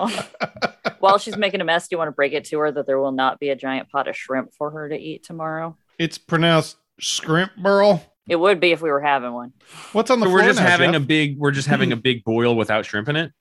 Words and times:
wrong. 0.00 0.12
While 1.00 1.18
she's 1.18 1.36
making 1.36 1.60
a 1.60 1.64
mess, 1.64 1.88
do 1.88 1.94
you 1.94 1.98
want 1.98 2.08
to 2.08 2.12
break 2.12 2.32
it 2.32 2.44
to 2.46 2.58
her 2.58 2.72
that 2.72 2.86
there 2.86 2.98
will 2.98 3.12
not 3.12 3.38
be 3.40 3.48
a 3.50 3.56
giant 3.56 3.90
pot 3.90 4.08
of 4.08 4.16
shrimp 4.16 4.52
for 4.54 4.70
her 4.70 4.88
to 4.88 4.96
eat 4.96 5.22
tomorrow? 5.24 5.76
It's 5.98 6.18
pronounced 6.18 6.76
scrimp 7.00 7.52
burl. 7.56 8.04
It 8.28 8.36
would 8.36 8.60
be 8.60 8.72
if 8.72 8.80
we 8.82 8.90
were 8.90 9.00
having 9.00 9.32
one. 9.32 9.52
What's 9.92 10.10
on 10.10 10.20
the 10.20 10.26
So 10.26 10.30
floor 10.30 10.42
we're 10.42 10.46
just 10.48 10.60
now, 10.60 10.66
having 10.66 10.92
Jeff? 10.92 11.02
a 11.02 11.04
big 11.04 11.38
we're 11.38 11.50
just 11.50 11.68
having 11.68 11.92
a 11.92 11.96
big 12.08 12.22
boil 12.24 12.54
without 12.54 12.84
shrimp 12.86 13.08
in 13.08 13.16
it. 13.16 13.32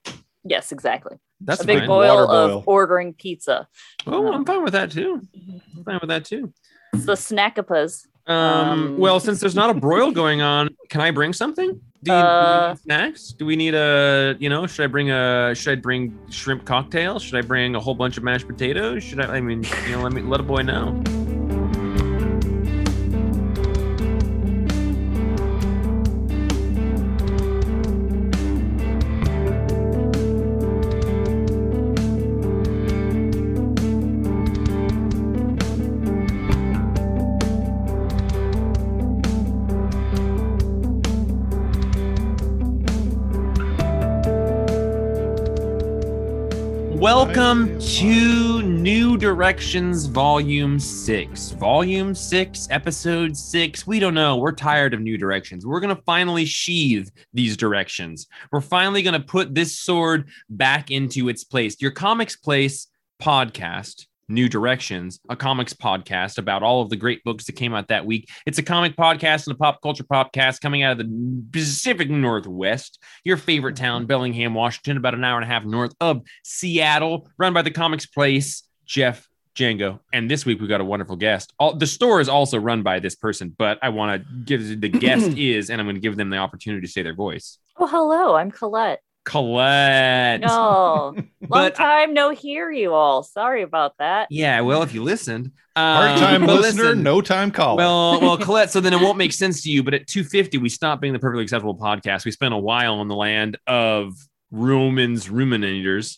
Yes, 0.43 0.71
exactly. 0.71 1.17
That's 1.41 1.61
a 1.61 1.65
big 1.67 1.79
fine. 1.79 1.87
boil 1.87 2.29
of 2.29 2.67
ordering 2.67 3.13
pizza. 3.13 3.67
Oh, 4.07 4.31
I'm 4.31 4.45
fine 4.45 4.63
with 4.63 4.73
that 4.73 4.91
too. 4.91 5.21
I'm 5.77 5.83
fine 5.83 5.99
with 6.01 6.09
that 6.09 6.25
too. 6.25 6.53
It's 6.93 7.05
the 7.05 7.13
snackapas. 7.13 8.07
Um, 8.25 8.35
Um, 8.35 8.97
well, 8.97 9.19
since 9.19 9.39
there's 9.39 9.55
not 9.55 9.69
a 9.69 9.73
broil 9.73 10.11
going 10.11 10.41
on, 10.41 10.69
can 10.89 11.01
I 11.01 11.11
bring 11.11 11.33
something? 11.33 11.81
Do 12.01 12.11
you, 12.13 12.17
do 12.17 12.23
Uh, 12.23 12.61
we 12.67 12.69
need 12.73 12.79
snacks? 12.79 13.33
Do 13.33 13.45
we 13.45 13.55
need 13.57 13.75
a, 13.75 14.35
you 14.39 14.49
know, 14.49 14.65
should 14.67 14.83
I 14.85 14.87
bring 14.87 15.11
a, 15.11 15.53
should 15.53 15.77
I 15.77 15.81
bring 15.81 16.17
shrimp 16.29 16.63
cocktail? 16.65 17.19
Should 17.19 17.35
I 17.35 17.41
bring 17.41 17.75
a 17.75 17.79
whole 17.79 17.93
bunch 17.95 18.17
of 18.17 18.23
mashed 18.23 18.47
potatoes? 18.47 19.03
Should 19.03 19.19
I, 19.19 19.35
I 19.37 19.41
mean, 19.41 19.63
you 19.85 19.91
know, 19.91 20.01
let 20.03 20.13
me, 20.13 20.21
let 20.21 20.39
a 20.39 20.43
boy 20.43 20.61
know. 20.61 21.03
Directions 49.29 50.07
Volume 50.07 50.79
6. 50.79 51.51
Volume 51.51 52.15
6, 52.15 52.67
Episode 52.71 53.37
6. 53.37 53.85
We 53.85 53.99
don't 53.99 54.15
know. 54.15 54.37
We're 54.37 54.51
tired 54.51 54.95
of 54.95 55.01
New 55.01 55.19
Directions. 55.19 55.67
We're 55.67 55.79
going 55.79 55.95
to 55.95 56.01
finally 56.01 56.45
sheathe 56.45 57.09
these 57.31 57.55
directions. 57.55 58.25
We're 58.51 58.59
finally 58.59 59.03
going 59.03 59.13
to 59.13 59.19
put 59.19 59.53
this 59.53 59.77
sword 59.77 60.29
back 60.49 60.89
into 60.89 61.29
its 61.29 61.43
place. 61.43 61.79
Your 61.79 61.91
Comics 61.91 62.37
Place 62.37 62.87
podcast, 63.21 64.07
New 64.29 64.49
Directions, 64.49 65.19
a 65.29 65.35
comics 65.35 65.75
podcast 65.75 66.39
about 66.39 66.63
all 66.63 66.81
of 66.81 66.89
the 66.89 66.95
great 66.95 67.23
books 67.23 67.45
that 67.45 67.53
came 67.53 67.75
out 67.75 67.89
that 67.89 68.07
week. 68.07 68.31
It's 68.47 68.57
a 68.57 68.63
comic 68.63 68.95
podcast 68.95 69.45
and 69.45 69.53
a 69.53 69.59
pop 69.59 69.79
culture 69.83 70.05
podcast 70.05 70.59
coming 70.59 70.81
out 70.81 70.93
of 70.93 70.97
the 70.97 71.43
Pacific 71.51 72.09
Northwest 72.09 72.97
your 73.23 73.37
favorite 73.37 73.75
town, 73.75 74.07
Bellingham, 74.07 74.55
Washington, 74.55 74.97
about 74.97 75.13
an 75.13 75.23
hour 75.23 75.39
and 75.39 75.43
a 75.43 75.53
half 75.53 75.65
north 75.65 75.93
of 76.01 76.23
Seattle, 76.43 77.29
run 77.37 77.53
by 77.53 77.61
the 77.61 77.69
Comics 77.69 78.07
Place, 78.07 78.63
Jeff 78.89 79.29
Django. 79.55 79.99
And 80.11 80.29
this 80.29 80.45
week 80.45 80.59
we 80.59 80.67
got 80.67 80.81
a 80.81 80.85
wonderful 80.85 81.15
guest. 81.15 81.53
All, 81.59 81.75
the 81.75 81.87
store 81.87 82.19
is 82.19 82.27
also 82.27 82.57
run 82.59 82.81
by 82.81 82.99
this 82.99 83.15
person, 83.15 83.55
but 83.57 83.77
I 83.81 83.89
want 83.89 84.21
to 84.21 84.33
give 84.45 84.81
the 84.81 84.89
guest 85.05 85.37
is, 85.37 85.69
and 85.69 85.79
I'm 85.79 85.85
going 85.85 85.95
to 85.95 86.01
give 86.01 86.17
them 86.17 86.29
the 86.29 86.37
opportunity 86.37 86.85
to 86.85 86.91
say 86.91 87.03
their 87.03 87.13
voice. 87.13 87.59
Oh, 87.77 87.87
hello. 87.87 88.35
I'm 88.35 88.51
Colette. 88.51 88.99
Colette. 89.25 90.41
No, 90.41 90.47
long 91.15 91.29
But- 91.41 91.75
time 91.75 92.13
no 92.15 92.31
hear 92.31 92.71
you 92.71 92.93
all. 92.93 93.21
Sorry 93.21 93.61
about 93.61 93.93
that. 93.99 94.27
Yeah, 94.31 94.61
well, 94.61 94.81
if 94.81 94.93
you 94.93 95.03
listened, 95.03 95.51
um, 95.75 96.07
Part-time 96.17 96.45
but 96.45 96.61
listener, 96.61 96.83
listen, 96.85 97.03
no 97.03 97.21
time 97.21 97.51
caller. 97.51 97.77
Well, 97.77 98.21
well, 98.21 98.37
Colette. 98.45 98.71
So 98.71 98.81
then 98.81 98.91
it 98.93 98.99
won't 99.01 99.17
make 99.19 99.33
sense 99.33 99.61
to 99.63 99.69
you. 99.69 99.83
But 99.83 99.93
at 99.93 100.07
250, 100.07 100.57
we 100.57 100.67
stopped 100.67 101.01
being 101.01 101.13
the 101.13 101.19
perfectly 101.19 101.43
acceptable 101.43 101.77
podcast. 101.77 102.25
We 102.25 102.31
spent 102.31 102.53
a 102.55 102.57
while 102.57 102.95
on 102.95 103.07
the 103.07 103.15
land 103.15 103.57
of 103.67 104.13
Romans 104.51 105.27
ruminators, 105.27 106.17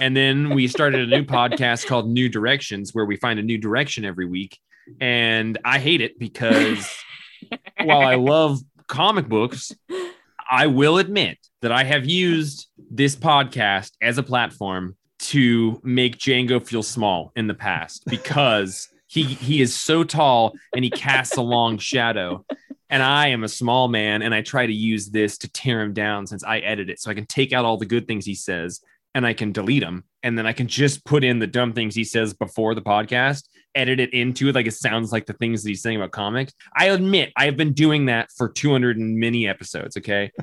and 0.00 0.16
then 0.16 0.50
we 0.50 0.68
started 0.68 1.12
a 1.12 1.16
new 1.16 1.24
podcast 1.24 1.86
called 1.86 2.08
New 2.08 2.28
Directions, 2.28 2.94
where 2.94 3.04
we 3.04 3.16
find 3.16 3.38
a 3.38 3.42
new 3.42 3.58
direction 3.58 4.04
every 4.04 4.26
week. 4.26 4.58
And 5.00 5.58
I 5.64 5.78
hate 5.78 6.00
it 6.00 6.18
because 6.18 6.88
while 7.82 8.02
I 8.02 8.14
love 8.14 8.60
comic 8.86 9.28
books, 9.28 9.72
I 10.48 10.68
will 10.68 10.98
admit 10.98 11.38
that 11.62 11.72
I 11.72 11.84
have 11.84 12.06
used 12.06 12.68
this 12.90 13.16
podcast 13.16 13.92
as 14.00 14.18
a 14.18 14.22
platform 14.22 14.96
to 15.18 15.80
make 15.82 16.18
Django 16.18 16.64
feel 16.64 16.82
small 16.82 17.32
in 17.36 17.46
the 17.46 17.54
past 17.54 18.04
because 18.06 18.88
he 19.06 19.22
he 19.22 19.60
is 19.60 19.74
so 19.74 20.04
tall 20.04 20.52
and 20.74 20.84
he 20.84 20.90
casts 20.90 21.36
a 21.36 21.42
long 21.42 21.78
shadow. 21.78 22.44
And 22.88 23.02
I 23.02 23.28
am 23.28 23.42
a 23.42 23.48
small 23.48 23.88
man, 23.88 24.22
and 24.22 24.32
I 24.32 24.42
try 24.42 24.64
to 24.64 24.72
use 24.72 25.08
this 25.10 25.38
to 25.38 25.50
tear 25.50 25.80
him 25.82 25.92
down 25.92 26.24
since 26.28 26.44
I 26.44 26.58
edit 26.58 26.88
it, 26.88 27.00
so 27.00 27.10
I 27.10 27.14
can 27.14 27.26
take 27.26 27.52
out 27.52 27.64
all 27.64 27.78
the 27.78 27.84
good 27.84 28.06
things 28.06 28.24
he 28.24 28.36
says 28.36 28.80
and 29.16 29.26
I 29.26 29.32
can 29.32 29.50
delete 29.50 29.82
them, 29.82 30.04
and 30.22 30.36
then 30.36 30.46
I 30.46 30.52
can 30.52 30.68
just 30.68 31.04
put 31.06 31.24
in 31.24 31.38
the 31.38 31.46
dumb 31.46 31.72
things 31.72 31.94
he 31.94 32.04
says 32.04 32.34
before 32.34 32.74
the 32.74 32.82
podcast, 32.82 33.44
edit 33.74 33.98
it 33.98 34.12
into 34.12 34.48
it 34.50 34.54
like 34.54 34.66
it 34.66 34.74
sounds 34.74 35.10
like 35.10 35.24
the 35.24 35.32
things 35.32 35.62
that 35.62 35.70
he's 35.70 35.80
saying 35.80 35.96
about 35.96 36.10
comics. 36.12 36.52
I 36.76 36.90
admit 36.90 37.32
I 37.34 37.46
have 37.46 37.56
been 37.56 37.72
doing 37.72 38.06
that 38.06 38.30
for 38.36 38.48
200 38.50 38.98
and 38.98 39.18
many 39.18 39.48
episodes. 39.48 39.96
Okay. 39.96 40.30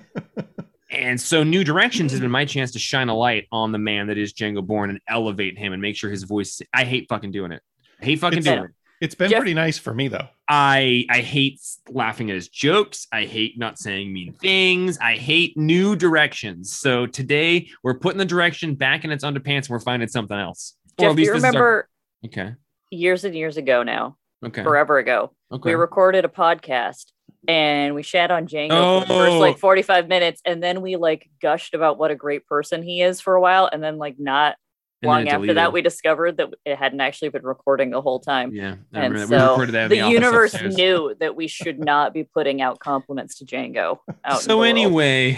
And 0.92 1.20
so, 1.20 1.42
New 1.42 1.64
Directions 1.64 2.12
has 2.12 2.22
been 2.22 2.30
my 2.30 2.46
chance 2.46 2.72
to 2.74 2.78
shine 2.80 3.10
a 3.10 3.16
light 3.18 3.48
on 3.52 3.72
the 3.72 3.80
man 3.80 4.06
that 4.08 4.20
is 4.20 4.32
Django 4.32 4.64
Bourne 4.64 4.92
and 4.92 5.00
elevate 5.08 5.58
him 5.58 5.74
and 5.74 5.82
make 5.82 5.96
sure 5.96 6.12
his 6.12 6.22
voice. 6.22 6.62
I 6.72 6.84
hate 6.84 7.08
fucking 7.10 7.32
doing 7.32 7.52
it. 7.52 7.64
I 8.00 8.06
hate 8.06 8.20
fucking 8.20 8.40
It's- 8.40 8.54
doing 8.56 8.66
it. 8.70 8.72
It's 9.04 9.16
been 9.16 9.30
Jeff- 9.30 9.40
pretty 9.40 9.54
nice 9.54 9.78
for 9.78 9.94
me 9.94 10.08
though. 10.08 10.28
I 10.50 11.06
I 11.10 11.20
hate 11.20 11.60
laughing 11.90 12.30
at 12.30 12.36
his 12.36 12.48
jokes. 12.48 13.06
I 13.12 13.26
hate 13.26 13.58
not 13.60 13.78
saying 13.78 14.12
mean 14.14 14.34
things. 14.34 14.98
I 15.00 15.16
hate 15.18 15.58
new 15.58 15.96
directions. 15.96 16.72
So 16.76 17.06
today 17.06 17.68
we're 17.84 17.96
putting 18.00 18.18
the 18.18 18.26
direction 18.26 18.76
back 18.76 19.04
in 19.04 19.12
its 19.12 19.24
underpants 19.24 19.64
and 19.68 19.70
we're 19.70 19.80
finding 19.80 20.08
something 20.08 20.38
else. 20.38 20.76
Or 21.00 21.04
Jeff, 21.04 21.10
at 21.12 21.16
do 21.18 21.22
you 21.22 21.34
least 21.34 21.44
this 21.44 21.50
is 21.50 21.56
our- 21.56 21.62
remember 21.62 21.90
okay. 22.26 22.56
years 22.92 23.24
and 23.26 23.36
years 23.36 23.58
ago 23.58 23.84
now, 23.84 24.18
Okay. 24.46 24.64
forever 24.64 24.98
ago, 24.98 25.34
Okay. 25.52 25.70
we 25.72 25.76
recorded 25.76 26.24
a 26.26 26.30
podcast 26.30 27.06
and 27.48 27.94
we 27.96 28.04
shat 28.04 28.32
on 28.32 28.48
Django 28.48 29.02
for 29.02 29.08
the 29.08 29.14
first 29.14 29.32
Oh. 29.34 29.40
like 29.40 29.58
45 29.58 30.08
minutes. 30.08 30.42
And 30.46 30.64
then 30.64 30.82
we 30.82 30.96
like 30.96 31.30
gushed 31.42 31.74
about 31.74 31.98
what 31.98 32.10
a 32.12 32.16
great 32.16 32.46
person 32.48 32.84
he 32.84 33.02
is 33.02 33.20
for 33.20 33.36
a 33.36 33.42
while. 33.42 33.70
And 33.72 33.84
then, 33.84 33.98
like, 33.98 34.16
not 34.18 34.56
And 35.04 35.10
long 35.10 35.28
after 35.28 35.38
deleted. 35.40 35.58
that, 35.58 35.74
we 35.74 35.82
discovered 35.82 36.38
that 36.38 36.54
it 36.66 36.78
hadn't 36.78 37.02
actually 37.02 37.28
been 37.30 37.44
recording 37.44 37.90
the 37.90 38.02
whole 38.02 38.20
time. 38.20 38.54
yeah. 38.54 38.76
And 38.94 39.20
so 39.20 39.28
we 39.28 39.36
recorded 39.36 39.74
that 39.74 39.84
in 39.84 39.90
the, 39.90 40.02
office 40.02 40.14
universe 40.14 40.54
upstairs. 40.54 40.78
knew 40.78 41.16
that 41.20 41.36
we 41.36 41.48
should 41.48 41.78
not 41.78 42.14
be 42.14 42.24
putting 42.24 42.62
out 42.62 42.80
compliments 42.80 43.36
to 43.40 43.46
Django. 43.46 44.00
Out 44.26 44.42
So 44.42 44.62
anyway, 44.62 45.38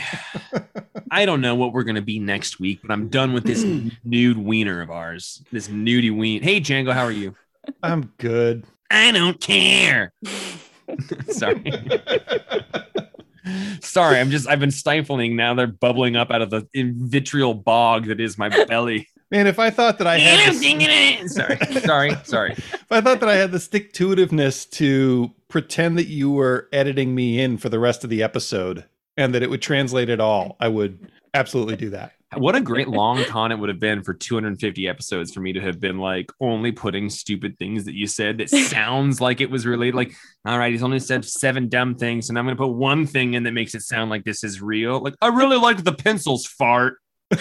I 1.12 1.26
don't 1.26 1.42
know 1.42 1.56
what 1.56 1.74
we're 1.74 1.84
gonna 1.84 2.02
be 2.02 2.20
next 2.20 2.60
week, 2.60 2.80
but 2.84 2.92
I'm 2.92 3.08
done 3.08 3.34
with 3.34 3.44
this 3.44 3.64
nude 4.04 4.38
wiener 4.38 4.82
of 4.82 4.92
ours. 4.92 5.44
This 5.52 5.68
nudie 5.68 6.16
ween. 6.16 6.44
Hey 6.44 6.62
Django, 6.62 6.94
how 6.94 7.04
are 7.04 7.12
you? 7.12 7.36
I'm 7.82 8.14
good. 8.20 8.66
I 8.92 9.12
don't 9.12 9.42
care. 9.42 10.14
Sorry. 11.30 11.64
Sorry, 13.82 14.20
I'm 14.20 14.30
just 14.30 14.48
I've 14.48 14.60
been 14.60 14.72
stifling. 14.72 15.36
Now 15.36 15.56
they're 15.56 15.66
bubbling 15.66 16.16
up 16.16 16.30
out 16.30 16.44
of 16.44 16.52
the 16.52 16.68
vitriol 16.74 17.56
bog 17.56 18.06
that 18.06 18.20
is 18.20 18.38
my 18.38 18.50
belly. 18.66 19.08
Man, 19.32 19.48
if 19.48 19.58
I 19.58 19.70
thought 19.72 19.98
that 19.98 20.08
I 20.08 20.20
had 20.20 20.54
the, 20.54 21.28
sorry, 21.28 21.58
sorry, 21.82 22.16
sorry. 22.24 22.52
if 22.52 22.92
I 22.92 23.02
thought 23.02 23.20
that 23.22 23.30
I 23.30 23.36
had 23.36 23.52
the 23.52 23.60
stick 23.60 23.92
to 23.94 24.10
itiveness 24.10 24.70
to 24.72 25.32
pretend 25.48 25.98
that 25.98 26.08
you 26.08 26.32
were 26.32 26.70
editing 26.72 27.16
me 27.16 27.40
in 27.42 27.58
for 27.58 27.70
the 27.70 27.80
rest 27.80 28.04
of 28.04 28.10
the 28.10 28.22
episode 28.22 28.86
and 29.18 29.34
that 29.34 29.42
it 29.42 29.50
would 29.50 29.62
translate 29.62 30.10
it 30.10 30.20
all, 30.20 30.58
I 30.60 30.68
would 30.68 31.10
absolutely 31.34 31.76
do 31.76 31.90
that. 31.92 32.14
What 32.38 32.56
a 32.56 32.62
great 32.62 32.90
long 32.90 33.24
con 33.26 33.52
it 33.52 33.60
would 33.60 33.70
have 33.70 33.80
been 33.80 34.04
for 34.04 34.14
250 34.14 34.88
episodes 34.88 35.34
for 35.34 35.40
me 35.40 35.54
to 35.54 35.62
have 35.62 35.80
been 35.80 36.00
like 36.00 36.32
only 36.42 36.72
putting 36.72 37.10
stupid 37.10 37.58
things 37.58 37.86
that 37.86 37.94
you 37.94 38.08
said 38.08 38.40
that 38.40 38.50
sounds 38.50 39.22
like 39.22 39.40
it 39.40 39.50
was 39.50 39.66
related. 39.66 39.96
Like, 39.96 40.14
all 40.46 40.58
right, 40.58 40.72
he's 40.72 40.84
only 40.84 41.00
said 41.00 41.24
seven 41.24 41.70
dumb 41.70 41.96
things, 41.96 42.28
and 42.28 42.38
I'm 42.38 42.46
gonna 42.46 42.58
put 42.58 42.74
one 42.74 43.06
thing 43.08 43.36
in 43.36 43.44
that 43.44 43.54
makes 43.54 43.74
it 43.74 43.84
sound 43.84 44.10
like 44.10 44.26
this 44.26 44.44
is 44.44 44.62
real. 44.62 45.00
Like, 45.00 45.16
I 45.22 45.28
really 45.28 45.58
like 45.58 45.84
the 45.84 45.94
pencils 45.94 46.46
fart. 46.46 46.98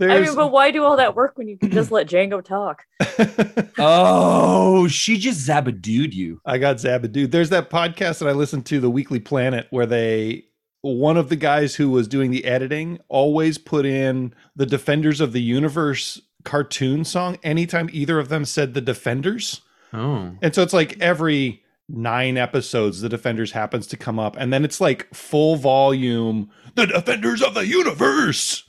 I 0.00 0.20
mean, 0.20 0.34
but 0.34 0.50
why 0.50 0.70
do 0.70 0.82
all 0.82 0.96
that 0.96 1.14
work 1.14 1.36
when 1.36 1.48
you 1.48 1.58
can 1.58 1.70
just 1.70 1.90
let 1.90 2.08
Django 2.08 2.44
talk? 2.44 2.84
Oh, 3.76 4.86
she 4.86 5.18
just 5.18 5.46
zabadooed 5.48 6.12
you. 6.12 6.40
I 6.46 6.58
got 6.58 6.76
Zabadoo. 6.76 7.28
There's 7.28 7.50
that 7.50 7.70
podcast 7.70 8.20
that 8.20 8.28
I 8.28 8.32
listened 8.32 8.66
to, 8.66 8.78
The 8.78 8.88
Weekly 8.88 9.18
Planet, 9.18 9.66
where 9.70 9.84
they 9.84 10.44
one 10.80 11.16
of 11.16 11.28
the 11.28 11.36
guys 11.36 11.74
who 11.74 11.90
was 11.90 12.06
doing 12.06 12.30
the 12.30 12.44
editing 12.44 13.00
always 13.08 13.58
put 13.58 13.84
in 13.84 14.32
the 14.54 14.64
Defenders 14.66 15.20
of 15.20 15.32
the 15.32 15.42
Universe 15.42 16.20
cartoon 16.44 17.04
song 17.04 17.36
anytime 17.42 17.90
either 17.92 18.18
of 18.20 18.28
them 18.28 18.44
said 18.44 18.74
the 18.74 18.80
Defenders. 18.80 19.62
Oh, 19.92 20.30
And 20.40 20.54
so 20.54 20.62
it's 20.62 20.72
like 20.72 21.00
every 21.00 21.63
nine 21.88 22.36
episodes, 22.36 23.00
the 23.00 23.08
Defenders 23.08 23.52
happens 23.52 23.86
to 23.88 23.96
come 23.96 24.18
up, 24.18 24.36
and 24.36 24.52
then 24.52 24.64
it's 24.64 24.80
like 24.80 25.12
full 25.14 25.56
volume, 25.56 26.50
the 26.74 26.86
Defenders 26.86 27.42
of 27.42 27.54
the 27.54 27.66
Universe. 27.66 28.64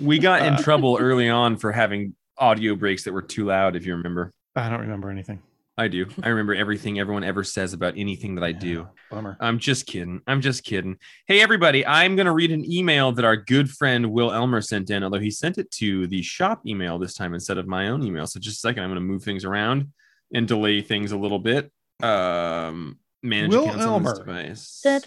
we 0.00 0.18
got 0.18 0.42
in 0.42 0.54
uh. 0.54 0.58
trouble 0.58 0.98
early 1.00 1.28
on 1.28 1.56
for 1.56 1.72
having 1.72 2.14
audio 2.36 2.74
breaks 2.74 3.04
that 3.04 3.12
were 3.12 3.22
too 3.22 3.46
loud. 3.46 3.76
If 3.76 3.86
you 3.86 3.94
remember. 3.94 4.32
I 4.56 4.68
don't 4.68 4.80
remember 4.80 5.10
anything. 5.10 5.40
I 5.78 5.86
do. 5.86 6.06
I 6.24 6.30
remember 6.30 6.56
everything 6.56 6.98
everyone 6.98 7.22
ever 7.22 7.44
says 7.44 7.72
about 7.72 7.94
anything 7.96 8.34
that 8.34 8.42
I 8.42 8.50
do. 8.50 8.88
Bummer. 9.12 9.36
I'm 9.38 9.60
just 9.60 9.86
kidding. 9.86 10.20
I'm 10.26 10.40
just 10.40 10.64
kidding. 10.64 10.96
Hey, 11.28 11.40
everybody, 11.40 11.86
I'm 11.86 12.16
going 12.16 12.26
to 12.26 12.32
read 12.32 12.50
an 12.50 12.68
email 12.70 13.12
that 13.12 13.24
our 13.24 13.36
good 13.36 13.70
friend 13.70 14.10
Will 14.10 14.32
Elmer 14.32 14.60
sent 14.60 14.90
in, 14.90 15.04
although 15.04 15.20
he 15.20 15.30
sent 15.30 15.56
it 15.56 15.70
to 15.72 16.08
the 16.08 16.20
shop 16.20 16.66
email 16.66 16.98
this 16.98 17.14
time 17.14 17.32
instead 17.32 17.58
of 17.58 17.68
my 17.68 17.90
own 17.90 18.02
email. 18.02 18.26
So, 18.26 18.40
just 18.40 18.56
a 18.56 18.60
second, 18.60 18.82
I'm 18.82 18.90
going 18.90 18.96
to 18.96 19.00
move 19.00 19.22
things 19.22 19.44
around 19.44 19.92
and 20.34 20.48
delay 20.48 20.82
things 20.82 21.12
a 21.12 21.16
little 21.16 21.38
bit. 21.38 21.70
Um, 22.02 22.98
manage 23.22 23.50
Will 23.50 23.64
accounts 23.64 23.84
on 23.84 24.02
this 24.02 24.12
Elmer. 24.18 24.24
device. 24.24 24.82
Is 24.84 25.04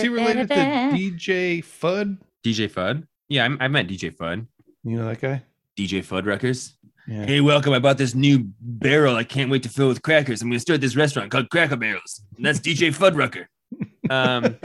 he 0.00 0.08
related 0.08 0.48
to 0.48 0.54
DJ 0.54 1.58
Fudd? 1.64 2.18
DJ 2.44 2.70
Fudd. 2.70 3.06
Yeah, 3.28 3.44
I'm, 3.44 3.56
I 3.60 3.68
met 3.68 3.86
DJ 3.88 4.14
Fudd. 4.14 4.46
You 4.84 4.98
know 4.98 5.06
that 5.06 5.20
guy? 5.20 5.42
DJ 5.76 6.04
Fuddruckers. 6.04 6.72
Yeah. 7.08 7.26
Hey, 7.26 7.40
welcome. 7.40 7.72
I 7.72 7.78
bought 7.80 7.98
this 7.98 8.14
new 8.14 8.44
barrel. 8.60 9.16
I 9.16 9.24
can't 9.24 9.50
wait 9.50 9.62
to 9.64 9.68
fill 9.68 9.88
with 9.88 10.02
crackers. 10.02 10.42
I'm 10.42 10.48
going 10.48 10.56
to 10.56 10.60
start 10.60 10.80
this 10.80 10.94
restaurant 10.94 11.30
called 11.30 11.50
Cracker 11.50 11.76
Barrels. 11.76 12.20
And 12.36 12.46
that's 12.46 12.60
DJ 12.60 12.94
Fuddrucker. 12.94 13.46
Um, 14.10 14.56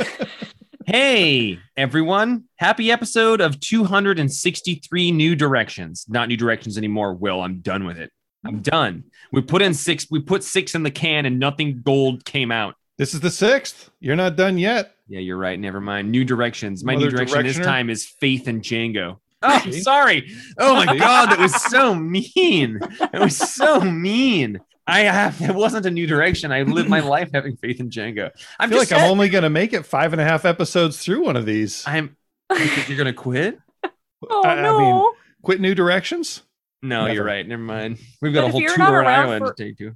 hey, 0.87 1.59
everyone. 1.77 2.45
Happy 2.55 2.91
episode 2.91 3.41
of 3.41 3.59
263 3.59 5.11
New 5.11 5.35
Directions. 5.35 6.05
Not 6.09 6.29
New 6.29 6.37
Directions 6.37 6.79
anymore, 6.79 7.13
Will. 7.13 7.41
I'm 7.41 7.59
done 7.59 7.85
with 7.85 7.99
it. 7.99 8.11
I'm 8.45 8.61
done. 8.61 9.05
We 9.31 9.41
put 9.41 9.61
in 9.61 9.73
six, 9.73 10.07
we 10.09 10.19
put 10.19 10.43
six 10.43 10.75
in 10.75 10.83
the 10.83 10.91
can 10.91 11.25
and 11.25 11.39
nothing 11.39 11.81
gold 11.83 12.25
came 12.25 12.51
out. 12.51 12.75
This 12.97 13.13
is 13.13 13.19
the 13.19 13.31
sixth. 13.31 13.89
You're 13.99 14.15
not 14.15 14.35
done 14.35 14.57
yet. 14.57 14.93
Yeah, 15.07 15.19
you're 15.19 15.37
right. 15.37 15.59
Never 15.59 15.81
mind. 15.81 16.11
New 16.11 16.23
directions. 16.23 16.83
My 16.83 16.95
new 16.95 17.09
direction 17.09 17.43
this 17.43 17.59
time 17.59 17.89
is 17.89 18.05
Faith 18.05 18.47
and 18.47 18.61
Django. 18.61 19.17
Oh, 19.47 19.59
See? 19.65 19.81
sorry. 19.81 20.31
Oh 20.57 20.73
my 20.73 20.97
god, 20.97 21.29
that 21.29 21.37
was 21.37 21.53
so 21.53 21.93
mean. 21.93 22.79
It 23.13 23.19
was 23.19 23.37
so 23.37 23.79
mean. 23.79 24.59
I 24.87 25.01
have 25.01 25.39
it 25.39 25.53
wasn't 25.53 25.85
a 25.85 25.91
new 25.91 26.07
direction. 26.07 26.51
I 26.51 26.63
lived 26.63 26.89
my 26.89 27.01
life 27.01 27.29
having 27.31 27.55
faith 27.57 27.79
in 27.79 27.91
Django. 27.91 28.31
I 28.59 28.63
I'm 28.63 28.69
feel 28.69 28.79
just 28.79 28.91
like 28.91 28.99
I'm 28.99 29.11
only 29.11 29.29
going 29.29 29.43
to 29.43 29.51
make 29.51 29.73
it 29.73 29.85
five 29.85 30.13
and 30.13 30.21
a 30.21 30.23
half 30.23 30.45
episodes 30.45 30.97
through 30.97 31.23
one 31.23 31.35
of 31.35 31.45
these. 31.45 31.83
I'm 31.85 32.15
you 32.51 32.57
think 32.65 32.89
you're 32.89 32.97
gonna 32.97 33.13
quit? 33.13 33.59
Oh 34.27 34.41
I- 34.43 34.53
I 34.53 34.61
no! 34.63 34.79
mean, 34.79 35.11
quit 35.43 35.59
New 35.61 35.75
Directions? 35.75 36.41
No, 36.87 37.01
Never. 37.03 37.13
you're 37.13 37.23
right. 37.25 37.47
Never 37.47 37.61
mind. 37.63 37.97
We've 38.21 38.33
got 38.33 38.41
But 38.41 38.47
a 38.47 38.51
whole 38.51 38.61
tour 38.61 38.77
not 38.77 38.93
on 38.93 39.07
Ireland 39.07 39.45
for- 39.45 39.53
to 39.53 39.63
take 39.63 39.77
to. 39.77 39.95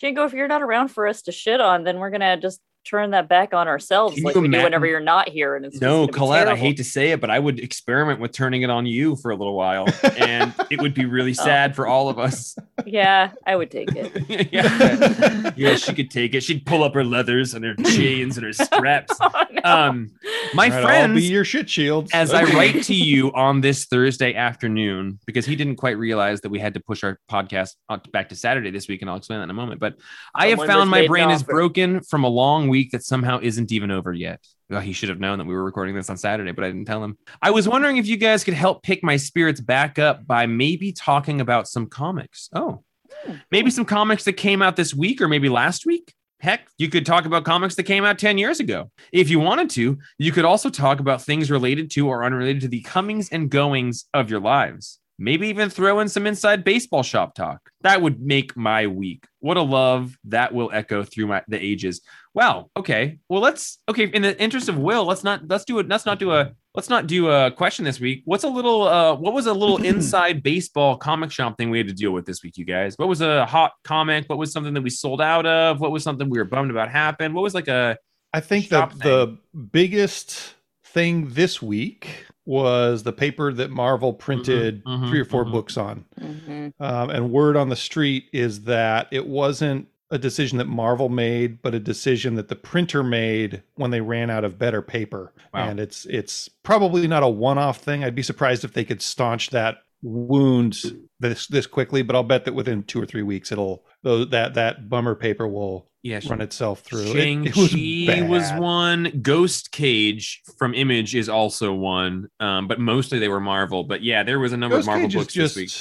Django, 0.00 0.26
if 0.26 0.32
you're 0.32 0.48
not 0.48 0.62
around 0.62 0.88
for 0.88 1.06
us 1.06 1.22
to 1.22 1.32
shit 1.32 1.60
on, 1.60 1.84
then 1.84 1.98
we're 1.98 2.10
gonna 2.10 2.36
just 2.38 2.60
turn 2.88 3.10
that 3.10 3.28
back 3.28 3.52
on 3.52 3.66
ourselves, 3.68 4.14
Can 4.14 4.24
like 4.24 4.34
you 4.36 4.42
we 4.42 4.48
do 4.48 4.62
whenever 4.62 4.86
you're 4.86 5.00
not 5.00 5.28
here. 5.28 5.56
And 5.56 5.64
it's 5.66 5.80
No, 5.80 6.06
gonna 6.06 6.12
Colette, 6.12 6.48
I 6.48 6.56
hate 6.56 6.76
to 6.76 6.84
say 6.84 7.10
it, 7.10 7.20
but 7.20 7.30
I 7.30 7.38
would 7.38 7.58
experiment 7.58 8.20
with 8.20 8.32
turning 8.32 8.62
it 8.62 8.70
on 8.70 8.86
you 8.86 9.16
for 9.16 9.30
a 9.30 9.36
little 9.36 9.54
while, 9.56 9.86
and 10.18 10.54
it 10.70 10.80
would 10.80 10.94
be 10.94 11.04
really 11.04 11.32
Oh. 11.32 11.44
sad 11.44 11.74
for 11.74 11.86
all 11.86 12.08
of 12.08 12.18
us. 12.18 12.56
Yeah, 12.84 13.32
I 13.46 13.56
would 13.56 13.70
take 13.70 13.88
it. 13.94 14.48
yeah. 14.52 15.52
yeah, 15.56 15.76
she 15.76 15.92
could 15.94 16.10
take 16.10 16.34
it. 16.34 16.42
She'd 16.42 16.64
pull 16.64 16.84
up 16.84 16.94
her 16.94 17.04
leathers 17.04 17.54
and 17.54 17.64
her 17.64 17.74
chains 17.74 18.36
and 18.36 18.46
her 18.46 18.52
straps. 18.64 19.14
Oh, 19.20 19.30
no. 19.50 19.60
Um, 19.64 20.10
my 20.54 20.66
All 20.66 20.70
right, 20.70 20.78
I'll 20.78 20.82
friends, 20.86 21.20
be 21.20 21.26
your 21.26 21.44
shit 21.44 21.68
shields. 21.68 22.10
as 22.14 22.32
I 22.32 22.44
write 22.44 22.82
to 22.84 22.94
you 22.94 23.32
on 23.34 23.60
this 23.60 23.86
Thursday 23.86 24.34
afternoon, 24.34 25.18
because 25.26 25.44
he 25.44 25.56
didn't 25.56 25.76
quite 25.76 25.98
realize 25.98 26.40
that 26.42 26.50
we 26.50 26.58
had 26.60 26.74
to 26.74 26.80
push 26.80 27.02
our 27.02 27.18
podcast 27.30 27.74
back 28.12 28.28
to 28.28 28.36
Saturday 28.36 28.70
this 28.70 28.86
week, 28.88 29.00
and 29.02 29.10
I'll 29.10 29.16
explain 29.16 29.40
that 29.40 29.44
in 29.44 29.50
a 29.50 29.54
moment. 29.54 29.80
But 29.80 29.96
I 30.34 30.48
have 30.48 30.64
found 30.64 30.88
my 30.90 31.06
brain 31.06 31.30
is 31.30 31.42
broken 31.42 32.00
from 32.02 32.24
a 32.24 32.28
long 32.28 32.68
week 32.68 32.75
that 32.84 33.04
somehow 33.04 33.38
isn't 33.42 33.72
even 33.72 33.90
over 33.90 34.12
yet. 34.12 34.40
Well, 34.68 34.80
he 34.80 34.92
should 34.92 35.08
have 35.08 35.20
known 35.20 35.38
that 35.38 35.46
we 35.46 35.54
were 35.54 35.64
recording 35.64 35.94
this 35.94 36.10
on 36.10 36.16
Saturday, 36.16 36.52
but 36.52 36.64
I 36.64 36.68
didn't 36.68 36.86
tell 36.86 37.02
him. 37.02 37.16
I 37.40 37.50
was 37.50 37.68
wondering 37.68 37.98
if 37.98 38.06
you 38.06 38.16
guys 38.16 38.44
could 38.44 38.54
help 38.54 38.82
pick 38.82 39.02
my 39.04 39.16
spirits 39.16 39.60
back 39.60 39.98
up 39.98 40.26
by 40.26 40.46
maybe 40.46 40.92
talking 40.92 41.40
about 41.40 41.68
some 41.68 41.86
comics. 41.86 42.48
Oh, 42.52 42.82
hmm. 43.24 43.34
maybe 43.50 43.70
some 43.70 43.84
comics 43.84 44.24
that 44.24 44.34
came 44.34 44.62
out 44.62 44.76
this 44.76 44.94
week 44.94 45.20
or 45.20 45.28
maybe 45.28 45.48
last 45.48 45.86
week. 45.86 46.12
Heck, 46.40 46.68
you 46.78 46.88
could 46.88 47.06
talk 47.06 47.24
about 47.24 47.44
comics 47.44 47.76
that 47.76 47.84
came 47.84 48.04
out 48.04 48.18
10 48.18 48.36
years 48.36 48.60
ago. 48.60 48.90
If 49.10 49.30
you 49.30 49.40
wanted 49.40 49.70
to, 49.70 49.98
you 50.18 50.32
could 50.32 50.44
also 50.44 50.68
talk 50.68 51.00
about 51.00 51.22
things 51.22 51.50
related 51.50 51.90
to 51.92 52.08
or 52.08 52.24
unrelated 52.24 52.62
to 52.62 52.68
the 52.68 52.82
comings 52.82 53.30
and 53.30 53.50
goings 53.50 54.04
of 54.12 54.30
your 54.30 54.40
lives. 54.40 54.98
Maybe 55.18 55.48
even 55.48 55.70
throw 55.70 56.00
in 56.00 56.08
some 56.08 56.26
inside 56.26 56.62
baseball 56.62 57.02
shop 57.02 57.34
talk. 57.34 57.70
That 57.80 58.02
would 58.02 58.20
make 58.20 58.54
my 58.56 58.86
week. 58.86 59.26
What 59.40 59.56
a 59.56 59.62
love 59.62 60.16
that 60.24 60.52
will 60.52 60.70
echo 60.72 61.04
through 61.04 61.28
my, 61.28 61.42
the 61.48 61.62
ages. 61.62 62.02
Wow. 62.34 62.70
Okay. 62.76 63.18
Well, 63.30 63.40
let's 63.40 63.78
okay. 63.88 64.04
In 64.04 64.20
the 64.20 64.38
interest 64.40 64.68
of 64.68 64.76
Will, 64.76 65.06
let's 65.06 65.24
not 65.24 65.48
let's 65.48 65.64
do 65.64 65.78
it. 65.78 65.88
Let's 65.88 66.04
not 66.04 66.18
do 66.18 66.32
a 66.32 66.52
let's 66.74 66.90
not 66.90 67.06
do 67.06 67.30
a 67.30 67.50
question 67.50 67.84
this 67.86 67.98
week. 67.98 68.22
What's 68.26 68.44
a 68.44 68.48
little 68.48 68.82
uh 68.82 69.14
what 69.14 69.32
was 69.32 69.46
a 69.46 69.54
little 69.54 69.82
inside 69.84 70.42
baseball 70.42 70.98
comic 70.98 71.30
shop 71.30 71.56
thing 71.56 71.70
we 71.70 71.78
had 71.78 71.88
to 71.88 71.94
deal 71.94 72.10
with 72.10 72.26
this 72.26 72.42
week, 72.42 72.58
you 72.58 72.66
guys? 72.66 72.94
What 72.98 73.08
was 73.08 73.22
a 73.22 73.46
hot 73.46 73.72
comic? 73.84 74.26
What 74.26 74.38
was 74.38 74.52
something 74.52 74.74
that 74.74 74.82
we 74.82 74.90
sold 74.90 75.22
out 75.22 75.46
of? 75.46 75.80
What 75.80 75.92
was 75.92 76.02
something 76.02 76.28
we 76.28 76.38
were 76.38 76.44
bummed 76.44 76.70
about 76.70 76.90
happened? 76.90 77.34
What 77.34 77.42
was 77.42 77.54
like 77.54 77.68
a 77.68 77.96
I 78.34 78.40
think 78.40 78.68
that 78.68 78.98
the 78.98 79.38
biggest 79.72 80.56
thing 80.84 81.30
this 81.30 81.62
week 81.62 82.26
was 82.46 83.02
the 83.02 83.12
paper 83.12 83.52
that 83.52 83.70
Marvel 83.70 84.12
printed 84.12 84.84
mhm, 84.84 85.08
three 85.08 85.20
or 85.20 85.24
4 85.24 85.44
mhm. 85.44 85.52
books 85.52 85.76
on. 85.76 86.04
Mhm. 86.18 86.72
Um, 86.80 87.10
and 87.10 87.30
word 87.30 87.56
on 87.56 87.68
the 87.68 87.76
street 87.76 88.26
is 88.32 88.62
that 88.62 89.08
it 89.10 89.26
wasn't 89.26 89.88
a 90.10 90.18
decision 90.18 90.58
that 90.58 90.68
Marvel 90.68 91.08
made, 91.08 91.60
but 91.60 91.74
a 91.74 91.80
decision 91.80 92.36
that 92.36 92.48
the 92.48 92.56
printer 92.56 93.02
made 93.02 93.62
when 93.74 93.90
they 93.90 94.00
ran 94.00 94.30
out 94.30 94.44
of 94.44 94.58
better 94.58 94.80
paper. 94.80 95.32
Wow. 95.52 95.68
And 95.68 95.80
it's 95.80 96.06
it's 96.06 96.48
probably 96.62 97.08
not 97.08 97.24
a 97.24 97.28
one-off 97.28 97.78
thing. 97.78 98.04
I'd 98.04 98.14
be 98.14 98.22
surprised 98.22 98.64
if 98.64 98.72
they 98.72 98.84
could 98.84 99.02
staunch 99.02 99.50
that 99.50 99.78
wound 100.02 100.76
this 101.18 101.48
this 101.48 101.66
quickly, 101.66 102.02
but 102.02 102.14
I'll 102.14 102.22
bet 102.22 102.44
that 102.44 102.54
within 102.54 102.84
two 102.84 103.02
or 103.02 103.06
three 103.06 103.24
weeks 103.24 103.50
it'll 103.50 103.84
that 104.04 104.54
that 104.54 104.88
bummer 104.88 105.16
paper 105.16 105.48
will 105.48 105.88
yeah 106.06 106.20
run 106.28 106.40
itself 106.40 106.80
through. 106.80 107.02
It- 107.02 107.12
Shang 107.12 107.44
it 107.46 107.56
was 107.56 107.70
Chi 107.72 108.22
was, 108.28 108.50
bad. 108.50 108.60
one. 108.60 109.20
Ghost 109.22 109.72
Cage 109.72 110.42
from 110.58 110.74
Image 110.74 111.14
is 111.14 111.28
also 111.28 111.74
one. 111.74 112.28
Um, 112.40 112.68
but 112.68 112.78
mostly 112.80 113.18
they 113.18 113.28
were 113.28 113.40
Marvel. 113.40 113.84
But 113.84 114.02
yeah, 114.02 114.22
there 114.22 114.38
was 114.38 114.52
a 114.52 114.56
number 114.56 114.76
Ghost 114.76 114.84
of 114.88 114.92
Marvel 114.92 115.08
Cage 115.08 115.14
books 115.16 115.34
this 115.34 115.56
week. 115.56 115.72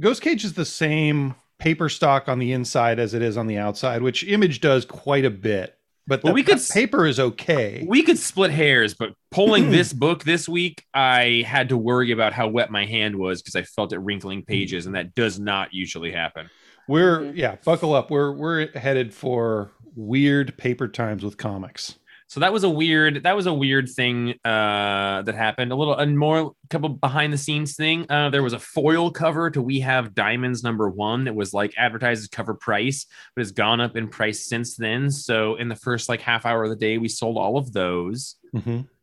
Ghost 0.00 0.22
Cage 0.22 0.44
is 0.44 0.52
the 0.54 0.64
same 0.64 1.34
paper 1.58 1.88
stock 1.88 2.28
on 2.28 2.38
the 2.38 2.52
inside 2.52 2.98
as 2.98 3.14
it 3.14 3.22
is 3.22 3.36
on 3.36 3.46
the 3.46 3.58
outside, 3.58 4.02
which 4.02 4.22
Image 4.24 4.60
does 4.60 4.84
quite 4.84 5.24
a 5.24 5.30
bit. 5.30 5.74
But 6.06 6.22
Well, 6.22 6.30
the 6.32 6.34
we 6.36 6.42
could 6.42 6.56
pa- 6.56 6.72
paper 6.72 7.06
is 7.06 7.20
okay. 7.20 7.84
We 7.86 8.02
could 8.02 8.18
split 8.18 8.50
hairs, 8.50 8.94
but 8.94 9.12
pulling 9.30 9.70
this 9.72 9.92
book 9.92 10.24
this 10.24 10.48
week, 10.48 10.84
I 10.94 11.44
had 11.46 11.68
to 11.68 11.76
worry 11.76 12.12
about 12.12 12.32
how 12.32 12.48
wet 12.48 12.70
my 12.70 12.86
hand 12.86 13.16
was 13.16 13.42
because 13.42 13.56
I 13.56 13.62
felt 13.62 13.92
it 13.92 13.98
wrinkling 13.98 14.44
pages, 14.44 14.86
and 14.86 14.94
that 14.94 15.14
does 15.14 15.38
not 15.38 15.74
usually 15.74 16.10
happen. 16.12 16.48
We're 16.88 17.20
Mhm. 17.20 17.36
yeah, 17.36 17.56
buckle 17.64 17.94
up. 17.94 18.10
We're 18.10 18.32
we're 18.32 18.68
headed 18.78 19.14
for 19.14 19.70
weird 19.94 20.56
paper 20.56 20.88
times 20.88 21.22
with 21.24 21.36
comics. 21.36 21.98
So 22.30 22.40
that 22.40 22.52
was 22.52 22.62
a 22.62 22.68
weird 22.68 23.22
that 23.24 23.34
was 23.36 23.46
a 23.46 23.54
weird 23.54 23.88
thing 23.88 24.34
uh 24.44 25.22
that 25.22 25.34
happened. 25.34 25.72
A 25.72 25.74
little 25.74 25.94
a 25.94 26.06
more 26.06 26.52
couple 26.68 26.90
behind 26.90 27.32
the 27.32 27.38
scenes 27.38 27.74
thing. 27.74 28.04
Uh 28.10 28.28
there 28.30 28.42
was 28.42 28.52
a 28.52 28.58
foil 28.58 29.10
cover 29.10 29.50
to 29.50 29.62
We 29.62 29.80
Have 29.80 30.14
Demons 30.14 30.62
number 30.62 30.90
1 30.90 31.24
that 31.24 31.34
was 31.34 31.54
like 31.54 31.72
advertised 31.78 32.22
as 32.22 32.28
cover 32.28 32.52
price, 32.54 33.06
but 33.34 33.40
has 33.40 33.50
gone 33.52 33.80
up 33.80 33.96
in 33.96 34.08
price 34.08 34.46
since 34.46 34.76
then. 34.76 35.10
So 35.10 35.54
in 35.56 35.68
the 35.70 35.76
first 35.76 36.08
like 36.10 36.20
half 36.20 36.44
hour 36.44 36.64
of 36.64 36.70
the 36.70 36.76
day 36.76 36.98
we 36.98 37.08
sold 37.08 37.38
all 37.38 37.56
of 37.56 37.72
those. 37.72 38.36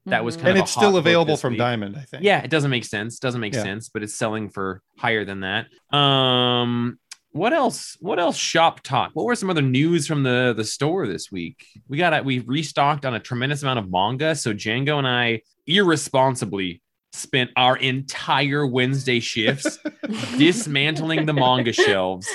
That 0.08 0.24
was 0.24 0.36
kind 0.36 0.50
And 0.50 0.58
of 0.58 0.62
a 0.62 0.64
it's 0.66 0.72
still 0.72 0.98
available 0.98 1.36
from 1.36 1.54
week. 1.54 1.58
Diamond, 1.60 1.96
I 1.98 2.02
think. 2.02 2.24
Yeah, 2.24 2.40
it 2.44 2.52
doesn't 2.52 2.70
make 2.70 2.86
sense. 2.86 3.18
Doesn't 3.18 3.42
make 3.42 3.56
Yeah. 3.56 3.64
sense, 3.64 3.90
but 3.90 4.04
it's 4.04 4.14
selling 4.14 4.50
for 4.52 4.84
higher 5.00 5.26
than 5.26 5.40
that. 5.40 5.66
Um 5.98 7.00
what 7.36 7.52
else? 7.52 7.98
What 8.00 8.18
else 8.18 8.38
shop 8.38 8.80
talk? 8.80 9.12
What 9.14 9.26
were 9.26 9.36
some 9.36 9.50
other 9.50 9.62
news 9.62 10.08
from 10.08 10.24
the 10.24 10.54
the 10.56 10.64
store 10.64 11.06
this 11.06 11.30
week? 11.30 11.66
We 11.90 11.98
got 11.98 12.24
we 12.24 12.40
restocked 12.40 13.06
on 13.06 13.14
a 13.14 13.20
tremendous 13.20 13.62
amount 13.62 13.80
of 13.80 13.92
manga, 13.92 14.36
so 14.36 14.54
Django 14.54 14.98
and 14.98 15.06
I 15.06 15.42
irresponsibly 15.68 16.82
spent 17.16 17.52
our 17.56 17.78
entire 17.78 18.66
Wednesday 18.66 19.20
shifts 19.20 19.80
dismantling 20.38 21.26
the 21.26 21.34
manga 21.34 21.74
shelves, 21.74 22.28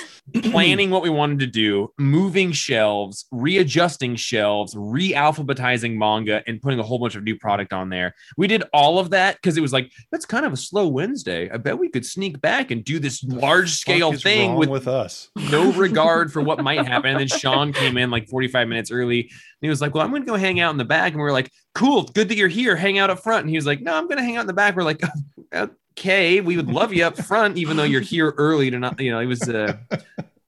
planning 0.43 0.89
what 0.89 1.01
we 1.01 1.09
wanted 1.09 1.39
to 1.39 1.47
do, 1.47 1.91
moving 1.97 2.51
shelves, 2.51 3.25
readjusting 3.31 4.15
shelves, 4.15 4.75
re-alphabetizing 4.77 5.95
manga, 5.95 6.43
and 6.47 6.61
putting 6.61 6.79
a 6.79 6.83
whole 6.83 6.99
bunch 6.99 7.15
of 7.15 7.23
new 7.23 7.35
product 7.37 7.73
on 7.73 7.89
there. 7.89 8.13
We 8.37 8.47
did 8.47 8.63
all 8.73 8.99
of 8.99 9.11
that 9.11 9.35
because 9.35 9.57
it 9.57 9.61
was 9.61 9.73
like 9.73 9.91
that's 10.11 10.25
kind 10.25 10.45
of 10.45 10.53
a 10.53 10.57
slow 10.57 10.87
Wednesday. 10.87 11.49
I 11.49 11.57
bet 11.57 11.77
we 11.77 11.89
could 11.89 12.05
sneak 12.05 12.41
back 12.41 12.71
and 12.71 12.83
do 12.83 12.99
this 12.99 13.23
large 13.23 13.71
scale 13.71 14.13
thing 14.13 14.55
with, 14.55 14.69
with 14.69 14.87
us. 14.87 15.29
no 15.51 15.71
regard 15.73 16.31
for 16.31 16.41
what 16.41 16.63
might 16.63 16.85
happen. 16.85 17.11
And 17.11 17.19
then 17.19 17.27
Sean 17.27 17.73
came 17.73 17.97
in 17.97 18.09
like 18.09 18.27
45 18.29 18.67
minutes 18.67 18.91
early. 18.91 19.21
And 19.21 19.29
he 19.61 19.69
was 19.69 19.81
like, 19.81 19.93
Well, 19.93 20.03
I'm 20.03 20.09
going 20.09 20.23
to 20.23 20.27
go 20.27 20.35
hang 20.35 20.59
out 20.59 20.71
in 20.71 20.77
the 20.77 20.85
back. 20.85 21.13
And 21.13 21.17
we 21.17 21.23
were 21.23 21.31
like, 21.31 21.51
Cool, 21.73 22.03
good 22.03 22.29
that 22.29 22.35
you're 22.35 22.47
here. 22.47 22.75
Hang 22.75 22.97
out 22.99 23.09
up 23.09 23.19
front. 23.19 23.41
And 23.41 23.49
he 23.49 23.55
was 23.55 23.65
like, 23.65 23.81
No, 23.81 23.95
I'm 23.95 24.05
going 24.07 24.17
to 24.17 24.23
hang 24.23 24.37
out 24.37 24.41
in 24.41 24.47
the 24.47 24.53
back. 24.53 24.75
We're 24.75 24.83
like, 24.83 25.01
Okay, 25.97 26.41
we 26.41 26.55
would 26.55 26.69
love 26.69 26.93
you 26.93 27.03
up 27.05 27.17
front, 27.17 27.57
even 27.57 27.77
though 27.77 27.83
you're 27.83 28.01
here 28.01 28.33
early 28.37 28.71
to 28.71 28.79
not, 28.79 28.99
you 28.99 29.11
know, 29.11 29.19
it 29.19 29.25
was, 29.25 29.47
uh, 29.49 29.77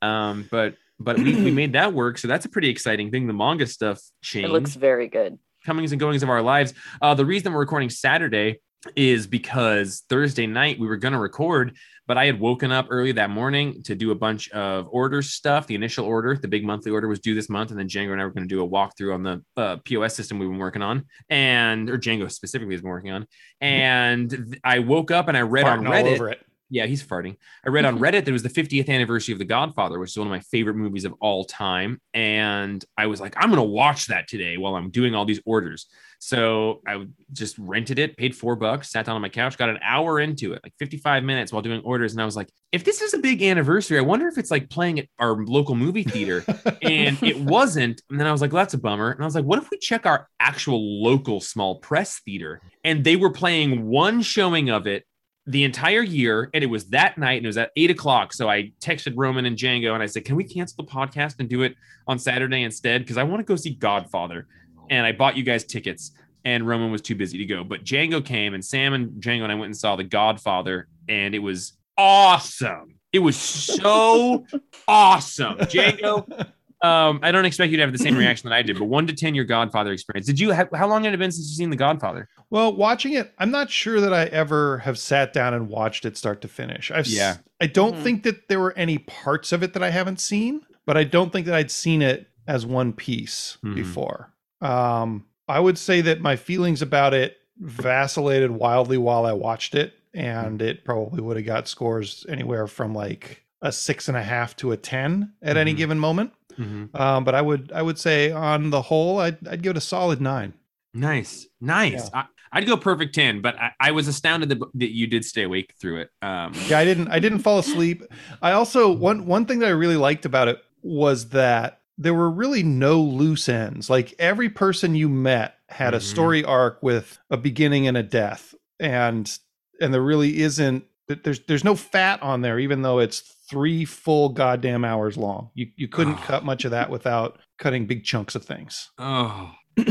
um, 0.01 0.47
but, 0.49 0.75
but 0.99 1.17
we, 1.17 1.35
we 1.35 1.51
made 1.51 1.73
that 1.73 1.93
work. 1.93 2.17
So 2.17 2.27
that's 2.27 2.45
a 2.45 2.49
pretty 2.49 2.69
exciting 2.69 3.11
thing. 3.11 3.27
The 3.27 3.33
manga 3.33 3.67
stuff 3.67 3.99
changed. 4.21 4.49
It 4.49 4.53
looks 4.53 4.75
very 4.75 5.07
good. 5.09 5.37
comings 5.65 5.91
and 5.91 5.99
goings 5.99 6.23
of 6.23 6.29
our 6.29 6.41
lives. 6.41 6.73
Uh, 7.01 7.13
the 7.13 7.25
reason 7.25 7.51
we're 7.51 7.59
recording 7.59 7.89
Saturday 7.89 8.59
is 8.95 9.27
because 9.27 10.03
Thursday 10.09 10.47
night 10.47 10.79
we 10.79 10.87
were 10.87 10.97
going 10.97 11.13
to 11.13 11.19
record, 11.19 11.75
but 12.07 12.17
I 12.17 12.25
had 12.25 12.39
woken 12.39 12.71
up 12.71 12.87
early 12.89 13.13
that 13.13 13.29
morning 13.29 13.81
to 13.83 13.95
do 13.95 14.11
a 14.11 14.15
bunch 14.15 14.49
of 14.51 14.87
order 14.91 15.21
stuff. 15.21 15.67
The 15.67 15.75
initial 15.75 16.05
order, 16.05 16.35
the 16.35 16.47
big 16.47 16.65
monthly 16.65 16.91
order 16.91 17.07
was 17.07 17.19
due 17.19 17.33
this 17.33 17.49
month. 17.49 17.71
And 17.71 17.79
then 17.79 17.87
Django 17.87 18.11
and 18.11 18.21
I 18.21 18.25
were 18.25 18.31
going 18.31 18.47
to 18.47 18.53
do 18.53 18.63
a 18.63 18.67
walkthrough 18.67 19.13
on 19.13 19.23
the 19.23 19.43
uh, 19.55 19.77
POS 19.85 20.15
system 20.15 20.39
we've 20.39 20.49
been 20.49 20.57
working 20.57 20.81
on 20.81 21.05
and, 21.29 21.89
or 21.89 21.97
Django 21.97 22.29
specifically 22.31 22.73
has 22.73 22.81
been 22.81 22.89
working 22.89 23.11
on. 23.11 23.27
And 23.61 24.57
I 24.63 24.79
woke 24.79 25.11
up 25.11 25.27
and 25.27 25.37
I 25.37 25.41
read 25.41 25.65
Farting 25.65 25.79
on 25.79 25.85
Reddit. 25.85 26.35
Yeah, 26.69 26.87
he's 26.87 27.03
farting. 27.03 27.37
I 27.63 27.69
read 27.69 27.85
on 27.85 27.99
Reddit 27.99 28.25
that 28.25 28.29
it 28.29 28.31
was 28.31 28.43
the 28.43 28.49
50th 28.49 28.89
anniversary 28.89 29.33
of 29.33 29.39
The 29.39 29.45
Godfather, 29.45 29.99
which 29.99 30.11
is 30.11 30.17
one 30.17 30.27
of 30.27 30.31
my 30.31 30.39
favorite 30.39 30.75
movies 30.75 31.05
of 31.05 31.13
all 31.21 31.45
time. 31.45 32.01
And 32.13 32.83
I 32.97 33.07
was 33.07 33.21
like, 33.21 33.35
I'm 33.37 33.49
going 33.49 33.61
to 33.61 33.63
watch 33.63 34.07
that 34.07 34.27
today 34.27 34.57
while 34.57 34.75
I'm 34.75 34.89
doing 34.89 35.13
all 35.13 35.25
these 35.25 35.41
orders. 35.45 35.85
So 36.25 36.79
I 36.87 37.05
just 37.33 37.57
rented 37.57 37.99
it, 37.99 38.15
paid 38.15 38.33
four 38.33 38.55
bucks, 38.55 38.89
sat 38.89 39.07
down 39.07 39.17
on 39.17 39.21
my 39.21 39.27
couch, 39.27 39.57
got 39.57 39.67
an 39.67 39.79
hour 39.83 40.21
into 40.21 40.53
it, 40.53 40.61
like 40.63 40.73
55 40.79 41.21
minutes 41.21 41.51
while 41.51 41.61
doing 41.61 41.81
orders. 41.81 42.13
And 42.13 42.21
I 42.21 42.25
was 42.25 42.37
like, 42.37 42.47
if 42.71 42.85
this 42.85 43.01
is 43.01 43.13
a 43.13 43.17
big 43.17 43.43
anniversary, 43.43 43.97
I 43.97 44.03
wonder 44.03 44.29
if 44.29 44.37
it's 44.37 44.49
like 44.49 44.69
playing 44.69 44.99
at 44.99 45.07
our 45.19 45.43
local 45.43 45.75
movie 45.75 46.05
theater. 46.05 46.45
and 46.81 47.21
it 47.21 47.37
wasn't. 47.41 48.01
And 48.09 48.17
then 48.17 48.25
I 48.25 48.31
was 48.31 48.39
like, 48.39 48.53
well, 48.53 48.61
that's 48.61 48.73
a 48.73 48.77
bummer. 48.77 49.11
And 49.11 49.21
I 49.21 49.25
was 49.25 49.35
like, 49.35 49.43
what 49.43 49.59
if 49.59 49.69
we 49.69 49.77
check 49.79 50.05
our 50.05 50.29
actual 50.39 51.03
local 51.03 51.41
small 51.41 51.79
press 51.79 52.21
theater? 52.23 52.61
And 52.85 53.03
they 53.03 53.17
were 53.17 53.31
playing 53.31 53.85
one 53.85 54.21
showing 54.21 54.69
of 54.69 54.87
it 54.87 55.03
the 55.45 55.65
entire 55.65 56.01
year, 56.01 56.49
and 56.53 56.63
it 56.63 56.67
was 56.67 56.85
that 56.91 57.17
night, 57.17 57.35
and 57.35 57.45
it 57.45 57.49
was 57.49 57.57
at 57.57 57.71
eight 57.75 57.91
o'clock. 57.91 58.31
So 58.31 58.49
I 58.49 58.71
texted 58.79 59.11
Roman 59.17 59.45
and 59.45 59.57
Django, 59.57 59.93
and 59.93 60.01
I 60.01 60.05
said, 60.05 60.23
"Can 60.23 60.37
we 60.37 60.45
cancel 60.45 60.85
the 60.85 60.89
podcast 60.89 61.35
and 61.39 61.49
do 61.49 61.63
it 61.63 61.75
on 62.07 62.17
Saturday 62.17 62.63
instead? 62.63 63.01
Because 63.01 63.17
I 63.17 63.23
want 63.23 63.41
to 63.41 63.43
go 63.43 63.57
see 63.57 63.73
Godfather." 63.73 64.47
And 64.93 65.07
I 65.07 65.11
bought 65.11 65.35
you 65.35 65.41
guys 65.43 65.63
tickets, 65.63 66.11
and 66.45 66.67
Roman 66.67 66.91
was 66.91 67.01
too 67.01 67.15
busy 67.15 67.39
to 67.39 67.45
go. 67.45 67.63
But 67.63 67.83
Django 67.83 68.23
came, 68.23 68.53
and 68.53 68.63
Sam 68.63 68.93
and 68.93 69.09
Django 69.19 69.41
and 69.41 69.51
I 69.51 69.55
went 69.55 69.65
and 69.65 69.75
saw 69.77 69.95
The 69.95 70.03
Godfather, 70.03 70.87
and 71.09 71.33
it 71.33 71.39
was 71.39 71.73
awesome. 71.97 72.99
It 73.11 73.19
was 73.19 73.35
so 73.35 74.45
awesome, 74.87 75.57
Django. 75.57 76.47
Um, 76.83 77.21
I 77.23 77.31
don't 77.31 77.45
expect 77.45 77.71
you 77.71 77.77
to 77.77 77.83
have 77.83 77.91
the 77.91 77.97
same 77.97 78.15
reaction 78.15 78.49
that 78.49 78.55
I 78.55 78.61
did, 78.61 78.77
but 78.77 78.85
one 78.85 79.07
to 79.07 79.13
ten, 79.13 79.33
your 79.33 79.45
Godfather 79.45 79.91
experience. 79.91 80.27
Did 80.27 80.39
you? 80.39 80.51
Have, 80.51 80.69
how 80.75 80.87
long 80.87 81.05
had 81.05 81.13
it 81.13 81.17
been 81.17 81.31
since 81.31 81.47
you've 81.49 81.55
seen 81.57 81.71
The 81.71 81.75
Godfather? 81.75 82.29
Well, 82.51 82.75
watching 82.75 83.13
it, 83.13 83.33
I'm 83.39 83.49
not 83.49 83.71
sure 83.71 83.99
that 83.99 84.13
I 84.13 84.25
ever 84.25 84.77
have 84.79 84.99
sat 84.99 85.33
down 85.33 85.55
and 85.55 85.69
watched 85.69 86.05
it 86.05 86.17
start 86.17 86.41
to 86.41 86.47
finish. 86.47 86.91
I've 86.91 87.07
Yeah. 87.07 87.37
I 87.59 87.65
don't 87.65 87.95
Mhm. 87.95 88.03
think 88.03 88.23
that 88.23 88.47
there 88.47 88.59
were 88.59 88.73
any 88.77 88.99
parts 88.99 89.51
of 89.53 89.63
it 89.63 89.73
that 89.73 89.81
I 89.81 89.89
haven't 89.89 90.19
seen, 90.19 90.61
but 90.85 90.97
I 90.97 91.03
don't 91.03 91.31
think 91.33 91.47
that 91.47 91.55
I'd 91.55 91.71
seen 91.71 92.03
it 92.03 92.27
as 92.47 92.63
one 92.63 92.93
piece 92.93 93.57
Mhm. 93.63 93.75
before. 93.75 94.32
Um, 94.63 95.25
I 95.47 95.59
would 95.59 95.77
say 95.77 96.01
that 96.01 96.21
my 96.21 96.35
feelings 96.35 96.81
about 96.81 97.13
it 97.13 97.37
vacillated 97.59 98.51
wildly 98.51 98.97
while 98.97 99.25
I 99.25 99.33
watched 99.33 99.75
it, 99.75 99.93
and 100.13 100.61
it 100.61 100.85
probably 100.85 101.21
would 101.21 101.37
have 101.37 101.45
got 101.45 101.67
scores 101.67 102.25
anywhere 102.29 102.67
from 102.67 102.93
like 102.95 103.43
a 103.61 103.71
six 103.71 104.07
and 104.07 104.17
a 104.17 104.23
half 104.23 104.55
to 104.57 104.71
a 104.71 104.77
ten 104.77 105.33
at 105.41 105.57
any 105.57 105.73
Mhm. 105.73 105.77
given 105.77 105.99
moment. 105.99 106.33
Mm-hmm. 106.57 106.95
Um, 106.99 107.23
but 107.23 107.35
I 107.35 107.41
would 107.41 107.71
I 107.73 107.81
would 107.81 107.97
say 107.99 108.31
on 108.31 108.69
the 108.69 108.81
whole, 108.83 109.19
I'd 109.19 109.45
I'd 109.47 109.61
give 109.63 109.71
it 109.71 109.77
a 109.77 109.81
solid 109.81 110.21
nine. 110.21 110.53
Nice, 110.93 111.47
nice. 111.59 112.09
I, 112.13 112.25
I'd 112.51 112.67
go 112.67 112.77
perfect 112.77 113.15
ten, 113.15 113.41
but 113.41 113.55
I, 113.57 113.71
I 113.79 113.91
was 113.91 114.07
astounded 114.07 114.49
that, 114.49 114.59
that 114.75 114.91
you 114.93 115.07
did 115.07 115.25
stay 115.25 115.43
awake 115.43 115.73
through 115.81 116.01
it. 116.01 116.09
Um, 116.21 116.53
yeah 116.67 116.77
i 116.79 116.85
didn't 116.85 117.07
i 117.09 117.17
didn't 117.19 117.39
fall 117.39 117.57
asleep 117.57 118.03
i 118.43 118.51
also 118.51 118.91
one 118.91 119.25
one 119.25 119.45
thing 119.47 119.57
that 119.59 119.67
i 119.67 119.71
really 119.71 119.97
liked 119.97 120.25
about 120.25 120.47
it 120.47 120.59
was 120.83 121.29
that 121.29 121.81
there 121.97 122.13
were 122.13 122.29
really 122.31 122.63
no 122.63 122.99
loose 123.01 123.47
ends 123.47 123.89
like 123.89 124.13
every 124.19 124.49
person 124.49 124.95
you 124.95 125.07
met 125.09 125.55
had 125.69 125.93
a 125.93 125.97
Mhm. 125.99 126.01
story 126.01 126.43
arc 126.43 126.81
with 126.81 127.19
a 127.29 127.37
beginning 127.37 127.87
and 127.87 127.95
a 127.97 128.03
death 128.03 128.55
and 128.79 129.37
and 129.81 129.93
there 129.93 130.01
really 130.01 130.41
isn't 130.41 130.85
there's 131.07 131.41
there's 131.41 131.63
no 131.63 131.75
fat 131.75 132.21
on 132.23 132.41
there 132.41 132.57
even 132.59 132.81
though 132.81 132.99
it's 132.99 133.19
three 133.49 133.85
full 133.85 134.29
goddamn 134.29 134.83
hours 134.85 135.17
long 135.17 135.49
you 135.53 135.67
you 135.75 135.87
couldn't 135.87 136.17
Oh. 136.19 136.23
cut 136.25 136.43
much 136.45 136.65
of 136.65 136.71
that 136.71 136.89
without 136.89 137.37
cutting 137.59 137.85
big 137.85 138.03
chunks 138.03 138.33
of 138.35 138.43
things 138.43 138.89
Oh, 138.97 139.51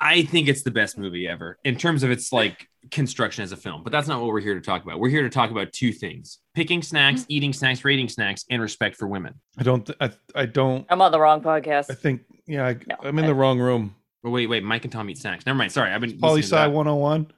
I 0.00 0.22
think 0.22 0.48
it's 0.48 0.62
the 0.62 0.70
best 0.70 0.98
movie 0.98 1.26
ever 1.26 1.58
in 1.64 1.76
terms 1.76 2.02
of 2.02 2.10
its 2.10 2.32
like 2.32 2.68
construction 2.90 3.42
as 3.42 3.52
a 3.52 3.56
film. 3.56 3.82
But 3.82 3.92
that's 3.92 4.08
not 4.08 4.20
what 4.20 4.28
we're 4.28 4.40
here 4.40 4.54
to 4.54 4.60
talk 4.60 4.82
about. 4.84 5.00
We're 5.00 5.08
here 5.08 5.22
to 5.22 5.30
talk 5.30 5.50
about 5.50 5.72
two 5.72 5.92
things: 5.92 6.38
picking 6.54 6.82
snacks, 6.82 7.22
mm-hmm. 7.22 7.32
eating 7.32 7.52
snacks, 7.52 7.84
rating 7.84 8.08
snacks, 8.08 8.44
and 8.50 8.62
respect 8.62 8.96
for 8.96 9.06
women. 9.08 9.34
i 9.58 9.62
don't 9.62 9.86
th- 9.86 9.98
i, 10.00 10.10
I 10.34 10.46
don't 10.46 10.86
I'm 10.88 11.00
on 11.00 11.12
the 11.12 11.20
wrong 11.20 11.40
podcast. 11.40 11.90
i 11.90 11.94
think 11.94 12.22
yeah 12.46 12.66
I, 12.66 12.76
No, 12.86 12.96
i'm 13.02 13.18
in 13.18 13.26
the 13.26 13.34
wrong 13.34 13.58
room 13.58 13.94
Oh, 14.24 14.30
wait, 14.30 14.48
wait. 14.48 14.64
Mike 14.64 14.84
and 14.84 14.92
Tom 14.92 15.08
eat 15.10 15.18
snacks. 15.18 15.46
Never 15.46 15.56
mind. 15.56 15.70
Sorry, 15.70 15.92
I've 15.92 16.00
been. 16.00 16.18
poli 16.18 16.40
listening 16.40 16.58
sci 16.58 16.66
101 16.66 17.32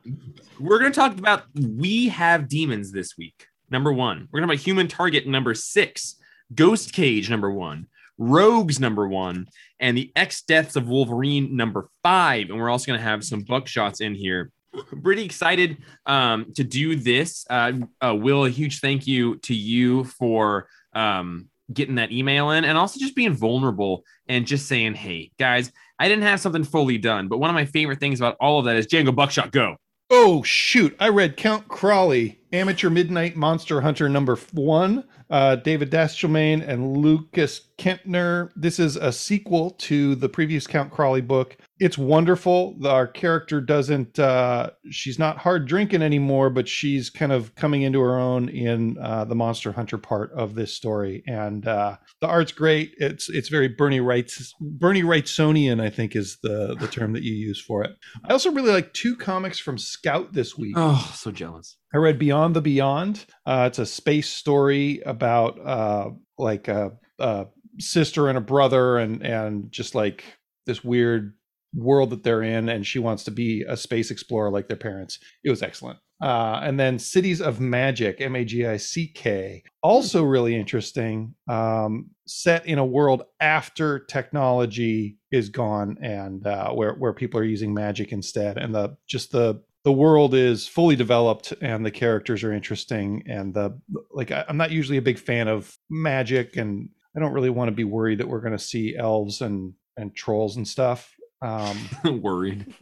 We're 0.58 0.78
going 0.78 0.90
to 0.90 0.96
talk 0.98 1.18
about 1.18 1.44
We 1.54 2.08
Have 2.08 2.48
Demons 2.48 2.90
this 2.90 3.18
week. 3.18 3.46
Number 3.70 3.92
one. 3.92 4.28
We're 4.32 4.40
going 4.40 4.48
to 4.48 4.54
talk 4.54 4.60
about 4.60 4.66
Human 4.66 4.88
Target 4.88 5.26
number 5.26 5.54
six, 5.54 6.16
Ghost 6.54 6.92
Cage 6.92 7.28
number 7.28 7.50
one, 7.50 7.86
Rogues 8.20 8.78
number 8.78 9.08
one, 9.08 9.46
and 9.80 9.96
the 9.96 10.12
X 10.14 10.42
Deaths 10.42 10.76
of 10.76 10.88
Wolverine 10.88 11.56
number 11.56 11.88
five. 12.02 12.50
And 12.50 12.58
we're 12.58 12.68
also 12.68 12.86
going 12.86 12.98
to 12.98 13.04
have 13.04 13.24
some 13.24 13.44
buckshots 13.44 14.02
in 14.02 14.14
here. 14.14 14.52
Pretty 15.02 15.24
excited 15.24 15.78
um, 16.04 16.52
to 16.54 16.62
do 16.62 16.96
this. 16.96 17.46
Uh, 17.48 17.72
uh, 18.00 18.14
Will, 18.14 18.44
a 18.44 18.50
huge 18.50 18.80
thank 18.80 19.06
you 19.06 19.36
to 19.38 19.54
you 19.54 20.04
for 20.04 20.68
um, 20.92 21.48
getting 21.72 21.94
that 21.94 22.12
email 22.12 22.50
in 22.50 22.64
and 22.64 22.76
also 22.76 23.00
just 23.00 23.16
being 23.16 23.32
vulnerable 23.32 24.04
and 24.28 24.46
just 24.46 24.68
saying, 24.68 24.94
hey, 24.94 25.30
guys, 25.38 25.72
I 25.98 26.08
didn't 26.08 26.24
have 26.24 26.40
something 26.40 26.64
fully 26.64 26.98
done. 26.98 27.28
But 27.28 27.38
one 27.38 27.50
of 27.50 27.54
my 27.54 27.64
favorite 27.64 28.00
things 28.00 28.20
about 28.20 28.36
all 28.38 28.58
of 28.58 28.66
that 28.66 28.76
is 28.76 28.86
Django 28.86 29.14
Buckshot 29.14 29.50
Go. 29.50 29.76
Oh 30.10 30.42
shoot! 30.42 30.94
I 30.98 31.08
read 31.08 31.36
Count 31.36 31.68
Crowley, 31.68 32.39
Amateur 32.52 32.90
Midnight 32.90 33.36
Monster 33.36 33.80
Hunter 33.80 34.08
number 34.08 34.36
one. 34.52 35.04
Uh, 35.30 35.54
David 35.54 35.92
Dastmalchian 35.92 36.66
and 36.66 36.96
Lukas 36.96 37.68
Ketner. 37.78 38.50
This 38.56 38.80
is 38.80 38.96
a 38.96 39.12
sequel 39.12 39.70
to 39.78 40.16
the 40.16 40.28
previous 40.28 40.66
Count 40.66 40.90
Crowley 40.90 41.20
book. 41.20 41.56
It's 41.78 41.96
wonderful. 41.96 42.76
Our 42.84 43.06
character 43.06 43.60
doesn't. 43.60 44.18
Uh, 44.18 44.70
she's 44.90 45.20
not 45.20 45.38
hard 45.38 45.68
drinking 45.68 46.02
anymore, 46.02 46.50
but 46.50 46.66
she's 46.66 47.10
kind 47.10 47.30
of 47.30 47.54
coming 47.54 47.82
into 47.82 48.00
her 48.00 48.18
own 48.18 48.48
in 48.48 48.98
uh, 48.98 49.24
the 49.24 49.36
Monster 49.36 49.70
Hunter 49.70 49.98
part 49.98 50.32
of 50.32 50.56
this 50.56 50.74
story, 50.74 51.22
and 51.28 51.68
uh, 51.68 51.96
the 52.20 52.26
art's 52.26 52.52
great. 52.52 52.94
It's 52.98 53.30
it's 53.30 53.48
very 53.48 53.68
Bernie 53.68 54.00
Wright's 54.00 54.52
Bernie 54.60 55.04
Wrightsonian, 55.04 55.80
I 55.80 55.90
think, 55.90 56.16
is 56.16 56.38
the 56.42 56.74
the 56.78 56.88
term 56.88 57.12
that 57.12 57.22
you 57.22 57.34
use 57.34 57.60
for 57.60 57.84
it. 57.84 57.92
I 58.24 58.32
also 58.32 58.50
really 58.50 58.72
like 58.72 58.92
two 58.92 59.14
comics 59.14 59.60
from 59.60 59.78
Scout 59.78 60.32
this 60.32 60.58
week. 60.58 60.74
Oh, 60.76 61.12
so 61.14 61.30
jealous. 61.30 61.76
I 61.92 61.98
read 61.98 62.18
Beyond 62.18 62.54
the 62.54 62.60
Beyond. 62.60 63.26
Uh, 63.44 63.64
it's 63.66 63.78
a 63.78 63.86
space 63.86 64.28
story 64.28 65.00
about 65.04 65.58
uh, 65.64 66.10
like 66.38 66.68
a, 66.68 66.92
a 67.18 67.46
sister 67.78 68.28
and 68.28 68.38
a 68.38 68.42
brother, 68.42 68.98
and 68.98 69.22
and 69.22 69.72
just 69.72 69.94
like 69.94 70.24
this 70.66 70.84
weird 70.84 71.34
world 71.74 72.10
that 72.10 72.22
they're 72.22 72.42
in, 72.42 72.68
and 72.68 72.86
she 72.86 72.98
wants 72.98 73.24
to 73.24 73.30
be 73.30 73.64
a 73.68 73.76
space 73.76 74.10
explorer 74.10 74.50
like 74.50 74.68
their 74.68 74.76
parents. 74.76 75.18
It 75.44 75.50
was 75.50 75.62
excellent. 75.62 75.98
Uh, 76.22 76.60
and 76.62 76.78
then 76.78 76.98
Cities 76.98 77.40
of 77.40 77.58
Magick, 77.58 78.20
M 78.20 78.36
A 78.36 78.44
G 78.44 78.66
I 78.66 78.76
C 78.76 79.08
K, 79.08 79.62
also 79.82 80.22
really 80.22 80.54
interesting. 80.54 81.34
Um, 81.48 82.10
set 82.26 82.66
in 82.66 82.78
a 82.78 82.84
world 82.84 83.22
after 83.40 83.98
technology 83.98 85.16
is 85.32 85.48
gone, 85.48 85.96
and 86.02 86.46
uh, 86.46 86.70
where 86.72 86.94
where 86.94 87.14
people 87.14 87.40
are 87.40 87.44
using 87.44 87.72
magic 87.74 88.12
instead, 88.12 88.58
and 88.58 88.74
the 88.74 88.96
just 89.08 89.32
the 89.32 89.62
the 89.84 89.92
world 89.92 90.34
is 90.34 90.68
fully 90.68 90.96
developed 90.96 91.52
and 91.62 91.84
the 91.84 91.90
characters 91.90 92.44
are 92.44 92.52
interesting 92.52 93.22
and 93.26 93.54
the 93.54 93.78
like 94.10 94.30
I, 94.30 94.44
i'm 94.48 94.56
not 94.56 94.70
usually 94.70 94.98
a 94.98 95.02
big 95.02 95.18
fan 95.18 95.48
of 95.48 95.76
magic 95.88 96.56
and 96.56 96.88
i 97.16 97.20
don't 97.20 97.32
really 97.32 97.50
want 97.50 97.68
to 97.68 97.72
be 97.74 97.84
worried 97.84 98.18
that 98.18 98.28
we're 98.28 98.40
going 98.40 98.56
to 98.56 98.58
see 98.58 98.96
elves 98.96 99.40
and 99.40 99.74
and 99.96 100.14
trolls 100.14 100.56
and 100.56 100.66
stuff 100.66 101.14
um 101.42 101.78
Worried. 102.22 102.72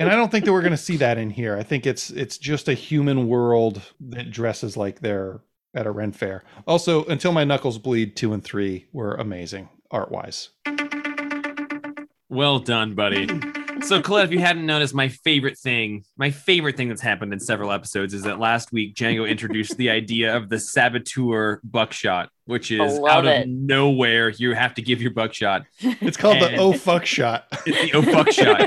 and 0.00 0.08
i 0.10 0.16
don't 0.16 0.30
think 0.30 0.44
that 0.44 0.52
we're 0.52 0.62
going 0.62 0.72
to 0.72 0.76
see 0.76 0.96
that 0.98 1.18
in 1.18 1.30
here 1.30 1.56
i 1.56 1.62
think 1.62 1.86
it's 1.86 2.10
it's 2.10 2.38
just 2.38 2.68
a 2.68 2.74
human 2.74 3.28
world 3.28 3.80
that 4.00 4.30
dresses 4.30 4.76
like 4.76 5.00
they're 5.00 5.40
at 5.74 5.86
a 5.86 5.90
ren 5.90 6.12
fair 6.12 6.44
also 6.66 7.04
until 7.06 7.32
my 7.32 7.44
knuckles 7.44 7.78
bleed 7.78 8.16
two 8.16 8.32
and 8.32 8.44
three 8.44 8.86
were 8.92 9.14
amazing 9.14 9.68
art 9.90 10.10
wise 10.10 10.50
Well 12.30 12.58
done, 12.58 12.94
buddy. 12.94 13.28
So, 13.82 14.00
Colette, 14.00 14.24
if 14.26 14.32
you 14.32 14.38
hadn't 14.38 14.64
noticed, 14.66 14.94
my 14.94 15.08
favorite 15.08 15.58
thing, 15.58 16.04
my 16.16 16.30
favorite 16.30 16.76
thing 16.76 16.88
that's 16.88 17.00
happened 17.02 17.32
in 17.32 17.40
several 17.40 17.70
episodes 17.72 18.14
is 18.14 18.22
that 18.22 18.38
last 18.38 18.72
week 18.72 18.94
Django 18.94 19.28
introduced 19.28 19.76
the 19.76 19.90
idea 19.90 20.36
of 20.36 20.48
the 20.48 20.58
saboteur 20.58 21.60
buckshot, 21.64 22.30
which 22.46 22.70
is 22.70 22.98
love 22.98 23.10
out 23.10 23.26
it. 23.26 23.42
of 23.42 23.48
nowhere. 23.48 24.30
You 24.30 24.54
have 24.54 24.74
to 24.74 24.82
give 24.82 25.02
your 25.02 25.10
buckshot. 25.12 25.64
it's 25.80 26.16
called 26.16 26.40
the 26.40 26.56
oh 26.56 26.72
fuck 26.72 27.04
shot 27.04 27.46
It's 27.66 27.92
the 27.92 27.98
oh 27.98 28.02
fuck 28.02 28.30
shot. 28.30 28.60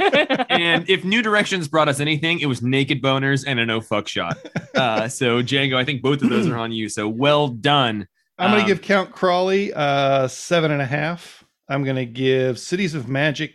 And 0.50 0.90
if 0.90 1.04
New 1.04 1.22
Directions 1.22 1.68
brought 1.68 1.88
us 1.90 2.00
anything, 2.00 2.40
it 2.40 2.46
was 2.48 2.62
naked 2.62 3.02
boners 3.02 3.44
and 3.48 3.60
an 3.60 3.70
oh 3.70 3.82
fuck 3.82 4.08
shot. 4.08 4.38
Uh, 4.78 5.08
so, 5.08 5.42
Django, 5.42 5.76
I 5.76 5.84
think 5.84 6.04
both 6.04 6.22
of 6.22 6.30
those 6.30 6.46
are 6.48 6.56
on 6.58 6.72
you. 6.72 6.88
So, 6.88 7.08
well 7.10 7.48
done. 7.48 8.08
I'm 8.38 8.52
going 8.52 8.62
Um, 8.62 8.68
to 8.68 8.72
give 8.76 8.84
Count 8.84 9.12
Crowley 9.12 9.74
uh, 9.74 10.28
seven 10.28 10.70
and 10.70 10.84
a 10.84 10.86
half. 10.86 11.44
I'm 11.68 11.84
going 11.84 11.96
to 11.96 12.06
give 12.06 12.60
Cities 12.60 12.94
of 12.94 13.06
Magick 13.06 13.54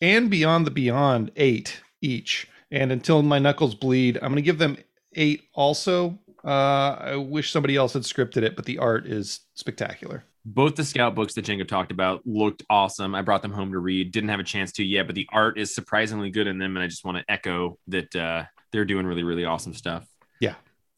and 0.00 0.30
Beyond 0.30 0.66
the 0.66 0.70
Beyond 0.70 1.30
eight 1.36 1.80
each. 2.00 2.48
And 2.70 2.90
until 2.92 3.22
my 3.22 3.38
knuckles 3.38 3.74
bleed, 3.74 4.16
I'm 4.16 4.28
going 4.30 4.36
to 4.36 4.42
give 4.42 4.58
them 4.58 4.76
eight. 5.14 5.44
Also, 5.54 6.18
uh, 6.44 6.96
I 7.00 7.16
wish 7.16 7.50
somebody 7.52 7.76
else 7.76 7.92
had 7.92 8.02
scripted 8.02 8.42
it, 8.42 8.56
but 8.56 8.64
the 8.64 8.78
art 8.78 9.06
is 9.06 9.40
spectacular. 9.54 10.24
Both 10.44 10.76
the 10.76 10.84
scout 10.84 11.14
books 11.14 11.34
that 11.34 11.44
Django 11.44 11.66
talked 11.66 11.90
about 11.90 12.22
looked 12.24 12.62
awesome. 12.70 13.14
I 13.14 13.22
brought 13.22 13.42
them 13.42 13.52
home 13.52 13.72
to 13.72 13.78
read. 13.78 14.12
Didn't 14.12 14.30
have 14.30 14.40
a 14.40 14.44
chance 14.44 14.70
to 14.72 14.84
yet, 14.84 15.06
but 15.06 15.14
the 15.16 15.28
art 15.32 15.58
is 15.58 15.74
surprisingly 15.74 16.30
good 16.30 16.46
in 16.46 16.58
them, 16.58 16.76
and 16.76 16.84
I 16.84 16.86
just 16.86 17.04
want 17.04 17.18
to 17.18 17.24
echo 17.28 17.78
that 17.88 18.14
uh, 18.14 18.44
they're 18.72 18.84
doing 18.84 19.06
really, 19.06 19.24
really 19.24 19.44
awesome 19.44 19.74
stuff. 19.74 20.06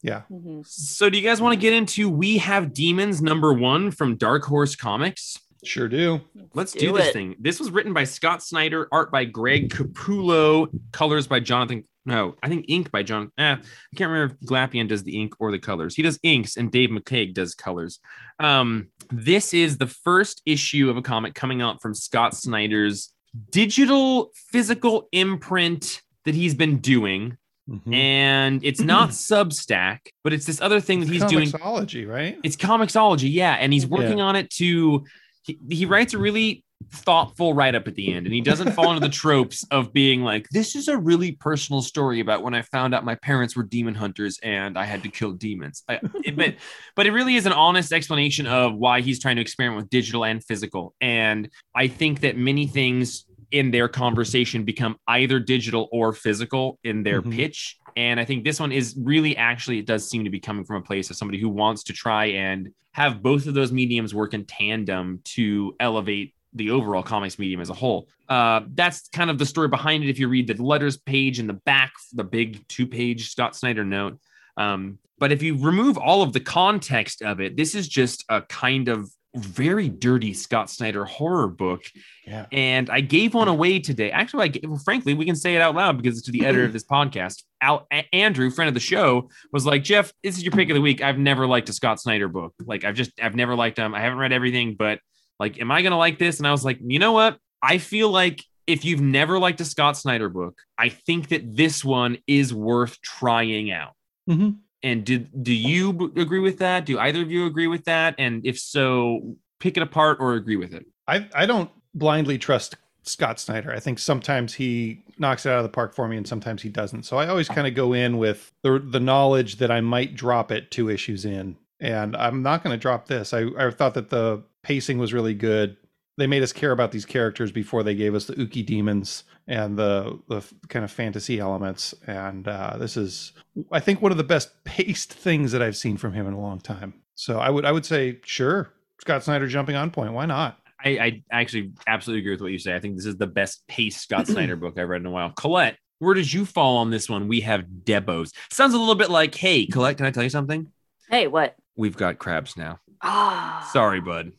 Yeah. 0.01 0.21
Mhm. 0.31 0.65
So, 0.65 1.09
do 1.09 1.17
you 1.17 1.23
guys 1.23 1.41
want 1.41 1.53
to 1.53 1.59
get 1.59 1.73
into 1.73 2.09
We 2.09 2.37
Have 2.37 2.73
Demons 2.73 3.21
number 3.21 3.51
one 3.51 3.91
from 3.91 4.15
Dark 4.15 4.45
Horse 4.45 4.73
Comics? 4.73 5.37
Sure 5.63 5.87
do. 5.87 6.21
Let's 6.53 6.71
do, 6.71 6.79
do 6.79 6.93
this 6.93 7.07
it. 7.07 7.13
thing. 7.13 7.35
This 7.39 7.59
was 7.59 7.69
written 7.71 7.93
by 7.93 8.03
Scott 8.05 8.41
Snyder, 8.43 8.87
art 8.91 9.11
by 9.11 9.25
Greg 9.25 9.69
Capullo, 9.69 10.67
colors 10.91 11.27
by 11.27 11.39
Jonathan. 11.39 11.83
No, 12.05 12.35
I 12.41 12.47
think 12.47 12.65
ink 12.69 12.91
by 12.91 13.03
John. 13.03 13.31
Eh, 13.37 13.51
I 13.53 13.95
can't 13.95 14.09
remember 14.09 14.33
if 14.41 14.47
Glapion 14.49 14.87
does 14.87 15.03
the 15.03 15.19
ink 15.21 15.33
or 15.39 15.51
the 15.51 15.59
colors. 15.59 15.95
He 15.95 16.01
does 16.01 16.17
inks, 16.23 16.57
and 16.57 16.71
Dave 16.71 16.89
McCaig 16.89 17.33
does 17.33 17.53
colors. 17.53 17.99
Um, 18.39 18.87
this 19.11 19.53
is 19.53 19.77
the 19.77 19.85
first 19.87 20.41
issue 20.45 20.89
of 20.89 20.97
a 20.97 21.01
comic 21.01 21.35
coming 21.35 21.61
out 21.61 21.81
from 21.81 21.93
Scott 21.93 22.35
Snyder's 22.35 23.13
digital 23.51 24.31
physical 24.33 25.07
imprint 25.11 26.01
that 26.25 26.33
he's 26.35 26.55
been 26.55 26.77
doing, 26.79 27.37
Mhm. 27.69 27.93
and 27.93 28.63
it's 28.63 28.79
not 28.81 29.09
Substack, 29.09 29.99
but 30.23 30.33
it's 30.33 30.45
this 30.45 30.61
other 30.61 30.79
thing 30.79 31.01
that 31.01 31.09
he's 31.09 31.23
doing 31.25 31.49
Comixology, 31.49 32.07
right? 32.07 32.39
it's 32.43 32.55
Comixology, 32.55 33.31
yeah, 33.31 33.53
and 33.53 33.71
he's 33.73 33.85
working 33.85 34.21
on 34.21 34.35
it 34.35 34.49
to. 34.51 35.05
He, 35.43 35.59
he 35.69 35.85
writes 35.85 36.13
a 36.13 36.17
really 36.17 36.63
thoughtful 36.91 37.53
write 37.53 37.75
up 37.75 37.87
at 37.87 37.95
the 37.95 38.13
end, 38.13 38.25
and 38.25 38.33
he 38.33 38.39
doesn't 38.41 38.71
fall 38.71 38.89
into 38.91 39.01
the 39.01 39.09
tropes 39.13 39.65
of 39.69 39.91
being 39.93 40.23
like, 40.23 40.47
"This 40.51 40.75
is 40.75 40.87
a 40.87 40.97
really 40.97 41.33
personal 41.33 41.81
story 41.81 42.19
about 42.19 42.41
when 42.43 42.53
I 42.53 42.61
found 42.61 42.95
out 42.95 43.03
my 43.03 43.15
parents 43.15 43.55
were 43.55 43.63
demon 43.63 43.95
hunters 43.95 44.39
and 44.43 44.77
I 44.77 44.85
had 44.85 45.03
to 45.03 45.09
kill 45.09 45.33
demons." 45.33 45.83
I, 45.89 45.99
it- 46.23 46.35
but 46.35 46.55
but 46.95 47.05
it 47.05 47.11
really 47.11 47.35
is 47.35 47.45
an 47.45 47.53
honest 47.53 47.91
explanation 47.91 48.47
of 48.47 48.75
why 48.75 49.01
he's 49.01 49.19
trying 49.19 49.35
to 49.37 49.41
experiment 49.41 49.81
with 49.83 49.89
digital 49.89 50.23
and 50.25 50.43
physical, 50.43 50.93
and 51.01 51.49
I 51.75 51.87
think 51.87 52.21
that 52.21 52.37
many 52.37 52.65
things 52.67 53.25
in 53.51 53.71
their 53.71 53.87
conversation 53.87 54.63
become 54.63 54.95
either 55.07 55.39
digital 55.39 55.89
or 55.91 56.13
physical 56.13 56.77
in 56.83 57.01
their 57.01 57.19
Mhm. 57.19 57.35
pitch. 57.35 57.77
And 57.95 58.19
I 58.19 58.25
think 58.25 58.43
this 58.43 58.59
one 58.59 58.71
is 58.71 58.95
really 58.97 59.35
actually, 59.37 59.79
it 59.79 59.85
does 59.85 60.09
seem 60.09 60.23
to 60.23 60.29
be 60.29 60.39
coming 60.39 60.63
from 60.63 60.77
a 60.77 60.81
place 60.81 61.09
of 61.09 61.15
somebody 61.15 61.39
who 61.39 61.49
wants 61.49 61.83
to 61.83 61.93
try 61.93 62.25
and 62.25 62.73
have 62.91 63.21
both 63.21 63.47
of 63.47 63.53
those 63.53 63.71
mediums 63.71 64.13
work 64.13 64.33
in 64.33 64.45
tandem 64.45 65.21
to 65.23 65.75
elevate 65.79 66.33
the 66.53 66.71
overall 66.71 67.03
comics 67.03 67.37
medium 67.37 67.61
as 67.61 67.69
a 67.69 67.73
whole. 67.73 68.07
Uh, 68.27 68.61
that's 68.73 69.07
kind 69.09 69.29
of 69.29 69.37
the 69.37 69.45
story 69.45 69.67
behind 69.67 70.03
it. 70.03 70.09
If 70.09 70.19
you 70.19 70.27
read 70.27 70.47
the 70.47 70.61
letters 70.61 70.97
page 70.97 71.39
in 71.39 71.47
the 71.47 71.53
back, 71.53 71.93
the 72.13 72.23
big 72.23 72.67
two 72.67 72.87
page 72.87 73.29
Scott 73.29 73.55
Snyder 73.55 73.85
note. 73.85 74.19
Um, 74.57 74.97
but 75.19 75.31
if 75.31 75.43
you 75.43 75.57
remove 75.57 75.97
all 75.97 76.21
of 76.21 76.33
the 76.33 76.39
context 76.39 77.21
of 77.21 77.39
it, 77.39 77.55
this 77.55 77.75
is 77.75 77.87
just 77.87 78.25
a 78.29 78.41
kind 78.41 78.87
of 78.87 79.11
very 79.39 79.89
dirty 79.89 80.33
Scott 80.33 80.69
Snyder 80.69 81.05
horror 81.05 81.47
book 81.47 81.83
Yeah. 82.27 82.45
and 82.51 82.89
I 82.89 83.01
gave 83.01 83.33
one 83.33 83.47
away 83.47 83.79
today. 83.79 84.11
Actually, 84.11 84.43
I 84.43 84.47
gave, 84.49 84.69
well, 84.69 84.81
frankly, 84.83 85.13
we 85.13 85.25
can 85.25 85.35
say 85.35 85.55
it 85.55 85.61
out 85.61 85.75
loud 85.75 85.97
because 85.97 86.17
it's 86.17 86.25
to 86.27 86.31
the 86.31 86.45
editor 86.45 86.65
of 86.65 86.73
this 86.73 86.83
podcast. 86.83 87.43
Al, 87.61 87.87
A- 87.91 88.07
Andrew, 88.13 88.49
friend 88.51 88.67
of 88.67 88.73
the 88.73 88.79
show, 88.79 89.29
was 89.51 89.65
like, 89.65 89.83
"Jeff, 89.83 90.13
this 90.23 90.37
is 90.37 90.43
your 90.43 90.51
pick 90.51 90.69
of 90.69 90.75
the 90.75 90.81
week. 90.81 91.01
I've 91.01 91.17
never 91.17 91.47
liked 91.47 91.69
a 91.69 91.73
Scott 91.73 91.99
Snyder 91.99 92.27
book. 92.27 92.53
Like, 92.65 92.83
I've 92.83 92.95
just, 92.95 93.11
I've 93.21 93.35
never 93.35 93.55
liked 93.55 93.75
them. 93.77 93.93
I 93.95 93.99
haven't 94.01 94.19
read 94.19 94.31
everything, 94.31 94.75
but 94.77 94.99
like, 95.39 95.59
am 95.59 95.71
I 95.71 95.81
gonna 95.81 95.97
like 95.97 96.19
this?" 96.19 96.37
And 96.39 96.47
I 96.47 96.51
was 96.51 96.63
like, 96.63 96.77
"You 96.81 96.99
know 96.99 97.11
what? 97.11 97.37
I 97.61 97.77
feel 97.79 98.09
like 98.09 98.43
if 98.67 98.85
you've 98.85 99.01
never 99.01 99.39
liked 99.39 99.59
a 99.61 99.65
Scott 99.65 99.97
Snyder 99.97 100.29
book, 100.29 100.57
I 100.77 100.89
think 100.89 101.29
that 101.29 101.55
this 101.57 101.83
one 101.83 102.19
is 102.27 102.53
worth 102.53 103.01
trying 103.01 103.71
out." 103.71 103.93
Mhm. 104.29 104.57
And 104.83 105.03
did 105.03 105.43
do 105.43 105.53
you 105.53 105.93
b- 105.93 106.21
agree 106.21 106.39
with 106.39 106.59
that? 106.59 106.85
Do 106.85 106.99
either 106.99 107.21
of 107.21 107.31
you 107.31 107.45
agree 107.45 107.67
with 107.67 107.85
that? 107.85 108.15
And 108.17 108.45
if 108.45 108.57
so, 108.57 109.35
pick 109.59 109.77
it 109.77 109.83
apart 109.83 110.17
or 110.19 110.33
agree 110.33 110.55
with 110.55 110.73
it. 110.73 110.85
I 111.07 111.27
I 111.33 111.45
don't 111.45 111.69
blindly 111.93 112.37
trust 112.37 112.77
Scott 113.03 113.39
Snyder. 113.39 113.71
I 113.71 113.79
think 113.79 113.99
sometimes 113.99 114.53
he 114.53 115.03
knocks 115.17 115.45
it 115.45 115.49
out 115.49 115.57
of 115.57 115.63
the 115.63 115.69
park 115.69 115.93
for 115.93 116.07
me, 116.07 116.17
and 116.17 116.27
sometimes 116.27 116.61
he 116.61 116.69
doesn't. 116.69 117.03
So 117.03 117.17
I 117.17 117.27
always 117.27 117.49
kind 117.49 117.67
of 117.67 117.73
go 117.75 117.93
in 117.93 118.17
with 118.17 118.51
the 118.61 118.79
the 118.79 118.99
knowledge 118.99 119.57
that 119.57 119.71
I 119.71 119.81
might 119.81 120.15
drop 120.15 120.51
it 120.51 120.71
two 120.71 120.89
issues 120.89 121.25
in, 121.25 121.57
and 121.79 122.15
I'm 122.15 122.41
not 122.41 122.63
going 122.63 122.73
to 122.73 122.81
drop 122.81 123.07
this. 123.07 123.33
I 123.33 123.47
I 123.57 123.71
thought 123.71 123.95
that 123.95 124.09
the 124.09 124.43
pacing 124.63 124.97
was 124.97 125.13
really 125.13 125.33
good. 125.33 125.77
They 126.19 126.27
made 126.27 126.43
us 126.43 126.53
care 126.53 126.71
about 126.71 126.91
these 126.91 127.05
characters 127.05 127.51
before 127.51 127.81
they 127.81 127.95
gave 127.95 128.13
us 128.13 128.25
the 128.25 128.33
Uki 128.35 128.65
demons 128.65 129.23
and 129.47 129.77
the 129.77 130.19
the 130.27 130.43
kind 130.67 130.85
of 130.85 130.91
fantasy 130.91 131.39
elements. 131.39 131.95
And 132.05 132.47
uh, 132.47 132.75
this 132.77 132.97
is, 132.97 133.31
I 133.71 133.79
think, 133.79 134.01
one 134.01 134.11
of 134.11 134.17
the 134.17 134.23
best 134.23 134.51
paced 134.65 135.13
things 135.13 135.51
that 135.53 135.61
I've 135.61 135.77
seen 135.77 135.97
from 135.97 136.13
him 136.13 136.27
in 136.27 136.33
a 136.33 136.39
long 136.39 136.59
time. 136.59 136.93
So 137.15 137.39
I 137.39 137.49
would 137.49 137.65
I 137.65 137.71
would 137.71 137.85
say 137.85 138.19
sure, 138.25 138.73
Scott 139.01 139.23
Snyder 139.23 139.47
jumping 139.47 139.75
on 139.75 139.91
point. 139.91 140.13
Why 140.13 140.25
not? 140.25 140.59
I, 140.83 140.89
I 140.89 141.23
actually 141.31 141.73
absolutely 141.87 142.21
agree 142.21 142.31
with 142.33 142.41
what 142.41 142.51
you 142.51 142.59
say. 142.59 142.73
I 142.73 142.79
think 142.79 142.95
this 142.95 143.05
is 143.05 143.17
the 143.17 143.27
best 143.27 143.67
paced 143.67 144.01
Scott 144.01 144.27
Snyder 144.27 144.55
book 144.55 144.77
I've 144.77 144.87
read 144.87 145.01
in 145.01 145.07
a 145.07 145.11
while. 145.11 145.31
Colette, 145.31 145.77
where 145.99 146.13
did 146.13 146.31
you 146.31 146.45
fall 146.45 146.77
on 146.77 146.89
this 146.89 147.09
one? 147.09 147.27
We 147.27 147.41
have 147.41 147.65
Debos. 147.83 148.31
Sounds 148.51 148.73
a 148.73 148.77
little 148.77 148.95
bit 148.95 149.09
like, 149.09 149.35
hey, 149.35 149.65
Colette, 149.65 149.97
can 149.97 150.05
I 150.05 150.11
tell 150.11 150.23
you 150.23 150.29
something? 150.29 150.71
Hey, 151.09 151.27
what? 151.27 151.55
We've 151.75 151.97
got 151.97 152.19
crabs 152.19 152.55
now. 152.55 152.79
Ah, 153.01 153.67
Sorry, 153.73 153.99
bud. 153.99 154.31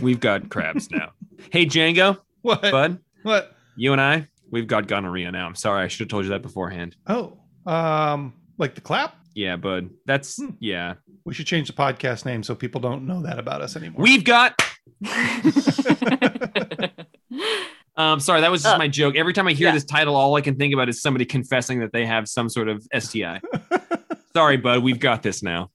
We've 0.00 0.20
got 0.20 0.48
crabs 0.48 0.90
now. 0.90 1.12
Hey, 1.50 1.66
Django, 1.66 2.18
What? 2.42 2.62
bud, 2.62 2.98
What? 3.22 3.54
you 3.76 3.92
and 3.92 4.00
I, 4.00 4.28
we've 4.50 4.66
got 4.66 4.86
gonorrhea 4.88 5.30
now. 5.32 5.46
I'm 5.46 5.54
sorry. 5.54 5.84
I 5.84 5.88
should 5.88 6.00
have 6.00 6.08
told 6.08 6.24
you 6.24 6.30
that 6.30 6.42
beforehand. 6.42 6.96
Oh, 7.06 7.38
um, 7.66 8.32
like 8.58 8.74
the 8.74 8.80
clap. 8.80 9.16
Yeah, 9.34 9.56
bud. 9.56 9.90
That's, 10.06 10.36
Hmm. 10.36 10.50
yeah. 10.60 10.94
We 11.24 11.34
should 11.34 11.46
change 11.46 11.68
the 11.68 11.72
podcast 11.72 12.24
name 12.24 12.42
so 12.42 12.54
people 12.54 12.80
don't 12.80 13.06
know 13.06 13.22
that 13.22 13.38
about 13.38 13.60
us 13.62 13.76
anymore. 13.76 14.02
We've 14.02 14.24
got 14.24 14.60
Um, 17.94 18.20
sorry, 18.20 18.40
that 18.40 18.50
was 18.50 18.62
just 18.62 18.74
Uh, 18.74 18.78
my 18.78 18.88
joke. 18.88 19.16
Every 19.16 19.34
time 19.34 19.46
I 19.46 19.52
hear 19.52 19.68
yeah. 19.68 19.74
this 19.74 19.84
title, 19.84 20.16
all 20.16 20.34
I 20.34 20.40
can 20.40 20.56
think 20.56 20.72
about 20.72 20.88
is 20.88 21.02
somebody 21.02 21.26
confessing 21.26 21.80
that 21.80 21.92
they 21.92 22.06
have 22.06 22.26
some 22.26 22.48
sort 22.48 22.68
of 22.68 22.82
STI. 22.98 23.40
sorry, 24.32 24.56
bud, 24.56 24.82
we've 24.82 24.98
got 24.98 25.22
this 25.22 25.42
now. 25.42 25.70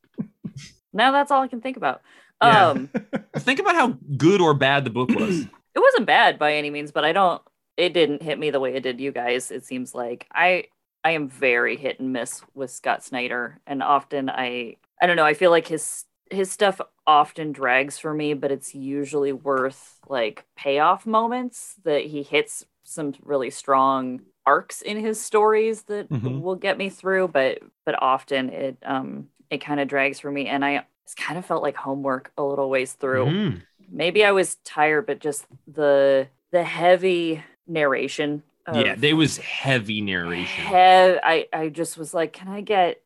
now 0.92 1.12
that's 1.12 1.30
all 1.32 1.44
I 1.44 1.48
can 1.48 1.62
think 1.62 1.78
about. 1.78 2.02
Yeah. 2.42 2.70
Um, 2.72 2.90
Think 3.38 3.60
about 3.60 3.76
how 3.76 3.98
good 4.18 4.42
or 4.42 4.54
bad 4.54 4.84
the 4.84 4.90
book 4.90 5.10
was. 5.10 5.42
it 5.76 5.80
wasn't 5.80 6.06
bad 6.06 6.38
by 6.40 6.54
any 6.54 6.70
means, 6.70 6.92
but 6.92 7.06
I 7.06 7.12
don't. 7.14 7.42
It 7.78 7.94
didn't 7.94 8.24
hit 8.24 8.40
me 8.40 8.50
the 8.50 8.60
way 8.60 8.76
it 8.76 8.82
did 8.84 9.00
you 9.00 9.12
guys. 9.12 9.52
It 9.52 9.64
seems 9.66 9.94
like 9.94 10.28
I 10.34 10.66
I 11.04 11.12
am 11.12 11.30
very 11.30 11.78
hit 11.78 12.00
and 12.00 12.12
miss 12.12 12.42
with 12.56 12.72
Scott 12.72 13.04
Snyder, 13.04 13.60
and 13.68 13.84
often 13.84 14.30
I 14.30 14.78
I 15.02 15.06
don't 15.08 15.16
know. 15.16 15.26
I 15.26 15.34
feel 15.36 15.52
like 15.52 15.68
his 15.68 16.06
his 16.32 16.52
stuff 16.52 16.82
often 17.06 17.52
drags 17.54 17.98
for 17.98 18.14
me, 18.14 18.34
but 18.34 18.52
it's 18.52 18.74
usually 18.76 19.32
worth 19.32 20.00
like 20.10 20.44
payoff 20.58 21.06
moments 21.06 21.76
that 21.86 22.06
he 22.06 22.24
hits 22.24 22.66
some 22.84 23.14
really 23.22 23.50
strong 23.50 24.22
arcs 24.46 24.82
in 24.82 24.98
his 24.98 25.22
stories 25.24 25.84
that 25.84 26.10
Mhm. 26.10 26.42
will 26.42 26.56
get 26.56 26.78
me 26.78 26.90
through. 26.90 27.28
But 27.30 27.60
but 27.86 28.02
often 28.02 28.50
it 28.50 28.78
um 28.84 29.30
it 29.50 29.60
kind 29.60 29.80
of 29.80 29.88
drags 29.88 30.20
for 30.20 30.32
me, 30.32 30.48
and 30.48 30.66
I 30.66 30.86
it's 31.08 31.16
kind 31.16 31.40
of 31.40 31.46
felt 31.46 31.64
like 31.64 31.78
homework 31.78 32.32
a 32.38 32.44
little 32.44 32.70
ways 32.70 32.92
through 32.94 33.26
Mhm. 33.28 33.62
maybe 33.90 34.26
I 34.26 34.32
was 34.32 34.56
tired, 34.66 35.06
but 35.08 35.20
just 35.20 35.46
the 35.68 36.28
the 36.52 36.64
heavy 36.64 37.44
narration. 37.68 38.44
Yeah, 38.74 38.96
there 38.98 39.16
was 39.16 39.38
heavy 39.38 40.02
narration. 40.02 40.66
I 40.74 41.48
I 41.54 41.70
just 41.70 41.98
was 41.98 42.14
like, 42.14 42.34
can 42.34 42.50
I 42.50 42.60
get 42.62 43.02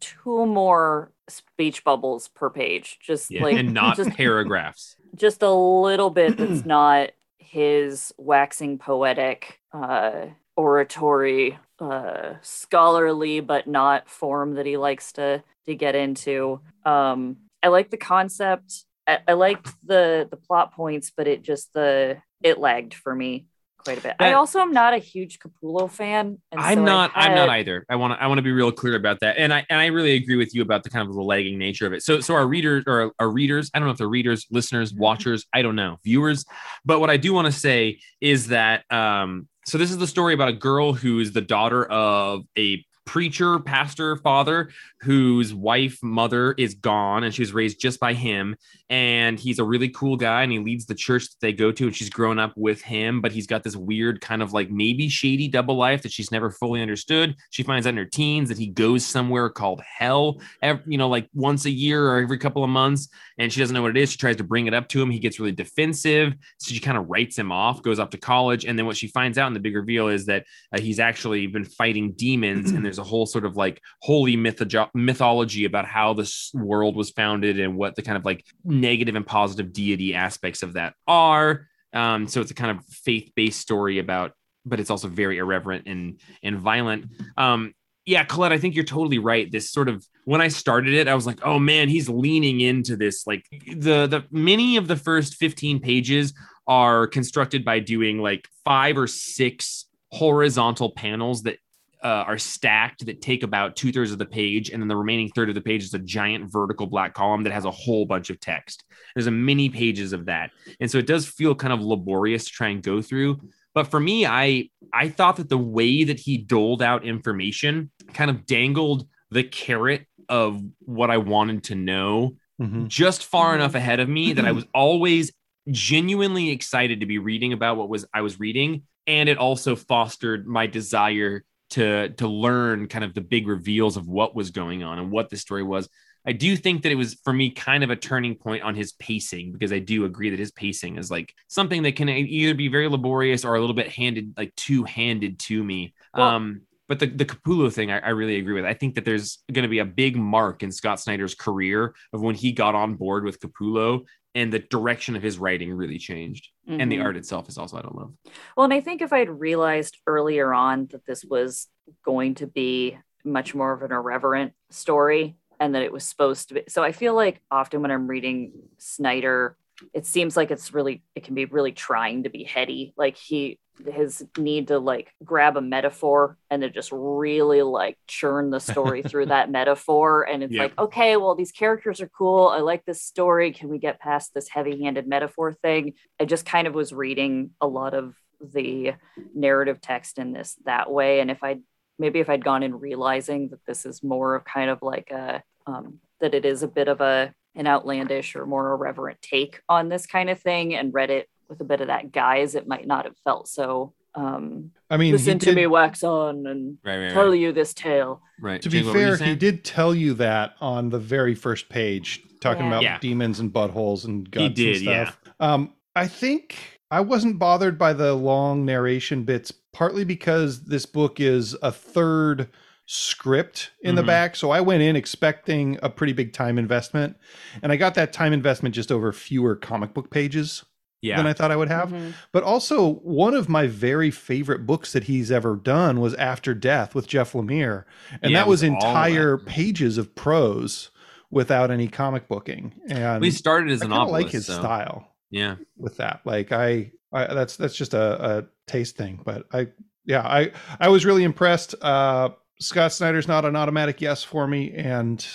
two 0.00 0.44
more 0.44 1.10
speech 1.28 1.84
bubbles 1.84 2.28
per 2.28 2.50
page? 2.50 2.98
Just 3.00 3.30
Yeah, 3.30 3.42
like 3.44 3.56
and 3.56 3.72
not 3.72 3.96
just 3.96 4.10
paragraphs. 4.16 4.96
just 5.14 5.42
a 5.42 5.50
little 5.50 6.10
bit 6.10 6.36
that's 6.36 6.66
not 6.66 7.12
his 7.38 8.12
waxing 8.18 8.76
poetic 8.78 9.60
uh 9.72 10.26
oratory 10.56 11.58
uh 11.78 12.34
scholarly 12.42 13.40
but 13.40 13.66
not 13.66 14.08
form 14.08 14.54
that 14.54 14.66
he 14.66 14.76
likes 14.76 15.12
to 15.12 15.42
to 15.66 15.74
get 15.74 15.94
into 15.94 16.60
um 16.84 17.36
i 17.62 17.68
like 17.68 17.90
the 17.90 17.96
concept 17.96 18.84
i, 19.06 19.18
I 19.28 19.32
liked 19.32 19.68
the 19.84 20.26
the 20.30 20.36
plot 20.36 20.74
points 20.74 21.12
but 21.16 21.26
it 21.26 21.42
just 21.42 21.72
the 21.72 22.18
it 22.42 22.58
lagged 22.58 22.94
for 22.94 23.14
me 23.14 23.46
quite 23.78 23.98
a 23.98 24.00
bit 24.00 24.16
i 24.18 24.30
That- 24.30 24.36
also 24.36 24.60
am 24.60 24.72
not 24.72 24.94
a 24.94 24.98
huge 24.98 25.38
capullo 25.38 25.88
fan 25.90 26.38
and 26.50 26.60
I'm 26.60 26.74
so 26.74 26.82
I 26.82 26.84
not. 26.84 27.12
I'm 27.14 27.34
not 27.34 27.48
either. 27.50 27.84
I 27.88 27.94
want 27.96 28.14
to. 28.14 28.22
I 28.22 28.26
want 28.26 28.38
to 28.38 28.42
be 28.42 28.50
real 28.50 28.72
clear 28.72 28.96
about 28.96 29.20
that. 29.20 29.36
And 29.38 29.54
I 29.54 29.64
and 29.70 29.80
I 29.80 29.86
really 29.86 30.14
agree 30.14 30.34
with 30.36 30.54
you 30.54 30.62
about 30.62 30.82
the 30.82 30.90
kind 30.90 31.08
of 31.08 31.14
the 31.14 31.22
lagging 31.22 31.56
nature 31.58 31.86
of 31.86 31.92
it. 31.92 32.02
So 32.02 32.20
so 32.20 32.34
our 32.34 32.46
readers 32.46 32.82
or 32.86 33.12
our 33.20 33.28
readers. 33.30 33.70
I 33.72 33.78
don't 33.78 33.86
know 33.86 33.92
if 33.92 33.98
they're 33.98 34.08
readers, 34.08 34.46
listeners, 34.50 34.92
watchers. 34.92 35.46
I 35.52 35.62
don't 35.62 35.76
know, 35.76 35.98
viewers. 36.04 36.44
But 36.84 36.98
what 36.98 37.10
I 37.10 37.16
do 37.16 37.32
want 37.32 37.46
to 37.46 37.52
say 37.52 38.00
is 38.20 38.48
that. 38.48 38.84
Um, 38.90 39.46
so 39.66 39.78
this 39.78 39.90
is 39.90 39.98
the 39.98 40.06
story 40.06 40.34
about 40.34 40.48
a 40.48 40.52
girl 40.54 40.92
who 40.92 41.20
is 41.20 41.32
the 41.32 41.40
daughter 41.40 41.84
of 41.84 42.42
a 42.58 42.84
preacher, 43.06 43.58
pastor, 43.60 44.16
father 44.16 44.70
whose 45.00 45.54
wife, 45.54 45.98
mother 46.02 46.52
is 46.58 46.74
gone 46.74 47.22
and 47.22 47.32
she 47.32 47.40
was 47.40 47.54
raised 47.54 47.80
just 47.80 48.00
by 48.00 48.12
him. 48.12 48.56
And 48.90 49.38
he's 49.38 49.58
a 49.58 49.64
really 49.64 49.88
cool 49.88 50.16
guy 50.16 50.42
and 50.42 50.50
he 50.50 50.58
leads 50.58 50.86
the 50.86 50.94
church 50.94 51.28
that 51.28 51.36
they 51.40 51.52
go 51.52 51.70
to 51.72 51.86
and 51.86 51.94
she's 51.94 52.10
grown 52.10 52.38
up 52.38 52.52
with 52.56 52.82
him. 52.82 53.20
But 53.20 53.32
he's 53.32 53.46
got 53.46 53.62
this 53.62 53.76
weird 53.76 54.20
kind 54.20 54.42
of 54.42 54.52
like 54.52 54.70
maybe 54.70 55.08
shady 55.08 55.48
double 55.48 55.76
life 55.76 56.02
that 56.02 56.12
she's 56.12 56.32
never 56.32 56.50
fully 56.50 56.82
understood. 56.82 57.36
She 57.50 57.62
finds 57.62 57.86
out 57.86 57.90
in 57.90 57.96
her 57.96 58.04
teens 58.04 58.48
that 58.48 58.58
he 58.58 58.66
goes 58.66 59.06
somewhere 59.06 59.48
called 59.48 59.80
hell, 59.80 60.40
every, 60.60 60.82
you 60.86 60.98
know, 60.98 61.08
like 61.08 61.28
once 61.34 61.64
a 61.66 61.70
year 61.70 62.10
or 62.10 62.18
every 62.18 62.38
couple 62.38 62.64
of 62.64 62.70
months. 62.70 63.08
And 63.38 63.52
she 63.52 63.60
doesn't 63.60 63.74
know 63.74 63.82
what 63.82 63.96
it 63.96 64.00
is. 64.00 64.10
She 64.10 64.18
tries 64.18 64.36
to 64.36 64.44
bring 64.44 64.66
it 64.66 64.74
up 64.74 64.88
to 64.88 65.00
him. 65.00 65.10
He 65.10 65.18
gets 65.18 65.38
really 65.38 65.52
defensive. 65.52 66.34
So 66.58 66.74
she 66.74 66.80
kind 66.80 66.98
of 66.98 67.06
writes 67.08 67.38
him 67.38 67.52
off, 67.52 67.82
goes 67.82 68.00
off 68.00 68.10
to 68.10 68.18
college. 68.18 68.64
And 68.64 68.78
then 68.78 68.86
what 68.86 68.96
she 68.96 69.08
finds 69.08 69.38
out 69.38 69.46
in 69.46 69.54
the 69.54 69.60
big 69.60 69.76
reveal 69.76 70.08
is 70.08 70.26
that 70.26 70.46
uh, 70.72 70.80
he's 70.80 70.98
actually 70.98 71.46
been 71.46 71.64
fighting 71.64 72.12
demons 72.12 72.72
and 72.72 72.84
there's 72.84 72.95
a 72.98 73.04
whole 73.04 73.26
sort 73.26 73.44
of 73.44 73.56
like 73.56 73.80
holy 74.00 74.36
mytho- 74.36 74.90
mythology 74.94 75.64
about 75.64 75.86
how 75.86 76.12
this 76.12 76.50
world 76.54 76.96
was 76.96 77.10
founded 77.10 77.58
and 77.58 77.76
what 77.76 77.94
the 77.96 78.02
kind 78.02 78.16
of 78.16 78.24
like 78.24 78.44
negative 78.64 79.14
and 79.14 79.26
positive 79.26 79.72
deity 79.72 80.14
aspects 80.14 80.62
of 80.62 80.74
that 80.74 80.94
are. 81.06 81.66
Um, 81.92 82.26
so 82.28 82.40
it's 82.40 82.50
a 82.50 82.54
kind 82.54 82.76
of 82.76 82.84
faith-based 82.84 83.60
story 83.60 83.98
about, 83.98 84.32
but 84.64 84.80
it's 84.80 84.90
also 84.90 85.08
very 85.08 85.38
irreverent 85.38 85.86
and 85.86 86.20
and 86.42 86.58
violent. 86.58 87.06
Um, 87.36 87.74
yeah, 88.04 88.22
Colette, 88.22 88.52
I 88.52 88.58
think 88.58 88.76
you're 88.76 88.84
totally 88.84 89.18
right. 89.18 89.50
This 89.50 89.70
sort 89.70 89.88
of 89.88 90.06
when 90.24 90.40
I 90.40 90.48
started 90.48 90.94
it, 90.94 91.08
I 91.08 91.14
was 91.14 91.26
like, 91.26 91.40
oh 91.44 91.58
man, 91.58 91.88
he's 91.88 92.08
leaning 92.08 92.60
into 92.60 92.96
this. 92.96 93.26
Like 93.26 93.44
the 93.50 94.06
the 94.06 94.24
many 94.30 94.76
of 94.76 94.88
the 94.88 94.96
first 94.96 95.34
15 95.34 95.80
pages 95.80 96.32
are 96.68 97.06
constructed 97.06 97.64
by 97.64 97.80
doing 97.80 98.18
like 98.18 98.48
five 98.64 98.96
or 98.96 99.06
six 99.06 99.86
horizontal 100.12 100.92
panels 100.92 101.42
that 101.42 101.58
uh, 102.02 102.24
are 102.26 102.38
stacked 102.38 103.06
that 103.06 103.20
take 103.20 103.42
about 103.42 103.76
two 103.76 103.92
thirds 103.92 104.12
of 104.12 104.18
the 104.18 104.26
page, 104.26 104.70
and 104.70 104.80
then 104.82 104.88
the 104.88 104.96
remaining 104.96 105.28
third 105.30 105.48
of 105.48 105.54
the 105.54 105.60
page 105.60 105.82
is 105.84 105.94
a 105.94 105.98
giant 105.98 106.50
vertical 106.50 106.86
black 106.86 107.14
column 107.14 107.42
that 107.44 107.52
has 107.52 107.64
a 107.64 107.70
whole 107.70 108.04
bunch 108.04 108.30
of 108.30 108.38
text. 108.40 108.84
There's 109.14 109.26
a 109.26 109.30
many 109.30 109.68
pages 109.68 110.12
of 110.12 110.26
that, 110.26 110.50
and 110.80 110.90
so 110.90 110.98
it 110.98 111.06
does 111.06 111.26
feel 111.26 111.54
kind 111.54 111.72
of 111.72 111.80
laborious 111.80 112.44
to 112.44 112.50
try 112.50 112.68
and 112.68 112.82
go 112.82 113.00
through. 113.02 113.40
But 113.74 113.88
for 113.88 114.00
me, 114.00 114.26
I 114.26 114.70
I 114.92 115.08
thought 115.08 115.36
that 115.36 115.48
the 115.48 115.58
way 115.58 116.04
that 116.04 116.20
he 116.20 116.38
doled 116.38 116.82
out 116.82 117.04
information 117.04 117.90
kind 118.14 118.30
of 118.30 118.46
dangled 118.46 119.06
the 119.30 119.42
carrot 119.42 120.06
of 120.28 120.62
what 120.80 121.10
I 121.10 121.18
wanted 121.18 121.64
to 121.64 121.74
know 121.74 122.36
Mhm. 122.60 122.88
just 122.88 123.26
far 123.26 123.54
enough 123.54 123.74
ahead 123.74 124.00
of 124.00 124.08
me 124.08 124.32
that 124.32 124.46
I 124.46 124.52
was 124.52 124.64
always 124.74 125.30
genuinely 125.70 126.50
excited 126.50 127.00
to 127.00 127.06
be 127.06 127.18
reading 127.18 127.52
about 127.52 127.76
what 127.76 127.88
was 127.90 128.06
I 128.14 128.22
was 128.22 128.40
reading 128.40 128.82
and 129.06 129.28
it 129.28 129.36
also 129.36 129.76
fostered 129.76 130.46
my 130.46 130.66
desire 130.66 131.44
to 131.70 132.10
to 132.10 132.28
learn 132.28 132.88
kind 132.88 133.04
of 133.04 133.14
the 133.14 133.20
big 133.20 133.46
reveals 133.48 133.96
of 133.96 134.08
what 134.08 134.34
was 134.34 134.50
going 134.50 134.82
on 134.82 134.98
and 134.98 135.10
what 135.10 135.30
the 135.30 135.36
story 135.36 135.62
was. 135.62 135.88
I 136.28 136.32
do 136.32 136.56
think 136.56 136.82
that 136.82 136.90
it 136.90 136.96
was 136.96 137.14
for 137.22 137.32
me 137.32 137.50
kind 137.50 137.84
of 137.84 137.90
a 137.90 137.96
turning 137.96 138.34
point 138.34 138.64
on 138.64 138.74
his 138.74 138.92
pacing 138.92 139.52
because 139.52 139.72
I 139.72 139.78
do 139.78 140.04
agree 140.04 140.30
that 140.30 140.40
his 140.40 140.50
pacing 140.50 140.98
is 140.98 141.08
like 141.08 141.32
something 141.46 141.84
that 141.84 141.94
can 141.94 142.08
either 142.08 142.54
be 142.54 142.66
very 142.66 142.88
laborious 142.88 143.44
or 143.44 143.54
a 143.54 143.60
little 143.60 143.76
bit 143.76 143.88
handed 143.88 144.34
like 144.36 144.54
two 144.56 144.84
handed 144.84 145.38
to 145.40 145.62
me. 145.62 145.94
Well- 146.14 146.26
um 146.26 146.62
but 146.88 147.00
the, 147.00 147.06
the 147.06 147.24
Capullo 147.24 147.72
thing, 147.72 147.90
I, 147.90 147.98
I 147.98 148.08
really 148.10 148.38
agree 148.38 148.54
with. 148.54 148.64
I 148.64 148.74
think 148.74 148.94
that 148.94 149.04
there's 149.04 149.38
going 149.52 149.64
to 149.64 149.68
be 149.68 149.80
a 149.80 149.84
big 149.84 150.16
mark 150.16 150.62
in 150.62 150.70
Scott 150.70 151.00
Snyder's 151.00 151.34
career 151.34 151.94
of 152.12 152.22
when 152.22 152.36
he 152.36 152.52
got 152.52 152.74
on 152.74 152.94
board 152.94 153.24
with 153.24 153.40
Capullo 153.40 154.04
and 154.36 154.52
the 154.52 154.58
direction 154.58 155.16
of 155.16 155.22
his 155.22 155.38
writing 155.38 155.72
really 155.72 155.98
changed. 155.98 156.50
And 156.68 156.92
the 156.92 156.98
Mhm. 156.98 157.04
art 157.04 157.16
itself 157.16 157.48
is 157.48 157.56
also, 157.56 157.78
I 157.78 157.82
don't 157.82 157.96
love. 157.96 158.12
Well, 158.54 158.64
and 158.64 158.74
I 158.74 158.80
think 158.80 159.00
if 159.00 159.12
I'd 159.12 159.30
realized 159.30 159.96
earlier 160.06 160.52
on 160.52 160.86
that 160.90 161.06
this 161.06 161.24
was 161.24 161.68
going 162.04 162.34
to 162.36 162.46
be 162.46 162.98
much 163.24 163.54
more 163.54 163.72
of 163.72 163.82
an 163.82 163.92
irreverent 163.92 164.52
story 164.70 165.36
and 165.58 165.74
that 165.74 165.82
it 165.82 165.90
was 165.90 166.04
supposed 166.04 166.48
to 166.48 166.54
be. 166.54 166.64
So 166.68 166.84
I 166.84 166.92
feel 166.92 167.14
like 167.14 167.40
often 167.50 167.80
when 167.80 167.90
I'm 167.90 168.06
reading 168.06 168.52
Snyder, 168.76 169.56
it 169.94 170.04
seems 170.04 170.36
like 170.36 170.50
it's 170.50 170.74
really, 170.74 171.02
it 171.14 171.24
can 171.24 171.34
be 171.34 171.46
really 171.46 171.72
trying 171.72 172.24
to 172.24 172.28
be 172.28 172.44
heady. 172.44 172.92
Like 172.96 173.16
he, 173.16 173.58
his 173.84 174.24
need 174.38 174.68
to 174.68 174.78
like 174.78 175.12
grab 175.24 175.56
a 175.56 175.60
metaphor 175.60 176.36
and 176.50 176.62
then 176.62 176.72
just 176.72 176.90
really 176.92 177.62
like 177.62 177.98
churn 178.06 178.50
the 178.50 178.60
story 178.60 179.02
through 179.02 179.26
that 179.26 179.50
metaphor. 179.50 180.22
And 180.22 180.42
it's 180.42 180.54
like, 180.54 180.78
okay, 180.78 181.16
well, 181.16 181.34
these 181.34 181.52
characters 181.52 182.00
are 182.00 182.08
cool. 182.08 182.48
I 182.48 182.60
like 182.60 182.84
this 182.84 183.02
story. 183.02 183.52
Can 183.52 183.68
we 183.68 183.78
get 183.78 184.00
past 184.00 184.34
this 184.34 184.48
heavy 184.48 184.82
handed 184.82 185.06
metaphor 185.06 185.52
thing? 185.52 185.94
I 186.20 186.24
just 186.24 186.46
kind 186.46 186.66
of 186.66 186.74
was 186.74 186.92
reading 186.92 187.50
a 187.60 187.66
lot 187.66 187.94
of 187.94 188.14
the 188.40 188.94
narrative 189.34 189.80
text 189.80 190.18
in 190.18 190.32
this 190.32 190.56
that 190.64 190.90
way. 190.90 191.20
And 191.20 191.30
if 191.30 191.42
I 191.42 191.58
maybe 191.98 192.20
if 192.20 192.28
I'd 192.28 192.44
gone 192.44 192.62
in 192.62 192.78
realizing 192.78 193.48
that 193.48 193.64
this 193.66 193.86
is 193.86 194.02
more 194.02 194.34
of 194.34 194.44
kind 194.44 194.70
of 194.70 194.82
like 194.82 195.10
a 195.10 195.42
um, 195.66 196.00
that 196.20 196.34
it 196.34 196.44
is 196.44 196.62
a 196.62 196.68
bit 196.68 196.88
of 196.88 197.00
a 197.00 197.32
an 197.54 197.66
outlandish 197.66 198.36
or 198.36 198.44
more 198.44 198.72
irreverent 198.72 199.20
take 199.22 199.60
on 199.68 199.88
this 199.88 200.06
kind 200.06 200.28
of 200.28 200.40
thing 200.40 200.74
and 200.74 200.92
read 200.92 201.10
it 201.10 201.28
with 201.48 201.60
a 201.60 201.64
bit 201.64 201.80
of 201.80 201.86
that 201.88 202.12
guise, 202.12 202.54
it 202.54 202.66
might 202.66 202.86
not 202.86 203.04
have 203.04 203.16
felt 203.24 203.48
so 203.48 203.92
um 204.14 204.70
I 204.90 204.96
mean, 204.96 205.06
he 205.08 205.12
listen 205.12 205.38
to 205.40 205.46
did- 205.46 205.56
me 205.56 205.66
wax 205.66 206.02
on 206.04 206.46
and 206.46 206.78
Right, 206.84 206.98
right, 207.04 207.12
tell 207.12 207.30
right. 207.30 207.38
you 207.38 207.52
this 207.52 207.74
tale. 207.74 208.22
right. 208.40 208.62
To 208.62 208.70
be 208.70 208.78
Jake, 208.78 208.86
you 208.86 208.92
fair, 208.92 209.16
he 209.16 209.34
did 209.36 209.64
tell 209.64 209.94
you 209.94 210.14
that 210.14 210.54
on 210.60 210.88
the 210.90 210.98
very 210.98 211.34
first 211.34 211.68
page, 211.68 212.22
talking 212.40 212.62
Yeah. 212.64 212.68
about 212.68 212.82
Yeah. 212.82 212.98
demons 212.98 213.40
and 213.40 213.52
buttholes 213.52 214.04
and 214.04 214.30
guts 214.30 214.54
did, 214.54 214.76
and 214.76 214.84
yeah. 214.84 215.04
stuff. 215.04 215.18
Um, 215.40 215.72
I 215.94 216.06
think 216.06 216.56
I 216.90 217.00
wasn't 217.00 217.38
bothered 217.38 217.78
by 217.78 217.92
the 217.92 218.14
long 218.14 218.64
narration 218.64 219.24
bits, 219.24 219.50
partly 219.72 220.04
because 220.04 220.64
this 220.64 220.86
book 220.86 221.20
is 221.20 221.54
a 221.62 221.72
third 221.72 222.48
script 222.86 223.72
in 223.82 223.96
the 223.96 224.02
Mhm. 224.02 224.06
back. 224.06 224.36
So 224.36 224.50
I 224.50 224.60
went 224.60 224.82
in 224.82 224.94
expecting 224.96 225.78
a 225.82 225.90
pretty 225.90 226.12
big 226.12 226.32
time 226.32 226.56
investment, 226.58 227.16
and 227.62 227.72
I 227.72 227.76
got 227.76 227.94
that 227.96 228.12
time 228.12 228.32
investment 228.32 228.74
just 228.74 228.92
over 228.92 229.12
fewer 229.12 229.56
comic 229.56 229.92
book 229.92 230.10
pages 230.10 230.64
Yeah. 231.06 231.16
than 231.16 231.26
I 231.26 231.32
thought 231.32 231.50
I 231.50 231.56
would 231.56 231.68
have. 231.68 231.90
Mhm. 231.90 232.12
But 232.32 232.42
also, 232.42 232.94
one 233.02 233.34
of 233.34 233.48
my 233.48 233.66
very 233.66 234.10
favorite 234.10 234.66
books 234.66 234.92
that 234.92 235.04
he's 235.04 235.30
ever 235.30 235.56
done 235.56 236.00
was 236.00 236.14
After 236.14 236.52
Death 236.54 236.94
with 236.94 237.06
Jeff 237.06 237.32
Lemire. 237.32 237.84
And 238.22 238.32
Yeah, 238.32 238.38
that 238.40 238.46
was 238.48 238.62
was 238.62 238.62
entire 238.64 239.36
that. 239.36 239.46
pages 239.46 239.98
of 239.98 240.14
prose 240.14 240.90
without 241.30 241.70
any 241.70 241.88
comic 241.88 242.28
booking. 242.28 242.72
And 242.88 243.20
we 243.20 243.30
started 243.30 243.70
as 243.72 243.82
an 243.82 243.90
kind 243.90 244.02
of 244.02 244.10
like 244.10 244.30
his 244.30 244.46
so, 244.46 244.54
style 244.58 245.08
Yeah. 245.30 245.56
with 245.76 245.96
that. 245.98 246.20
Like 246.24 246.52
I, 246.52 246.92
I 247.12 247.32
that's 247.34 247.56
that's 247.56 247.76
just 247.76 247.94
a, 247.94 248.38
a 248.38 248.44
taste 248.66 248.96
thing. 248.96 249.20
But 249.24 249.46
I 249.52 249.68
yeah, 250.04 250.22
I 250.22 250.52
I 250.80 250.88
was 250.88 251.04
really 251.04 251.24
impressed. 251.24 251.74
Uh 251.82 252.30
Scott 252.58 252.92
Snyder's 252.92 253.28
not 253.28 253.44
an 253.44 253.54
automatic 253.54 254.00
yes 254.00 254.22
for 254.22 254.46
me, 254.46 254.72
and 254.72 255.26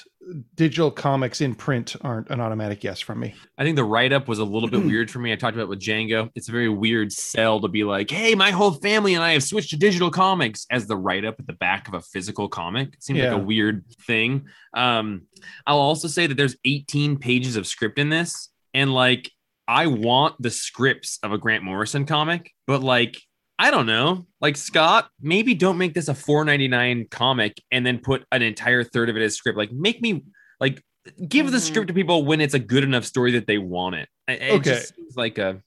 digital 0.56 0.92
comics 0.92 1.42
in 1.42 1.56
print 1.56 1.96
aren't 2.02 2.30
an 2.30 2.40
automatic 2.40 2.84
yes 2.84 3.00
from 3.00 3.20
me. 3.20 3.34
I 3.58 3.64
think 3.64 3.76
the 3.76 3.84
write 3.84 4.14
up 4.14 4.28
was 4.28 4.40
a 4.40 4.44
little 4.46 4.70
bit 4.70 4.82
weird 4.86 5.10
for 5.10 5.20
me. 5.20 5.32
I 5.34 5.36
talked 5.36 5.56
about 5.56 5.64
it 5.64 5.70
with 5.70 5.80
Django. 5.82 6.30
It's 6.36 6.48
a 6.50 6.52
very 6.52 6.70
weird 6.70 7.12
sell 7.12 7.60
to 7.62 7.68
be 7.68 7.84
like, 7.84 8.10
hey, 8.10 8.36
my 8.36 8.52
whole 8.52 8.72
family 8.72 9.14
and 9.16 9.24
I 9.24 9.34
have 9.34 9.44
switched 9.44 9.72
to 9.72 9.78
digital 9.78 10.12
comics 10.12 10.66
as 10.72 10.88
the 10.88 10.96
write 10.96 11.26
up 11.26 11.36
at 11.40 11.48
the 11.48 11.54
back 11.54 11.88
of 11.88 11.94
a 11.96 12.02
physical 12.02 12.48
comic. 12.50 12.94
It 12.94 13.04
seems 13.04 13.20
Yeah. 13.20 13.34
like 13.34 13.42
a 13.42 13.46
weird 13.46 13.84
thing. 14.06 14.46
Um, 14.76 15.24
I'll 15.66 15.80
also 15.80 16.08
say 16.08 16.28
that 16.28 16.36
there's 16.36 16.56
18 16.66 17.18
pages 17.18 17.56
of 17.56 17.66
script 17.68 17.98
in 18.00 18.10
this. 18.10 18.50
And 18.74 18.94
like, 18.94 19.30
I 19.68 19.88
want 19.88 20.36
the 20.40 20.50
scripts 20.52 21.20
of 21.24 21.32
a 21.34 21.38
Grant 21.38 21.64
Morrison 21.64 22.06
comic, 22.06 22.52
but 22.68 22.82
like, 22.84 23.18
I 23.62 23.70
don't 23.70 23.86
know. 23.86 24.26
Like 24.42 24.58
Scott, 24.58 25.10
maybe 25.22 25.54
don't 25.54 25.78
make 25.78 25.94
this 25.94 26.08
a 26.08 26.14
4.99 26.14 27.10
comic 27.12 27.62
and 27.72 27.86
then 27.86 28.00
put 28.00 28.26
an 28.32 28.42
entire 28.42 28.84
third 28.84 29.08
of 29.10 29.16
it 29.18 29.22
as 29.22 29.36
script. 29.36 29.56
Like 29.58 29.72
make 29.72 30.02
me 30.02 30.24
like 30.60 30.84
give 31.28 31.52
the 31.52 31.58
Mhm. 31.60 31.62
script 31.62 31.88
to 31.90 31.94
people 31.94 32.26
when 32.26 32.42
it's 32.42 32.56
a 32.56 32.60
good 32.60 32.84
enough 32.84 33.06
story 33.06 33.32
that 33.34 33.46
they 33.46 33.60
want 33.60 33.96
it. 33.96 34.10
It, 34.28 34.42
it 34.42 34.52
Okay. 34.54 34.72
just 34.72 34.96
seems 34.96 35.16
like 35.16 35.38
a. 35.38 35.62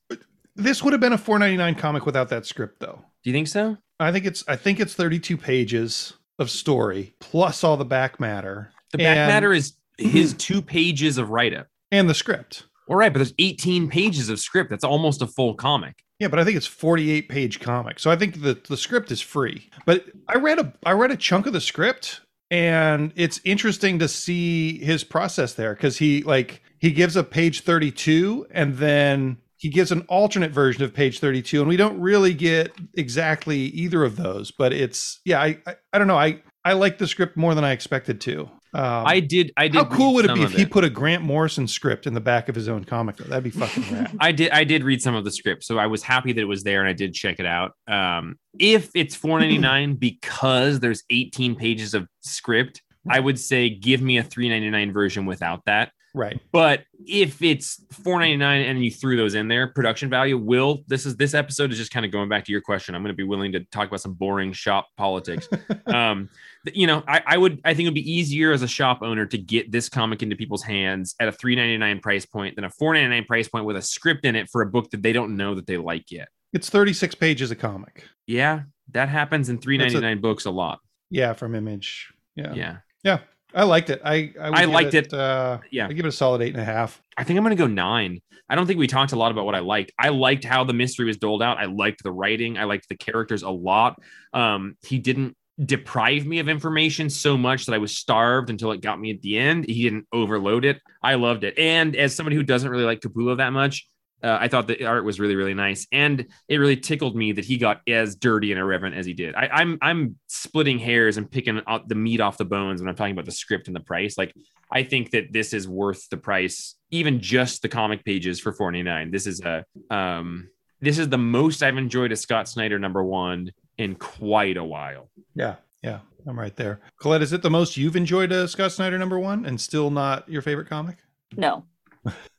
This 0.57 0.83
would 0.83 0.93
have 0.93 1.01
been 1.01 1.13
a 1.13 1.19
4.99 1.19 1.77
comic 1.77 2.05
without 2.07 2.29
that 2.31 2.47
script, 2.47 2.81
though. 2.81 3.05
Do 3.23 3.31
you 3.31 3.33
think 3.35 3.49
so? 3.49 3.77
I 4.01 4.11
think 4.11 4.27
it's 4.27 4.43
I 4.49 4.57
think 4.57 4.81
it's 4.81 4.95
32 4.95 5.37
pages 5.37 6.15
of 6.41 6.51
story 6.51 7.15
plus 7.21 7.63
all 7.63 7.77
the 7.77 7.85
back 7.85 8.19
matter 8.19 8.73
The 8.93 8.99
back 8.99 9.17
And- 9.17 9.29
matter 9.31 9.53
is 9.53 9.75
his 9.99 10.35
two 10.35 10.61
pages 10.61 11.17
of 11.19 11.31
write 11.31 11.55
up. 11.55 11.69
and 11.93 12.11
the 12.11 12.15
script. 12.15 12.65
All 12.89 12.97
right, 12.97 13.13
but 13.13 13.19
there's 13.21 13.35
18 13.39 13.89
pages 13.89 14.29
of 14.29 14.41
script. 14.41 14.69
That's 14.69 14.83
almost 14.85 15.23
a 15.23 15.27
full 15.29 15.55
comic. 15.55 15.95
Yeah, 16.25 16.29
but 16.29 16.39
I 16.39 16.45
think 16.45 16.57
it's 16.57 16.67
48 16.67 17.29
page 17.29 17.61
comic. 17.61 17.99
So 17.99 18.11
I 18.11 18.17
think 18.17 18.41
the 18.41 18.59
the 18.67 18.79
script 18.79 19.13
is 19.13 19.21
free. 19.21 19.69
But 19.85 20.07
I 20.27 20.39
read 20.39 20.59
a 20.59 20.73
I 20.87 20.93
read 20.93 21.11
a 21.11 21.19
chunk 21.19 21.45
of 21.47 21.53
the 21.53 21.61
script 21.61 22.23
and 22.51 23.13
it's 23.15 23.43
interesting 23.45 23.99
to 23.99 24.09
see 24.09 24.79
his 24.79 25.05
process 25.05 25.53
there 25.53 25.75
cuz 25.75 25.99
he 25.99 26.23
like 26.23 26.63
he 26.79 26.93
gives 26.93 27.15
a 27.15 27.23
page 27.23 27.61
32 27.61 28.47
and 28.53 28.79
then 28.79 29.37
he 29.59 29.69
gives 29.69 29.93
an 29.93 30.07
alternate 30.09 30.51
version 30.51 30.83
of 30.83 30.95
page 30.95 31.21
32 31.21 31.61
and 31.61 31.69
we 31.69 31.77
don't 31.77 32.01
really 32.01 32.33
get 32.33 32.73
exactly 32.95 33.59
either 33.59 34.03
of 34.03 34.17
those, 34.17 34.51
but 34.51 34.73
it's 34.73 35.21
yeah, 35.27 35.43
I 35.43 35.59
I, 35.67 35.75
I 35.93 35.99
don't 35.99 36.07
know. 36.07 36.17
I 36.17 36.41
I 36.65 36.73
like 36.73 36.97
the 36.97 37.07
script 37.07 37.37
more 37.37 37.55
than 37.55 37.65
I 37.65 37.73
expected 37.73 38.19
to. 38.23 38.49
Um, 38.75 39.07
I 39.07 39.21
did. 39.21 39.53
I 39.57 39.69
did. 39.69 39.77
how 39.77 39.85
cool 39.85 40.15
would 40.15 40.25
it 40.25 40.35
be 40.35 40.43
if 40.43 40.53
he 40.53 40.67
put 40.67 40.83
a 40.83 40.91
Grant 40.91 41.23
Morrison 41.23 41.69
script 41.69 42.09
in 42.09 42.15
the 42.15 42.21
back 42.21 42.49
of 42.49 42.57
his 42.57 42.69
own 42.69 42.83
comic? 42.83 43.17
Though? 43.17 43.25
That'd 43.25 43.45
be 43.45 43.51
fucking 43.51 43.85
rad. 43.93 44.17
I 44.21 44.33
did. 44.33 44.51
I 44.51 44.65
did 44.65 44.83
read 44.83 45.01
some 45.01 45.15
of 45.15 45.25
the 45.25 45.31
script, 45.31 45.63
so 45.63 45.79
I 45.79 45.87
was 45.87 46.03
happy 46.03 46.33
that 46.33 46.41
it 46.41 46.47
was 46.47 46.65
there, 46.65 46.81
and 46.81 46.89
I 46.89 46.93
did 46.93 47.15
check 47.15 47.39
it 47.39 47.47
out. 47.47 47.73
Um, 47.87 48.37
if 48.59 48.91
it's 48.97 49.15
four 49.15 49.39
ninety 49.39 49.59
nine 49.59 49.95
because 49.99 50.81
there's 50.81 51.05
eighteen 51.09 51.55
pages 51.55 51.95
of 51.95 52.09
script, 52.23 52.83
I 53.09 53.21
would 53.21 53.39
say 53.39 53.71
give 53.71 54.03
me 54.03 54.19
a 54.19 54.25
three 54.25 54.49
ninety 54.49 54.71
nine 54.71 54.93
version 54.93 55.25
without 55.25 55.65
that. 55.67 55.93
Right. 56.15 56.41
But 56.53 56.85
if 57.07 57.43
it's 57.43 57.85
four 57.93 58.19
ninety 58.19 58.37
nine 58.37 58.63
and 58.63 58.83
you 58.83 58.91
threw 58.91 59.17
those 59.17 59.35
in 59.35 59.49
there, 59.49 59.67
production 59.67 60.09
value 60.09 60.39
will. 60.39 60.83
This 60.87 61.05
is 61.05 61.17
this 61.17 61.35
episode 61.35 61.71
is 61.73 61.79
just 61.79 61.91
kind 61.91 62.07
of 62.07 62.13
going 62.13 62.29
back 62.29 62.45
to 62.47 62.53
your 62.53 62.61
question. 62.61 62.95
I'm 62.95 63.03
going 63.03 63.13
to 63.13 63.17
be 63.17 63.25
willing 63.25 63.53
to 63.53 63.61
talk 63.65 63.89
about 63.89 64.01
some 64.01 64.15
boring 64.15 64.53
shop 64.53 64.89
politics. 64.97 65.49
um, 65.87 66.31
you 66.73 66.87
know, 66.87 67.03
I, 67.07 67.23
I 67.27 67.37
would. 67.37 67.61
I 67.65 67.75
think 67.75 67.87
it 67.87 67.89
would 67.89 67.95
be 67.95 68.11
easier 68.11 68.53
as 68.53 68.63
a 68.63 68.69
shop 68.69 69.01
owner 69.03 69.27
to 69.27 69.37
get 69.37 69.71
this 69.71 69.89
comic 69.89 70.23
into 70.23 70.37
people's 70.37 70.63
hands 70.63 71.15
at 71.21 71.29
a 71.29 71.33
three 71.33 71.55
ninety 71.55 71.77
nine 71.77 72.01
price 72.01 72.25
point 72.25 72.57
than 72.57 72.65
a 72.65 72.71
four 72.71 72.95
ninety 72.95 73.09
nine 73.09 73.25
price 73.25 73.49
point 73.49 73.67
with 73.67 73.77
a 73.77 73.83
script 73.83 74.25
in 74.25 74.37
it 74.37 74.49
for 74.51 74.63
a 74.63 74.67
book 74.67 74.91
that 74.91 75.03
they 75.03 75.13
don't 75.13 75.37
know 75.37 75.55
that 75.55 75.67
they 75.67 75.77
like 75.77 76.11
yet. 76.11 76.29
It's 76.55 76.71
36 76.71 77.17
pages 77.17 77.51
a 77.51 77.57
comic. 77.57 78.05
Yeah, 78.29 78.63
that 78.93 79.09
happens 79.09 79.49
in 79.49 79.59
399 79.59 80.19
a- 80.19 80.21
books 80.21 80.45
a 80.45 80.51
lot. 80.51 80.79
Yeah, 81.11 81.33
from 81.33 81.55
Image. 81.55 82.13
Yeah. 82.37 82.55
Yeah. 82.55 82.77
Yeah. 83.03 83.19
I 83.55 83.65
liked 83.65 83.91
it. 83.91 84.01
I 84.05 84.33
I, 84.41 84.51
would 84.51 84.59
I 84.59 84.65
liked 84.65 84.95
it. 84.95 85.13
Uh, 85.13 85.59
Yeah. 85.71 85.87
I 85.87 85.93
give 85.93 86.05
it 86.05 86.09
a 86.09 86.13
solid 86.13 86.43
eight 86.43 86.53
and 86.53 86.61
a 86.61 86.65
half. 86.65 87.01
I 87.17 87.25
think 87.25 87.37
I'm 87.37 87.45
going 87.45 87.57
to 87.57 87.63
go 87.63 87.69
nine. 87.69 88.21
I 88.49 88.57
don't 88.57 88.67
think 88.67 88.79
we 88.79 88.87
talked 88.87 89.13
a 89.13 89.17
lot 89.17 89.33
about 89.33 89.47
what 89.47 89.55
I 89.55 89.61
liked. 89.61 89.93
I 89.99 90.11
liked 90.11 90.45
how 90.45 90.65
the 90.65 90.75
mystery 90.75 91.07
was 91.07 91.17
doled 91.17 91.43
out. 91.43 91.59
I 91.59 91.65
liked 91.65 92.03
the 92.03 92.13
writing. 92.13 92.59
I 92.59 92.65
liked 92.65 92.89
the 92.89 92.97
characters 92.97 93.43
a 93.43 93.51
lot. 93.51 93.99
Um, 94.33 94.77
he 94.85 94.99
didn't 94.99 95.37
deprive 95.65 96.27
me 96.27 96.41
of 96.41 96.49
information 96.49 97.09
so 97.09 97.37
much 97.37 97.67
that 97.67 97.75
I 97.75 97.79
was 97.79 97.97
starved 97.97 98.51
until 98.51 98.73
it 98.73 98.81
got 98.81 99.01
me 99.01 99.13
at 99.13 99.23
the 99.23 99.39
end. 99.39 99.67
He 99.67 99.83
didn't 99.83 100.07
overload 100.13 100.65
it. 100.65 100.81
I 101.03 101.15
loved 101.15 101.45
it. 101.45 101.57
And 101.59 101.95
as 101.97 102.15
somebody 102.15 102.37
who 102.37 102.43
doesn't 102.43 102.69
really 102.69 102.85
like 102.85 103.01
Capullo 103.01 103.37
that 103.37 103.51
much, 103.51 103.89
uh, 104.25 104.39
I 104.41 104.49
thought 104.49 104.67
the 104.67 104.87
art 104.87 105.05
was 105.05 105.21
really, 105.21 105.37
really 105.37 105.53
nice, 105.53 105.87
and 105.93 106.27
it 106.49 106.57
really 106.57 106.79
tickled 106.79 107.15
me 107.15 107.33
that 107.33 107.45
he 107.45 107.59
got 107.59 107.83
as 107.87 108.17
dirty 108.17 108.53
and 108.53 108.59
irreverent 108.59 108.97
as 108.97 109.05
he 109.05 109.13
did. 109.13 109.35
I, 109.35 109.49
I'm 109.53 109.79
I'm 109.83 110.19
splitting 110.29 110.79
hairs 110.79 111.19
and 111.19 111.31
picking 111.31 111.61
out 111.67 111.89
the 111.89 111.95
meat 111.95 112.21
off 112.21 112.39
the 112.39 112.47
bones 112.47 112.81
when 112.81 112.89
I'm 112.89 112.97
talking 112.97 113.13
about 113.13 113.27
the 113.27 113.33
script 113.33 113.67
and 113.67 113.77
the 113.77 113.81
price. 113.81 114.17
Like 114.17 114.33
I 114.73 114.83
think 114.83 115.11
that 115.11 115.33
this 115.33 115.53
is 115.53 115.69
worth 115.69 116.09
the 116.09 116.17
price, 116.17 116.75
even 116.91 117.21
just 117.21 117.61
the 117.61 117.69
comic 117.69 118.05
pages 118.05 118.41
for 118.41 118.53
49. 118.53 119.11
This 119.11 119.27
is 119.27 119.41
a 119.43 119.65
um 119.91 120.49
this 120.81 120.99
is 120.99 121.09
the 121.09 121.19
most 121.19 121.63
I've 121.63 121.77
enjoyed 121.77 122.13
a 122.13 122.17
Scott 122.17 122.49
Snyder 122.49 122.79
number 122.79 123.05
one 123.05 123.53
in 123.79 123.95
quite 123.95 124.57
a 124.57 124.65
while. 124.65 125.11
Yeah. 125.35 125.57
Yeah. 125.83 126.01
I'm 126.27 126.39
right 126.39 126.57
there. 126.57 126.81
Colette, 126.99 127.23
is 127.23 127.33
it 127.35 127.43
the 127.43 127.51
most 127.51 127.77
you've 127.77 127.97
enjoyed 127.97 128.33
a 128.33 128.49
Scott 128.49 128.73
Snyder 128.73 128.99
number 128.99 129.19
one 129.19 129.45
and 129.45 129.61
still 129.61 129.91
not 129.91 130.27
your 130.29 130.41
favorite 130.41 130.69
comic? 130.69 130.97
No, 131.37 131.65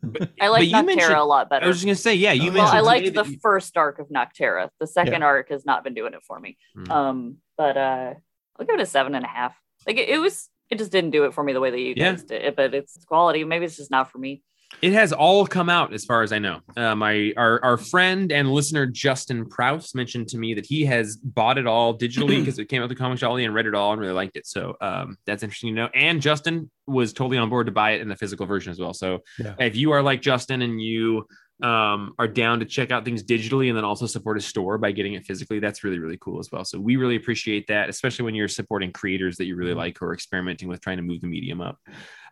But, 0.04 0.32
I 0.42 0.48
like 0.50 0.60
but 0.62 0.68
you 0.68 0.74
Nocterra 0.76 0.86
mentioned- 0.86 1.14
a 1.14 1.24
lot 1.24 1.50
better. 1.50 1.66
I 1.66 1.68
was 1.68 1.78
just 1.78 1.86
gonna 1.86 1.96
say, 1.96 2.14
yeah, 2.16 2.32
you 2.34 2.52
well, 2.52 2.64
mentioned 2.64 2.78
I 2.78 2.82
liked 2.82 3.14
the 3.16 3.24
you- 3.26 3.40
first 3.42 3.76
arc 3.78 4.00
of 4.00 4.08
Nocterra. 4.10 4.70
The 4.80 4.88
second 4.88 5.24
arc 5.24 5.50
has 5.50 5.66
not 5.66 5.84
been 5.84 5.94
doing 5.94 6.14
it 6.14 6.24
for 6.24 6.40
me. 6.40 6.58
Hmm. 6.76 6.92
Um, 6.92 7.38
but 7.58 7.78
uh, 7.78 8.14
I'll 8.60 8.66
give 8.66 8.76
it 8.76 8.82
a 8.82 8.86
seven 8.86 9.16
and 9.16 9.26
a 9.26 9.28
half. 9.28 9.56
Like 9.88 9.98
it, 9.98 10.10
it 10.10 10.20
was, 10.20 10.50
it 10.70 10.78
just 10.78 10.92
didn't 10.92 11.12
do 11.12 11.26
it 11.26 11.34
for 11.34 11.44
me 11.44 11.54
the 11.54 11.60
way 11.60 11.72
that 11.72 11.80
you 11.80 11.94
Yeah. 11.96 12.12
guys 12.12 12.24
did. 12.24 12.42
It. 12.44 12.56
But 12.56 12.74
it's 12.74 12.98
quality. 13.06 13.44
Maybe 13.44 13.66
it's 13.66 13.78
just 13.78 13.92
not 13.92 14.12
for 14.12 14.18
me. 14.18 14.42
It 14.82 14.94
has 14.94 15.12
all 15.14 15.46
come 15.48 15.70
out 15.70 15.94
as 15.94 16.06
far 16.06 16.22
as 16.22 16.32
I 16.32 16.40
know. 16.40 16.60
Uh, 16.78 16.96
my 16.96 17.34
our 17.38 17.64
our 17.64 17.78
friend 17.78 18.32
and 18.32 18.52
listener 18.52 18.86
Justin 18.86 19.48
Prouse 19.48 19.96
mentioned 19.96 20.28
to 20.30 20.38
me 20.38 20.54
that 20.54 20.66
he 20.66 20.86
has 20.86 21.18
bought 21.18 21.58
it 21.58 21.66
all 21.68 21.98
digitally 21.98 22.40
because 22.40 22.60
it 22.60 22.66
came 22.66 22.82
out 22.82 22.90
the 22.90 22.96
comic 22.96 23.20
jolly 23.20 23.46
and 23.46 23.54
read 23.54 23.66
it 23.66 23.76
all 23.76 23.92
and 23.92 24.02
really 24.02 24.14
liked 24.14 24.38
it. 24.38 24.46
So 24.46 24.76
um, 24.82 25.18
that's 25.26 25.44
interesting 25.44 25.76
to 25.76 25.82
know. 25.82 25.90
And 25.94 26.22
Justin 26.22 26.70
was 26.88 27.14
totally 27.14 27.38
on 27.38 27.50
board 27.50 27.66
to 27.68 27.72
buy 27.72 27.92
it 27.92 28.02
in 28.02 28.10
the 28.10 28.16
physical 28.16 28.46
version 28.46 28.72
as 28.72 28.80
well. 28.80 28.94
So 28.94 29.20
Yeah. 29.40 29.56
if 29.60 29.76
you 29.76 29.92
are 29.92 30.04
like 30.04 30.22
Justin 30.22 30.62
and 30.62 30.82
you 30.82 31.26
um, 31.64 32.14
are 32.20 32.28
down 32.28 32.60
to 32.60 32.66
check 32.66 32.92
out 32.92 33.06
things 33.06 33.24
digitally 33.24 33.70
and 33.70 33.78
then 33.78 33.86
also 33.86 34.06
support 34.08 34.38
a 34.38 34.42
store 34.42 34.78
by 34.78 34.92
getting 34.92 35.14
it 35.14 35.26
physically, 35.26 35.60
that's 35.60 35.84
really 35.86 36.00
really 36.00 36.18
cool 36.20 36.40
as 36.40 36.52
well. 36.52 36.66
So 36.66 36.80
we 36.80 36.98
really 36.98 37.16
appreciate 37.16 37.68
that, 37.68 37.88
especially 37.90 38.26
when 38.26 38.36
you're 38.36 38.50
supporting 38.50 38.92
creators 38.92 39.38
that 39.38 39.46
you 39.46 39.56
really 39.56 39.74
like 39.74 39.98
who 39.98 40.06
are 40.06 40.14
experimenting 40.14 40.68
with 40.68 40.82
trying 40.82 40.98
to 40.98 41.04
move 41.04 41.22
the 41.22 41.28
medium 41.28 41.62
up. 41.62 41.80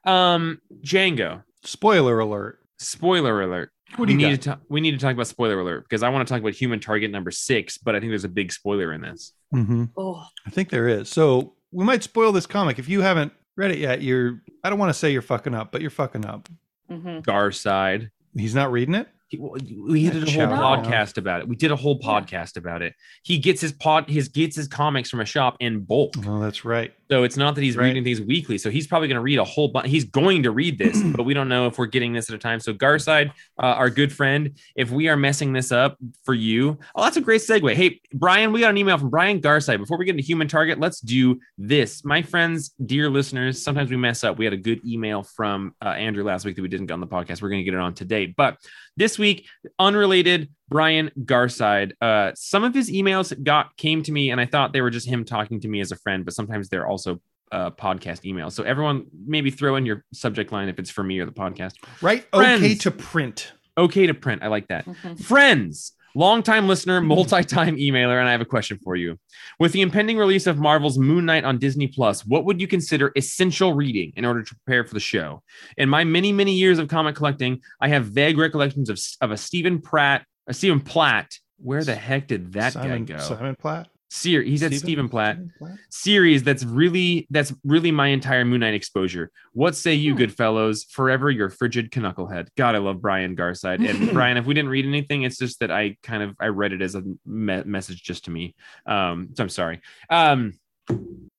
Um, 0.06 0.60
Django, 0.82 1.44
Spoiler 1.64 2.20
alert. 2.20 2.60
spoiler 2.80 3.42
alert. 3.42 3.70
What 3.96 4.08
do 4.08 4.16
we 4.16 4.22
you 4.24 4.28
need 4.30 4.36
got? 4.38 4.42
to 4.44 4.50
talk, 4.50 4.60
we 4.70 4.82
need 4.82 4.92
to 4.92 4.98
talk 4.98 5.14
about 5.14 5.28
spoiler 5.28 5.60
alert 5.60 5.84
because 5.88 6.02
I 6.04 6.10
want 6.10 6.28
to 6.28 6.34
talk 6.34 6.42
about 6.42 6.54
human 6.54 6.80
target 6.80 7.12
number 7.12 7.30
six, 7.32 7.78
but 7.78 7.96
I 7.96 8.00
think 8.00 8.12
there's 8.12 8.24
a 8.24 8.30
big 8.30 8.52
spoiler 8.52 8.92
in 8.92 9.02
this. 9.02 9.34
Mm-hmm. 9.54 9.86
Oh, 9.98 10.26
I 10.46 10.50
think 10.50 10.70
there 10.70 10.88
is. 10.88 11.10
So 11.10 11.54
we 11.72 11.86
might 11.86 12.02
spoil 12.02 12.32
this 12.32 12.48
comic. 12.48 12.80
If 12.80 12.90
you 12.90 13.02
haven't 13.02 13.32
read 13.56 13.70
it 13.72 13.78
yet, 13.78 14.02
you're, 14.02 14.42
I 14.64 14.70
don't 14.72 14.80
want 14.80 14.90
to 14.90 14.94
say 14.98 15.12
you're 15.12 15.22
fucking 15.22 15.54
up, 15.54 15.72
but 15.72 15.82
you're 15.82 15.92
fucking 15.92 16.26
up. 16.26 16.50
hmm 16.90 17.20
Garside. 17.20 18.10
He's 18.36 18.56
not 18.56 18.72
reading 18.72 18.96
it? 18.96 19.08
He- 19.28 19.38
We 19.38 20.10
did 20.10 20.16
a 20.18 20.20
whole 20.26 20.26
Shout 20.28 20.52
out. 20.52 20.84
podcast 20.86 21.18
about 21.20 21.42
it. 21.42 21.48
We 21.48 21.56
did 21.56 21.70
a 21.72 21.76
whole 21.76 22.00
podcast 22.00 22.58
about 22.58 22.82
it. 22.82 22.94
He 23.24 23.38
gets 23.38 23.62
his 23.62 23.72
pod, 23.72 24.10
his 24.10 24.28
gets 24.28 24.56
his 24.56 24.68
comics 24.68 25.10
from 25.12 25.20
a 25.22 25.26
shop 25.26 25.56
in 25.60 25.82
bulk. 25.84 26.14
Oh, 26.26 26.40
that's 26.40 26.66
right. 26.66 26.94
So 27.10 27.24
it's 27.24 27.38
not 27.38 27.56
that 27.56 27.62
he's 27.62 27.76
Right. 27.78 27.88
reading 27.88 28.04
things 28.04 28.22
weekly. 28.22 28.58
So 28.58 28.70
he's 28.70 28.88
probably 28.88 29.08
going 29.08 29.18
to 29.18 29.22
read 29.22 29.38
a 29.40 29.44
whole 29.44 29.68
bunch. 29.68 29.90
He's 29.90 30.06
going 30.06 30.44
to 30.44 30.52
read 30.52 30.78
this, 30.78 31.02
but 31.16 31.24
we 31.24 31.34
don't 31.34 31.50
know 31.50 31.68
if 31.68 31.78
we're 31.78 31.86
getting 31.86 32.14
this 32.14 32.30
at 32.30 32.36
a 32.36 32.40
time. 32.40 32.60
So 32.60 32.74
Garside, 32.74 33.30
uh, 33.62 33.66
our 33.66 33.90
good 33.90 34.12
friend, 34.12 34.58
if 34.76 34.90
we 34.90 35.08
are 35.10 35.18
messing 35.18 35.54
this 35.54 35.72
up 35.72 35.98
for 36.24 36.34
you, 36.34 36.80
oh, 36.96 37.04
that's 37.04 37.18
a 37.18 37.22
great 37.22 37.42
segue. 37.42 37.74
Hey, 37.76 38.00
Brian, 38.14 38.52
we 38.52 38.62
got 38.62 38.70
an 38.72 38.78
email 38.78 38.98
from 38.98 39.10
Brian 39.10 39.42
Garside. 39.42 39.80
Before 39.80 39.98
we 39.98 40.06
get 40.06 40.12
into 40.12 40.24
human 40.24 40.48
target, 40.48 40.80
let's 40.80 41.02
do 41.02 41.40
this. 41.58 42.04
My 42.06 42.22
friends, 42.22 42.74
dear 42.86 43.10
listeners, 43.10 43.62
sometimes 43.62 43.90
we 43.92 43.98
mess 43.98 44.24
up. 44.24 44.38
We 44.38 44.46
had 44.46 44.54
a 44.54 44.58
good 44.58 44.86
email 44.86 45.24
from 45.24 45.76
uh, 45.84 45.90
Andrew 45.90 46.24
last 46.24 46.46
week 46.46 46.56
that 46.56 46.62
we 46.62 46.68
didn't 46.70 46.88
get 46.88 46.94
on 46.94 47.02
the 47.02 47.08
podcast. 47.08 47.42
We're 47.42 47.50
going 47.50 47.62
to 47.62 47.66
get 47.66 47.74
it 47.74 47.80
on 47.80 47.94
today. 47.94 48.28
But 48.28 48.58
this 48.96 49.18
week, 49.20 49.48
unrelated, 49.80 50.50
Brian 50.70 51.12
Garside. 51.20 51.94
Uh, 52.02 52.32
some 52.36 52.64
of 52.64 52.74
his 52.74 52.90
emails 52.90 53.42
got 53.44 53.76
came 53.78 54.04
to 54.04 54.12
me, 54.12 54.32
and 54.32 54.40
I 54.40 54.46
thought 54.46 54.74
they 54.74 54.82
were 54.82 54.90
just 54.90 55.08
him 55.08 55.26
talking 55.26 55.60
to 55.62 55.68
me 55.68 55.82
as 55.82 55.92
a 55.92 55.96
friend, 55.98 56.26
but 56.26 56.34
sometimes 56.34 56.70
they're 56.70 56.88
also 56.88 57.20
uh, 57.52 57.70
podcast 57.72 58.24
emails. 58.24 58.54
So 58.54 58.64
everyone, 58.64 59.06
maybe 59.26 59.52
throw 59.52 59.76
in 59.76 59.86
your 59.86 60.04
subject 60.14 60.52
line 60.52 60.70
if 60.70 60.80
it's 60.80 60.90
for 60.90 61.04
me 61.04 61.20
or 61.20 61.26
the 61.26 61.32
podcast. 61.32 61.74
Right? 62.02 62.26
Okay 62.34 62.76
to 62.76 62.92
print. 62.92 63.54
Okay 63.78 64.08
to 64.08 64.14
print. 64.14 64.42
I 64.44 64.48
like 64.48 64.68
that. 64.70 64.86
Mhm. 64.86 65.24
Friends, 65.24 65.92
longtime 66.16 66.68
listener, 66.68 67.02
multi-time 67.02 67.76
emailer, 67.76 68.20
and 68.20 68.28
I 68.28 68.32
have 68.32 68.42
a 68.42 68.46
question 68.46 68.80
for 68.84 68.96
you. 68.96 69.20
With 69.60 69.72
the 69.72 69.82
impending 69.82 70.18
release 70.18 70.48
of 70.48 70.58
Marvel's 70.58 70.98
Moon 70.98 71.26
Knight 71.26 71.44
on 71.44 71.60
Disney 71.60 71.88
Plus, 71.88 72.26
what 72.26 72.46
would 72.46 72.60
you 72.60 72.68
consider 72.68 73.12
essential 73.16 73.74
reading 73.74 74.14
in 74.16 74.26
order 74.26 74.42
to 74.44 74.56
prepare 74.56 74.84
for 74.84 74.94
the 74.96 75.00
show? 75.00 75.44
In 75.78 75.90
my 75.90 76.04
many, 76.04 76.32
many 76.32 76.54
years 76.54 76.80
of 76.80 76.88
comic 76.88 77.16
collecting, 77.16 77.62
I 77.82 77.90
have 77.90 78.06
vague 78.06 78.38
recollections 78.38 78.90
of, 78.90 79.00
of 79.22 79.32
a 79.32 79.38
Stephen 79.38 79.80
Pratt, 79.82 80.22
a 80.22 80.26
Stephen 80.52 80.80
Platt. 80.80 81.38
Where 81.58 81.84
the 81.84 81.96
heck 81.96 82.28
did 82.28 82.54
that 82.54 82.74
Simon, 82.74 83.06
guy 83.06 83.16
go? 83.16 83.20
Simon 83.24 83.56
Platt. 83.56 83.88
Ser- 84.10 84.44
he 84.44 84.58
said 84.58 84.68
Stephen- 84.68 84.80
Stephen 84.80 85.10
Platt 85.10 85.38
Platt? 85.58 85.78
series 85.90 86.44
that's 86.44 86.64
really 86.64 87.26
that's 87.32 87.52
really 87.64 87.92
my 87.92 88.08
entire 88.10 88.46
Moon 88.46 88.60
Knight 88.60 88.76
exposure. 88.76 89.32
What 89.54 89.76
say 89.76 89.96
you, 89.96 90.12
Hmm. 90.12 90.18
good 90.20 90.34
fellows? 90.36 90.84
Forever 90.84 91.32
your 91.32 91.50
frigid 91.50 91.90
knucklehead. 91.92 92.50
God, 92.56 92.76
I 92.76 92.78
love 92.78 93.02
Brian 93.02 93.36
Garside. 93.36 93.88
And 93.90 94.12
Brian, 94.14 94.38
if 94.38 94.46
we 94.46 94.54
didn't 94.54 94.70
read 94.70 94.86
anything, 94.86 95.24
it's 95.24 95.38
just 95.40 95.60
that 95.62 95.72
I 95.72 95.98
kind 96.04 96.22
of 96.22 96.36
I 96.40 96.48
read 96.48 96.74
it 96.74 96.82
as 96.84 96.94
a 96.94 97.02
me- 97.26 97.64
message 97.64 98.04
just 98.04 98.26
to 98.26 98.32
me. 98.32 98.54
Um, 98.86 99.30
so 99.36 99.44
I'm 99.44 99.50
sorry. 99.50 99.82
Um, 100.12 100.54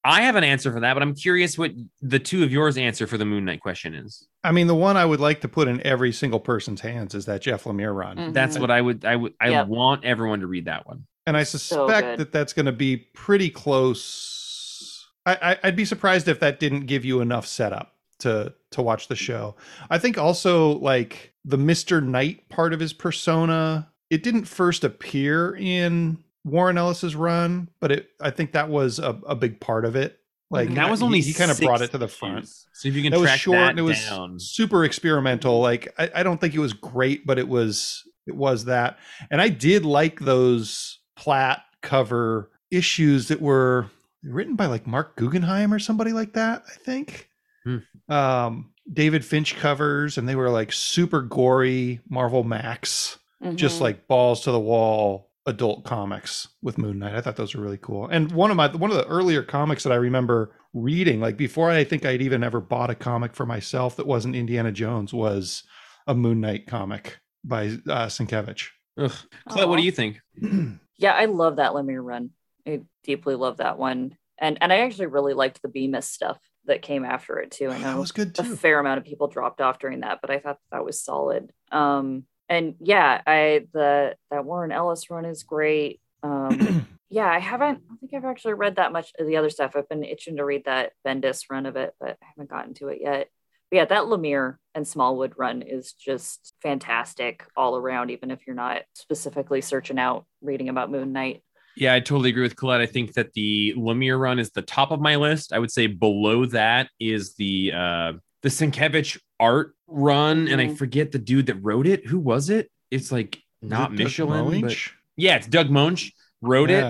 I 0.07 0.23
have 0.23 0.37
an 0.37 0.45
answer 0.45 0.71
for 0.71 0.81
that, 0.81 0.93
but 0.95 1.03
I'm 1.03 1.15
curious 1.15 1.57
what 1.57 1.73
the 2.03 2.19
two 2.19 2.43
of 2.45 2.53
yours 2.53 2.77
answer 2.77 3.07
for 3.07 3.17
the 3.17 3.25
Moon 3.25 3.45
Knight 3.47 3.61
question 3.61 3.95
is. 3.95 4.27
I 4.45 4.53
mean, 4.53 4.67
the 4.67 4.75
one 4.75 4.99
I 4.99 5.05
would 5.07 5.21
like 5.21 5.41
to 5.41 5.49
put 5.49 5.67
in 5.67 5.81
every 5.87 6.13
single 6.13 6.41
person's 6.41 6.83
hands 6.83 7.15
is 7.15 7.25
that 7.25 7.41
Jeff 7.41 7.65
Lemire 7.65 7.95
run. 7.95 8.17
Mhm. 8.19 8.33
That's 8.35 8.59
what 8.59 8.71
I 8.71 8.81
would 8.83 9.05
I 9.07 9.17
would 9.17 9.33
I 9.41 9.49
Yep. 9.51 9.69
want 9.69 10.05
everyone 10.05 10.41
to 10.41 10.47
read 10.47 10.67
that 10.67 10.87
one. 10.87 11.07
And 11.27 11.37
I 11.39 11.43
suspect 11.43 12.07
good. 12.07 12.19
that 12.19 12.33
that's 12.33 12.53
going 12.53 12.67
to 12.67 12.73
be 12.73 12.99
pretty 13.15 13.49
close. 13.49 15.09
I, 15.25 15.39
I, 15.41 15.59
I'd 15.65 15.77
be 15.77 15.87
surprised 15.87 16.29
if 16.29 16.39
that 16.41 16.61
didn't 16.61 16.85
give 16.87 17.05
you 17.07 17.21
enough 17.21 17.47
setup 17.47 17.95
to 18.21 18.53
to 18.73 18.83
watch 18.83 19.09
the 19.09 19.17
show. 19.17 19.57
I 19.89 19.99
think 19.99 20.19
also 20.19 20.73
like 20.79 21.33
the 21.47 21.57
Mister 21.59 22.01
Knight 22.03 22.49
part 22.51 22.73
of 22.75 22.81
his 22.81 22.93
persona. 22.93 23.91
It 24.11 24.23
didn't 24.23 24.45
first 24.45 24.85
appear 24.85 25.57
in 25.57 26.19
Warren 26.45 26.77
Ellis's 26.79 27.17
run, 27.17 27.69
but 27.81 27.91
it 27.93 28.09
I 28.21 28.31
think 28.31 28.53
that 28.53 28.69
was 28.69 28.99
a, 28.99 29.19
a 29.27 29.35
big 29.35 29.61
part 29.61 29.85
of 29.85 29.97
it. 29.97 30.19
Like 30.51 30.75
that 30.75 30.91
was 30.91 31.03
only 31.03 31.21
he, 31.21 31.33
kind 31.33 31.51
of 31.51 31.59
brought 31.59 31.81
it 31.83 31.91
to 31.93 31.99
the 31.99 32.07
front. 32.07 32.39
issues. 32.39 32.67
So 32.75 32.89
if 32.89 32.95
you 32.95 33.03
can 33.03 33.11
that 33.13 33.19
was 33.21 33.31
short 33.31 33.57
that 33.59 33.71
and 33.71 33.79
it 33.79 33.83
was 33.83 33.99
down. 34.05 34.39
super 34.39 34.85
experimental 34.85 35.61
like 35.61 35.93
I, 35.99 36.11
I 36.17 36.23
don't 36.23 36.41
think 36.41 36.55
it 36.55 36.59
was 36.61 36.73
great 36.75 37.27
but 37.27 37.39
it 37.39 37.49
was 37.49 38.05
it 38.27 38.37
was 38.37 38.67
that 38.67 38.99
and 39.31 39.41
i 39.41 39.49
did 39.49 39.85
like 39.85 40.21
those 40.21 41.01
plat 41.17 41.63
cover 41.83 42.51
issues 42.71 43.29
that 43.29 43.41
were 43.41 43.91
written 44.23 44.55
by 44.55 44.67
like 44.67 44.87
mark 44.87 45.17
guggenheim 45.17 45.73
or 45.73 45.79
somebody 45.79 46.13
like 46.13 46.35
that 46.35 46.63
i 46.69 46.77
think 46.85 47.29
Hmm. 47.65 47.79
um 48.13 48.71
david 48.93 49.25
finch 49.25 49.57
covers 49.57 50.19
and 50.19 50.29
they 50.29 50.37
were 50.37 50.51
like 50.51 50.71
super 50.73 51.23
gory 51.23 52.01
marvel 52.09 52.45
max 52.45 53.19
just 53.55 53.79
Mhm. 53.79 53.83
like 53.83 54.07
balls 54.07 54.43
to 54.43 54.53
the 54.53 54.61
wall 54.61 55.31
adult 55.47 55.85
comics 55.85 56.49
with 56.63 56.79
Moon 56.79 56.99
Knight. 56.99 57.15
I 57.15 57.21
thought 57.21 57.37
those 57.37 57.55
were 57.55 57.63
really 57.63 57.79
cool. 57.79 58.07
And 58.09 58.33
one 58.33 58.51
of 58.51 58.57
my 58.57 58.69
one 58.69 58.91
of 58.91 58.97
the 58.97 59.07
earlier 59.07 59.43
comics 59.43 59.83
that 59.83 59.93
I 59.93 59.97
remember 59.97 60.57
reading, 60.73 61.21
like 61.21 61.37
before 61.37 61.71
I 61.71 61.85
think 61.85 62.05
I'd 62.05 62.23
even 62.23 62.43
ever 62.43 62.61
bought 62.61 62.91
a 62.91 62.95
comic 62.95 63.35
for 63.35 63.47
myself 63.47 63.97
that 63.97 64.07
wasn't 64.07 64.37
Indiana 64.37 64.73
Jones, 64.73 65.13
was 65.13 65.63
a 66.07 66.15
Moon 66.15 66.41
Knight 66.41 66.67
comic 66.67 67.19
by 67.45 67.67
uh, 67.89 68.07
Sienkiewicz. 68.07 68.69
Ugh. 68.99 69.13
Colette, 69.51 69.69
what 69.69 69.77
do 69.77 69.83
you 69.83 69.93
think? 69.93 70.21
Yeah, 70.97 71.13
I 71.13 71.25
love 71.25 71.57
that 71.57 71.73
Lemire 71.73 72.05
run. 72.05 72.31
I 72.65 72.83
deeply 73.03 73.35
love 73.35 73.57
that 73.57 73.79
one. 73.79 74.17
And 74.39 74.59
and 74.61 74.73
I 74.73 74.79
actually 74.83 75.07
really 75.07 75.35
liked 75.35 75.61
the 75.61 75.69
Bemis 75.69 76.07
stuff 76.07 76.39
that 76.67 76.83
came 76.83 77.05
after 77.05 77.41
it 77.41 77.51
too. 77.51 77.69
I 77.69 77.79
that 77.79 77.81
know 77.81 78.01
was 78.01 78.13
good 78.13 78.33
too. 78.37 78.43
a 78.53 78.57
fair 78.57 78.79
amount 78.79 78.99
of 78.99 79.05
people 79.05 79.27
dropped 79.27 79.61
off 79.61 79.81
during 79.81 80.01
that, 80.01 80.21
but 80.21 80.31
I 80.31 80.39
thought 80.39 80.59
that 80.71 80.85
was 80.85 81.03
solid. 81.03 81.53
Um 81.73 82.25
and 82.49 82.75
yeah, 82.81 83.21
I 83.27 83.67
the 83.73 84.17
that 84.31 84.45
Warren 84.45 84.73
Ellis 84.73 85.11
run 85.11 85.25
is 85.25 85.43
great. 85.43 86.01
Um 86.23 86.87
yeah, 87.11 87.31
I 87.31 87.39
haven't 87.39 87.83
I 87.85 87.89
don't 87.89 87.99
think 87.99 88.15
I've 88.15 88.25
actually 88.25 88.55
read 88.55 88.77
that 88.77 88.93
much 88.93 89.13
of 89.19 89.27
the 89.27 89.37
other 89.37 89.51
stuff. 89.51 89.77
I've 89.77 89.89
been 89.89 90.05
itching 90.05 90.37
to 90.37 90.45
read 90.45 90.65
that 90.65 90.93
Bendis 91.07 91.45
run 91.51 91.67
of 91.67 91.77
it, 91.77 91.95
but 92.01 92.17
I 92.23 92.27
haven't 92.37 92.51
gotten 92.51 92.75
to 92.75 92.89
it 92.89 92.99
yet. 93.01 93.29
But 93.71 93.77
yeah, 93.77 93.85
that 93.87 94.05
Lemire 94.05 94.57
and 94.75 94.87
Smallwood 94.87 95.35
run 95.37 95.63
is 95.63 95.93
just 95.93 96.55
fantastic 96.63 97.47
all 97.57 97.77
around, 97.77 98.11
even 98.11 98.31
if 98.31 98.47
you're 98.47 98.57
not 98.57 98.83
specifically 98.95 99.61
searching 99.61 99.99
out 99.99 100.27
reading 100.43 100.69
about 100.69 100.91
Moon 100.91 101.13
Knight. 101.13 101.43
Yeah, 101.77 101.95
I 101.95 102.01
totally 102.01 102.31
agree 102.31 102.43
with 102.43 102.57
Colette. 102.57 102.81
I 102.81 102.87
think 102.87 103.15
that 103.15 103.33
the 103.33 103.75
Lemire 103.77 104.19
run 104.19 104.39
is 104.39 104.51
the 104.51 104.63
top 104.63 104.91
of 104.91 105.01
my 105.01 105.17
list. 105.17 105.53
I 105.53 105.59
would 105.59 105.73
say 105.73 105.87
below 105.89 106.47
that 106.47 106.89
is 107.01 107.35
the 107.35 107.73
uh 107.73 108.13
the 108.45 108.51
Sienkiewicz 108.51 109.19
art 109.41 109.75
run, 109.89 110.49
and 110.49 110.61
I 110.61 110.67
Mhm. 110.67 110.77
forget 110.77 111.13
the 111.13 111.19
dude 111.19 111.47
that 111.47 111.55
wrote 111.55 111.87
it. 111.87 112.07
Who 112.07 112.19
was 112.19 112.51
it? 112.51 112.71
It's 112.91 113.11
like 113.11 113.43
not 113.63 113.95
Is 113.95 114.01
it 114.01 114.05
Michelinie, 114.07 114.61
but 114.61 114.77
yeah, 115.17 115.37
it's 115.37 115.47
Doug 115.47 115.71
Moench 115.71 116.13
wrote 116.43 116.71
it. 116.71 116.85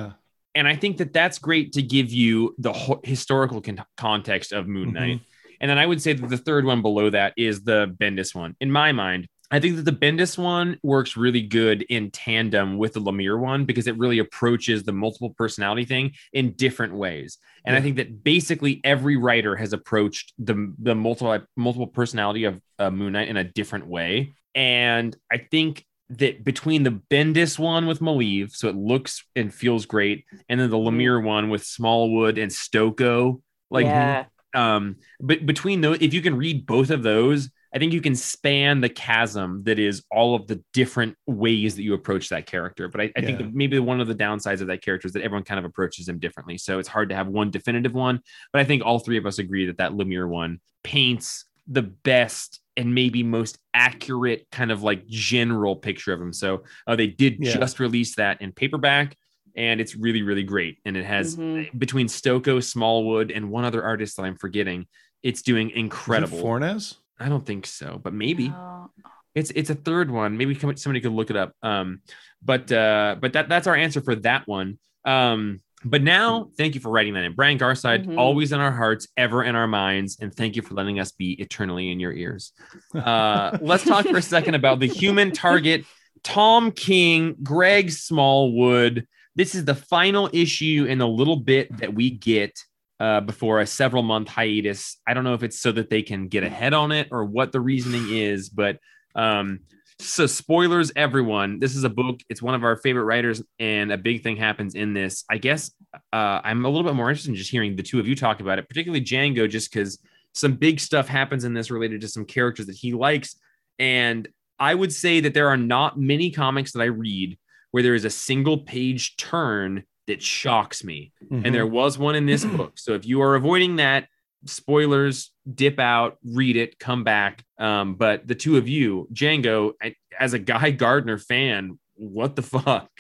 And 0.56 0.66
I 0.68 0.74
think 0.74 0.96
that 0.98 1.12
that's 1.12 1.38
great 1.38 1.72
to 1.74 1.82
give 1.82 2.12
you 2.12 2.54
the 2.58 2.72
ho- 2.72 3.00
historical 3.04 3.60
con- 3.60 3.84
context 3.96 4.52
of 4.52 4.66
Moon 4.66 4.90
Mhm. 4.90 4.94
Knight. 4.94 5.20
And 5.60 5.70
then 5.70 5.78
I 5.78 5.86
would 5.86 6.02
say 6.02 6.12
that 6.12 6.28
the 6.28 6.36
third 6.36 6.64
one 6.64 6.82
below 6.82 7.08
that 7.10 7.32
is 7.36 7.62
the 7.62 7.86
Bendis 8.00 8.34
one. 8.34 8.56
In 8.60 8.70
my 8.72 8.90
mind, 8.90 9.28
I 9.54 9.60
think 9.60 9.76
that 9.76 9.84
the 9.84 9.92
Bendis 9.92 10.36
one 10.36 10.78
works 10.82 11.16
really 11.16 11.42
good 11.42 11.82
in 11.82 12.10
tandem 12.10 12.76
with 12.76 12.94
the 12.94 13.00
Lemire 13.00 13.38
one 13.38 13.64
because 13.64 13.86
it 13.86 13.96
really 13.96 14.18
approaches 14.18 14.82
the 14.82 14.92
multiple 14.92 15.30
personality 15.30 15.84
thing 15.84 16.12
in 16.32 16.54
different 16.54 16.94
ways. 16.94 17.38
And 17.64 17.76
I 17.76 17.80
think 17.80 17.96
that 17.96 18.24
basically 18.24 18.80
every 18.82 19.16
writer 19.16 19.54
has 19.54 19.72
approached 19.72 20.32
the 20.38 20.74
the 20.78 20.96
multiple 20.96 21.38
multiple 21.56 21.86
personality 21.86 22.44
of 22.44 22.60
uh, 22.80 22.90
Moon 22.90 23.12
Knight 23.12 23.28
in 23.28 23.36
a 23.36 23.44
different 23.44 23.86
way. 23.86 24.32
And 24.56 25.16
I 25.30 25.38
think 25.38 25.84
that 26.10 26.42
between 26.42 26.82
the 26.82 27.00
Bendis 27.10 27.56
one 27.56 27.86
with 27.86 28.00
Maleev, 28.00 28.54
so 28.54 28.68
it 28.68 28.76
looks 28.76 29.24
and 29.36 29.54
feels 29.54 29.86
great, 29.86 30.24
and 30.48 30.58
then 30.60 30.68
the 30.68 30.76
Lemire 30.76 31.22
one 31.22 31.48
with 31.48 31.64
Smallwood 31.64 32.38
and 32.38 32.50
Stokoe, 32.50 33.40
like 33.70 33.86
yeah, 33.86 34.24
um, 34.54 34.96
but 35.20 35.44
between 35.44 35.80
those, 35.80 35.98
if 36.00 36.14
you 36.14 36.22
can 36.22 36.36
read 36.36 36.66
both 36.66 36.90
of 36.90 37.02
those, 37.02 37.50
I 37.74 37.78
think 37.78 37.92
you 37.92 38.00
can 38.00 38.14
span 38.14 38.80
the 38.80 38.88
chasm 38.88 39.64
that 39.64 39.80
is 39.80 40.04
all 40.12 40.37
of 40.37 40.46
the 40.46 40.62
different 40.72 41.16
ways 41.26 41.74
that 41.74 41.82
you 41.82 41.94
approach 41.94 42.28
that 42.28 42.46
character. 42.46 42.87
But 42.88 43.00
I, 43.00 43.04
I 43.16 43.20
think 43.20 43.40
Yeah. 43.40 43.46
that 43.46 43.54
maybe 43.54 43.78
one 43.80 44.00
of 44.00 44.06
the 44.06 44.14
downsides 44.14 44.60
of 44.60 44.68
that 44.68 44.80
character 44.82 45.06
is 45.06 45.12
that 45.14 45.22
everyone 45.22 45.42
kind 45.42 45.58
of 45.58 45.64
approaches 45.64 46.08
him 46.08 46.20
differently. 46.20 46.56
So 46.56 46.78
it's 46.78 46.88
hard 46.88 47.08
to 47.08 47.16
have 47.16 47.26
one 47.26 47.50
definitive 47.50 47.92
one. 47.92 48.20
But 48.52 48.60
I 48.60 48.64
think 48.64 48.84
all 48.84 49.00
three 49.00 49.18
of 49.18 49.26
us 49.26 49.38
agree 49.40 49.66
that 49.66 49.78
that 49.78 49.90
Lemire 49.92 50.28
one 50.28 50.60
paints 50.84 51.46
the 51.66 51.82
best 51.82 52.60
and 52.76 52.94
maybe 52.94 53.22
most 53.24 53.58
accurate 53.72 54.46
kind 54.52 54.70
of 54.70 54.82
like 54.84 55.06
general 55.06 55.74
picture 55.74 56.12
of 56.12 56.20
him. 56.20 56.32
So 56.32 56.62
uh, 56.87 56.94
they 56.94 57.08
did 57.08 57.38
Yeah. 57.40 57.54
just 57.54 57.80
release 57.80 58.14
that 58.16 58.40
in 58.40 58.52
paperback. 58.52 59.16
And 59.56 59.80
it's 59.80 59.96
really, 59.96 60.22
really 60.22 60.42
great. 60.42 60.78
And 60.84 60.96
it 60.96 61.04
has 61.04 61.37
Mhm. 61.37 61.76
between 61.78 62.06
Stokoe, 62.06 62.62
Smallwood, 62.62 63.30
and 63.32 63.50
one 63.50 63.64
other 63.64 63.82
artist 63.82 64.16
that 64.16 64.24
I'm 64.24 64.37
forgetting, 64.37 64.87
it's 65.24 65.42
doing 65.42 65.70
Is 65.70 65.76
it 65.76 65.78
incredible. 65.80 66.38
Fornes? 66.38 66.98
I 67.24 67.28
don't 67.28 67.44
think 67.46 67.66
so, 67.66 67.98
but 68.02 68.12
maybe 68.12 68.52
Oh, 68.54 68.90
it's 69.34 69.50
it's 69.54 69.70
a 69.70 69.74
third 69.74 70.10
one. 70.10 70.37
Maybe 70.37 70.54
somebody 70.54 71.00
could 71.00 71.12
look 71.12 71.30
it 71.30 71.37
up. 71.37 71.52
Um, 71.62 72.00
but 72.42 72.70
uh, 72.70 73.16
but 73.20 73.32
that 73.32 73.48
that's 73.48 73.66
our 73.66 73.74
answer 73.74 74.00
for 74.02 74.14
that 74.16 74.46
one. 74.46 74.78
Um, 75.04 75.60
but 75.87 76.02
now, 76.02 76.48
thank 76.56 76.74
you 76.74 76.80
for 76.80 76.90
writing 76.90 77.14
that 77.14 77.24
in. 77.24 77.34
Brian 77.34 77.58
Garside, 77.58 78.06
Mhm. 78.06 78.18
always 78.18 78.52
in 78.52 78.60
our 78.60 78.72
hearts, 78.72 79.06
ever 79.16 79.42
in 79.44 79.54
our 79.54 79.66
minds, 79.66 80.18
and 80.20 80.34
thank 80.34 80.56
you 80.56 80.62
for 80.62 80.74
letting 80.74 80.98
us 80.98 81.12
be 81.12 81.32
eternally 81.40 81.90
in 81.90 81.98
your 82.00 82.12
ears. 82.12 82.52
Uh, 82.94 83.58
let's 83.60 83.84
talk 83.84 84.06
for 84.06 84.16
a 84.18 84.22
second 84.22 84.54
about 84.54 84.78
the 84.80 84.87
human 84.87 85.30
target, 85.32 85.84
Tom 86.22 86.70
King, 86.72 87.34
Greg 87.42 87.90
Smallwood. 87.90 89.06
This 89.37 89.54
is 89.54 89.64
the 89.64 89.74
final 89.74 90.30
issue 90.32 90.87
in 90.88 91.00
a 91.00 91.06
little 91.08 91.37
bit 91.37 91.74
that 91.78 91.92
we 91.94 92.08
get 92.10 92.52
uh, 93.00 93.20
before 93.20 93.61
a 93.61 93.66
several 93.66 94.02
month 94.02 94.28
hiatus. 94.28 94.98
I 95.07 95.14
don't 95.14 95.24
know 95.24 95.35
if 95.35 95.42
it's 95.42 95.59
so 95.59 95.72
that 95.72 95.90
they 95.90 96.02
can 96.02 96.28
get 96.28 96.44
ahead 96.44 96.74
on 96.74 96.92
it 96.92 97.09
or 97.11 97.24
what 97.24 97.52
the 97.52 97.61
reasoning 97.61 98.07
is, 98.11 98.48
but 98.48 98.78
um, 99.14 99.61
so 100.00 100.26
spoilers, 100.26 100.92
everyone. 100.96 101.59
This 101.59 101.76
is 101.76 101.85
a 101.85 101.88
book. 101.88 102.20
It's 102.28 102.42
one 102.42 102.54
of 102.54 102.64
our 102.64 102.76
favorite 102.76 103.04
writers, 103.04 103.42
and 103.59 103.92
a 103.92 103.98
big 103.98 104.22
thing 104.22 104.37
happens 104.37 104.74
in 104.74 104.92
this. 104.92 105.24
I 105.30 105.38
guess 105.38 105.70
uh, 106.12 106.40
I'm 106.42 106.64
a 106.64 106.68
little 106.68 106.85
bit 106.85 106.94
more 106.94 107.11
interested 107.11 107.30
in 107.30 107.37
just 107.37 107.50
hearing 107.50 107.76
the 107.76 107.83
two 107.83 108.00
of 108.00 108.09
you 108.09 108.16
talk 108.16 108.40
about 108.40 108.59
it, 108.59 108.68
particularly 108.68 109.04
Django, 109.04 109.48
just 109.48 109.72
because 109.72 109.98
some 110.33 110.54
big 110.54 110.80
stuff 110.80 111.07
happens 111.07 111.44
in 111.44 111.54
this 111.54 111.70
related 111.70 112.00
to 112.00 112.09
some 112.09 112.24
characters 112.24 112.66
that 112.66 112.76
he 112.76 112.92
likes. 112.92 113.37
And 113.78 114.28
I 114.59 114.74
would 114.74 114.92
say 114.92 115.20
that 115.20 115.35
there 115.35 115.48
are 115.48 115.57
not 115.57 115.98
many 115.98 116.30
comics 116.30 116.72
that 116.72 116.80
I 116.80 116.87
read 116.87 117.38
where 117.70 117.83
there 117.83 117.94
is 117.94 118.04
a 118.04 118.11
single 118.11 118.59
page 118.59 119.16
turn 119.16 119.85
that 120.06 120.22
shocks 120.22 120.84
me. 120.84 121.12
Mhm. 121.30 121.44
And 121.46 121.54
there 121.54 121.66
was 121.66 121.98
one 121.98 122.14
in 122.14 122.26
this 122.26 122.44
book. 122.56 122.78
So 122.78 122.94
if 122.94 123.06
you 123.06 123.22
are 123.22 123.34
avoiding 123.34 123.76
that, 123.76 124.08
spoilers, 124.46 125.32
dip 125.54 125.78
out, 125.78 126.18
read 126.24 126.56
it, 126.56 126.78
come 126.78 127.02
back. 127.04 127.44
Um, 127.58 127.94
but 127.94 128.26
the 128.28 128.34
two 128.34 128.56
of 128.56 128.68
you, 128.68 129.08
Django, 129.12 129.72
as 130.18 130.34
a 130.34 130.38
Guy 130.38 130.70
Gardner 130.72 131.18
fan, 131.18 131.78
what 131.96 132.36
the 132.36 132.42
fuck? 132.42 132.90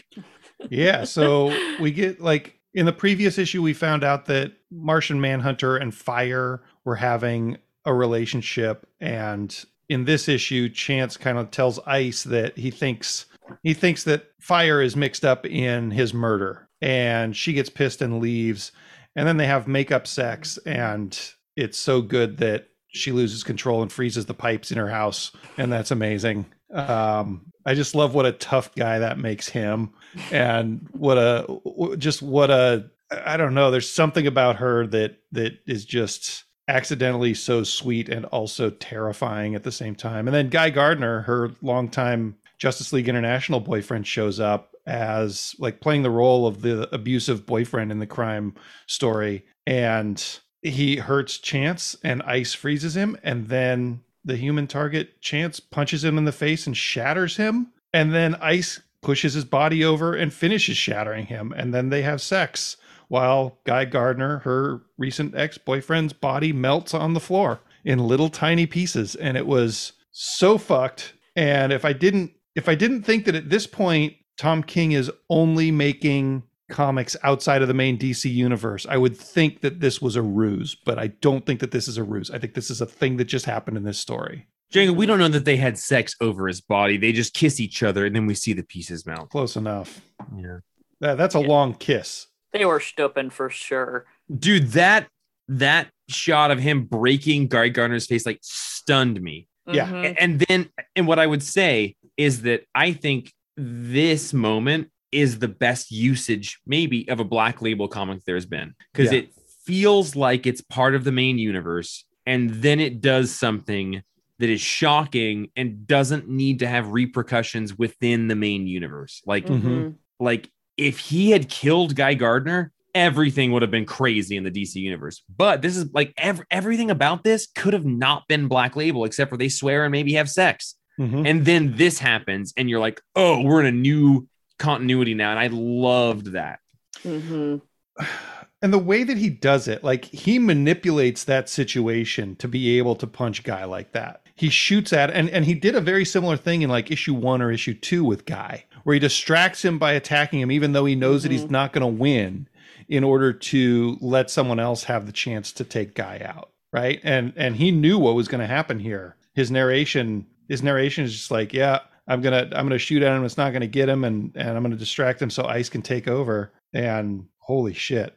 yeah 0.70 1.04
so 1.04 1.54
we 1.80 1.90
get 1.90 2.20
like 2.20 2.58
in 2.72 2.86
the 2.86 2.92
previous 2.92 3.36
issue 3.38 3.60
we 3.60 3.74
found 3.74 4.02
out 4.02 4.24
that 4.26 4.52
martian 4.70 5.20
manhunter 5.20 5.76
and 5.76 5.94
fire 5.94 6.62
were 6.84 6.94
having 6.96 7.58
a 7.84 7.92
relationship 7.92 8.86
and 9.00 9.64
in 9.90 10.04
this 10.04 10.26
issue 10.28 10.68
chance 10.70 11.16
kind 11.18 11.36
of 11.36 11.50
tells 11.50 11.78
ice 11.80 12.22
that 12.22 12.56
he 12.56 12.70
thinks 12.70 13.26
he 13.62 13.74
thinks 13.74 14.04
that 14.04 14.26
fire 14.40 14.80
is 14.80 14.96
mixed 14.96 15.24
up 15.24 15.44
in 15.44 15.90
his 15.90 16.14
murder 16.14 16.63
and 16.84 17.34
she 17.34 17.54
gets 17.54 17.70
pissed 17.70 18.02
and 18.02 18.20
leaves. 18.20 18.70
And 19.16 19.26
then 19.26 19.38
they 19.38 19.46
have 19.46 19.66
makeup 19.66 20.06
sex 20.06 20.58
and 20.66 21.18
it's 21.56 21.78
so 21.78 22.02
good 22.02 22.38
that 22.38 22.68
she 22.88 23.10
loses 23.10 23.42
control 23.42 23.80
and 23.82 23.90
freezes 23.90 24.26
the 24.26 24.34
pipes 24.34 24.70
in 24.70 24.78
her 24.78 24.88
house 24.88 25.32
and 25.56 25.72
that's 25.72 25.90
amazing. 25.90 26.46
Um 26.70 27.46
i 27.66 27.74
just 27.74 27.94
love 27.94 28.14
what 28.14 28.26
a 28.26 28.32
tough 28.32 28.74
guy 28.74 28.98
that 28.98 29.18
makes 29.18 29.48
him 29.48 29.90
and 30.30 30.86
what 30.92 31.16
a 31.16 31.96
just 31.96 32.20
what 32.20 32.50
a 32.50 32.90
i 33.24 33.38
don't 33.38 33.54
know 33.54 33.70
there's 33.70 33.88
something 33.88 34.26
about 34.26 34.56
her 34.56 34.86
that 34.86 35.18
that 35.32 35.54
is 35.66 35.86
just 35.86 36.44
accidentally 36.68 37.34
so 37.34 37.62
sweet 37.62 38.08
and 38.08 38.24
also 38.26 38.70
terrifying 38.70 39.54
at 39.54 39.62
the 39.64 39.72
same 39.72 39.94
time. 39.94 40.26
And 40.26 40.34
then 40.34 40.48
guy 40.48 40.70
gardner 40.70 41.22
her 41.22 41.50
longtime 41.62 42.36
justice 42.58 42.92
league 42.92 43.08
international 43.08 43.60
boyfriend 43.60 44.06
shows 44.06 44.40
up 44.40 44.74
as 44.86 45.54
like 45.58 45.80
playing 45.80 46.02
the 46.02 46.10
role 46.10 46.46
of 46.46 46.62
the 46.62 46.92
abusive 46.94 47.46
boyfriend 47.46 47.90
in 47.90 47.98
the 47.98 48.06
crime 48.06 48.54
story 48.86 49.44
and 49.66 50.40
he 50.62 50.96
hurts 50.96 51.38
chance 51.38 51.96
and 52.04 52.22
ice 52.22 52.52
freezes 52.54 52.96
him 52.96 53.16
and 53.22 53.48
then 53.48 54.00
the 54.24 54.36
human 54.36 54.66
target 54.66 55.20
chance 55.20 55.60
punches 55.60 56.04
him 56.04 56.18
in 56.18 56.24
the 56.24 56.32
face 56.32 56.66
and 56.66 56.76
shatters 56.76 57.36
him 57.36 57.68
and 57.92 58.14
then 58.14 58.34
ice 58.36 58.80
pushes 59.02 59.34
his 59.34 59.44
body 59.44 59.84
over 59.84 60.14
and 60.14 60.32
finishes 60.32 60.76
shattering 60.76 61.26
him 61.26 61.52
and 61.56 61.74
then 61.74 61.90
they 61.90 62.02
have 62.02 62.20
sex 62.20 62.76
while 63.08 63.58
guy 63.64 63.84
gardner 63.84 64.38
her 64.38 64.82
recent 64.96 65.34
ex-boyfriend's 65.34 66.12
body 66.12 66.52
melts 66.52 66.94
on 66.94 67.14
the 67.14 67.20
floor 67.20 67.60
in 67.84 67.98
little 67.98 68.30
tiny 68.30 68.66
pieces 68.66 69.14
and 69.14 69.36
it 69.36 69.46
was 69.46 69.92
so 70.10 70.56
fucked 70.56 71.12
and 71.36 71.72
if 71.72 71.84
i 71.84 71.92
didn't 71.92 72.32
if 72.54 72.68
i 72.68 72.74
didn't 72.74 73.02
think 73.02 73.24
that 73.24 73.34
at 73.34 73.50
this 73.50 73.66
point 73.66 74.14
tom 74.36 74.62
king 74.62 74.92
is 74.92 75.10
only 75.30 75.70
making 75.70 76.42
comics 76.70 77.16
outside 77.22 77.62
of 77.62 77.68
the 77.68 77.74
main 77.74 77.98
dc 77.98 78.30
universe 78.32 78.86
i 78.88 78.96
would 78.96 79.16
think 79.16 79.60
that 79.60 79.80
this 79.80 80.00
was 80.00 80.16
a 80.16 80.22
ruse 80.22 80.74
but 80.74 80.98
i 80.98 81.06
don't 81.20 81.44
think 81.46 81.60
that 81.60 81.70
this 81.70 81.88
is 81.88 81.98
a 81.98 82.04
ruse 82.04 82.30
i 82.30 82.38
think 82.38 82.54
this 82.54 82.70
is 82.70 82.80
a 82.80 82.86
thing 82.86 83.16
that 83.16 83.24
just 83.26 83.44
happened 83.44 83.76
in 83.76 83.84
this 83.84 83.98
story 83.98 84.46
Django, 84.72 84.96
we 84.96 85.06
don't 85.06 85.18
know 85.20 85.28
that 85.28 85.44
they 85.44 85.56
had 85.56 85.78
sex 85.78 86.16
over 86.20 86.48
his 86.48 86.60
body. 86.60 86.96
They 86.96 87.12
just 87.12 87.32
kiss 87.34 87.60
each 87.60 87.84
other 87.84 88.06
and 88.06 88.16
then 88.16 88.26
we 88.26 88.34
see 88.34 88.54
the 88.54 88.64
pieces 88.64 89.06
mount. 89.06 89.30
close 89.30 89.54
enough 89.56 90.00
Yeah. 90.36 90.58
that, 91.00 91.16
that's 91.16 91.36
a 91.36 91.40
Yeah. 91.40 91.46
long 91.46 91.74
kiss 91.74 92.26
they 92.52 92.64
were 92.64 92.80
stupping 92.80 93.30
for 93.30 93.50
sure. 93.50 94.06
Dude, 94.36 94.68
that 94.72 95.08
that 95.48 95.88
shot 96.08 96.50
of 96.50 96.58
him 96.60 96.84
breaking 96.84 97.48
Guy 97.48 97.68
Gardner's 97.68 98.06
face 98.06 98.24
like 98.26 98.38
stunned 98.42 99.20
me. 99.20 99.48
Yeah. 99.70 99.86
Mhm. 99.88 100.16
and 100.18 100.38
then 100.40 100.70
and 100.96 101.06
what 101.06 101.18
i 101.20 101.26
would 101.26 101.42
say 101.42 101.94
is 102.16 102.42
that 102.42 102.62
i 102.74 102.92
think 102.92 103.32
this 103.56 104.32
moment 104.32 104.88
is 105.12 105.38
the 105.38 105.46
best 105.46 105.92
usage, 105.92 106.58
maybe, 106.66 107.08
of 107.08 107.20
a 107.20 107.24
black 107.24 107.62
label 107.62 107.86
comic 107.86 108.20
there's 108.26 108.46
been 108.46 108.74
because 108.92 109.12
Yeah. 109.12 109.20
it 109.20 109.28
feels 109.64 110.16
like 110.16 110.44
it's 110.44 110.60
part 110.60 110.96
of 110.96 111.04
the 111.04 111.12
main 111.12 111.38
universe, 111.38 112.04
and 112.26 112.50
then 112.50 112.80
it 112.80 113.00
does 113.00 113.32
something 113.32 114.02
that 114.40 114.48
is 114.50 114.60
shocking 114.60 115.50
and 115.54 115.86
doesn't 115.86 116.28
need 116.28 116.58
to 116.58 116.66
have 116.66 116.88
repercussions 116.88 117.78
within 117.78 118.26
the 118.26 118.34
main 118.34 118.66
universe. 118.66 119.22
Like, 119.24 119.46
Mhm. 119.46 119.62
Mhm. 119.62 119.94
like 120.18 120.50
if 120.76 120.98
he 120.98 121.30
had 121.30 121.48
killed 121.48 121.94
Guy 121.94 122.14
Gardner, 122.14 122.72
everything 122.92 123.52
would 123.52 123.62
have 123.62 123.70
been 123.70 123.86
crazy 123.86 124.36
in 124.36 124.42
the 124.42 124.50
DC 124.50 124.80
universe. 124.80 125.22
But 125.36 125.62
this 125.62 125.76
is 125.76 125.86
like 125.94 126.12
ev- 126.18 126.42
everything 126.50 126.90
about 126.90 127.22
this 127.22 127.46
could 127.54 127.72
have 127.72 127.86
not 127.86 128.26
been 128.26 128.48
Black 128.48 128.74
Label 128.74 129.04
except 129.04 129.30
for 129.30 129.36
they 129.36 129.48
swear 129.48 129.84
and 129.84 129.92
maybe 129.92 130.14
have 130.14 130.28
sex. 130.28 130.74
Mhm. 130.98 131.26
And 131.28 131.44
then 131.44 131.74
this 131.76 131.98
happens, 131.98 132.52
and 132.56 132.70
you're 132.70 132.80
like, 132.80 133.00
oh, 133.16 133.42
we're 133.42 133.60
in 133.60 133.66
a 133.66 133.72
new 133.72 134.28
continuity 134.58 135.14
now. 135.14 135.30
And 135.30 135.38
I 135.40 135.48
loved 135.48 136.32
that. 136.32 136.60
Mhm. 137.04 137.60
and 138.62 138.72
the 138.72 138.78
way 138.78 139.04
that 139.04 139.18
he 139.18 139.28
does 139.28 139.68
it 139.68 139.84
like 139.84 140.04
he 140.06 140.38
manipulates 140.38 141.24
that 141.24 141.48
situation 141.48 142.34
to 142.36 142.48
be 142.48 142.78
able 142.78 142.96
to 142.96 143.06
punch 143.06 143.42
guy 143.44 143.64
like 143.64 143.92
that 143.92 144.22
he 144.36 144.48
shoots 144.48 144.92
at 144.92 145.10
and 145.10 145.28
and 145.30 145.44
he 145.44 145.52
did 145.54 145.74
a 145.74 145.80
very 145.80 146.04
similar 146.04 146.36
thing 146.36 146.62
in 146.62 146.70
like 146.70 146.90
issue 146.90 147.12
one 147.14 147.42
or 147.42 147.52
issue 147.52 147.74
two 147.74 148.02
with 148.04 148.24
guy 148.24 148.64
where 148.84 148.94
he 148.94 148.98
distracts 149.00 149.64
him 149.64 149.78
by 149.78 149.92
attacking 149.92 150.40
him 150.40 150.50
even 150.50 150.72
though 150.72 150.86
he 150.86 150.94
knows 150.94 151.22
that 151.22 151.30
he's 151.32 151.44
Mhm. 151.44 151.50
not 151.50 151.72
going 151.74 151.82
to 151.82 152.00
win 152.00 152.48
in 152.88 153.04
order 153.04 153.32
to 153.32 153.98
let 154.00 154.30
someone 154.30 154.58
else 154.58 154.84
have 154.84 155.04
the 155.06 155.12
chance 155.12 155.52
to 155.52 155.64
take 155.64 155.94
guy 155.94 156.20
out 156.24 156.50
right 156.72 157.00
and 157.04 157.32
and 157.36 157.56
he 157.56 157.70
knew 157.70 157.98
what 157.98 158.14
was 158.14 158.28
going 158.28 158.40
to 158.40 158.46
happen 158.46 158.78
here 158.80 159.14
his 159.34 159.50
narration 159.50 160.26
his 160.48 160.62
narration 160.62 161.04
is 161.04 161.12
just 161.12 161.30
like 161.30 161.52
yeah 161.52 161.78
i'm 162.08 162.20
gonna 162.20 162.48
i'm 162.52 162.66
gonna 162.66 162.78
shoot 162.78 163.02
at 163.02 163.16
him 163.16 163.24
it's 163.24 163.36
not 163.36 163.52
gonna 163.52 163.66
get 163.66 163.88
him 163.88 164.04
and 164.04 164.32
and 164.36 164.50
i'm 164.56 164.62
gonna 164.62 164.76
distract 164.76 165.20
him 165.20 165.30
so 165.30 165.44
ice 165.46 165.68
can 165.68 165.82
take 165.82 166.06
over 166.08 166.52
and 166.72 167.24
holy 167.38 167.74
shit 167.74 168.16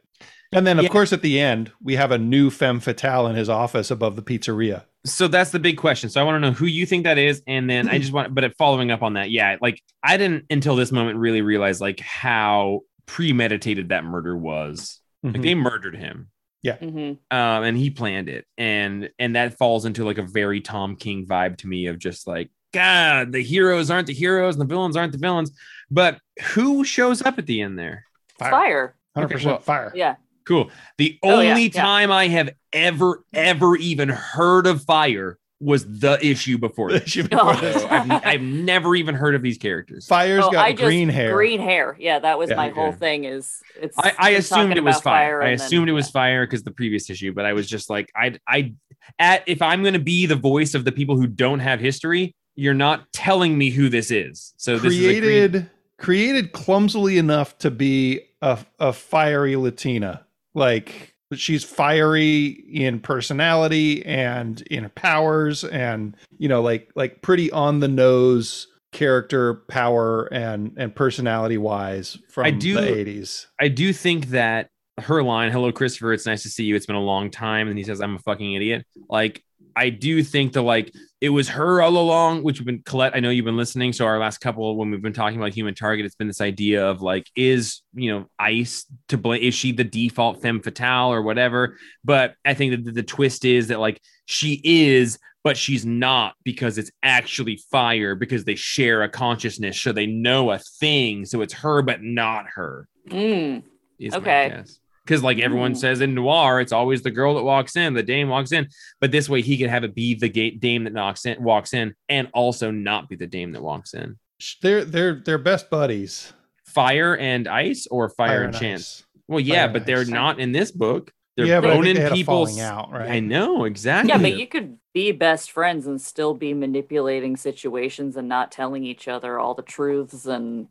and 0.54 0.66
then, 0.66 0.80
of 0.80 0.84
Yeah. 0.84 0.90
course, 0.90 1.12
at 1.12 1.22
the 1.24 1.42
end, 1.42 1.74
we 1.84 1.98
have 1.98 2.12
a 2.12 2.18
new 2.18 2.50
femme 2.50 2.80
fatale 2.80 3.28
in 3.28 3.36
his 3.36 3.50
office 3.50 3.92
above 3.92 4.16
the 4.16 4.22
pizzeria. 4.22 4.86
So 5.06 5.28
that's 5.28 5.52
the 5.52 5.60
big 5.60 5.76
question. 5.76 6.10
So 6.10 6.22
I 6.22 6.24
want 6.24 6.36
to 6.38 6.40
know 6.40 6.54
who 6.54 6.68
you 6.68 6.86
think 6.86 7.04
that 7.04 7.18
is, 7.18 7.44
and 7.48 7.70
then 7.70 7.90
I 7.90 7.98
just 8.00 8.14
want, 8.14 8.34
but 8.34 8.56
following 8.58 8.90
up 8.90 9.04
on 9.04 9.16
that, 9.16 9.30
yeah, 9.30 9.58
like 9.62 9.84
I 10.04 10.16
didn't 10.16 10.46
until 10.50 10.78
this 10.78 10.90
moment 10.90 11.18
really 11.18 11.42
realize 11.42 11.82
like 11.82 12.00
how 12.00 12.84
premeditated 13.08 13.90
that 13.90 14.06
murder 14.06 14.38
was. 14.38 15.02
Like 15.22 15.36
Mhm. 15.36 15.42
they 15.42 15.56
murdered 15.56 15.98
him. 15.98 16.30
Mhm. 16.66 17.18
um, 17.32 17.64
and 17.64 17.78
he 17.78 17.90
planned 17.90 18.30
it, 18.30 18.46
and 18.58 19.10
and 19.20 19.36
that 19.36 19.58
falls 19.58 19.86
into 19.86 20.04
like 20.04 20.18
a 20.18 20.24
very 20.24 20.60
Tom 20.62 20.96
King 20.96 21.26
vibe 21.26 21.58
to 21.58 21.68
me 21.68 21.88
of 21.88 22.00
just 22.00 22.28
like 22.28 22.50
God, 22.74 23.32
the 23.32 23.42
heroes 23.42 23.90
aren't 23.90 24.08
the 24.08 24.14
heroes, 24.14 24.56
and 24.56 24.62
the 24.62 24.74
villains 24.74 24.98
aren't 24.98 25.14
the 25.14 25.18
villains. 25.18 25.52
But 25.90 26.20
who 26.54 26.84
shows 26.84 27.22
up 27.22 27.38
at 27.40 27.46
the 27.46 27.62
end 27.62 27.80
there? 27.80 28.04
Fire. 28.38 28.96
100% 29.16 29.36
Okay, 29.36 29.46
well, 29.46 29.60
fire. 29.60 29.92
Yeah. 29.96 30.16
Cool. 30.46 30.70
The 30.98 31.18
Oh, 31.24 31.40
yeah, 31.42 31.50
only 31.52 31.68
yeah. 31.70 31.82
time 31.82 32.12
I 32.12 32.28
have 32.28 32.50
ever 32.74 33.24
ever 33.34 33.76
even 33.78 34.10
heard 34.10 34.68
of 34.68 34.84
fire 34.84 35.38
was 35.60 36.00
the 36.00 36.20
issue 36.26 36.58
before 36.58 36.92
this. 36.92 37.04
Issue 37.04 37.24
oh. 37.24 37.28
before 37.30 37.54
Oh. 37.56 37.60
this. 37.62 37.84
I've, 37.84 38.12
I've 38.26 38.42
never 38.42 38.96
even 38.96 39.16
heard 39.16 39.34
of 39.36 39.42
these 39.42 39.58
characters. 39.58 40.06
Fire's 40.06 40.44
Oh, 40.44 40.52
got 40.52 40.66
I 40.66 40.72
just- 40.74 40.84
green 40.84 41.10
hair. 41.10 41.34
Green 41.34 41.60
hair. 41.60 41.96
Yeah, 42.00 42.20
that 42.20 42.38
was 42.38 42.50
Yeah, 42.50 42.58
my 42.58 42.70
okay. 42.70 42.80
whole 42.80 42.92
thing. 42.92 43.24
Is 43.24 43.62
it's. 43.80 43.98
I, 43.98 44.14
I 44.18 44.30
assumed 44.32 44.78
it 44.78 44.84
was 44.84 44.96
about 44.96 45.04
fire. 45.04 45.42
I 45.42 45.50
and 45.50 45.60
then- 45.60 45.66
assumed 45.66 45.90
it 45.90 45.94
was 45.94 46.08
yeah. 46.08 46.12
fire 46.12 46.46
because 46.46 46.64
the 46.64 46.72
previous 46.72 47.10
issue, 47.10 47.34
but 47.34 47.46
I 47.46 47.54
was 47.54 47.68
just 47.68 47.90
like, 47.90 48.12
I, 48.16 48.36
I, 48.48 48.74
at 49.20 49.44
if 49.48 49.62
I'm 49.62 49.82
going 49.82 49.94
to 49.94 50.00
be 50.00 50.26
the 50.26 50.36
voice 50.36 50.74
of 50.76 50.86
the 50.86 50.92
people 50.92 51.16
who 51.18 51.28
don't 51.28 51.60
have 51.60 51.80
history, 51.80 52.36
you're 52.56 52.74
not 52.74 53.12
telling 53.14 53.58
me 53.58 53.70
who 53.70 53.90
this 53.90 54.12
is. 54.12 54.54
So 54.58 54.78
this 54.78 54.94
is 54.94 55.00
green- 55.00 55.22
created 55.22 55.70
created 55.98 56.52
clumsily 56.52 57.18
enough 57.18 57.58
to 57.60 57.72
be 57.72 58.22
a, 58.44 58.60
a 58.80 58.94
fiery 58.94 59.56
Latina. 59.56 60.26
Like 60.54 61.16
she's 61.36 61.64
fiery 61.64 62.46
in 62.72 63.00
personality 63.00 64.06
and 64.06 64.62
in 64.64 64.84
her 64.84 64.90
powers 64.90 65.64
and 65.66 66.16
you 66.38 66.48
know 66.48 66.62
like 66.62 66.90
like 66.96 67.22
pretty 67.22 67.52
on 67.52 67.80
the 67.80 67.88
nose 67.88 68.68
character 68.94 69.56
power 69.70 70.26
and 70.34 70.74
and 70.78 70.96
personality 70.96 71.58
wise 71.58 72.18
from 72.30 72.46
I 72.46 72.52
do- 72.52 72.76
the 72.76 72.82
80s. 72.82 73.48
I 73.60 73.68
do 73.68 73.92
think 73.92 74.28
that 74.28 74.70
her 75.00 75.22
line, 75.22 75.52
"Hello, 75.52 75.72
Christopher. 75.72 76.14
It's 76.14 76.26
nice 76.26 76.42
to 76.44 76.50
see 76.50 76.64
you. 76.64 76.76
It's 76.76 76.88
been 76.88 76.96
a 76.96 77.02
long 77.02 77.30
time," 77.30 77.68
and 77.68 77.78
he 77.78 77.84
says, 77.84 78.02
"I'm 78.02 78.16
a 78.16 78.20
fucking 78.20 78.54
idiot." 78.54 78.84
Like, 79.10 79.44
I 79.78 79.90
do 79.90 80.24
think 80.24 80.54
that 80.54 80.64
like 80.64 80.92
it 81.22 81.30
was 81.30 81.50
her 81.50 81.82
all 81.82 81.98
along. 81.98 82.44
Which 82.44 82.58
have 82.58 82.66
been 82.66 82.82
Colette. 82.84 83.16
I 83.16 83.20
know 83.20 83.30
you've 83.30 83.46
been 83.46 83.58
listening. 83.58 83.94
So 83.94 84.06
our 84.06 84.20
last 84.20 84.40
couple, 84.40 84.76
when 84.76 84.90
we've 84.92 85.02
been 85.02 85.14
talking 85.14 85.38
about 85.38 85.54
Human 85.54 85.76
Target, 85.76 86.06
it's 86.06 86.16
been 86.16 86.28
this 86.28 86.42
idea 86.42 86.86
of 86.86 87.02
like, 87.02 87.30
is 87.36 87.82
you 87.94 88.12
know 88.12 88.26
Ice 88.40 88.86
to 89.10 89.18
blame? 89.18 89.42
Is 89.42 89.54
she 89.54 89.72
the 89.72 89.84
default 89.84 90.42
femme 90.42 90.62
fatale 90.62 91.14
or 91.14 91.22
whatever? 91.22 91.78
But 92.04 92.34
I 92.44 92.56
think 92.56 92.86
that 92.86 92.94
the, 92.94 93.04
twist 93.04 93.46
is 93.46 93.68
that 93.68 93.80
like 93.80 94.02
she 94.26 94.60
is. 94.64 95.20
But 95.44 95.56
she's 95.56 95.86
not 95.86 96.34
because 96.44 96.78
it's 96.78 96.92
actually 97.04 97.62
fire 97.72 98.16
because 98.16 98.44
they 98.44 98.56
share 98.56 99.04
a 99.04 99.08
consciousness, 99.08 99.80
so 99.80 99.94
they 99.94 100.06
know 100.06 100.52
a 100.52 100.60
thing. 100.60 101.24
So 101.24 101.40
it's 101.40 101.54
her, 101.54 101.82
but 101.82 102.04
not 102.04 102.48
her 102.56 102.90
Mm, 103.10 103.64
is 104.00 104.14
Okay. 104.14 104.64
My 105.08 105.14
guess. 105.14 105.20
Because 105.20 105.24
like 105.24 105.40
everyone 105.40 105.74
Mm. 105.74 105.78
says 105.78 106.02
in 106.02 106.14
noir, 106.14 106.60
it's 106.62 106.72
always 106.72 107.02
the 107.02 107.12
girl 107.12 107.36
that 107.36 107.44
walks 107.44 107.76
in, 107.76 107.94
the 107.94 108.04
dame 108.04 108.30
walks 108.30 108.52
in. 108.52 108.68
But 109.02 109.12
this 109.12 109.30
way, 109.30 109.42
he 109.42 109.58
could 109.58 109.70
have 109.70 109.84
it 109.84 109.96
be 109.96 110.14
the 110.16 110.30
gate 110.30 110.60
dame 110.60 110.84
that 110.84 110.94
knocks 110.94 111.26
in, 111.26 111.42
walks 111.42 111.74
in, 111.74 111.96
and 112.10 112.30
also 112.34 112.72
not 112.72 113.10
be 113.10 113.16
the 113.16 113.28
dame 113.28 113.52
that 113.54 113.62
walks 113.64 113.94
in. 113.94 114.18
They're 114.62 114.86
they're 114.86 115.22
they're 115.26 115.38
best 115.38 115.70
buddies. 115.70 116.34
Fire 116.66 117.18
and 117.18 117.48
ice, 117.48 117.88
or 117.90 118.10
fire, 118.10 118.44
and 118.44 118.54
chance. 118.54 119.04
Well, 119.28 119.40
yeah, 119.40 119.64
and 119.66 119.74
but 119.74 119.86
they're 119.86 120.02
ice. 120.02 120.10
not 120.10 120.40
in 120.40 120.52
this 120.52 120.70
book. 120.72 121.12
They're 121.36 121.46
yeah, 121.46 121.60
but 121.62 121.70
I 121.72 121.74
boning 121.76 121.96
they 121.96 122.02
had 122.02 122.12
people's. 122.14 122.60
out, 122.60 122.92
right? 122.92 123.10
I 123.10 123.20
know 123.20 123.66
exactly. 123.66 124.10
yeah, 124.10 124.18
but 124.20 124.38
you 124.38 124.48
could 124.48 124.78
be 124.94 125.12
best 125.12 125.52
friends 125.52 125.86
and 125.88 126.00
still 126.02 126.34
be 126.34 126.54
manipulating 126.54 127.36
situations 127.38 128.16
and 128.18 128.28
not 128.28 128.52
telling 128.52 128.84
each 128.84 129.08
other 129.08 129.40
all 129.40 129.54
the 129.56 129.62
truths 129.64 130.26
and. 130.26 130.68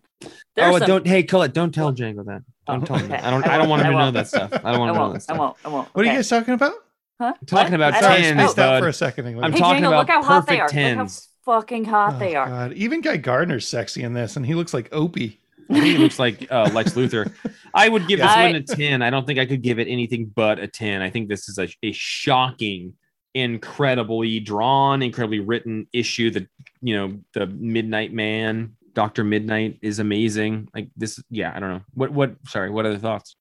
there's 0.54 0.74
Oh, 0.74 0.78
some- 0.78 0.86
don't. 0.88 1.06
Hey, 1.06 1.22
Colette, 1.22 1.52
don't 1.54 1.72
tell 1.74 1.92
Django 1.92 2.24
that. 2.26 2.42
Don't 2.66 2.82
Oh, 2.82 2.86
tell 2.86 2.96
him 2.96 3.04
okay. 3.06 3.16
that. 3.16 3.24
I 3.24 3.30
don't. 3.30 3.46
I 3.46 3.54
I 3.54 3.58
don't 3.58 3.68
want 3.68 3.82
him 3.82 3.92
to 3.92 3.98
know 3.98 4.10
that 4.10 4.28
stuff. 4.28 4.50
I 4.52 4.72
don't 4.72 4.80
want 4.80 4.94
to 4.94 4.98
know 4.98 5.12
that 5.12 5.28
won't. 5.28 5.30
I 5.30 5.38
won't. 5.38 5.56
I 5.64 5.68
won't. 5.68 5.88
What 5.94 6.04
are 6.04 6.08
you 6.08 6.14
guys 6.14 6.28
talking 6.28 6.54
about? 6.54 6.74
Huh? 7.20 7.32
Talking 7.46 7.74
about 7.74 7.94
I 7.94 8.00
Sorry, 8.00 8.14
I 8.14 8.16
don't- 8.16 8.22
tens, 8.36 8.40
spaced 8.50 8.58
out 8.58 8.70
bud. 8.72 8.80
for 8.82 8.88
a 8.88 8.92
second. 8.92 9.26
I'm 9.42 9.52
Hey, 9.52 9.58
talking 9.58 9.82
Django, 9.84 9.86
about 9.88 9.98
look 10.00 10.08
how 10.08 10.22
hot 10.22 10.46
they 10.46 10.60
are. 10.60 10.68
perfect 10.68 10.98
Look 10.98 11.08
how 11.08 11.60
fucking 11.60 11.84
hot 11.86 12.14
Oh, 12.14 12.18
they 12.18 12.34
are. 12.34 12.46
God. 12.48 12.72
Even 12.74 13.00
Guy 13.00 13.16
Gardner's 13.18 13.66
sexy 13.66 14.02
in 14.02 14.12
this, 14.14 14.36
and 14.36 14.44
he 14.44 14.54
looks 14.54 14.74
like 14.74 14.88
Opie. 14.92 15.40
He 15.68 15.96
looks 15.98 16.18
like 16.18 16.46
uh, 16.50 16.70
Lex 16.72 16.92
Luthor. 16.92 17.32
I 17.74 17.88
would 17.88 18.06
give 18.06 18.18
this 18.20 18.28
I- 18.30 18.46
one 18.46 18.54
a 18.56 18.62
10. 18.62 19.00
I 19.02 19.10
don't 19.10 19.26
think 19.26 19.38
I 19.38 19.46
could 19.46 19.62
give 19.62 19.78
it 19.78 19.88
anything 19.88 20.26
but 20.34 20.58
a 20.58 20.68
10. 20.68 21.00
I 21.02 21.08
think 21.10 21.28
this 21.28 21.48
is 21.48 21.58
a, 21.58 21.68
a 21.82 21.92
shocking, 21.92 22.94
incredibly 23.34 24.40
drawn, 24.40 25.02
incredibly 25.02 25.40
written 25.40 25.86
issue. 25.92 26.30
The 26.30 26.46
you 26.82 26.96
know, 26.96 27.18
the 27.32 27.46
Midnight 27.46 28.12
Man, 28.12 28.75
Dr. 28.96 29.24
Midnight 29.24 29.78
is 29.82 29.98
amazing. 29.98 30.70
Like 30.74 30.88
this, 30.96 31.22
yeah, 31.28 31.52
I 31.54 31.60
don't 31.60 31.68
know. 31.68 31.82
What 31.92 32.12
what 32.12 32.34
sorry, 32.48 32.70
what 32.70 32.86
other 32.86 32.98
thoughts? 32.98 33.36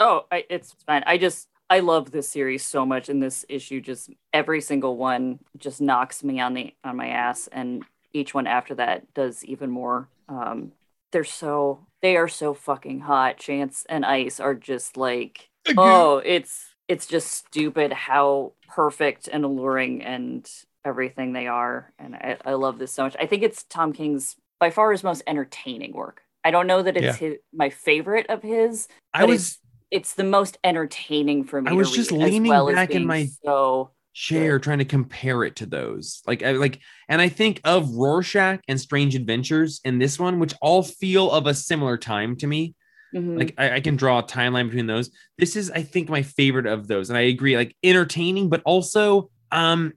Oh, 0.00 0.26
I, 0.32 0.44
it's 0.50 0.74
fine. 0.84 1.04
I 1.06 1.16
just 1.16 1.48
I 1.70 1.78
love 1.78 2.10
this 2.10 2.28
series 2.28 2.64
so 2.64 2.84
much, 2.84 3.08
and 3.08 3.22
this 3.22 3.44
issue 3.48 3.80
just 3.80 4.10
every 4.32 4.60
single 4.60 4.96
one 4.96 5.38
just 5.56 5.80
knocks 5.80 6.24
me 6.24 6.40
on 6.40 6.54
the 6.54 6.74
on 6.82 6.96
my 6.96 7.06
ass, 7.06 7.48
and 7.52 7.84
each 8.12 8.34
one 8.34 8.48
after 8.48 8.74
that 8.74 9.14
does 9.14 9.44
even 9.44 9.70
more. 9.70 10.08
Um, 10.28 10.72
they're 11.12 11.22
so 11.22 11.86
they 12.02 12.16
are 12.16 12.28
so 12.28 12.52
fucking 12.52 12.98
hot. 12.98 13.38
Chance 13.38 13.86
and 13.88 14.04
Ice 14.04 14.40
are 14.40 14.56
just 14.56 14.96
like 14.96 15.50
oh, 15.76 16.20
it's 16.24 16.74
it's 16.88 17.06
just 17.06 17.30
stupid 17.30 17.92
how 17.92 18.54
perfect 18.66 19.28
and 19.28 19.44
alluring 19.44 20.02
and 20.02 20.50
everything 20.84 21.32
they 21.32 21.46
are, 21.46 21.92
and 21.96 22.16
I, 22.16 22.38
I 22.44 22.54
love 22.54 22.80
this 22.80 22.90
so 22.90 23.04
much. 23.04 23.14
I 23.20 23.26
think 23.26 23.44
it's 23.44 23.62
Tom 23.62 23.92
King's 23.92 24.34
by 24.58 24.70
far 24.70 24.92
his 24.92 25.02
most 25.04 25.22
entertaining 25.26 25.92
work. 25.92 26.22
I 26.44 26.50
don't 26.50 26.66
know 26.66 26.82
that 26.82 26.96
it's 26.96 27.20
Yeah. 27.20 27.28
his, 27.28 27.36
my 27.52 27.70
favorite 27.70 28.26
of 28.28 28.42
his, 28.42 28.88
I 29.12 29.24
was 29.24 29.58
it's 29.90 30.14
the 30.14 30.24
most 30.24 30.58
entertaining 30.64 31.44
for 31.44 31.62
me. 31.62 31.70
I 31.70 31.74
was 31.74 31.92
just 31.92 32.10
leaning 32.10 32.44
well 32.50 32.72
back 32.72 32.90
in 32.90 33.06
my- 33.06 33.28
so 33.44 33.90
chair 34.14 34.58
trying 34.58 34.78
to 34.78 34.84
compare 34.84 35.44
it 35.44 35.56
to 35.56 35.66
those. 35.66 36.22
Like 36.26 36.42
I 36.42 36.52
like 36.52 36.80
and 37.08 37.20
I 37.20 37.28
think 37.28 37.60
of 37.64 37.90
Rorschach 37.94 38.60
and 38.66 38.80
Strange 38.80 39.14
Adventures 39.14 39.80
in 39.84 39.98
this 39.98 40.18
one, 40.18 40.38
which 40.38 40.54
all 40.62 40.82
feel 40.82 41.30
of 41.30 41.46
a 41.46 41.54
similar 41.54 41.96
time 41.98 42.36
to 42.36 42.46
me. 42.46 42.74
Mhm. 43.14 43.38
like 43.38 43.54
I, 43.56 43.76
I 43.76 43.80
can 43.80 43.94
draw 43.96 44.18
a 44.18 44.22
timeline 44.24 44.66
between 44.66 44.88
those 44.88 45.10
this 45.38 45.54
is 45.54 45.70
i 45.70 45.80
think 45.80 46.08
my 46.08 46.22
favorite 46.22 46.66
of 46.66 46.88
those 46.88 47.08
and 47.08 47.16
i 47.16 47.22
agree 47.22 47.56
like 47.56 47.74
entertaining 47.84 48.48
but 48.48 48.62
also 48.64 49.30
um 49.52 49.92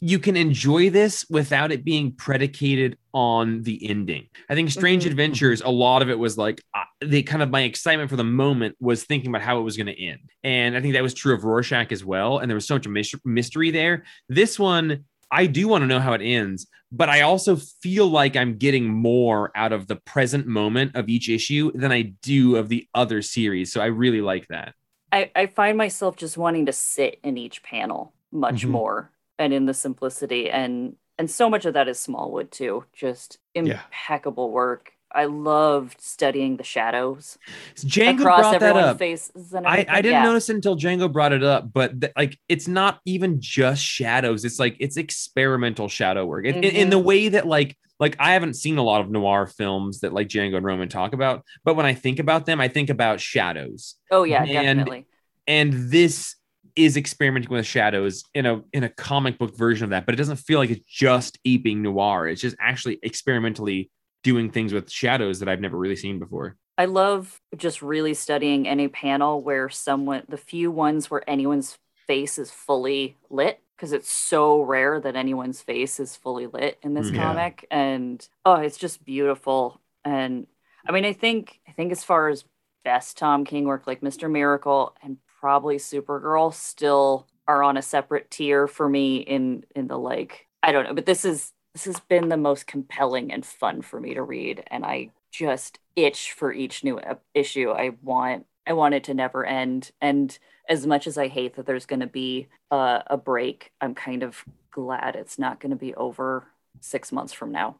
you 0.00 0.18
can 0.18 0.36
enjoy 0.36 0.90
this 0.90 1.24
without 1.30 1.72
it 1.72 1.84
being 1.84 2.12
predicated 2.12 2.98
on 3.12 3.62
the 3.62 3.88
ending 3.88 4.26
i 4.50 4.54
think 4.54 4.70
strange 4.70 5.04
Mhm. 5.04 5.10
adventures 5.10 5.60
a 5.62 5.70
lot 5.70 6.02
of 6.02 6.10
it 6.10 6.18
was 6.18 6.36
like 6.36 6.60
uh, 6.74 6.82
the 7.00 7.22
kind 7.22 7.42
of 7.42 7.50
my 7.50 7.62
excitement 7.62 8.10
for 8.10 8.16
the 8.16 8.24
moment 8.24 8.76
was 8.80 9.04
thinking 9.04 9.30
about 9.30 9.42
how 9.42 9.58
it 9.58 9.62
was 9.62 9.76
going 9.76 9.86
to 9.86 10.00
end 10.04 10.18
and 10.42 10.76
i 10.76 10.80
think 10.80 10.94
that 10.94 11.02
was 11.02 11.14
true 11.14 11.34
of 11.34 11.44
rorschach 11.44 11.92
as 11.92 12.04
well 12.04 12.38
and 12.38 12.50
there 12.50 12.56
was 12.56 12.66
so 12.66 12.78
much 12.88 13.14
mystery 13.24 13.70
there 13.70 14.04
this 14.28 14.58
one 14.58 15.04
I 15.30 15.46
do 15.46 15.66
want 15.66 15.82
to 15.82 15.86
know 15.88 15.98
how 15.98 16.12
it 16.12 16.20
ends, 16.22 16.68
but 16.92 17.08
I 17.08 17.22
also 17.22 17.56
feel 17.56 18.06
like 18.06 18.36
I'm 18.36 18.56
getting 18.56 18.86
more 18.86 19.50
out 19.56 19.72
of 19.72 19.88
the 19.88 19.96
present 19.96 20.46
moment 20.46 20.94
of 20.94 21.08
each 21.08 21.28
issue 21.28 21.72
than 21.74 21.90
I 21.90 22.12
do 22.22 22.54
of 22.54 22.68
the 22.68 22.86
other 22.94 23.20
series. 23.20 23.72
So 23.72 23.80
I 23.80 23.86
really 23.86 24.20
like 24.20 24.46
that. 24.48 24.74
I, 25.10 25.32
I 25.34 25.46
find 25.46 25.76
myself 25.76 26.14
just 26.16 26.36
wanting 26.36 26.66
to 26.66 26.72
sit 26.72 27.18
in 27.24 27.36
each 27.36 27.64
panel 27.64 28.14
much 28.30 28.64
Mhm. 28.64 28.70
more 28.70 29.10
and 29.38 29.52
in 29.52 29.66
the 29.66 29.74
simplicity 29.74 30.50
and 30.50 30.96
and 31.18 31.30
so 31.30 31.48
much 31.48 31.64
of 31.64 31.74
that 31.74 31.86
is 31.88 32.00
Smallwood 32.00 32.50
too. 32.50 32.84
Just 32.92 33.38
Yeah. 33.54 33.62
impeccable 33.62 34.50
work. 34.50 34.92
I 35.14 35.26
loved 35.26 36.00
studying 36.00 36.56
the 36.56 36.64
shadows 36.64 37.38
Django 37.76 38.18
across 38.20 38.40
brought 38.40 38.60
that 38.60 38.76
up. 38.76 38.98
faces 38.98 39.54
I. 39.54 39.86
I 39.88 40.02
didn't 40.02 40.12
yeah. 40.12 40.24
notice 40.24 40.48
it 40.48 40.56
until 40.56 40.76
Django 40.76 41.12
brought 41.12 41.32
it 41.32 41.44
up, 41.44 41.72
but 41.72 42.00
th- 42.00 42.12
like 42.16 42.36
it's 42.48 42.66
not 42.66 42.98
even 43.04 43.40
just 43.40 43.80
shadows. 43.80 44.44
It's 44.44 44.58
like 44.58 44.76
it's 44.80 44.96
experimental 44.96 45.88
shadow 45.88 46.26
work 46.26 46.46
in, 46.46 46.56
in, 46.56 46.64
in 46.64 46.90
the 46.90 46.96
mm-hmm. 46.96 47.06
way 47.06 47.28
that 47.28 47.46
like 47.46 47.76
like 48.00 48.16
I 48.18 48.32
haven't 48.32 48.54
seen 48.54 48.76
a 48.76 48.82
lot 48.82 49.02
of 49.02 49.10
noir 49.10 49.46
films 49.46 50.00
that 50.00 50.12
like 50.12 50.26
Django 50.26 50.56
and 50.56 50.66
Roman 50.66 50.88
talk 50.88 51.12
about, 51.12 51.44
but 51.64 51.76
when 51.76 51.86
I 51.86 51.94
think 51.94 52.18
about 52.18 52.44
them, 52.44 52.60
I 52.60 52.66
think 52.66 52.90
about 52.90 53.20
shadows. 53.20 53.94
Oh 54.10 54.24
yeah, 54.24 54.42
and- 54.42 54.80
definitely. 54.80 55.06
And 55.46 55.90
this 55.90 56.36
is 56.76 56.96
experimenting 56.96 57.50
with 57.50 57.66
shadows 57.66 58.24
in 58.34 58.46
a 58.46 58.62
in 58.72 58.84
a 58.84 58.88
comic 58.88 59.38
book 59.38 59.56
version 59.56 59.84
of 59.84 59.90
that, 59.90 60.06
but 60.06 60.14
it 60.14 60.18
doesn't 60.18 60.36
feel 60.36 60.58
like 60.58 60.70
it's 60.70 60.84
just 60.86 61.38
aping 61.44 61.82
noir. 61.82 62.28
It's 62.28 62.40
just 62.40 62.56
actually 62.60 62.98
experimentally 63.02 63.90
doing 64.22 64.50
things 64.50 64.72
with 64.72 64.90
shadows 64.90 65.38
that 65.38 65.48
I've 65.48 65.60
never 65.60 65.76
really 65.76 65.96
seen 65.96 66.18
before. 66.18 66.56
I 66.76 66.86
love 66.86 67.40
just 67.56 67.82
really 67.82 68.14
studying 68.14 68.66
any 68.66 68.88
panel 68.88 69.40
where 69.40 69.68
someone, 69.68 70.24
the 70.28 70.36
few 70.36 70.70
ones 70.70 71.10
where 71.10 71.28
anyone's 71.30 71.78
face 72.06 72.36
is 72.38 72.50
fully 72.50 73.16
lit, 73.30 73.60
because 73.76 73.92
it's 73.92 74.10
so 74.10 74.60
rare 74.60 75.00
that 75.00 75.14
anyone's 75.14 75.62
face 75.62 76.00
is 76.00 76.16
fully 76.16 76.46
lit 76.46 76.78
in 76.82 76.94
this 76.94 77.06
mm-hmm. 77.06 77.16
Yeah. 77.16 77.22
comic. 77.22 77.66
And 77.70 78.26
oh, 78.44 78.56
it's 78.56 78.78
just 78.78 79.04
beautiful. 79.04 79.80
And 80.04 80.48
I 80.86 80.92
mean, 80.92 81.04
I 81.04 81.12
think, 81.12 81.60
I 81.68 81.72
think 81.72 81.92
as 81.92 82.02
far 82.02 82.28
as 82.28 82.44
best 82.84 83.16
Tom 83.18 83.44
King 83.44 83.64
work, 83.66 83.86
like 83.86 84.00
Mr. 84.00 84.30
Miracle 84.30 84.96
and 85.02 85.18
probably 85.44 85.76
Supergirl 85.76 86.54
still 86.54 87.26
are 87.46 87.62
on 87.62 87.76
a 87.76 87.82
separate 87.82 88.30
tier 88.30 88.66
for 88.66 88.88
me 88.88 89.18
in, 89.18 89.62
in 89.76 89.88
the 89.88 89.98
like, 89.98 90.46
I 90.62 90.72
don't 90.72 90.84
know, 90.84 90.94
but 90.94 91.04
this 91.04 91.26
is, 91.26 91.52
this 91.74 91.84
has 91.84 92.00
been 92.00 92.30
the 92.30 92.38
most 92.38 92.66
compelling 92.66 93.30
and 93.30 93.44
fun 93.44 93.82
for 93.82 94.00
me 94.00 94.14
to 94.14 94.22
read. 94.22 94.64
And 94.68 94.86
I 94.86 95.10
just 95.30 95.80
itch 95.96 96.32
for 96.32 96.50
each 96.50 96.82
new 96.82 96.98
issue. 97.34 97.70
I 97.72 97.90
want 98.00 98.46
I 98.66 98.72
want 98.72 98.94
it 98.94 99.04
to 99.04 99.12
never 99.12 99.44
end. 99.44 99.90
And 100.00 100.38
as 100.66 100.86
much 100.86 101.06
as 101.06 101.18
I 101.18 101.28
hate 101.28 101.56
that 101.56 101.66
there's 101.66 101.84
going 101.84 102.00
to 102.00 102.06
be 102.06 102.48
uh, 102.70 103.00
a 103.08 103.18
break, 103.18 103.70
I'm 103.82 103.94
kind 103.94 104.22
of 104.22 104.46
glad 104.70 105.14
it's 105.14 105.38
not 105.38 105.60
going 105.60 105.72
to 105.72 105.76
be 105.76 105.94
over 105.94 106.46
six 106.80 107.12
months 107.12 107.34
from 107.34 107.52
now. 107.52 107.76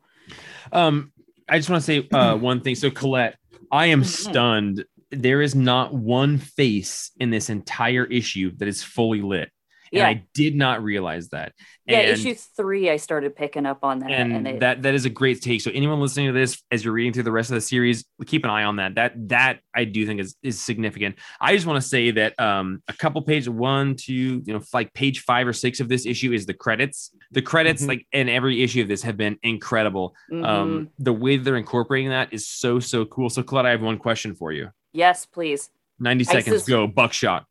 Um, 0.71 1.13
I 1.49 1.57
just 1.57 1.71
want 1.71 1.83
to 1.83 1.87
say 1.87 2.07
uh, 2.13 2.37
one 2.51 2.61
thing. 2.61 2.75
So, 2.75 2.91
Colette, 2.91 3.39
I 3.73 3.87
am 3.87 4.03
Mhm. 4.03 4.07
stunned. 4.07 4.85
There 5.23 5.43
is 5.43 5.55
not 5.55 5.95
one 5.95 6.39
face 6.39 7.11
in 7.19 7.31
this 7.31 7.51
entire 7.51 8.05
issue 8.05 8.53
that 8.59 8.69
is 8.69 8.83
fully 8.83 9.23
lit. 9.23 9.51
And 9.93 10.01
Yeah. 10.01 10.09
I 10.09 10.25
did 10.35 10.57
not 10.57 10.83
realize 10.83 11.29
that. 11.29 11.53
Yeah, 11.87 11.99
and, 11.99 12.11
issue 12.19 12.35
three, 12.57 12.91
I 12.91 12.97
started 12.97 13.37
picking 13.37 13.65
up 13.65 13.85
on 13.85 14.01
that, 14.01 14.11
and, 14.11 14.33
and 14.33 14.49
it, 14.49 14.61
that 14.61 14.83
that 14.83 14.95
is 14.95 15.05
a 15.05 15.11
great 15.11 15.41
take. 15.41 15.61
So 15.61 15.71
anyone 15.73 16.01
listening 16.01 16.27
to 16.29 16.33
this 16.33 16.61
as 16.73 16.83
you're 16.85 16.95
reading 16.95 17.13
through 17.13 17.23
the 17.25 17.31
rest 17.31 17.51
of 17.51 17.55
the 17.55 17.61
series, 17.61 18.05
keep 18.27 18.43
an 18.43 18.51
eye 18.51 18.65
on 18.65 18.77
that. 18.77 18.97
That 18.97 19.13
that 19.29 19.61
I 19.73 19.85
do 19.85 20.05
think 20.05 20.21
is 20.21 20.35
is 20.43 20.61
significant. 20.61 21.17
I 21.41 21.55
just 21.55 21.67
want 21.67 21.81
to 21.81 21.87
say 21.89 22.11
that 22.13 22.41
um 22.41 22.83
a 22.89 22.93
couple 22.95 23.23
pages, 23.23 23.49
one, 23.49 23.95
two, 23.95 24.43
you 24.45 24.53
know, 24.55 24.61
like 24.73 24.93
page 24.95 25.21
five 25.21 25.47
or 25.47 25.53
six 25.53 25.79
of 25.79 25.89
this 25.89 26.07
issue 26.07 26.33
is 26.33 26.45
the 26.47 26.55
credits. 26.55 27.13
The 27.31 27.43
credits, 27.43 27.85
Mhm. 27.85 27.89
like 27.89 28.07
in 28.11 28.29
every 28.29 28.65
issue 28.65 28.83
of 28.83 28.89
this, 28.89 29.03
have 29.03 29.17
been 29.19 29.39
incredible. 29.45 30.17
mhm. 30.33 30.45
Um, 30.45 30.89
the 30.99 31.13
way 31.13 31.37
they're 31.37 31.57
incorporating 31.57 32.09
that 32.09 32.33
is 32.33 32.49
so 32.49 32.81
so 32.81 33.05
cool. 33.05 33.29
So, 33.31 33.45
Claude, 33.45 33.67
I 33.67 33.71
have 33.71 33.83
one 33.83 33.99
question 33.99 34.35
for 34.35 34.51
you. 34.51 34.71
Yes, 34.95 35.27
please. 35.27 35.69
90 35.99 36.25
seconds, 36.25 36.49
Isis- 36.49 36.69
go. 36.69 36.87
Buckshot. 36.87 37.47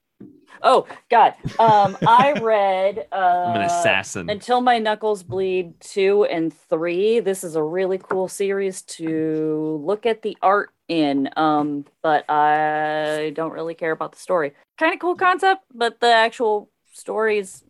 Oh 0.66 0.88
God, 1.10 1.34
um, 1.60 1.98
I 2.08 2.40
read. 2.42 3.08
Uh, 3.12 3.16
I'm 3.48 3.56
an 3.58 3.62
assassin. 3.64 4.30
Until 4.30 4.62
My 4.62 4.80
Knuckles 4.80 5.22
Bleed 5.22 5.80
2 5.82 6.26
and 6.26 6.54
3. 6.54 7.20
This 7.20 7.44
is 7.44 7.56
a 7.56 7.64
really 7.64 7.98
cool 7.98 8.30
series 8.30 8.82
to 8.84 9.82
look 9.84 10.06
at 10.06 10.22
the 10.22 10.38
art 10.42 10.72
in, 10.88 11.30
um, 11.36 11.86
but 12.02 12.30
I 12.30 13.34
don't 13.36 13.52
really 13.52 13.74
care 13.74 13.92
about 13.92 14.14
the 14.14 14.20
story. 14.20 14.54
Kind 14.78 14.94
of 14.94 15.00
cool 15.00 15.16
concept, 15.16 15.64
but 15.74 16.00
the 16.00 16.08
actual 16.08 16.70
stories. 16.94 17.64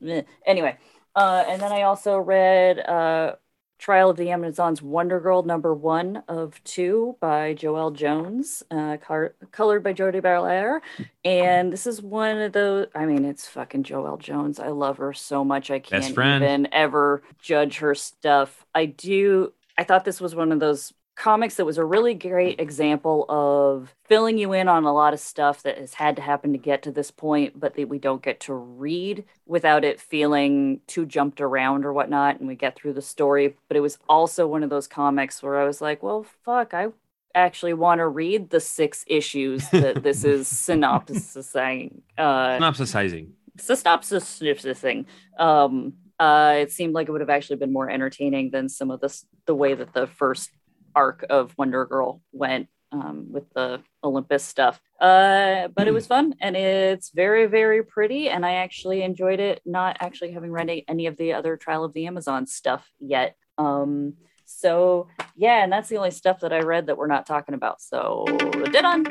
Anyway, 0.45 0.77
uh, 1.15 1.45
and 1.47 1.61
then 1.61 1.71
I 1.71 1.83
also 1.83 2.17
read 2.17 2.79
uh, 2.79 3.35
Trial 3.83 4.11
of 4.11 4.15
the 4.15 4.31
Amazons 4.31 4.81
Wonder 4.81 5.19
Girl 5.19 5.43
number 5.43 5.73
one 5.73 6.23
of 6.29 6.63
two 6.63 7.17
by 7.19 7.53
Joelle 7.53 7.93
Jones, 7.93 8.63
uh, 8.71 8.95
car- 8.95 9.35
colored 9.51 9.83
by 9.83 9.91
Jordie 9.91 10.21
Bellaire. 10.21 10.79
And 11.25 11.73
this 11.73 11.85
is 11.85 12.01
one 12.01 12.37
of 12.37 12.53
those. 12.53 12.87
I 12.95 13.05
mean, 13.05 13.25
it's 13.25 13.45
fucking 13.45 13.83
Joelle 13.83 14.19
Jones. 14.19 14.57
I 14.57 14.69
love 14.69 14.99
her 14.99 15.11
so 15.11 15.43
much. 15.43 15.69
I 15.69 15.79
can't 15.79 16.01
even 16.11 16.69
ever 16.71 17.23
judge 17.41 17.79
her 17.79 17.93
stuff. 17.93 18.65
I 18.73 18.85
do. 18.85 19.51
I 19.77 19.83
thought 19.83 20.05
this 20.05 20.21
was 20.21 20.33
one 20.33 20.53
of 20.53 20.61
those 20.61 20.93
comics 21.15 21.55
that 21.55 21.65
was 21.65 21.77
a 21.77 21.85
really 21.85 22.13
great 22.13 22.59
example 22.59 23.25
of 23.29 23.93
filling 24.05 24.37
you 24.37 24.53
in 24.53 24.67
on 24.67 24.83
a 24.83 24.93
lot 24.93 25.13
of 25.13 25.19
stuff 25.19 25.63
that 25.63 25.77
has 25.77 25.93
had 25.93 26.15
to 26.15 26.21
happen 26.21 26.51
to 26.53 26.57
get 26.57 26.81
to 26.83 26.91
this 26.91 27.11
point, 27.11 27.59
but 27.59 27.75
that 27.75 27.89
we 27.89 27.99
don't 27.99 28.21
get 28.23 28.39
to 28.41 28.53
read 28.53 29.23
without 29.45 29.83
it 29.83 29.99
feeling 30.01 30.81
too 30.87 31.05
jumped 31.05 31.39
around 31.39 31.85
or 31.85 31.93
whatnot. 31.93 32.39
And 32.39 32.47
we 32.47 32.55
get 32.55 32.75
through 32.75 32.93
the 32.93 33.01
story. 33.01 33.55
But 33.67 33.77
it 33.77 33.81
was 33.81 33.99
also 34.09 34.47
one 34.47 34.63
of 34.63 34.69
those 34.69 34.87
comics 34.87 35.43
where 35.43 35.59
I 35.59 35.65
was 35.65 35.81
like, 35.81 36.01
well, 36.01 36.25
fuck, 36.43 36.73
I 36.73 36.87
actually 37.35 37.73
want 37.73 37.99
to 37.99 38.07
read 38.07 38.49
the 38.49 38.59
six 38.59 39.03
issues 39.07 39.69
that 39.69 40.03
this 40.03 40.23
is 40.23 40.47
synopsising. 40.47 42.01
Uh, 42.17 42.57
Synopsisizing. 42.59 43.29
synopsising. 43.57 45.05
Um, 45.37 45.93
uh, 46.19 46.55
it 46.59 46.71
seemed 46.71 46.93
like 46.93 47.07
it 47.07 47.11
would 47.11 47.21
have 47.21 47.29
actually 47.29 47.57
been 47.57 47.73
more 47.73 47.89
entertaining 47.89 48.51
than 48.51 48.69
some 48.69 48.91
of 48.91 49.01
the 49.01 49.23
the 49.45 49.55
way 49.55 49.73
that 49.73 49.93
the 49.93 50.07
first 50.07 50.51
arc 50.95 51.25
of 51.29 51.53
Wonder 51.57 51.85
Girl 51.85 52.21
went 52.31 52.67
um, 52.91 53.27
with 53.29 53.51
the 53.53 53.81
Olympus 54.03 54.43
stuff. 54.43 54.79
Uh, 54.99 55.67
but 55.69 55.87
it 55.87 55.91
was 55.91 56.07
fun 56.07 56.35
and 56.39 56.55
it's 56.55 57.09
very, 57.09 57.47
very 57.47 57.83
pretty. 57.83 58.29
And 58.29 58.45
I 58.45 58.53
actually 58.53 59.01
enjoyed 59.01 59.39
it, 59.39 59.61
not 59.65 59.97
actually 59.99 60.31
having 60.31 60.51
read 60.51 60.83
any 60.87 61.07
of 61.07 61.17
the 61.17 61.33
other 61.33 61.57
Trial 61.57 61.83
of 61.83 61.93
the 61.93 62.07
Amazon 62.07 62.45
stuff 62.45 62.89
yet. 62.99 63.35
Um, 63.57 64.13
so 64.45 65.07
yeah, 65.35 65.63
and 65.63 65.71
that's 65.71 65.89
the 65.89 65.97
only 65.97 66.11
stuff 66.11 66.41
that 66.41 66.53
I 66.53 66.59
read 66.59 66.87
that 66.87 66.97
we're 66.97 67.07
not 67.07 67.25
talking 67.25 67.55
about. 67.55 67.81
So 67.81 68.25
did 68.71 68.85
on. 68.85 69.05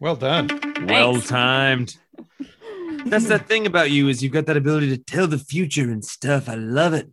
Well 0.00 0.16
done. 0.16 0.48
Well 0.86 1.20
timed. 1.20 1.96
That's 3.06 3.26
that 3.26 3.48
thing 3.48 3.66
about 3.66 3.90
you 3.90 4.08
is 4.08 4.22
you've 4.22 4.32
got 4.32 4.46
that 4.46 4.56
ability 4.56 4.88
to 4.90 4.96
tell 4.96 5.26
the 5.26 5.38
future 5.38 5.90
and 5.90 6.04
stuff. 6.04 6.48
I 6.48 6.54
love 6.54 6.92
it. 6.94 7.10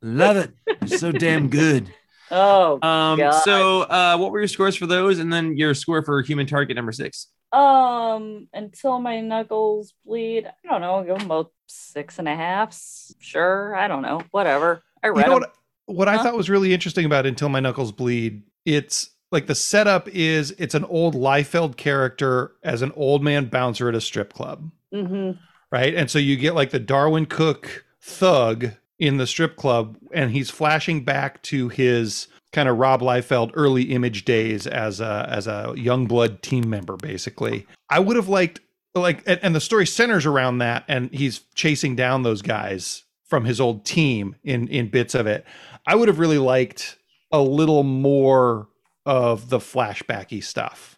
Love 0.00 0.36
it. 0.36 0.52
You're 0.80 0.98
so 0.98 1.12
damn 1.12 1.48
good. 1.48 1.92
Oh, 2.32 2.74
Um, 2.82 3.18
God. 3.18 3.40
so 3.42 3.82
uh, 3.82 4.16
what 4.16 4.32
were 4.32 4.40
your 4.40 4.48
scores 4.48 4.74
for 4.74 4.86
those? 4.86 5.18
And 5.18 5.32
then 5.32 5.56
your 5.56 5.74
score 5.74 6.02
for 6.02 6.22
human 6.22 6.46
target 6.46 6.74
number 6.76 6.92
six. 6.92 7.28
Um, 7.52 8.48
until 8.54 8.98
my 8.98 9.20
knuckles 9.20 9.92
bleed. 10.06 10.46
I 10.46 10.68
don't 10.70 10.80
know. 10.80 10.94
I'll 10.94 11.04
give 11.04 11.18
them 11.18 11.28
both 11.28 11.48
six 11.66 12.18
and 12.18 12.26
a 12.26 12.34
half. 12.34 12.74
Sure. 13.20 13.76
I 13.76 13.86
don't 13.88 14.02
know. 14.02 14.22
Whatever. 14.30 14.82
I 15.04 15.08
read 15.08 15.26
You 15.26 15.30
know 15.30 15.36
'em. 15.36 15.40
what? 15.42 15.54
What 15.86 16.08
I 16.08 16.22
thought 16.22 16.34
was 16.36 16.48
really 16.48 16.72
interesting 16.72 17.04
about 17.04 17.26
Until 17.26 17.48
My 17.50 17.60
Knuckles 17.60 17.92
Bleed, 17.92 18.44
it's 18.64 19.10
like 19.30 19.46
the 19.46 19.54
setup 19.54 20.08
is 20.08 20.52
it's 20.58 20.74
an 20.74 20.84
old 20.84 21.14
Liefeld 21.14 21.76
character 21.76 22.52
as 22.62 22.80
an 22.82 22.92
old 22.96 23.22
man 23.22 23.46
bouncer 23.46 23.88
at 23.88 23.94
a 23.94 24.00
strip 24.00 24.32
club, 24.32 24.70
Mhm. 24.94 25.38
right? 25.70 25.94
And 25.94 26.10
so 26.10 26.18
you 26.18 26.36
get 26.36 26.54
like 26.54 26.70
the 26.70 26.78
Darwyn 26.80 27.26
Cooke 27.28 27.84
thug 28.00 28.70
in 29.02 29.16
the 29.16 29.26
strip 29.26 29.56
club, 29.56 29.96
and 30.12 30.30
he's 30.30 30.48
flashing 30.48 31.02
back 31.02 31.42
to 31.42 31.68
his 31.68 32.28
kind 32.52 32.68
of 32.68 32.78
Rob 32.78 33.00
Liefeld 33.00 33.50
early 33.54 33.82
image 33.82 34.24
days 34.24 34.64
as 34.64 35.00
a 35.00 35.26
as 35.28 35.48
a 35.48 35.74
Youngblood 35.76 36.40
team 36.40 36.70
member, 36.70 36.96
basically. 36.96 37.66
I 37.90 37.98
would 37.98 38.14
have 38.14 38.28
liked 38.28 38.60
like 38.94 39.24
and, 39.26 39.40
and 39.42 39.56
the 39.56 39.60
story 39.60 39.86
centers 39.86 40.24
around 40.24 40.58
that, 40.58 40.84
and 40.86 41.12
he's 41.12 41.40
chasing 41.56 41.96
down 41.96 42.22
those 42.22 42.42
guys 42.42 43.02
from 43.24 43.44
his 43.44 43.60
old 43.60 43.84
team 43.84 44.36
in 44.44 44.68
in 44.68 44.88
bits 44.88 45.16
of 45.16 45.26
it. 45.26 45.44
I 45.84 45.96
would 45.96 46.06
have 46.06 46.20
really 46.20 46.38
liked 46.38 46.96
a 47.32 47.42
little 47.42 47.82
more 47.82 48.68
of 49.04 49.48
the 49.48 49.58
flashbacky 49.58 50.44
stuff 50.44 50.96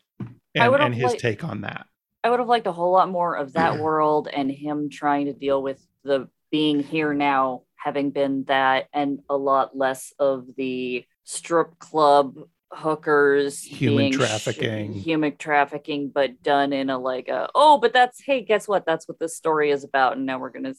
and, 0.54 0.74
and 0.74 0.94
his 0.94 1.04
liked- 1.04 1.20
take 1.20 1.42
on 1.42 1.62
that. 1.62 1.86
I 2.22 2.28
would 2.28 2.38
have 2.38 2.48
liked 2.48 2.66
a 2.66 2.72
whole 2.72 2.92
lot 2.92 3.08
more 3.08 3.34
of 3.34 3.54
that 3.54 3.78
world 3.80 4.28
and 4.30 4.50
him 4.50 4.90
trying 4.90 5.24
to 5.24 5.32
deal 5.32 5.62
with 5.62 5.86
the 6.02 6.28
being 6.54 6.84
here 6.84 7.12
now, 7.12 7.62
having 7.84 8.10
been 8.10 8.44
that, 8.44 8.88
and 8.94 9.20
a 9.28 9.36
lot 9.36 9.76
less 9.76 10.12
of 10.18 10.46
the 10.56 11.04
strip 11.24 11.78
club 11.78 12.38
hookers, 12.72 13.62
Human 13.62 13.98
being 13.98 14.12
sh- 14.14 14.16
trafficking. 14.16 14.92
human 14.94 15.36
trafficking, 15.36 16.10
but 16.12 16.42
done 16.42 16.72
in 16.72 16.88
a 16.90 16.98
like 16.98 17.28
a 17.28 17.48
oh, 17.54 17.78
but 17.78 17.92
that's 17.92 18.22
hey, 18.24 18.40
guess 18.42 18.66
what? 18.66 18.86
That's 18.86 19.06
what 19.08 19.18
this 19.18 19.36
story 19.36 19.70
is 19.70 19.84
about, 19.84 20.16
and 20.16 20.26
now 20.26 20.38
we're 20.38 20.50
gonna. 20.50 20.74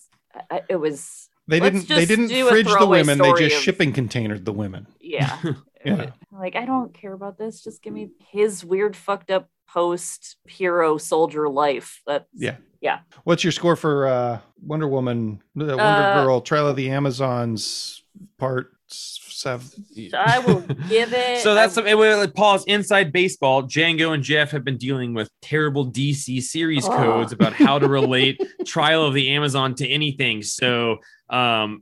I- 0.49 0.63
It 0.67 0.77
was 0.77 1.29
They 1.47 1.59
didn't. 1.59 1.87
They 1.87 2.05
didn't 2.05 2.29
fridge 2.49 2.67
the 2.67 2.87
women. 2.87 3.17
They 3.19 3.33
just 3.33 3.57
of- 3.57 3.61
shipping 3.61 3.93
containered 3.93 4.43
the 4.45 4.53
women. 4.53 4.87
Yeah. 4.99 5.37
Yeah. 5.85 6.13
Like, 6.31 6.55
I 6.55 6.65
don't 6.65 6.95
care 6.95 7.13
about 7.13 7.37
this. 7.37 7.63
Just 7.63 7.83
give 7.83 7.93
me 7.93 8.09
his 8.31 8.65
weird, 8.65 8.95
fucked 8.95 9.29
up 9.29 9.49
post 9.69 10.37
hero 10.47 10.97
soldier 10.97 11.47
life. 11.47 12.01
That's 12.07 12.25
Yeah. 12.33 12.55
Yeah. 12.85 12.99
What's 13.23 13.43
your 13.43 13.51
score 13.51 13.75
for 13.75 14.05
uh, 14.07 14.39
Wonder 14.61 14.87
Woman, 14.87 15.41
uh, 15.59 15.65
Wonder 15.65 15.81
Uh, 15.81 16.23
Girl, 16.23 16.39
Trial 16.39 16.67
of 16.67 16.75
the 16.75 16.91
Amazons, 16.91 18.03
part 18.37 18.73
seven? 18.87 19.67
I 20.13 20.37
will 20.45 20.59
give 20.87 21.11
it. 21.25 21.41
So 21.41 21.55
that's 21.55 21.75
I- 21.79 21.83
some, 21.89 21.97
well, 21.97 22.19
like, 22.19 22.35
pause 22.35 22.63
inside 22.65 23.11
baseball. 23.11 23.63
Django 23.63 24.13
and 24.13 24.21
Jeff 24.21 24.51
have 24.51 24.63
been 24.63 24.77
dealing 24.77 25.15
with 25.15 25.31
terrible 25.41 25.91
DC 25.91 26.43
series 26.43 26.85
Oh. 26.85 26.95
codes 26.95 27.31
about 27.31 27.53
how 27.53 27.79
to 27.79 27.87
relate 27.87 28.39
Trial 28.65 29.03
of 29.03 29.15
the 29.15 29.31
Amazon 29.31 29.73
to 29.75 29.87
anything. 29.87 30.43
So 30.43 30.97
um, 31.31 31.81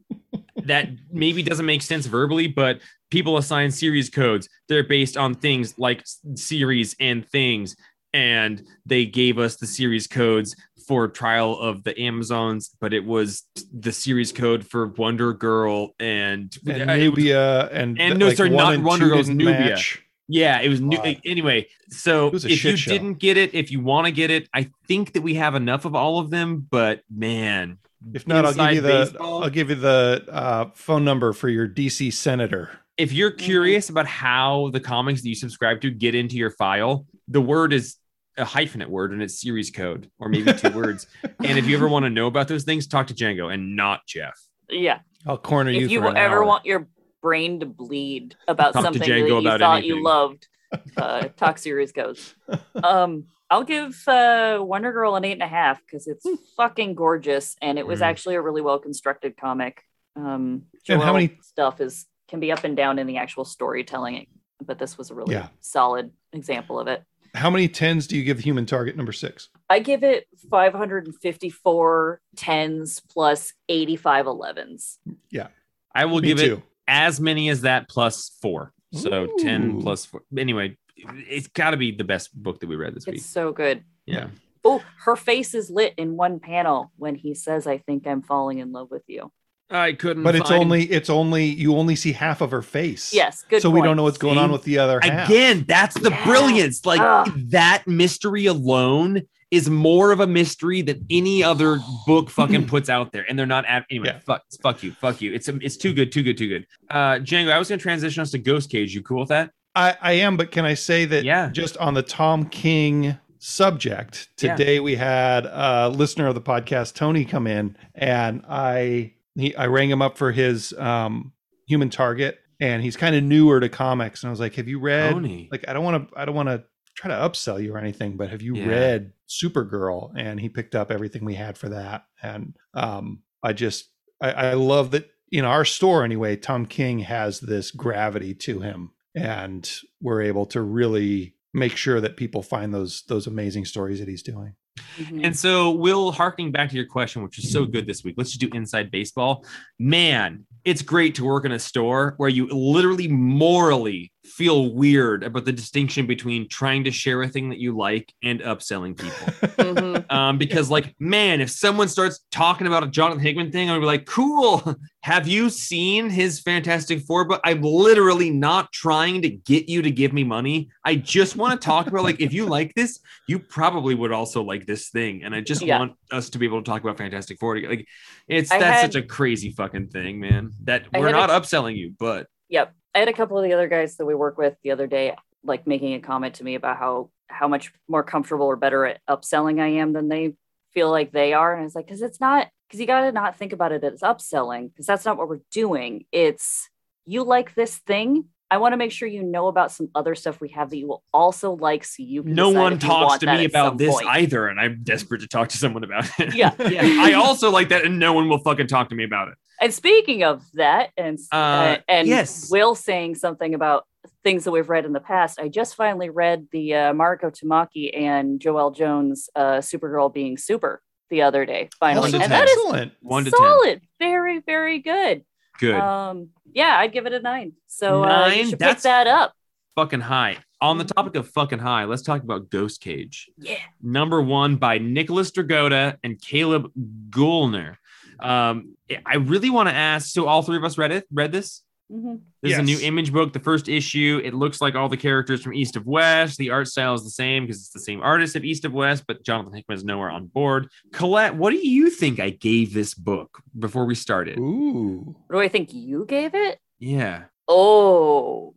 that 0.63 0.87
maybe 1.11 1.43
doesn't 1.43 1.65
make 1.65 1.81
sense 1.81 2.05
verbally, 2.05 2.47
but 2.47 2.79
people 3.11 3.37
assign 3.37 3.71
series 3.71 4.09
codes. 4.09 4.47
They're 4.69 4.87
based 4.87 5.17
on 5.17 5.35
things 5.35 5.77
like 5.77 6.05
series 6.35 6.95
and 7.01 7.27
things. 7.27 7.75
And 8.15 8.63
they 8.85 9.05
gave 9.07 9.39
us 9.39 9.55
the 9.55 9.65
series 9.65 10.05
codes 10.05 10.55
for 10.87 11.07
Trial 11.07 11.57
of 11.57 11.83
the 11.83 11.97
Amazons, 11.99 12.75
but 12.79 12.93
it 12.93 13.05
was 13.05 13.43
the 13.73 13.91
series 13.91 14.31
code 14.31 14.65
for 14.65 14.87
Wonder 14.87 15.33
Girl 15.33 15.95
and, 15.99 16.55
and 16.67 16.89
uh, 16.89 16.93
it 16.93 17.09
was- 17.09 17.17
Nubia 17.17 17.67
and 17.69 17.99
and 17.99 18.19
no, 18.19 18.33
sorry, 18.33 18.49
not 18.49 18.79
Wonder 18.81 19.05
two 19.05 19.11
Girls, 19.11 19.29
Nubia. 19.29 19.59
match. 19.59 19.99
Yeah, 20.29 20.61
it 20.61 20.69
was 20.69 20.79
new. 20.79 20.95
God. 20.97 21.21
Anyway, 21.25 21.67
so 21.89 22.27
It 22.27 22.33
was 22.33 22.45
a 22.45 22.49
if 22.49 22.63
you 22.63 22.77
show. 22.77 22.91
didn't 22.91 23.15
get 23.15 23.35
it, 23.35 23.53
if 23.53 23.71
you 23.71 23.81
want 23.81 24.05
to 24.07 24.11
get 24.11 24.31
it, 24.31 24.47
I 24.53 24.69
think 24.87 25.13
that 25.13 25.21
we 25.21 25.33
have 25.35 25.53
enough 25.53 25.83
of 25.85 25.95
all 25.95 26.19
of 26.19 26.29
them. 26.29 26.65
But 26.71 27.01
man, 27.13 27.77
If 28.13 28.25
not, 28.25 28.45
I'll 28.45 28.53
give 28.53 28.73
you 28.75 28.81
the 28.81 28.87
baseball. 28.87 29.43
I'll 29.43 29.49
give 29.49 29.69
you 29.69 29.75
the 29.75 30.25
uh, 30.31 30.65
phone 30.75 31.03
number 31.03 31.33
for 31.33 31.49
your 31.49 31.67
DC 31.67 32.13
senator. 32.13 32.69
if 32.95 33.11
you're 33.11 33.31
Mhm. 33.31 33.37
curious 33.39 33.89
about 33.89 34.05
how 34.05 34.69
the 34.71 34.79
comics 34.79 35.21
that 35.23 35.27
you 35.27 35.35
subscribe 35.35 35.81
to 35.81 35.89
get 35.91 36.13
into 36.15 36.35
your 36.37 36.51
file, 36.51 37.05
the 37.27 37.41
word 37.41 37.73
is 37.73 37.97
a 38.37 38.43
hyphenate 38.45 38.87
word 38.87 39.11
and 39.11 39.21
it's 39.21 39.39
series 39.41 39.69
code 39.71 40.09
or 40.19 40.29
maybe 40.29 40.53
two 40.53 40.69
words. 40.75 41.07
And 41.43 41.57
if 41.57 41.67
you 41.67 41.75
ever 41.77 41.87
want 41.87 42.05
to 42.05 42.09
know 42.09 42.27
about 42.27 42.47
those 42.47 42.63
things, 42.63 42.87
talk 42.87 43.07
to 43.07 43.13
Django 43.13 43.53
and 43.53 43.75
not 43.75 44.05
Jeff. 44.07 44.39
yeah. 44.69 44.99
I'll 45.25 45.37
corner 45.37 45.71
you 45.71 45.85
If 45.85 45.91
you 45.91 46.01
for 46.01 46.07
an 46.09 46.17
ever 46.17 46.37
hour. 46.37 46.43
want 46.45 46.65
your 46.65 46.87
brain 47.21 47.61
to 47.61 47.65
bleed 47.65 48.35
about 48.47 48.73
Talk 48.73 48.81
to 48.81 48.83
something 48.87 48.99
that 49.01 49.07
Django 49.07 49.27
you 49.29 49.37
about 49.37 49.59
thought 49.61 49.77
anything. 49.77 49.97
you 49.97 50.03
loved, 50.03 50.47
uh, 50.97 51.29
talk 51.37 51.57
series 51.57 51.91
goes. 51.93 52.35
Um, 52.83 53.25
I'll 53.49 53.63
give 53.63 54.05
uh, 54.07 54.57
Wonder 54.61 54.91
Girl 54.91 55.15
an 55.15 55.23
eight 55.23 55.33
and 55.33 55.43
a 55.43 55.47
half 55.47 55.79
because 55.85 56.07
it's 56.07 56.27
fucking 56.57 56.95
gorgeous 56.95 57.55
and 57.61 57.77
it 57.79 57.85
was 57.87 57.99
Mm. 58.01 58.05
actually 58.07 58.35
a 58.35 58.41
really 58.41 58.61
well 58.61 58.79
constructed 58.79 59.37
comic. 59.37 59.83
Um, 60.15 60.63
And 60.89 61.01
how 61.01 61.13
many- 61.13 61.37
stuff 61.41 61.79
is 61.79 62.05
can 62.27 62.39
be 62.39 62.51
up 62.51 62.63
and 62.63 62.75
down 62.75 62.97
in 62.99 63.05
the 63.07 63.17
actual 63.17 63.45
storytelling, 63.45 64.25
but 64.65 64.79
this 64.79 64.97
was 64.97 65.09
a 65.11 65.15
really 65.15 65.35
Yeah. 65.35 65.47
solid 65.61 66.11
example 66.33 66.79
of 66.79 66.87
it. 66.87 67.03
How 67.33 67.49
many 67.49 67.67
tens 67.67 68.05
do 68.07 68.15
you 68.15 68.23
give 68.23 68.37
the 68.37 68.43
Human 68.43 68.65
Target 68.65 68.95
number 68.95 69.11
six? 69.11 69.49
I 69.69 69.79
give 69.79 70.03
it 70.03 70.27
554 70.51 72.21
tens 72.35 72.99
plus 73.09 73.53
85 73.69 74.27
elevens. 74.27 74.99
Yeah. 75.29 75.47
I 75.95 76.05
will 76.05 76.21
Me 76.21 76.27
give 76.29 76.37
too. 76.37 76.53
it 76.53 76.63
as 76.87 77.19
many 77.19 77.49
as 77.49 77.61
that 77.61 77.89
plus 77.89 78.37
four. 78.41 78.73
So 78.93 79.27
10 79.39 79.81
plus 79.81 80.05
four. 80.05 80.21
Anyway, 80.37 80.77
it's 80.95 81.47
got 81.47 81.71
to 81.71 81.77
be 81.77 81.91
the 81.91 82.03
best 82.03 82.31
book 82.35 82.59
that 82.59 82.67
we 82.69 82.75
read 82.75 82.93
this 82.93 83.07
week. 83.07 83.15
It's 83.15 83.25
so 83.25 83.51
good. 83.51 83.83
Yeah. 84.05 84.27
Oh, 84.63 84.83
her 84.99 85.15
face 85.15 85.55
is 85.55 85.71
lit 85.71 85.93
in 85.97 86.15
one 86.15 86.39
panel 86.39 86.91
when 86.97 87.15
he 87.15 87.33
says, 87.33 87.65
I 87.65 87.79
think 87.79 88.05
I'm 88.05 88.21
falling 88.21 88.59
in 88.59 88.71
love 88.71 88.91
with 88.91 89.03
you. 89.07 89.31
I 89.69 89.93
couldn't. 89.93 90.23
But 90.23 90.35
it's 90.35 90.49
find- 90.49 90.63
only 90.65 90.83
it's 90.85 91.09
only 91.09 91.45
you 91.45 91.75
only 91.77 91.95
see 91.95 92.11
half 92.11 92.41
of 92.41 92.51
her 92.51 92.61
face. 92.61 93.13
Yes, 93.13 93.43
good 93.49 93.61
so 93.61 93.69
we 93.69 93.81
don't 93.81 93.95
know 93.97 94.03
what's 94.03 94.17
going 94.17 94.37
on 94.37 94.51
with 94.51 94.63
the 94.63 94.77
other 94.77 94.99
half. 95.01 95.27
again. 95.29 95.65
That's 95.67 95.95
the 95.99 96.09
Yeah. 96.11 96.23
brilliance. 96.25 96.85
Like 96.85 96.99
Ugh. 97.01 97.31
that 97.49 97.83
mystery 97.87 98.45
alone 98.45 99.23
is 99.51 99.69
more 99.69 100.11
of 100.11 100.19
a 100.19 100.25
mystery 100.27 100.81
than 100.81 101.05
any 101.11 101.43
other 101.43 101.79
book 102.07 102.29
fucking 102.29 102.65
puts 102.67 102.89
out 102.89 103.11
there, 103.11 103.25
and 103.29 103.37
they're 103.37 103.45
not. 103.45 103.65
At, 103.67 103.85
anyway, 103.89 104.07
Yeah. 104.07 104.19
fuck, 104.19 104.43
fuck 104.61 104.83
you, 104.83 104.91
fuck 104.93 105.21
you. 105.21 105.33
It's 105.33 105.47
it's 105.47 105.77
too 105.77 105.93
good, 105.93 106.11
too 106.11 106.23
good, 106.23 106.37
too 106.37 106.47
good. 106.49 106.65
Uh, 106.89 107.15
Django, 107.19 107.51
I 107.51 107.59
was 107.59 107.69
gonna 107.69 107.79
transition 107.81 108.21
us 108.21 108.31
to 108.31 108.37
Ghost 108.39 108.69
Cage. 108.71 108.93
You 108.93 109.01
cool 109.01 109.21
with 109.21 109.29
that? 109.29 109.51
I, 109.75 109.95
I 110.01 110.11
am, 110.13 110.37
but 110.37 110.51
can 110.51 110.65
I 110.65 110.75
say 110.75 111.05
that 111.05 111.23
Yeah. 111.23 111.49
just 111.51 111.77
on 111.77 111.93
the 111.95 112.03
Tom 112.03 112.45
King 112.45 113.17
subject, 113.39 114.29
Yeah. 114.41 114.55
today 114.55 114.79
we 114.79 114.95
had 114.95 115.45
a 115.45 115.89
listener 115.89 116.27
of 116.27 116.35
the 116.35 116.41
podcast, 116.41 116.93
Tony, 116.95 117.25
come 117.25 117.45
in 117.47 117.75
and 117.95 118.43
I 118.47 119.13
he 119.35 119.55
I 119.55 119.67
rang 119.67 119.89
him 119.89 120.01
up 120.01 120.17
for 120.17 120.31
his 120.31 120.73
um 120.73 121.33
human 121.67 121.89
target 121.89 122.39
and 122.59 122.83
he's 122.83 122.95
kind 122.97 123.15
of 123.15 123.23
newer 123.23 123.59
to 123.59 123.69
comics. 123.69 124.23
And 124.23 124.29
I 124.29 124.31
was 124.31 124.39
like, 124.39 124.55
Have 124.55 124.67
you 124.67 124.79
read 124.79 125.13
Tony. 125.13 125.49
like 125.51 125.65
I 125.67 125.73
don't 125.73 125.83
want 125.83 126.09
to 126.11 126.19
I 126.19 126.25
don't 126.25 126.35
want 126.35 126.49
to 126.49 126.63
try 126.95 127.09
to 127.09 127.15
upsell 127.15 127.61
you 127.61 127.73
or 127.73 127.77
anything, 127.79 128.17
but 128.17 128.29
have 128.29 128.41
you 128.41 128.55
Yeah. 128.55 128.67
read 128.67 129.13
Supergirl? 129.27 130.11
And 130.17 130.39
he 130.39 130.49
picked 130.49 130.75
up 130.75 130.91
everything 130.91 131.25
we 131.25 131.35
had 131.35 131.57
for 131.57 131.69
that. 131.69 132.05
And 132.21 132.55
um 132.73 133.23
I 133.41 133.53
just 133.53 133.89
I, 134.21 134.31
I 134.31 134.53
love 134.53 134.91
that 134.91 135.09
in 135.31 135.45
our 135.45 135.65
store 135.65 136.03
anyway, 136.03 136.35
Tom 136.35 136.65
King 136.67 136.99
has 136.99 137.39
this 137.39 137.71
gravity 137.71 138.35
to 138.35 138.59
him. 138.61 138.91
And 139.15 139.69
we're 140.01 140.21
able 140.21 140.45
to 140.47 140.61
really 140.61 141.35
make 141.53 141.75
sure 141.75 141.99
that 142.01 142.17
people 142.17 142.41
find 142.43 142.73
those 142.73 143.03
those 143.07 143.27
amazing 143.27 143.65
stories 143.65 143.99
that 143.99 144.07
he's 144.07 144.23
doing. 144.23 144.55
Mhm. 144.97 145.25
And 145.25 145.37
so, 145.37 145.71
Will, 145.71 146.11
harkening 146.11 146.51
back 146.51 146.69
to 146.69 146.75
your 146.75 146.85
question, 146.85 147.23
which 147.23 147.37
is 147.37 147.51
so 147.51 147.65
good 147.65 147.85
this 147.85 148.03
week, 148.03 148.15
let's 148.17 148.31
just 148.31 148.41
do 148.41 148.49
inside 148.55 148.89
baseball. 148.91 149.45
Man, 149.79 150.45
it's 150.65 150.81
great 150.81 151.15
to 151.15 151.25
work 151.25 151.45
in 151.45 151.51
a 151.51 151.59
store 151.59 152.13
where 152.17 152.29
you 152.29 152.47
literally 152.47 153.07
morally 153.07 154.12
feel 154.23 154.73
weird 154.73 155.23
about 155.23 155.45
the 155.45 155.51
distinction 155.51 156.07
between 156.07 156.47
trying 156.47 156.83
to 156.85 156.91
share 156.91 157.21
a 157.21 157.27
thing 157.27 157.49
that 157.49 157.59
you 157.59 157.75
like 157.77 158.13
and 158.23 158.39
upselling 158.41 158.97
people. 158.97 159.33
Mhm. 159.73 160.11
Um, 160.11 160.37
because, 160.37 160.69
like, 160.69 160.93
man, 160.99 161.39
if 161.41 161.49
someone 161.49 161.87
starts 161.87 162.19
talking 162.31 162.67
about 162.67 162.83
a 162.83 162.87
Jonathan 162.87 163.21
Hickman 163.21 163.51
thing, 163.51 163.69
I'm 163.69 163.75
gonna 163.75 163.81
be 163.81 163.85
like, 163.87 164.05
cool. 164.05 164.75
Have 165.01 165.27
you 165.27 165.49
seen 165.49 166.09
his 166.09 166.39
Fantastic 166.41 167.01
Four? 167.01 167.25
But 167.25 167.41
I'm 167.43 167.61
literally 167.61 168.29
not 168.29 168.71
trying 168.71 169.21
to 169.23 169.29
get 169.29 169.67
you 169.69 169.81
to 169.81 169.91
give 169.91 170.13
me 170.13 170.23
money. 170.23 170.69
I 170.85 170.95
just 170.95 171.35
want 171.35 171.59
to 171.59 171.65
talk 171.65 171.87
about, 171.87 172.03
like, 172.03 172.21
if 172.21 172.31
you 172.33 172.45
like 172.45 172.73
this, 172.75 172.99
you 173.27 173.39
probably 173.39 173.95
would 173.95 174.11
also 174.11 174.43
like 174.43 174.65
this 174.65 174.89
thing. 174.89 175.23
And 175.23 175.33
I 175.35 175.41
just 175.41 175.61
Yeah. 175.61 175.79
want 175.79 175.93
us 176.11 176.29
to 176.31 176.37
be 176.39 176.45
able 176.45 176.61
to 176.61 176.69
talk 176.69 176.81
about 176.83 176.97
Fantastic 176.97 177.39
Four. 177.39 177.55
together. 177.55 177.75
Like, 177.75 177.87
it's 178.27 178.51
I 178.51 178.59
that's 178.59 178.81
had- 178.81 178.93
such 178.93 179.03
a 179.03 179.05
crazy 179.05 179.51
fucking 179.51 179.87
thing, 179.87 180.19
man. 180.19 180.51
That 180.63 180.85
I 180.93 180.99
we're 180.99 181.07
a- 181.07 181.11
not 181.11 181.29
upselling 181.29 181.75
you, 181.75 181.93
but 181.99 182.27
Yep. 182.49 182.73
I 182.95 182.99
had 182.99 183.07
a 183.07 183.13
couple 183.13 183.37
of 183.37 183.43
the 183.43 183.53
other 183.53 183.67
guys 183.67 183.97
that 183.97 184.05
we 184.05 184.15
work 184.15 184.37
with 184.37 184.55
the 184.63 184.71
other 184.71 184.87
day, 184.87 185.15
like 185.43 185.65
making 185.67 185.93
a 185.93 185.99
comment 185.99 186.35
to 186.35 186.43
me 186.43 186.55
about 186.55 186.77
how 186.77 187.09
how 187.27 187.47
much 187.47 187.73
more 187.87 188.03
comfortable 188.03 188.45
or 188.45 188.55
better 188.55 188.85
at 188.85 189.01
upselling 189.09 189.59
I 189.59 189.67
am 189.79 189.93
than 189.93 190.07
they 190.07 190.35
feel 190.73 190.91
like 190.91 191.11
they 191.11 191.33
are. 191.33 191.53
And 191.53 191.61
I 191.61 191.63
was 191.63 191.75
like, 191.75 191.87
because 191.87 192.01
it's 192.01 192.19
not 192.19 192.47
because 192.67 192.79
you 192.79 192.87
got 192.87 193.01
to 193.01 193.11
not 193.11 193.37
think 193.37 193.53
about 193.53 193.71
it 193.71 193.83
as 193.83 194.01
upselling 194.01 194.69
because 194.71 194.85
that's 194.85 195.05
not 195.05 195.17
what 195.17 195.29
we're 195.29 195.41
doing. 195.51 196.05
It's 196.11 196.69
you 197.05 197.23
like 197.23 197.55
this 197.55 197.77
thing. 197.77 198.25
I 198.53 198.57
want 198.57 198.73
to 198.73 198.77
make 198.77 198.91
sure 198.91 199.07
you 199.07 199.23
know 199.23 199.47
about 199.47 199.71
some 199.71 199.89
other 199.95 200.13
stuff 200.13 200.39
we 200.39 200.49
have 200.49 200.69
that 200.69 200.77
you 200.77 200.87
will 200.87 201.03
also 201.11 201.53
like, 201.53 201.83
so 201.83 202.03
you 202.03 202.21
can 202.21 202.35
no 202.35 202.51
one 202.51 202.77
talks 202.77 203.17
to 203.17 203.25
me 203.25 203.45
about 203.45 203.79
this 203.79 203.91
point. 203.91 204.05
either. 204.05 204.47
And 204.47 204.59
I'm 204.59 204.83
desperate 204.83 205.21
to 205.21 205.27
talk 205.27 205.49
to 205.49 205.57
someone 205.57 205.83
about 205.83 206.05
it. 206.19 206.35
Yeah. 206.35 206.53
yeah. 206.59 206.97
I 206.99 207.13
also 207.13 207.49
like 207.49 207.69
that, 207.69 207.83
and 207.83 207.97
no 207.97 208.13
one 208.13 208.29
will 208.29 208.37
fucking 208.37 208.67
talk 208.67 208.89
to 208.89 208.95
me 208.95 209.05
about 209.05 209.29
it. 209.29 209.33
And 209.59 209.73
speaking 209.73 210.23
of 210.23 210.43
that, 210.53 210.91
and 210.95 211.17
Uh, 211.31 211.77
and 211.87 212.07
yes. 212.07 212.51
Will 212.51 212.75
saying 212.75 213.15
something 213.15 213.55
about 213.55 213.87
things 214.23 214.43
that 214.43 214.51
we've 214.51 214.69
read 214.69 214.85
in 214.85 214.93
the 214.93 214.99
past. 214.99 215.39
I 215.39 215.47
just 215.47 215.73
finally 215.73 216.11
read 216.11 216.47
the 216.51 216.75
uh, 216.75 216.93
Mariko 216.93 217.35
Tamaki 217.35 217.97
and 217.99 218.39
Joelle 218.39 218.75
Jones 218.75 219.31
uh, 219.35 219.61
Supergirl 219.61 220.13
being 220.13 220.37
super 220.37 220.83
the 221.09 221.23
other 221.23 221.47
day. 221.47 221.69
Finally, 221.79 222.11
to 222.11 222.17
and 222.17 222.23
10. 222.25 222.29
that 222.29 222.47
is 222.47 222.51
excellent. 222.51 222.91
One 223.01 223.25
to 223.25 223.31
ten. 223.31 223.39
solid, 223.39 223.81
very 223.99 224.41
very 224.41 224.77
good. 224.77 225.23
Good. 225.59 225.75
Um, 225.75 226.29
yeah, 226.53 226.77
I'd 226.79 226.91
give 226.91 227.05
it 227.05 227.13
a 227.13 227.19
nine. 227.19 227.53
So 227.67 228.03
uh, 228.03 228.27
you 228.27 228.35
Nine? 228.37 228.49
should 228.49 228.59
That's- 228.59 228.75
pick 228.77 228.83
that 228.83 229.07
up. 229.07 229.33
fucking 229.75 230.01
high. 230.01 230.37
On 230.61 230.77
the 230.77 230.85
topic 230.85 231.15
of 231.15 231.27
fucking 231.29 231.59
high, 231.59 231.83
let's 231.83 232.01
talk 232.03 232.23
about 232.23 232.49
Ghost 232.49 232.79
Cage. 232.79 233.29
Yeah. 233.37 233.57
Number 233.81 234.21
one 234.21 234.55
by 234.55 234.77
Nicholas 234.77 235.29
Dragotta 235.31 235.97
and 236.05 236.21
Caleb 236.21 236.71
Goellner. 237.09 237.75
Um, 238.19 238.77
I 239.05 239.15
really 239.15 239.49
want 239.49 239.67
to 239.67 239.75
ask. 239.75 240.07
So 240.13 240.25
all 240.27 240.41
three 240.41 240.55
of 240.55 240.63
us 240.63 240.77
read 240.77 240.93
it. 240.93 241.05
Read 241.11 241.33
this. 241.33 241.63
Mhm. 241.93 242.21
This 242.41 242.53
is 242.53 242.57
a 242.57 242.63
new 242.63 242.79
image 242.81 243.13
book, 243.13 243.33
the 243.33 243.39
first 243.39 243.69
issue. 243.69 244.19
It 244.23 244.33
looks 244.33 244.61
like 244.61 244.73
all 244.73 244.89
the 244.89 244.97
characters 244.97 245.43
from 245.43 245.53
East 245.53 245.75
of 245.75 245.85
West. 245.85 246.37
The 246.39 246.49
art 246.49 246.67
style 246.67 246.95
is 246.95 247.03
the 247.03 247.09
same 247.11 247.43
because 247.43 247.57
it's 247.59 247.69
the 247.69 247.79
same 247.79 248.01
artist 248.01 248.35
of 248.35 248.43
East 248.43 248.65
of 248.65 248.73
West, 248.73 249.03
but 249.07 249.23
Jonathan 249.23 249.53
Hickman 249.53 249.77
is 249.77 249.83
nowhere 249.83 250.09
on 250.09 250.25
board. 250.25 250.69
Colette, 250.91 251.35
what 251.35 251.51
do 251.51 251.57
you 251.65 251.89
think 251.91 252.19
I 252.19 252.31
gave 252.31 252.73
this 252.73 252.95
book 252.95 253.41
before 253.57 253.85
we 253.85 253.93
started? 253.93 254.39
Ooh. 254.39 255.15
What 255.27 255.35
do 255.37 255.41
I 255.41 255.47
think 255.47 255.71
you 255.71 256.05
gave 256.05 256.33
it? 256.33 256.59
Yeah. 256.79 257.25
Oh, 257.47 258.55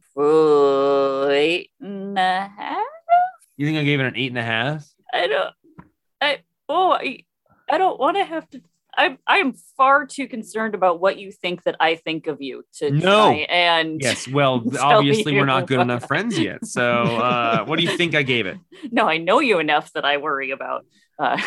eight 1.30 1.70
and 1.80 2.18
a 2.18 2.48
half. 2.56 2.86
You 3.58 3.66
think 3.66 3.78
I 3.78 3.84
gave 3.84 4.00
it 4.00 4.06
an 4.06 4.16
eight 4.16 4.30
and 4.30 4.38
a 4.38 4.42
half? 4.42 4.86
I 5.12 5.26
don't. 5.26 5.54
I 6.20 6.38
oh 6.68 6.92
I, 6.92 7.24
I 7.70 7.76
don't 7.78 8.00
want 8.00 8.16
to 8.16 8.24
have 8.24 8.48
to. 8.50 8.62
I'm 8.96 9.18
I'm 9.26 9.52
far 9.76 10.06
too 10.06 10.26
concerned 10.28 10.74
about 10.74 11.00
what 11.00 11.18
you 11.18 11.30
think 11.30 11.64
that 11.64 11.76
I 11.80 11.96
think 11.96 12.26
of 12.26 12.40
you 12.40 12.64
to 12.78 12.90
No. 12.90 13.00
try 13.00 13.46
and 13.48 14.00
Yes. 14.00 14.26
Well, 14.26 14.64
obviously 14.80 15.34
we're 15.34 15.44
not 15.44 15.66
good 15.66 15.80
enough 15.88 16.06
friends 16.06 16.38
yet. 16.38 16.64
So, 16.64 16.82
uh, 17.16 17.64
what 17.64 17.78
do 17.78 17.84
you 17.84 17.96
think 17.96 18.14
I 18.14 18.22
gave 18.22 18.46
it? 18.46 18.56
no, 18.90 19.06
I 19.08 19.18
know 19.18 19.40
you 19.40 19.58
enough 19.58 19.92
that 19.92 20.04
I 20.04 20.16
worry 20.16 20.50
about. 20.50 20.86
Uh, 21.18 21.40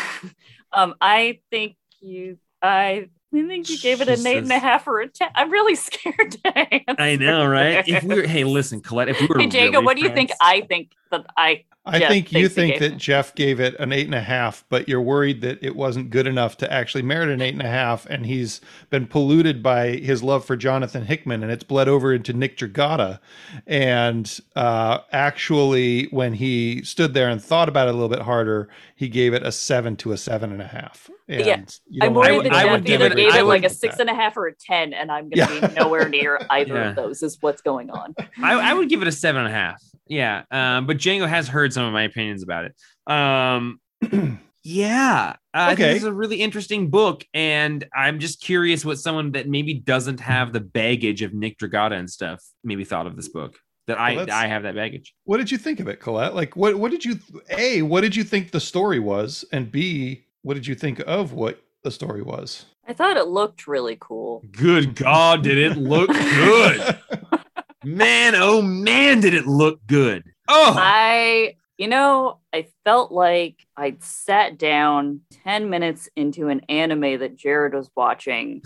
um, 0.72 0.94
I 1.00 1.40
think 1.50 1.76
you, 2.00 2.38
I, 2.62 3.08
I 3.34 3.46
think 3.46 3.68
you 3.68 3.78
gave 3.78 4.00
it 4.00 4.08
an 4.08 4.26
eight 4.26 4.38
and 4.38 4.50
a 4.50 4.58
half 4.58 4.86
or 4.88 5.00
a 5.00 5.08
ten. 5.08 5.28
I'm 5.34 5.50
really 5.50 5.74
scared 5.74 6.32
to 6.44 6.58
answer. 6.58 6.96
I 6.98 7.16
know, 7.16 7.46
right? 7.46 7.86
If 7.88 8.02
we 8.04 8.16
were, 8.16 8.22
hey, 8.26 8.44
listen, 8.44 8.80
Colette, 8.80 9.08
if 9.10 9.20
we 9.20 9.26
were 9.26 9.40
Hey, 9.40 9.46
Jacob, 9.48 9.74
really 9.74 9.84
what 9.84 9.96
do 9.96 10.02
you 10.02 10.10
think? 10.10 10.30
I 10.40 10.62
think 10.62 10.92
that 11.10 11.26
I. 11.36 11.64
I 11.86 11.98
Jeff 11.98 12.08
think 12.10 12.32
you 12.32 12.48
think 12.50 12.78
that 12.80 12.92
it. 12.92 12.96
Jeff 12.98 13.34
gave 13.34 13.58
it 13.58 13.74
an 13.80 13.90
eight 13.90 14.04
and 14.04 14.14
a 14.14 14.20
half, 14.20 14.64
but 14.68 14.86
you're 14.86 15.00
worried 15.00 15.40
that 15.40 15.58
it 15.62 15.74
wasn't 15.74 16.10
good 16.10 16.26
enough 16.26 16.58
to 16.58 16.70
actually 16.70 17.00
merit 17.02 17.30
an 17.30 17.40
eight 17.40 17.54
and 17.54 17.62
a 17.62 17.68
half, 17.68 18.04
and 18.06 18.26
he's 18.26 18.60
been 18.90 19.06
polluted 19.06 19.62
by 19.62 19.92
his 19.92 20.22
love 20.22 20.44
for 20.44 20.56
Jonathan 20.58 21.06
Hickman, 21.06 21.42
and 21.42 21.50
it's 21.50 21.64
bled 21.64 21.88
over 21.88 22.12
into 22.12 22.34
Nick 22.34 22.58
Dragotta. 22.58 23.18
And 23.66 24.38
uh, 24.56 24.98
actually, 25.12 26.04
when 26.10 26.34
he 26.34 26.82
stood 26.82 27.14
there 27.14 27.30
and 27.30 27.42
thought 27.42 27.68
about 27.70 27.88
it 27.88 27.92
a 27.92 27.94
little 27.94 28.10
bit 28.10 28.20
harder, 28.20 28.68
he 28.94 29.08
gave 29.08 29.32
it 29.32 29.42
a 29.42 29.50
seven 29.50 29.96
to 29.96 30.12
a 30.12 30.18
seven 30.18 30.52
and 30.52 30.60
a 30.60 30.66
half. 30.66 31.08
And 31.28 31.46
Yeah, 31.46 31.62
you 31.88 32.00
I'm 32.02 32.12
worried 32.14 32.44
that 32.44 32.52
I 32.52 32.62
Jeff 32.64 32.72
would 32.72 32.84
give 32.84 33.00
either 33.00 33.12
it- 33.12 33.16
gave 33.16 33.34
it 33.34 33.44
like 33.44 33.62
would- 33.62 33.70
a 33.70 33.74
six 33.74 33.98
and 33.98 34.10
a 34.10 34.14
half 34.14 34.36
or 34.36 34.48
a 34.48 34.54
ten, 34.54 34.92
and 34.92 35.10
I'm 35.10 35.30
going 35.30 35.48
to 35.48 35.54
Yeah. 35.56 35.66
be 35.68 35.74
nowhere 35.74 36.08
near 36.10 36.40
either 36.50 36.74
Yeah. 36.74 36.90
of 36.90 36.96
those. 36.96 37.22
Is 37.22 37.38
what's 37.40 37.62
going 37.62 37.88
on. 37.90 38.14
I, 38.42 38.70
I 38.70 38.74
would 38.74 38.88
give 38.90 39.00
it 39.02 39.08
a 39.08 39.12
seven 39.12 39.44
and 39.44 39.48
a 39.50 39.56
half. 39.56 39.82
Yeah. 40.10 40.42
Um, 40.50 40.86
but 40.86 40.98
Django 40.98 41.26
has 41.26 41.48
heard 41.48 41.72
some 41.72 41.84
of 41.84 41.92
my 41.94 42.02
opinions 42.02 42.42
about 42.42 42.66
it. 42.66 42.74
Um, 43.10 43.80
yeah. 44.62 45.36
Uh, 45.54 45.56
I 45.56 45.72
Okay. 45.72 45.82
think 45.84 45.96
it's 45.96 46.04
a 46.04 46.12
really 46.12 46.42
interesting 46.42 46.90
book. 46.90 47.24
And 47.32 47.86
I'm 47.94 48.18
just 48.18 48.42
curious 48.42 48.84
what 48.84 48.98
someone 48.98 49.32
that 49.32 49.48
maybe 49.48 49.72
doesn't 49.74 50.20
have 50.20 50.52
the 50.52 50.60
baggage 50.60 51.22
of 51.22 51.32
Nick 51.32 51.58
Dragotta 51.58 51.92
and 51.98 52.10
stuff 52.10 52.44
maybe 52.64 52.84
thought 52.84 53.06
of 53.06 53.16
this 53.16 53.28
book. 53.28 53.56
That 53.86 53.98
I, 53.98 54.10
Well, 54.16 54.26
that's- 54.26 54.44
I 54.44 54.48
have 54.48 54.64
that 54.64 54.74
baggage. 54.74 55.14
What 55.24 55.38
did 55.38 55.50
you 55.50 55.58
think 55.58 55.80
of 55.80 55.88
it, 55.88 56.00
Colette? 56.00 56.34
Like, 56.34 56.54
what 56.54 56.76
what 56.76 56.90
did 56.90 57.04
you 57.04 57.18
a 57.56 57.82
what 57.82 58.02
did 58.02 58.14
you 58.14 58.22
think 58.24 58.50
the 58.50 58.60
story 58.60 58.98
was, 59.00 59.44
and 59.52 59.70
b 59.72 60.26
what 60.42 60.54
did 60.54 60.66
you 60.66 60.74
think 60.76 61.00
of 61.06 61.32
what 61.32 61.60
the 61.82 61.90
story 61.90 62.22
was? 62.22 62.66
I 62.86 62.92
thought 62.92 63.16
it 63.16 63.26
looked 63.28 63.66
really 63.66 63.96
cool. 64.00 64.44
Good 64.52 64.94
God, 64.96 65.42
did 65.42 65.58
it 65.58 65.76
look 65.76 66.08
good? 66.10 66.98
man, 67.84 68.34
oh 68.36 68.62
man, 68.62 69.20
did 69.20 69.34
it 69.34 69.46
look 69.46 69.80
good. 69.86 70.24
Oh, 70.48 70.74
I, 70.76 71.56
you 71.78 71.88
know, 71.88 72.38
I 72.52 72.66
felt 72.84 73.12
like 73.12 73.56
I'd 73.76 74.02
sat 74.02 74.58
down 74.58 75.20
10 75.44 75.70
minutes 75.70 76.08
into 76.16 76.48
an 76.48 76.60
anime 76.68 77.20
that 77.20 77.36
Jared 77.36 77.74
was 77.74 77.90
watching, 77.96 78.62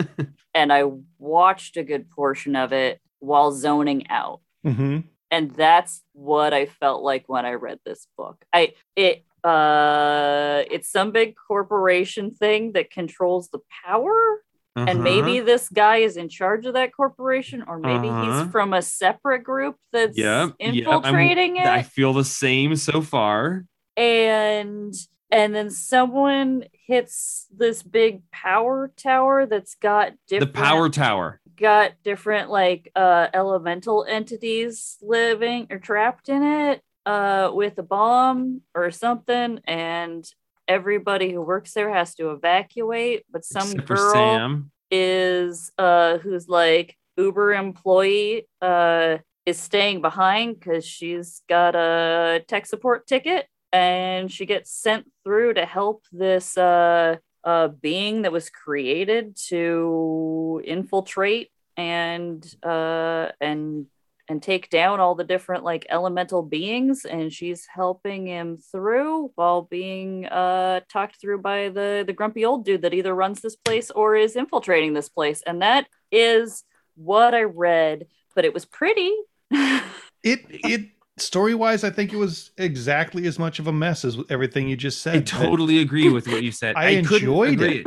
and 0.54 0.72
I 0.72 0.84
watched 1.18 1.76
a 1.76 1.84
good 1.84 2.10
portion 2.10 2.56
of 2.56 2.72
it 2.72 3.00
while 3.20 3.52
zoning 3.52 4.08
out. 4.10 4.40
hmm 4.64 5.00
And 5.30 5.50
that's 5.52 6.02
what 6.12 6.52
I 6.52 6.66
felt 6.66 7.02
like 7.02 7.28
when 7.28 7.46
I 7.46 7.52
read 7.52 7.80
this 7.84 8.06
book. 8.16 8.44
I, 8.52 8.74
it, 8.96 9.24
uh, 9.44 10.64
it's 10.70 10.90
some 10.90 11.12
big 11.12 11.34
corporation 11.36 12.32
thing 12.32 12.72
that 12.72 12.90
controls 12.90 13.48
the 13.48 13.60
power. 13.86 14.42
And 14.86 14.88
Uh-huh. 15.00 15.02
maybe 15.02 15.40
this 15.40 15.68
guy 15.68 15.98
is 15.98 16.16
in 16.16 16.28
charge 16.28 16.66
of 16.66 16.74
that 16.74 16.94
corporation, 16.94 17.64
or 17.66 17.78
maybe 17.78 18.08
Uh-huh. 18.08 18.42
he's 18.42 18.52
from 18.52 18.72
a 18.72 18.82
separate 18.82 19.44
group 19.44 19.76
that's 19.92 20.16
Yep, 20.16 20.54
yep, 20.58 20.76
infiltrating 20.76 21.56
it. 21.56 21.66
I 21.66 21.82
feel 21.82 22.12
the 22.12 22.24
same 22.24 22.76
so 22.76 23.00
far. 23.02 23.64
and 23.96 24.94
and 25.30 25.54
then 25.54 25.68
someone 25.70 26.64
hits 26.86 27.46
this 27.54 27.82
big 27.82 28.22
power 28.30 28.90
tower 28.96 29.44
that's 29.44 29.74
got 29.74 30.12
The 30.28 30.38
different 30.40 30.54
power 30.54 30.88
tower. 30.88 31.40
got 31.56 31.92
different 32.04 32.48
like 32.50 32.90
uh 32.94 33.26
elemental 33.34 34.04
entities 34.08 34.96
living 35.02 35.66
or 35.70 35.78
trapped 35.80 36.28
in 36.28 36.42
it 36.44 36.80
uh 37.04 37.50
with 37.52 37.76
a 37.78 37.82
bomb 37.82 38.62
or 38.74 38.90
something 38.92 39.60
and 39.64 40.24
everybody 40.68 41.32
who 41.32 41.40
works 41.40 41.72
there 41.72 41.92
has 41.92 42.14
to 42.14 42.30
evacuate 42.30 43.24
but 43.30 43.44
some 43.44 43.68
except 43.72 43.88
girl 43.88 44.12
Sam. 44.12 44.70
is 44.90 45.72
uh 45.78 46.18
who's 46.18 46.48
like 46.48 46.96
uber 47.16 47.54
employee 47.54 48.46
uh 48.62 49.16
is 49.46 49.58
staying 49.58 50.02
behind 50.02 50.60
because 50.60 50.84
she's 50.84 51.42
got 51.48 51.74
a 51.74 52.44
tech 52.46 52.66
support 52.66 53.06
ticket 53.06 53.46
and 53.72 54.30
she 54.30 54.44
gets 54.46 54.70
sent 54.70 55.10
through 55.24 55.54
to 55.54 55.64
help 55.64 56.04
this 56.12 56.56
uh 56.58 57.16
uh 57.44 57.68
being 57.68 58.22
that 58.22 58.32
was 58.32 58.50
created 58.50 59.36
to 59.36 60.60
infiltrate 60.64 61.50
and 61.76 62.54
uh 62.62 63.28
and 63.40 63.86
and 64.28 64.42
take 64.42 64.68
down 64.70 65.00
all 65.00 65.14
the 65.14 65.24
different 65.24 65.64
like 65.64 65.86
elemental 65.88 66.42
beings 66.42 67.04
and 67.04 67.32
she's 67.32 67.66
helping 67.66 68.26
him 68.26 68.58
through 68.72 69.30
while 69.34 69.62
being 69.62 70.26
uh 70.26 70.80
talked 70.90 71.20
through 71.20 71.38
by 71.40 71.68
the 71.68 72.04
the 72.06 72.12
grumpy 72.12 72.44
old 72.44 72.64
dude 72.64 72.82
that 72.82 72.94
either 72.94 73.14
runs 73.14 73.40
this 73.40 73.56
place 73.56 73.90
or 73.90 74.16
is 74.16 74.36
infiltrating 74.36 74.92
this 74.92 75.08
place 75.08 75.42
and 75.46 75.62
that 75.62 75.86
is 76.12 76.64
what 76.96 77.34
i 77.34 77.42
read 77.42 78.06
but 78.34 78.44
it 78.44 78.52
was 78.52 78.64
pretty 78.64 79.12
It 80.22 80.40
it 80.48 80.88
story 81.16 81.54
wise, 81.54 81.84
I 81.84 81.90
think 81.90 82.12
it 82.12 82.16
was 82.16 82.50
exactly 82.58 83.26
as 83.26 83.38
much 83.38 83.58
of 83.58 83.66
a 83.66 83.72
mess 83.72 84.04
as 84.04 84.18
everything 84.28 84.68
you 84.68 84.76
just 84.76 85.02
said. 85.02 85.16
I 85.16 85.20
totally 85.20 85.78
agree 85.78 86.10
with 86.10 86.28
what 86.28 86.42
you 86.42 86.52
said. 86.52 86.76
I 86.76 86.96
couldn't 86.96 87.14
enjoyed 87.14 87.52
agree. 87.54 87.78
it. 87.80 87.86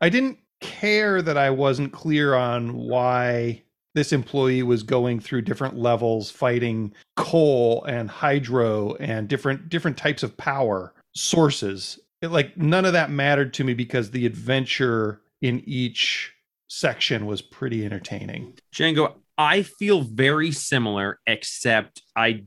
I 0.00 0.08
didn't 0.08 0.38
care 0.60 1.22
that 1.22 1.36
I 1.36 1.50
wasn't 1.50 1.92
clear 1.92 2.34
on 2.34 2.74
why 2.74 3.62
this 3.94 4.12
employee 4.12 4.62
was 4.62 4.82
going 4.82 5.20
through 5.20 5.42
different 5.42 5.76
levels 5.76 6.30
fighting 6.30 6.92
coal 7.16 7.84
and 7.84 8.08
hydro 8.08 8.94
and 8.94 9.28
different 9.28 9.68
different 9.68 9.96
types 9.96 10.22
of 10.22 10.36
power 10.36 10.94
sources. 11.14 11.98
It, 12.20 12.28
like 12.28 12.56
none 12.56 12.84
of 12.84 12.92
that 12.92 13.10
mattered 13.10 13.52
to 13.54 13.64
me 13.64 13.74
because 13.74 14.10
the 14.10 14.26
adventure 14.26 15.22
in 15.40 15.62
each 15.66 16.32
section 16.68 17.26
was 17.26 17.42
pretty 17.42 17.84
entertaining. 17.84 18.54
Django, 18.74 19.14
I 19.36 19.62
feel 19.62 20.02
very 20.02 20.52
similar, 20.52 21.18
except 21.26 22.02
I 22.16 22.44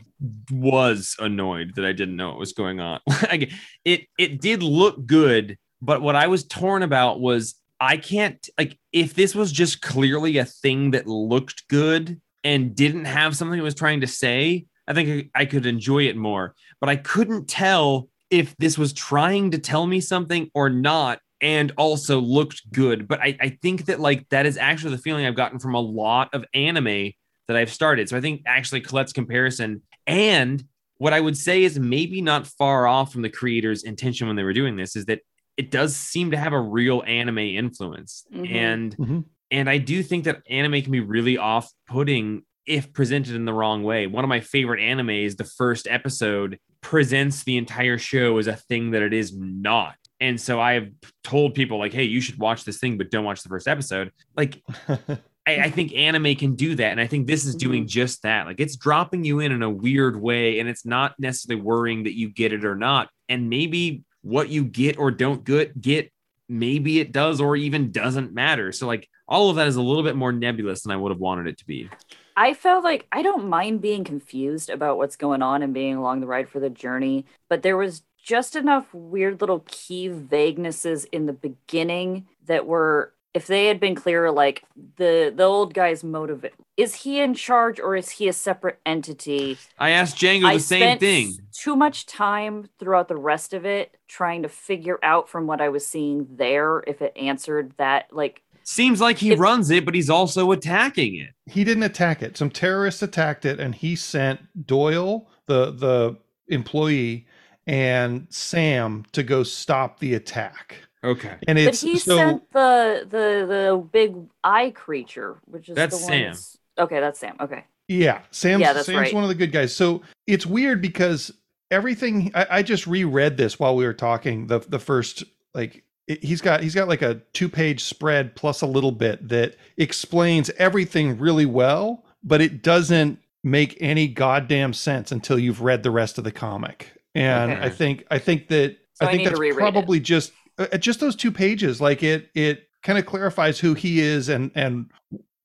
was 0.52 1.16
annoyed 1.20 1.74
that 1.76 1.86
I 1.86 1.92
didn't 1.92 2.16
know 2.16 2.30
what 2.30 2.40
was 2.40 2.54
going 2.54 2.80
on. 2.80 3.00
Like, 3.24 3.52
it 3.84 4.06
it 4.18 4.42
did 4.42 4.64
look 4.64 5.06
good, 5.06 5.58
but 5.82 6.02
what 6.02 6.16
I 6.16 6.28
was 6.28 6.46
torn 6.46 6.84
about 6.84 7.20
was 7.20 7.56
I 7.80 7.98
can't 7.98 8.48
like 8.58 8.78
if 8.92 9.14
this 9.14 9.36
was 9.36 9.52
just 9.52 9.82
clearly 9.82 10.38
a 10.38 10.46
thing 10.46 10.92
that 10.92 11.08
looked 11.08 11.68
good 11.68 12.22
and 12.44 12.76
didn't 12.76 13.06
have 13.06 13.36
something 13.36 13.60
it 13.60 13.64
was 13.64 13.76
trying 13.76 14.02
to 14.02 14.08
say, 14.08 14.66
I 14.88 14.94
think 14.94 15.30
I 15.36 15.46
could 15.46 15.66
enjoy 15.66 16.04
it 16.04 16.16
more. 16.16 16.56
But 16.80 16.90
I 16.90 16.96
couldn't 16.96 17.48
tell 17.48 18.10
if 18.30 18.56
this 18.58 18.78
was 18.78 18.94
trying 18.94 19.52
to 19.52 19.58
tell 19.58 19.88
me 19.88 20.00
something 20.00 20.50
or 20.54 20.70
not 20.70 21.20
and 21.42 21.72
also 21.78 22.20
looked 22.20 22.72
good. 22.72 23.08
But 23.08 23.20
I, 23.20 23.38
I 23.40 23.50
think 23.62 23.86
that 23.86 24.00
like 24.00 24.30
that 24.30 24.46
is 24.46 24.58
actually 24.58 24.96
the 24.96 25.02
feeling 25.02 25.26
I've 25.26 25.36
gotten 25.36 25.60
from 25.60 25.76
a 25.76 25.82
lot 25.82 26.34
of 26.34 26.46
anime 26.54 27.12
that 27.48 27.58
I've 27.58 27.72
started. 27.72 28.10
So 28.10 28.18
I 28.18 28.22
think 28.22 28.44
actually 28.46 28.82
Colette's 28.82 29.14
comparison 29.14 29.82
and 30.08 30.64
what 30.98 31.14
I 31.14 31.20
would 31.20 31.38
say 31.38 31.64
is 31.64 31.78
maybe 31.78 32.22
not 32.22 32.48
far 32.48 32.88
off 32.88 33.12
from 33.12 33.22
the 33.22 33.30
creator's 33.30 33.84
intention 33.84 34.28
when 34.28 34.36
they 34.36 34.44
were 34.44 34.54
doing 34.54 34.76
this 34.76 34.96
is 34.96 35.06
that 35.06 35.20
it 35.58 35.72
does 35.72 35.96
seem 35.96 36.32
to 36.32 36.38
have 36.38 36.54
a 36.54 36.60
real 36.60 37.04
anime 37.08 37.38
influence. 37.40 38.26
Mhm. 38.34 38.52
And 38.52 38.98
Mhm. 38.98 39.26
and 39.52 39.70
I 39.70 39.78
do 39.78 40.02
think 40.04 40.26
that 40.26 40.42
anime 40.50 40.82
can 40.82 40.92
be 40.92 41.00
really 41.00 41.38
off-putting 41.38 42.44
if 42.66 42.92
presented 42.94 43.36
in 43.36 43.46
the 43.46 43.54
wrong 43.54 43.84
way. 43.84 44.08
One 44.08 44.24
of 44.24 44.28
my 44.30 44.40
favorite 44.40 44.80
animes, 44.82 45.38
the 45.38 45.44
first 45.44 45.88
episode, 45.88 46.58
presents 46.82 47.44
the 47.44 47.58
entire 47.58 47.98
show 47.98 48.38
as 48.38 48.48
a 48.48 48.56
thing 48.56 48.92
that 48.92 49.02
it 49.04 49.14
is 49.14 49.36
not. 49.38 49.96
And 50.20 50.40
so 50.42 50.60
I 50.60 50.74
have 50.74 50.90
told 51.24 51.54
people 51.56 51.78
like, 51.78 51.94
"Hey, 51.94 52.06
you 52.06 52.22
should 52.22 52.40
watch 52.40 52.64
this 52.64 52.80
thing, 52.80 52.98
but 52.98 53.12
don't 53.12 53.26
watch 53.26 53.44
the 53.44 53.50
first 53.50 53.68
episode." 53.68 54.12
Like, 54.36 54.62
I, 55.48 55.66
I 55.66 55.70
think 55.70 55.94
anime 55.94 56.34
can 56.36 56.56
do 56.56 56.74
that, 56.76 56.92
and 56.92 57.00
I 57.00 57.06
think 57.06 57.28
this 57.28 57.46
is 57.46 57.54
doing 57.56 57.86
just 57.86 58.24
that. 58.24 58.48
Like, 58.48 58.60
it's 58.60 58.76
dropping 58.78 59.24
you 59.26 59.40
in 59.42 59.52
in 59.52 59.62
a 59.62 59.70
weird 59.70 60.20
way, 60.20 60.60
and 60.60 60.68
it's 60.68 60.86
not 60.86 61.14
necessarily 61.20 61.62
worrying 61.62 62.04
that 62.06 62.18
you 62.18 62.30
get 62.30 62.52
it 62.52 62.66
or 62.66 62.76
not. 62.76 63.10
And 63.30 63.48
maybe 63.50 64.05
what 64.26 64.50
you 64.50 64.64
get 64.64 64.98
or 64.98 65.12
don't 65.12 65.44
get, 65.46 65.80
get 65.80 66.12
maybe 66.50 67.00
it 67.00 67.12
does 67.12 67.40
or 67.40 67.56
even 67.56 67.92
doesn't 67.92 68.34
matter. 68.34 68.72
So, 68.72 68.88
like, 68.88 69.08
all 69.28 69.52
of 69.52 69.56
that 69.58 69.68
is 69.68 69.76
a 69.76 69.82
little 69.82 70.04
bit 70.04 70.16
more 70.16 70.32
nebulous 70.32 70.82
than 70.82 70.92
I 70.92 70.98
would 70.98 71.12
have 71.12 71.20
wanted 71.20 71.48
it 71.48 71.60
to 71.60 71.66
be. 71.66 71.90
I 72.36 72.56
felt 72.56 72.84
like 72.84 73.08
I 73.12 73.22
don't 73.22 73.48
mind 73.48 73.82
being 73.82 74.04
confused 74.04 74.70
about 74.70 74.98
what's 74.98 75.16
going 75.16 75.42
on 75.42 75.62
and 75.62 75.74
being 75.74 75.96
along 75.96 76.20
the 76.20 76.28
ride 76.28 76.50
for 76.50 76.60
the 76.60 76.72
journey, 76.72 77.26
but 77.50 77.62
there 77.62 77.78
was 77.78 78.02
just 78.22 78.56
enough 78.56 78.92
weird 78.94 79.42
little 79.42 79.64
key 79.68 80.10
vaguenesses 80.10 81.06
in 81.12 81.28
the 81.28 81.34
beginning 81.34 82.26
that 82.48 82.66
were 82.66 83.14
if 83.36 83.46
they 83.48 83.66
had 83.68 83.80
been 83.80 83.94
clear 83.96 84.32
like 84.32 84.64
the 84.98 85.32
the 85.36 85.44
old 85.44 85.74
guy's 85.74 86.04
motive 86.04 86.46
is 86.78 86.96
he 86.96 87.20
in 87.22 87.34
charge 87.34 87.80
or 87.80 87.96
is 87.96 88.10
he 88.10 88.28
a 88.28 88.34
separate 88.34 88.80
entity? 88.86 89.58
I 89.78 89.92
asked 89.92 90.18
Django 90.18 90.42
the 90.42 90.48
I 90.48 90.58
same 90.58 90.80
spent 90.82 91.00
thing. 91.00 91.28
s- 91.28 91.40
Too 91.54 91.76
much 91.76 92.06
time 92.06 92.70
throughout 92.80 93.08
the 93.08 93.16
rest 93.18 93.54
of 93.54 93.66
it 93.66 93.96
trying 94.08 94.42
to 94.44 94.50
figure 94.50 95.00
out 95.04 95.30
from 95.30 95.46
what 95.48 95.62
I 95.62 95.70
was 95.70 95.86
seeing 95.86 96.28
there 96.36 96.84
if 96.88 97.02
it 97.02 97.14
answered 97.16 97.74
that. 97.78 98.08
Like, 98.12 98.42
Seems 98.64 99.00
like 99.00 99.20
he 99.20 99.28
It's- 99.28 99.40
runs 99.40 99.70
it, 99.70 99.86
but 99.86 99.94
he's 99.96 100.10
also 100.10 100.52
attacking 100.52 101.16
it. 101.16 101.30
he 101.46 101.64
didn't 101.64 101.84
attack 101.84 102.22
it. 102.24 102.36
Some 102.36 102.50
terrorists 102.50 103.02
attacked 103.04 103.46
it, 103.46 103.60
and 103.60 103.76
he 103.76 103.96
sent 103.96 104.40
Doyle, 104.68 105.30
the 105.46 105.72
the 105.72 106.18
employee, 106.48 107.28
and 107.68 108.28
Sam 108.30 109.06
to 109.12 109.24
go 109.24 109.44
stop 109.44 110.00
the 110.00 110.14
attack. 110.16 110.76
Okay. 111.06 111.36
And 111.48 111.58
but 111.64 111.76
he 111.76 111.98
so 111.98 112.16
sent 112.18 112.52
the 112.52 113.06
the 113.10 113.46
the 113.48 113.88
big 113.92 114.16
eye 114.44 114.72
creature, 114.72 115.38
which 115.46 115.70
is 115.70 115.76
That's 115.76 115.98
the 115.98 116.04
one 116.04 116.12
Sam. 116.12 116.22
that's- 116.22 116.58
Okay, 116.78 117.00
that's 117.00 117.20
Sam. 117.20 117.36
Okay. 117.40 117.64
yeah, 117.88 118.22
Sam's 118.32 118.62
Yeah, 118.62 118.74
that's 118.74 118.88
Sam's 118.88 118.98
right. 119.00 119.14
one 119.14 119.24
of 119.24 119.30
the 119.30 119.36
good 119.36 119.52
guys. 119.54 119.74
So 119.74 120.02
it's 120.28 120.46
weird 120.46 120.82
because 120.82 121.32
everything 121.72 122.32
I, 122.36 122.48
I 122.52 122.62
just 122.64 122.86
reread 122.86 123.38
this 123.38 123.58
while 123.60 123.76
we 123.76 123.86
were 123.86 123.94
talking. 123.94 124.48
The 124.48 124.60
the 124.60 124.80
first 124.80 125.24
like 125.54 125.84
it- 126.08 126.24
he's 126.24 126.42
got 126.42 126.62
he's 126.62 126.76
got 126.76 126.88
like 126.88 127.02
a 127.02 127.22
two 127.34 127.48
page 127.50 127.84
spread 127.84 128.36
plus 128.36 128.62
a 128.62 128.68
little 128.68 128.92
bit 128.92 129.28
that 129.30 129.56
explains 129.78 130.50
everything 130.58 131.18
really 131.18 131.46
well, 131.46 132.04
but 132.24 132.42
it 132.42 132.62
doesn't 132.62 133.20
make 133.44 133.78
any 133.80 134.08
goddamn 134.08 134.74
sense 134.74 135.12
until 135.12 135.38
you've 135.40 135.62
read 135.62 135.84
the 135.84 135.92
rest 135.92 136.18
of 136.18 136.24
the 136.24 136.32
comic. 136.32 136.92
And 137.14 137.54
Okay. 137.54 137.62
I 137.62 137.70
think 137.70 138.06
I 138.12 138.20
think 138.20 138.50
that 138.50 138.76
So 138.96 139.06
I 139.06 139.10
I 139.10 139.12
think 139.12 139.18
need 139.20 139.24
to 139.26 139.30
that's 139.32 139.40
reread 139.40 139.58
it. 139.58 139.60
probably 139.60 140.00
just 140.02 140.34
uh, 140.58 140.78
just 140.78 141.00
those 141.00 141.16
two 141.16 141.32
pages. 141.32 141.82
Like 141.82 142.04
it 142.04 142.30
it 142.36 142.68
kind 142.84 142.98
of 143.00 143.06
clarifies 143.06 143.60
who 143.60 143.74
he 143.74 144.00
is 144.00 144.30
and 144.30 144.52
and 144.56 144.92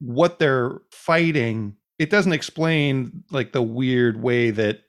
what 0.00 0.38
they're 0.38 0.78
fighting. 0.90 1.76
It 1.98 2.10
doesn't 2.10 2.32
explain 2.32 3.24
like 3.30 3.52
the 3.52 3.62
weird 3.62 4.22
way 4.22 4.50
that 4.50 4.80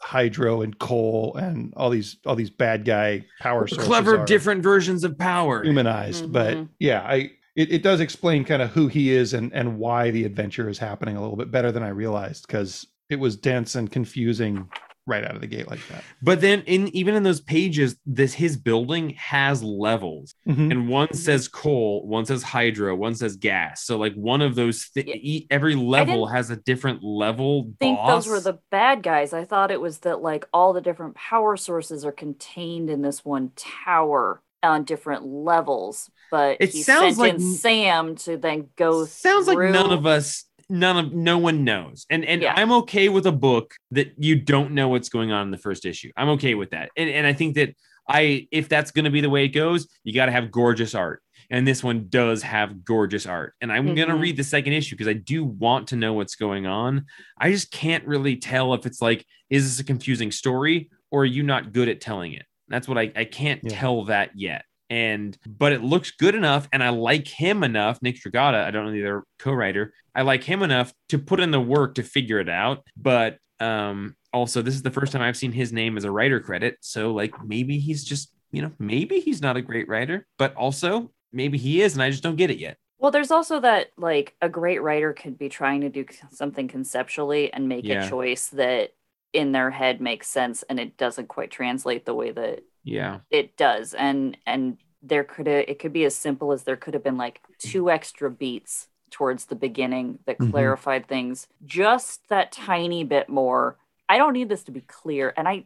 Hydro 0.00 0.62
and 0.62 0.76
coal 0.78 1.36
and 1.36 1.72
all 1.76 1.90
these 1.90 2.16
all 2.26 2.34
these 2.34 2.50
bad 2.50 2.84
guy 2.84 3.24
power 3.40 3.66
sources 3.68 3.86
Clever, 3.86 4.18
are 4.18 4.24
different 4.26 4.62
versions 4.62 5.04
of 5.04 5.16
power. 5.16 5.62
humanized. 5.62 6.32
But 6.32 6.56
Mhm. 6.56 6.68
yeah, 6.80 7.02
I 7.02 7.30
it, 7.54 7.70
it 7.70 7.82
does 7.82 8.00
explain 8.00 8.44
kind 8.44 8.62
of 8.62 8.70
who 8.70 8.88
he 8.88 9.10
is 9.10 9.32
and 9.34 9.52
and 9.52 9.78
why 9.78 10.10
the 10.10 10.24
adventure 10.24 10.68
is 10.68 10.78
happening 10.78 11.16
a 11.16 11.20
little 11.20 11.36
bit 11.36 11.50
better 11.52 11.70
than 11.70 11.82
I 11.82 11.88
realized 11.90 12.46
because 12.46 12.86
it 13.10 13.20
was 13.20 13.36
dense 13.36 13.74
and 13.74 13.90
confusing 13.92 14.68
right 15.06 15.24
out 15.24 15.34
of 15.34 15.40
the 15.40 15.46
gate 15.46 15.68
like 15.68 15.80
that. 15.90 16.04
But 16.22 16.40
then, 16.40 16.62
in 16.66 16.88
even 16.94 17.14
in 17.14 17.22
those 17.22 17.40
pages, 17.40 17.96
this 18.06 18.32
his 18.34 18.56
building 18.56 19.10
has 19.10 19.62
levels, 19.62 20.34
Mhm. 20.46 20.70
and 20.70 20.88
one 20.88 21.12
says 21.12 21.48
coal, 21.48 22.06
one 22.06 22.24
says 22.24 22.42
hydro, 22.42 22.94
one 22.94 23.14
says 23.14 23.36
gas. 23.36 23.84
So 23.84 23.96
like 23.98 24.14
one 24.14 24.42
of 24.42 24.54
those, 24.54 24.84
thi- 24.94 25.04
Yeah. 25.06 25.14
e- 25.16 25.46
every 25.50 25.74
level 25.74 26.26
has 26.26 26.50
a 26.50 26.56
different 26.56 27.02
level. 27.02 27.70
I 27.80 27.84
think 27.84 27.98
boss. 27.98 28.24
those 28.26 28.32
were 28.32 28.40
the 28.52 28.58
bad 28.70 29.02
guys. 29.02 29.32
I 29.32 29.44
thought 29.44 29.70
it 29.70 29.80
was 29.80 29.98
that 30.00 30.22
like 30.22 30.46
all 30.52 30.72
the 30.72 30.80
different 30.80 31.14
power 31.16 31.56
sources 31.56 32.04
are 32.04 32.12
contained 32.12 32.88
in 32.88 33.02
this 33.02 33.24
one 33.24 33.50
tower 33.56 34.40
on 34.62 34.84
different 34.84 35.24
levels. 35.26 36.08
But 36.30 36.58
It 36.60 36.70
he 36.70 36.82
sounds 36.82 37.16
sent 37.16 37.18
like 37.18 37.34
in 37.34 37.40
Sam 37.40 38.14
to 38.16 38.36
then 38.36 38.68
go. 38.76 39.04
sounds 39.04 39.48
like 39.48 39.58
none 39.58 39.92
of 39.92 40.06
us 40.06 40.44
none 40.68 40.96
of 40.96 41.12
no 41.12 41.38
one 41.38 41.64
knows. 41.64 42.06
And 42.10 42.24
and 42.24 42.42
Yeah. 42.42 42.54
i'm 42.56 42.72
okay 42.72 43.08
with 43.08 43.26
a 43.26 43.32
book 43.32 43.74
that 43.90 44.12
you 44.18 44.36
don't 44.36 44.72
know 44.72 44.88
what's 44.88 45.08
going 45.08 45.32
on 45.32 45.46
in 45.46 45.50
the 45.50 45.58
first 45.58 45.84
issue. 45.84 46.10
I'm 46.16 46.28
okay 46.30 46.54
with 46.54 46.70
that. 46.70 46.90
And, 46.96 47.08
and 47.10 47.26
i 47.26 47.32
think 47.32 47.54
that 47.56 47.74
i 48.08 48.46
if 48.50 48.68
that's 48.68 48.90
going 48.90 49.04
to 49.04 49.10
be 49.10 49.20
the 49.20 49.30
way 49.30 49.44
it 49.44 49.48
goes 49.48 49.86
you 50.04 50.12
got 50.12 50.26
to 50.26 50.32
have 50.32 50.50
gorgeous 50.50 50.94
art. 50.94 51.22
And 51.50 51.68
this 51.68 51.84
one 51.84 52.06
does 52.08 52.42
have 52.42 52.84
gorgeous 52.84 53.26
art. 53.26 53.54
And 53.60 53.72
i'm 53.72 53.86
going 53.86 53.96
to 54.08 54.14
mm-hmm. 54.14 54.22
read 54.22 54.36
the 54.36 54.44
second 54.44 54.72
issue 54.72 54.94
because 54.96 55.08
i 55.08 55.12
do 55.12 55.44
want 55.44 55.88
to 55.88 55.96
know 55.96 56.12
what's 56.14 56.34
going 56.34 56.66
on. 56.66 57.06
I 57.38 57.50
just 57.50 57.70
can't 57.70 58.06
really 58.06 58.36
tell 58.36 58.74
if 58.74 58.86
it's 58.86 59.02
like 59.02 59.24
is 59.50 59.64
this 59.68 59.80
a 59.80 59.84
confusing 59.84 60.32
story 60.32 60.90
or 61.10 61.22
are 61.22 61.26
you 61.26 61.42
not 61.42 61.72
good 61.72 61.88
at 61.88 62.00
telling 62.00 62.32
it? 62.32 62.46
That's 62.68 62.88
what 62.88 62.98
i, 62.98 63.12
I 63.14 63.24
can't 63.24 63.60
Yeah. 63.62 63.78
tell 63.78 64.04
that 64.04 64.30
yet 64.34 64.64
and 64.92 65.38
but 65.46 65.72
it 65.72 65.82
looks 65.82 66.10
good 66.10 66.34
enough 66.34 66.68
and 66.72 66.82
i 66.84 66.90
like 66.90 67.26
him 67.26 67.62
enough 67.64 68.00
nick 68.02 68.16
Dragotta 68.16 68.62
i 68.64 68.70
don't 68.70 68.84
know 68.86 68.92
the 68.92 69.02
other 69.02 69.24
co-writer 69.38 69.94
i 70.14 70.20
like 70.22 70.44
him 70.44 70.62
enough 70.62 70.92
to 71.08 71.18
put 71.18 71.40
in 71.40 71.50
the 71.50 71.60
work 71.60 71.94
to 71.94 72.02
figure 72.02 72.38
it 72.40 72.48
out 72.48 72.84
but 72.96 73.38
um 73.60 74.14
also 74.32 74.60
this 74.60 74.74
is 74.74 74.82
the 74.82 74.90
first 74.90 75.12
time 75.12 75.22
i've 75.22 75.36
seen 75.36 75.52
his 75.52 75.72
name 75.72 75.96
as 75.96 76.04
a 76.04 76.10
writer 76.10 76.40
credit 76.40 76.76
so 76.80 77.12
like 77.12 77.32
maybe 77.44 77.78
he's 77.78 78.04
just 78.04 78.32
you 78.50 78.60
know 78.62 78.70
maybe 78.78 79.20
he's 79.20 79.40
not 79.40 79.56
a 79.56 79.62
great 79.62 79.88
writer 79.88 80.26
but 80.38 80.54
also 80.56 81.10
maybe 81.32 81.56
he 81.56 81.80
is 81.80 81.94
and 81.94 82.02
i 82.02 82.10
just 82.10 82.22
don't 82.22 82.36
get 82.36 82.50
it 82.50 82.58
yet 82.58 82.76
Well, 82.98 83.10
there's 83.10 83.30
also 83.30 83.60
that 83.60 83.92
like 83.96 84.34
a 84.42 84.48
great 84.48 84.82
writer 84.82 85.12
could 85.14 85.38
be 85.38 85.48
trying 85.48 85.80
to 85.80 85.88
do 85.88 86.04
something 86.30 86.68
conceptually 86.68 87.52
and 87.52 87.68
make 87.68 87.84
Yeah. 87.86 88.04
a 88.04 88.10
choice 88.10 88.48
that 88.48 88.90
in 89.32 89.52
their 89.52 89.70
head 89.70 90.00
makes 90.00 90.28
sense 90.28 90.62
and 90.68 90.78
it 90.78 90.98
doesn't 90.98 91.28
quite 91.28 91.50
translate 91.50 92.04
the 92.04 92.14
way 92.14 92.30
that 92.32 92.60
yeah 92.84 93.20
it 93.30 93.56
does 93.56 93.94
and 93.94 94.36
and 94.44 94.76
there 95.02 95.24
could 95.24 95.46
have 95.46 95.64
it 95.68 95.78
could 95.78 95.92
be 95.92 96.04
as 96.04 96.14
simple 96.14 96.52
as 96.52 96.62
there 96.64 96.76
could 96.76 96.94
have 96.94 97.02
been 97.02 97.16
like 97.16 97.40
two 97.58 97.90
extra 97.90 98.30
beats 98.30 98.88
towards 99.10 99.46
the 99.46 99.54
beginning 99.54 100.18
that 100.26 100.38
Mhm. 100.38 100.50
clarified 100.50 101.06
things 101.06 101.48
just 101.64 102.28
that 102.28 102.52
tiny 102.52 103.04
bit 103.04 103.28
more 103.28 103.76
i 104.08 104.16
don't 104.16 104.32
need 104.32 104.48
this 104.48 104.62
to 104.64 104.70
be 104.72 104.80
clear 104.82 105.34
and 105.36 105.46
i 105.48 105.64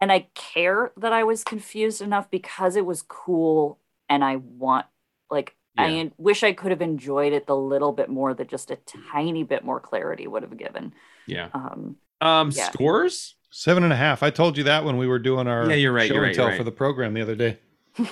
and 0.00 0.10
i 0.10 0.26
care 0.34 0.92
that 0.96 1.12
i 1.12 1.22
was 1.24 1.44
confused 1.44 2.00
enough 2.02 2.30
because 2.30 2.74
it 2.76 2.86
was 2.86 3.02
cool 3.02 3.78
and 4.08 4.24
i 4.24 4.36
want 4.36 4.86
like 5.30 5.54
i 5.76 5.86
Yeah. 5.88 5.96
en- 6.00 6.12
wish 6.18 6.42
i 6.42 6.52
could 6.52 6.70
have 6.70 6.82
enjoyed 6.82 7.32
it 7.32 7.46
the 7.46 7.56
little 7.56 7.92
bit 7.92 8.08
more 8.08 8.34
that 8.34 8.48
just 8.48 8.70
a 8.70 8.76
tiny 9.12 9.44
bit 9.44 9.62
more 9.64 9.78
clarity 9.80 10.26
would 10.26 10.42
have 10.42 10.56
given 10.56 10.94
yeah 11.26 11.48
um 11.54 11.96
um 12.20 12.50
Yeah. 12.54 12.70
scores 12.70 13.36
Seven 13.56 13.84
and 13.84 13.92
a 13.92 13.96
half. 13.96 14.24
I 14.24 14.30
told 14.30 14.58
you 14.58 14.64
that 14.64 14.84
when 14.84 14.96
we 14.96 15.06
were 15.06 15.20
doing 15.20 15.46
our 15.46 15.70
Yeah, 15.70 15.76
you're 15.76 15.92
right, 15.92 16.08
show 16.08 16.14
you're 16.14 16.24
and 16.24 16.30
right, 16.30 16.34
tell 16.34 16.46
you're 16.46 16.50
right. 16.54 16.58
for 16.58 16.64
the 16.64 16.72
program 16.72 17.14
the 17.14 17.22
other 17.22 17.36
day. 17.36 17.56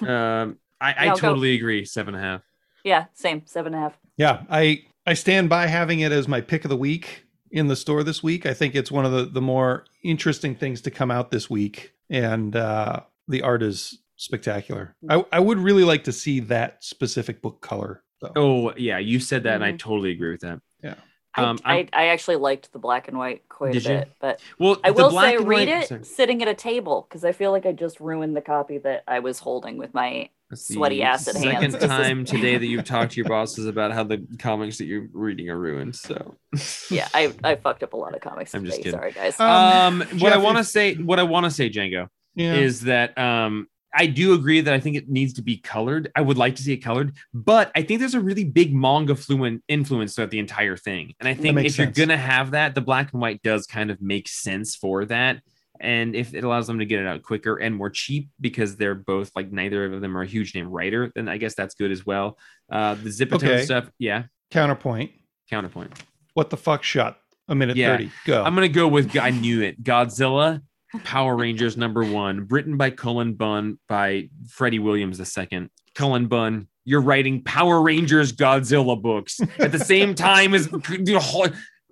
Um 0.02 0.58
i, 0.80 0.92
I 0.92 1.04
Yeah, 1.04 1.10
I'll 1.10 1.16
go. 1.16 1.28
totally 1.28 1.54
agree 1.54 1.84
seven 1.84 2.14
and 2.14 2.24
a 2.24 2.26
half 2.26 2.42
yeah 2.84 3.06
same 3.14 3.42
seven 3.46 3.74
and 3.74 3.82
a 3.82 3.84
half 3.88 3.98
Yeah, 4.16 4.42
I 4.50 4.84
I 5.06 5.14
stand 5.14 5.48
by 5.48 5.66
having 5.66 6.00
it 6.00 6.12
as 6.12 6.28
my 6.28 6.40
pick 6.40 6.64
of 6.64 6.68
the 6.68 6.76
week 6.76 7.24
in 7.50 7.66
the 7.66 7.74
store 7.76 8.02
this 8.04 8.22
week. 8.22 8.46
I 8.46 8.54
think 8.54 8.74
it's 8.74 8.90
one 8.92 9.04
of 9.04 9.12
the 9.12 9.24
the 9.24 9.40
more 9.40 9.84
interesting 10.04 10.54
things 10.54 10.80
to 10.82 10.90
come 10.90 11.10
out 11.10 11.30
this 11.30 11.48
week, 11.50 11.92
and 12.10 12.54
uh, 12.54 13.00
the 13.26 13.42
art 13.42 13.62
is 13.62 13.98
spectacular. 14.16 14.94
I 15.08 15.24
I 15.32 15.40
would 15.40 15.58
really 15.58 15.84
like 15.84 16.04
to 16.04 16.12
see 16.12 16.40
that 16.40 16.84
specific 16.84 17.42
book 17.42 17.60
color 17.60 18.02
though. 18.20 18.32
oh 18.36 18.74
yeah 18.76 18.98
you 18.98 19.18
said 19.18 19.42
that 19.44 19.56
and 19.56 19.64
i 19.64 19.72
Mhm. 19.72 19.78
totally 19.78 20.10
agree 20.12 20.30
with 20.32 20.42
that 20.42 20.60
Yeah. 20.84 20.94
I, 21.34 21.42
Um, 21.44 21.58
I, 21.64 21.76
I'm- 21.78 21.88
I 21.92 22.06
actually 22.08 22.36
liked 22.36 22.72
the 22.72 22.78
black 22.78 23.08
and 23.08 23.16
white 23.16 23.48
quite 23.48 23.72
Did 23.72 23.86
a 23.86 23.88
you? 23.92 23.98
bit, 24.00 24.12
but 24.20 24.40
well 24.58 24.76
I 24.84 24.90
will 24.90 25.10
say 25.10 25.36
read 25.38 25.44
white- 25.46 25.68
it 25.68 25.88
sorry. 25.88 26.04
sitting 26.04 26.42
at 26.42 26.48
a 26.48 26.54
table 26.54 27.06
because 27.08 27.24
I 27.24 27.32
feel 27.32 27.50
like 27.52 27.64
I 27.66 27.72
just 27.72 28.00
ruined 28.00 28.36
the 28.36 28.40
copy 28.42 28.78
that 28.78 29.04
I 29.08 29.20
was 29.20 29.38
holding 29.38 29.76
with 29.78 29.94
my. 29.94 30.28
Sweaty 30.54 30.96
the 30.96 31.04
acid 31.04 31.36
hands. 31.36 31.72
Second 31.72 31.72
This 31.72 31.84
time 31.88 32.24
today 32.26 32.58
that 32.58 32.66
you've 32.66 32.84
talked 32.84 33.12
to 33.12 33.16
your 33.16 33.26
bosses 33.26 33.64
about 33.66 33.90
how 33.90 34.04
the 34.04 34.22
comics 34.38 34.76
that 34.76 34.84
you're 34.84 35.08
reading 35.14 35.48
are 35.48 35.58
ruined. 35.58 35.96
So 35.96 36.36
Yeah, 36.90 37.08
I, 37.14 37.32
I 37.42 37.54
fucked 37.54 37.82
up 37.82 37.94
a 37.94 37.96
lot 37.96 38.14
of 38.14 38.20
comics 38.20 38.54
I'm 38.54 38.62
just 38.66 38.82
today. 38.82 38.90
kidding. 38.90 38.98
Sorry, 39.00 39.12
guys. 39.12 39.40
Um, 39.40 40.02
Um, 40.02 40.18
what 40.18 40.34
I 40.34 40.36
want 40.36 40.58
to 40.58 40.64
say, 40.64 40.94
what 40.96 41.18
I 41.18 41.22
want 41.22 41.44
to 41.44 41.50
say, 41.50 41.70
Django, 41.70 42.08
Yeah, 42.34 42.52
is 42.52 42.82
that 42.82 43.16
um, 43.16 43.66
I 43.94 44.06
do 44.06 44.32
agree 44.34 44.60
that 44.62 44.72
I 44.72 44.80
think 44.80 44.96
it 44.96 45.08
needs 45.08 45.34
to 45.34 45.42
be 45.42 45.56
colored. 45.58 46.10
I 46.16 46.20
would 46.22 46.38
like 46.38 46.56
to 46.56 46.62
see 46.62 46.72
it 46.72 46.78
colored, 46.78 47.14
but 47.34 47.70
I 47.74 47.82
think 47.82 48.00
there's 48.00 48.14
a 48.14 48.20
really 48.20 48.44
big 48.44 48.74
manga 48.74 49.14
fluent 49.14 49.62
influence 49.68 50.14
throughout 50.14 50.30
the 50.30 50.38
entire 50.38 50.76
thing. 50.76 51.14
And 51.20 51.28
I 51.28 51.34
think 51.34 51.58
if 51.60 51.76
you're 51.78 51.86
gonna 51.88 52.16
have 52.16 52.52
that, 52.52 52.74
the 52.74 52.80
black 52.80 53.12
and 53.12 53.20
white 53.20 53.42
does 53.42 53.66
kind 53.66 53.90
of 53.90 54.00
make 54.00 54.28
sense 54.28 54.74
for 54.76 55.04
that. 55.06 55.42
And 55.80 56.14
if 56.14 56.32
it 56.32 56.44
allows 56.44 56.68
them 56.68 56.78
to 56.78 56.86
get 56.86 57.00
it 57.00 57.06
out 57.06 57.22
quicker 57.22 57.56
and 57.56 57.74
more 57.74 57.90
cheap 57.90 58.28
because 58.40 58.76
they're 58.76 58.94
both 58.94 59.32
like 59.34 59.50
neither 59.50 59.92
of 59.92 60.00
them 60.00 60.16
are 60.16 60.22
a 60.22 60.26
huge 60.26 60.54
name 60.54 60.68
writer, 60.68 61.10
then 61.14 61.28
I 61.28 61.38
guess 61.38 61.54
that's 61.54 61.74
good 61.74 61.90
as 61.90 62.06
well. 62.06 62.38
Uh, 62.70 62.94
the 62.94 63.10
Zipatone 63.10 63.34
Okay. 63.36 63.64
stuff, 63.64 63.90
yeah. 63.98 64.24
counterpoint. 64.50 65.10
Counterpoint. 65.50 65.92
What 66.34 66.50
the 66.50 66.56
fuck? 66.56 66.82
Shot 66.82 67.18
a 67.48 67.54
minute 67.54 67.76
Yeah. 67.76 67.96
thirty. 67.96 68.10
Go. 68.24 68.42
I'm 68.44 68.54
gonna 68.54 68.68
go 68.68 68.86
with 68.88 69.16
I 69.18 69.30
knew 69.30 69.60
it. 69.60 69.82
Godzilla, 69.82 70.62
Power 71.04 71.36
Rangers 71.36 71.76
number 71.76 72.04
one, 72.04 72.46
written 72.48 72.76
by 72.76 72.90
Cullen 72.90 73.34
Bunn 73.34 73.78
by 73.88 74.28
Freddie 74.48 74.78
Williams 74.78 75.20
II. 75.20 75.68
Cullen 75.94 76.26
Bunn, 76.26 76.68
you're 76.84 77.00
writing 77.00 77.42
Power 77.42 77.82
Rangers 77.82 78.32
Godzilla 78.32 79.00
books 79.00 79.40
at 79.58 79.72
the 79.72 79.78
same 79.78 80.14
time 80.16 80.54
as 80.54 80.68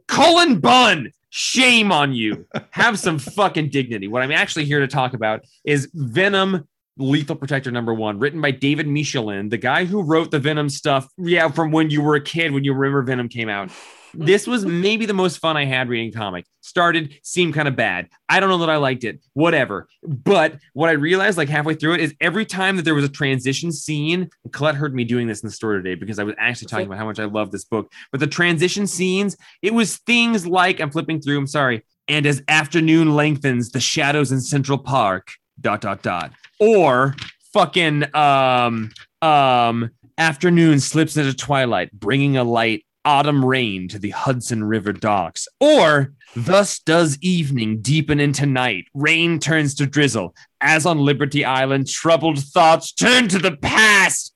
Cullen 0.06 0.60
Bunn. 0.60 1.10
Shame 1.30 1.92
on 1.92 2.12
you. 2.12 2.46
Have 2.70 2.98
some 2.98 3.18
fucking 3.18 3.70
dignity. 3.70 4.08
What 4.08 4.22
I'm 4.22 4.32
actually 4.32 4.64
here 4.64 4.80
to 4.80 4.88
talk 4.88 5.14
about 5.14 5.44
is 5.64 5.88
Venom 5.94 6.66
Lethal 6.96 7.36
Protector 7.36 7.70
number 7.70 7.94
one, 7.94 8.18
written 8.18 8.40
by 8.40 8.50
David 8.50 8.86
Michelinie, 8.86 9.48
the 9.48 9.56
guy 9.56 9.84
who 9.84 10.02
wrote 10.02 10.30
the 10.30 10.40
Venom 10.40 10.68
stuff. 10.68 11.08
Yeah, 11.16 11.48
from 11.48 11.70
when 11.70 11.90
you 11.90 12.02
were 12.02 12.16
a 12.16 12.20
kid, 12.20 12.52
when 12.52 12.64
you 12.64 12.74
remember 12.74 13.02
Venom 13.02 13.28
came 13.28 13.48
out. 13.48 13.70
This 14.14 14.46
was 14.46 14.64
maybe 14.64 15.06
the 15.06 15.14
most 15.14 15.38
fun 15.38 15.56
I 15.56 15.64
had 15.64 15.88
reading 15.88 16.12
comic. 16.12 16.46
Started, 16.62 17.14
seemed 17.22 17.54
kind 17.54 17.68
of 17.68 17.76
bad. 17.76 18.08
I 18.28 18.40
don't 18.40 18.48
know 18.48 18.58
that 18.58 18.70
I 18.70 18.76
liked 18.76 19.04
it. 19.04 19.20
Whatever. 19.34 19.88
But 20.02 20.58
what 20.74 20.88
I 20.88 20.92
realized 20.92 21.38
like 21.38 21.48
halfway 21.48 21.74
through 21.74 21.94
it 21.94 22.00
is 22.00 22.14
every 22.20 22.44
time 22.44 22.76
that 22.76 22.84
there 22.84 22.94
was 22.94 23.04
a 23.04 23.08
transition 23.08 23.72
scene, 23.72 24.30
Colette 24.52 24.74
heard 24.74 24.94
me 24.94 25.04
doing 25.04 25.26
this 25.26 25.42
in 25.42 25.46
the 25.46 25.52
store 25.52 25.74
today 25.74 25.94
because 25.94 26.18
I 26.18 26.24
was 26.24 26.34
actually 26.38 26.68
talking 26.68 26.86
about 26.86 26.98
how 26.98 27.06
much 27.06 27.18
I 27.18 27.24
love 27.24 27.50
this 27.50 27.64
book. 27.64 27.92
But 28.10 28.20
the 28.20 28.26
transition 28.26 28.86
scenes, 28.86 29.36
it 29.62 29.74
was 29.74 29.96
things 29.98 30.46
like 30.46 30.80
I'm 30.80 30.90
flipping 30.90 31.20
through, 31.20 31.38
I'm 31.38 31.46
sorry. 31.46 31.84
And 32.08 32.26
as 32.26 32.42
afternoon 32.48 33.14
lengthens, 33.14 33.70
the 33.70 33.80
shadows 33.80 34.32
in 34.32 34.40
Central 34.40 34.78
Park, 34.78 35.32
dot 35.60 35.80
dot 35.80 36.02
dot. 36.02 36.32
Or 36.58 37.14
fucking 37.52 38.14
um 38.14 38.90
um 39.22 39.90
afternoon 40.18 40.80
slips 40.80 41.16
into 41.16 41.34
twilight, 41.34 41.92
bringing 41.92 42.36
a 42.36 42.44
light 42.44 42.84
autumn 43.04 43.44
rain 43.44 43.88
to 43.88 43.98
the 43.98 44.10
Hudson 44.10 44.64
River 44.64 44.92
docks. 44.92 45.48
Or 45.60 46.12
thus 46.36 46.78
does 46.78 47.18
evening 47.20 47.80
deepen 47.80 48.20
into 48.20 48.46
night. 48.46 48.86
Rain 48.94 49.38
turns 49.38 49.74
to 49.76 49.86
drizzle. 49.86 50.34
As 50.60 50.86
on 50.86 50.98
Liberty 50.98 51.44
Island, 51.44 51.88
troubled 51.88 52.38
thoughts 52.38 52.92
turn 52.92 53.28
to 53.28 53.38
the 53.38 53.56
past. 53.56 54.34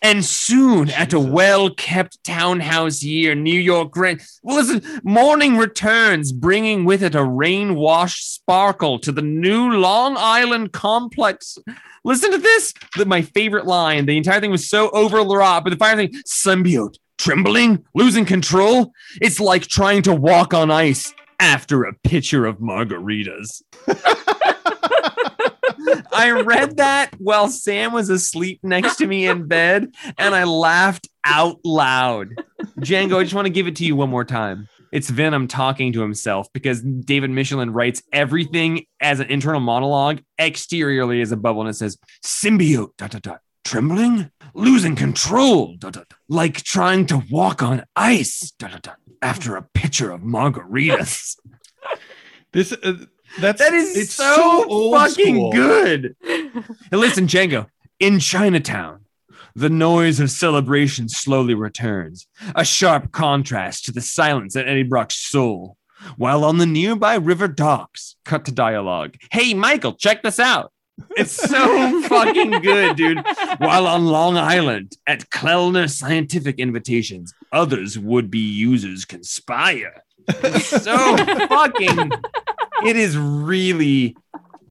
And 0.00 0.24
soon, 0.24 0.90
at 0.90 1.12
a 1.12 1.18
well 1.18 1.70
kept 1.70 2.22
townhouse 2.22 3.02
year, 3.02 3.34
New 3.34 3.58
York 3.58 3.96
rain. 3.96 4.20
Well, 4.42 4.56
listen, 4.56 5.00
morning 5.02 5.56
returns, 5.56 6.30
bringing 6.30 6.84
with 6.84 7.02
it 7.02 7.16
a 7.16 7.24
rain 7.24 7.74
washed 7.74 8.32
sparkle 8.34 9.00
to 9.00 9.10
the 9.10 9.22
new 9.22 9.70
Long 9.72 10.14
Island 10.16 10.72
complex. 10.72 11.58
Listen 12.04 12.30
to 12.30 12.38
this. 12.38 12.72
The, 12.96 13.06
my 13.06 13.22
favorite 13.22 13.66
line. 13.66 14.06
The 14.06 14.16
entire 14.16 14.40
thing 14.40 14.52
was 14.52 14.70
so 14.70 14.90
overwrought, 14.90 15.64
but 15.64 15.70
the 15.70 15.76
final 15.76 16.06
thing 16.06 16.12
symbiote, 16.24 16.98
trembling, 17.18 17.84
losing 17.94 18.24
control. 18.24 18.92
It's 19.20 19.40
like 19.40 19.66
trying 19.66 20.02
to 20.02 20.14
walk 20.14 20.54
on 20.54 20.70
ice 20.70 21.14
after 21.40 21.84
a 21.84 21.92
pitcher 21.92 22.46
of 22.46 22.58
margaritas. 22.58 23.62
I 26.12 26.30
read 26.30 26.78
that 26.78 27.10
while 27.18 27.48
Sam 27.48 27.92
was 27.92 28.08
asleep 28.08 28.60
next 28.62 28.96
to 28.96 29.06
me 29.06 29.26
in 29.26 29.46
bed, 29.46 29.92
and 30.18 30.34
I 30.34 30.44
laughed 30.44 31.08
out 31.24 31.58
loud. 31.64 32.28
Django, 32.80 33.18
I 33.18 33.22
just 33.22 33.34
want 33.34 33.46
to 33.46 33.52
give 33.52 33.66
it 33.66 33.76
to 33.76 33.84
you 33.84 33.96
one 33.96 34.10
more 34.10 34.24
time. 34.24 34.68
It's 34.92 35.10
Venom 35.10 35.46
talking 35.48 35.92
to 35.92 36.00
himself 36.00 36.48
because 36.52 36.80
David 36.80 37.30
Michelinie 37.30 37.74
writes 37.74 38.02
everything 38.12 38.86
as 39.00 39.20
an 39.20 39.28
internal 39.28 39.60
monologue, 39.60 40.20
exteriorly 40.40 41.20
as 41.20 41.32
a 41.32 41.36
bubble, 41.36 41.60
and 41.60 41.70
it 41.70 41.74
says 41.74 41.98
symbiote, 42.24 42.96
dot, 42.96 43.10
dot, 43.10 43.22
dot, 43.22 43.40
trembling, 43.66 44.30
losing 44.54 44.94
control, 44.94 45.74
dot, 45.76 45.92
dot, 45.94 46.08
dot, 46.08 46.18
like 46.28 46.62
trying 46.62 47.04
to 47.06 47.22
walk 47.30 47.62
on 47.62 47.84
ice, 47.96 48.52
after 49.20 49.56
a 49.56 49.62
pitcher 49.62 50.10
of 50.12 50.22
margaritas. 50.22 51.36
This 52.52 52.72
uh, 52.72 53.04
that's 53.38 53.58
That 53.60 53.74
is 53.74 53.96
it's 53.96 54.14
so, 54.14 54.64
old 54.66 54.96
fucking 54.96 55.34
school. 55.36 55.52
good. 55.52 56.16
And 56.90 57.00
listen, 57.00 57.26
Django, 57.26 57.66
in 58.00 58.18
Chinatown, 58.18 59.04
the 59.54 59.68
noise 59.68 60.20
of 60.20 60.30
celebration 60.30 61.08
slowly 61.10 61.52
returns, 61.54 62.26
a 62.54 62.64
sharp 62.64 63.12
contrast 63.12 63.84
to 63.86 63.92
the 63.92 64.00
silence 64.00 64.56
at 64.56 64.66
Eddie 64.68 64.84
Brock's 64.84 65.16
soul. 65.18 65.76
While 66.16 66.44
on 66.44 66.56
the 66.58 66.66
nearby 66.66 67.16
river 67.16 67.48
docks, 67.48 68.16
cut 68.24 68.44
to 68.46 68.52
dialogue. 68.52 69.16
Hey, 69.30 69.52
Michael, 69.52 69.94
check 69.94 70.22
this 70.22 70.38
out. 70.38 70.72
It's 71.10 71.32
so 71.32 72.02
fucking 72.02 72.50
good, 72.62 72.96
dude. 72.96 73.24
While 73.58 73.86
on 73.86 74.06
Long 74.06 74.36
Island, 74.36 74.96
at 75.06 75.30
Klellner 75.30 75.90
Scientific 75.90 76.58
Invitations, 76.58 77.34
others 77.52 77.98
would 77.98 78.30
be 78.30 78.38
users 78.38 79.04
conspire. 79.04 80.02
It's 80.28 80.66
so 80.66 81.16
fucking 81.48 82.12
it 82.84 82.96
is 82.96 83.16
really 83.16 84.16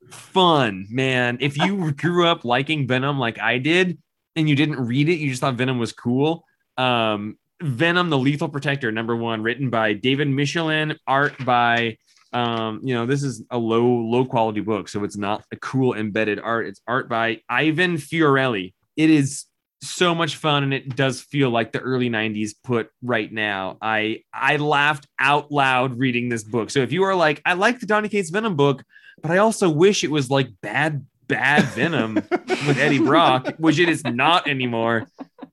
fun, 0.09 0.87
man. 0.89 1.37
If 1.41 1.57
you 1.57 1.91
grew 1.93 2.27
up 2.27 2.45
liking 2.45 2.87
Venom 2.87 3.19
like 3.19 3.39
I 3.39 3.57
did, 3.57 3.97
and 4.35 4.49
you 4.49 4.55
didn't 4.55 4.85
read 4.85 5.09
it, 5.09 5.15
you 5.15 5.29
just 5.29 5.41
thought 5.41 5.55
Venom 5.55 5.79
was 5.79 5.93
cool. 5.93 6.45
Um, 6.77 7.37
Venom, 7.61 8.09
the 8.09 8.17
Lethal 8.17 8.49
Protector, 8.49 8.91
number 8.91 9.15
one, 9.15 9.41
written 9.41 9.69
by 9.69 9.93
David 9.93 10.27
Michelinie, 10.27 10.97
art 11.07 11.33
by 11.45 11.97
um, 12.35 12.81
you 12.83 12.93
know, 12.93 13.05
this 13.05 13.23
is 13.23 13.43
a 13.49 13.57
low, 13.57 13.85
low 13.85 14.25
quality 14.25 14.59
book, 14.59 14.89
so 14.89 15.05
it's 15.05 15.15
not 15.15 15.45
a 15.53 15.55
cool 15.55 15.93
embedded 15.93 16.37
art. 16.39 16.67
It's 16.67 16.81
art 16.85 17.07
by 17.07 17.39
Ivan 17.47 17.95
Fiorelli. 17.95 18.73
It 18.97 19.09
is 19.09 19.45
so 19.81 20.13
much 20.13 20.35
fun 20.35 20.63
and 20.63 20.73
it 20.73 20.95
does 20.95 21.21
feel 21.21 21.49
like 21.49 21.71
the 21.71 21.79
early 21.79 22.09
90s 22.09 22.53
put 22.63 22.89
right 23.03 23.31
now 23.31 23.77
i 23.81 24.21
i 24.33 24.55
laughed 24.55 25.05
out 25.19 25.51
loud 25.51 25.99
reading 25.99 26.27
this 26.27 26.43
book 26.43 26.71
so 26.71 26.79
if 26.79 26.91
you 26.91 27.03
are 27.03 27.13
like 27.13 27.39
i 27.45 27.53
like 27.53 27.79
the 27.79 27.85
donny 27.85 28.09
cates 28.09 28.31
venom 28.31 28.55
book 28.55 28.83
but 29.21 29.29
i 29.29 29.37
also 29.37 29.69
wish 29.69 30.03
it 30.03 30.09
was 30.09 30.31
like 30.31 30.49
bad 30.61 31.05
bad 31.27 31.61
venom 31.65 32.15
with 32.47 32.79
eddie 32.79 32.97
brock 32.97 33.53
which 33.57 33.77
it 33.77 33.87
is 33.87 34.03
not 34.05 34.47
anymore 34.47 35.07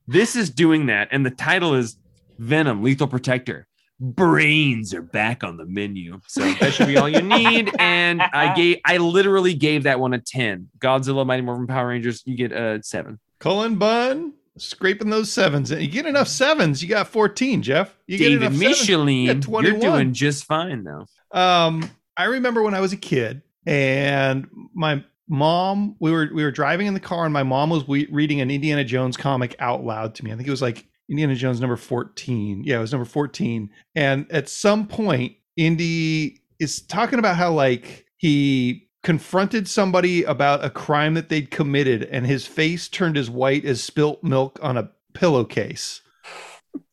this 0.07 0.35
is 0.35 0.49
doing 0.49 0.87
that 0.87 1.09
and 1.11 1.23
the 1.23 1.31
title 1.31 1.75
is 1.75 1.97
venom 2.39 2.81
lethal 2.81 3.07
protector 3.07 3.67
brains 3.99 4.93
are 4.93 5.01
back 5.01 5.43
on 5.43 5.55
the 5.55 5.65
menu 5.65 6.19
so 6.27 6.41
that 6.59 6.73
should 6.73 6.87
be 6.87 6.97
all 6.97 7.07
you 7.07 7.21
need 7.21 7.71
and 7.79 8.21
i 8.21 8.53
gave 8.53 8.79
i 8.85 8.97
literally 8.97 9.53
gave 9.53 9.83
that 9.83 9.99
one 9.99 10.13
a 10.13 10.19
10 10.19 10.69
godzilla 10.79 11.25
mighty 11.25 11.41
morphin 11.41 11.67
power 11.67 11.87
rangers 11.87 12.21
you 12.25 12.35
get 12.35 12.51
a 12.51 12.81
7 12.83 13.19
Cullen 13.43 13.75
Bunn 13.75 14.31
scraping 14.57 15.09
those 15.09 15.29
sevens. 15.29 15.69
You 15.69 15.89
get 15.89 16.05
enough 16.05 16.29
sevens, 16.29 16.81
you 16.81 16.87
got 16.87 17.09
14, 17.09 17.61
Jeff. 17.61 17.93
You 18.07 18.17
get 18.17 18.29
David 18.29 18.43
enough 18.43 18.53
sevens, 18.53 18.77
Michelinie, 18.79 19.23
you 19.25 19.41
got 19.41 19.63
you're 19.63 19.79
doing 19.79 20.13
just 20.13 20.45
fine 20.45 20.85
though. 20.85 21.05
Um, 21.37 21.89
I 22.15 22.25
remember 22.25 22.61
when 22.63 22.73
I 22.73 22.79
was 22.79 22.93
a 22.93 22.97
kid 22.97 23.41
and 23.65 24.47
my 24.73 25.03
mom, 25.27 25.97
we 25.99 26.09
were 26.09 26.29
we 26.33 26.45
were 26.45 26.51
driving 26.51 26.87
in 26.87 26.93
the 26.93 27.01
car 27.01 27.25
and 27.25 27.33
my 27.33 27.43
mom 27.43 27.69
was 27.69 27.85
we- 27.85 28.07
reading 28.09 28.39
an 28.39 28.49
Indiana 28.49 28.85
Jones 28.85 29.17
comic 29.17 29.57
out 29.59 29.83
loud 29.83 30.15
to 30.15 30.23
me. 30.23 30.31
I 30.31 30.37
think 30.37 30.47
it 30.47 30.51
was 30.51 30.61
like 30.61 30.87
Indiana 31.09 31.35
Jones 31.35 31.59
number 31.59 31.75
14. 31.75 32.63
Yeah, 32.63 32.77
it 32.77 32.81
was 32.81 32.91
number 32.91 33.05
14. 33.05 33.69
And 33.95 34.31
at 34.31 34.49
some 34.49 34.87
point, 34.87 35.35
Indy 35.57 36.41
is 36.59 36.81
talking 36.81 37.19
about 37.19 37.35
how 37.35 37.51
like 37.51 38.05
he 38.17 38.87
confronted 39.03 39.67
somebody 39.67 40.23
about 40.23 40.63
a 40.63 40.69
crime 40.69 41.13
that 41.13 41.29
they'd 41.29 41.51
committed 41.51 42.03
and 42.03 42.25
his 42.25 42.47
face 42.47 42.87
turned 42.87 43.17
as 43.17 43.29
white 43.29 43.65
as 43.65 43.83
spilt 43.83 44.23
milk 44.23 44.57
on 44.61 44.77
a 44.77 44.89
pillowcase. 45.13 46.01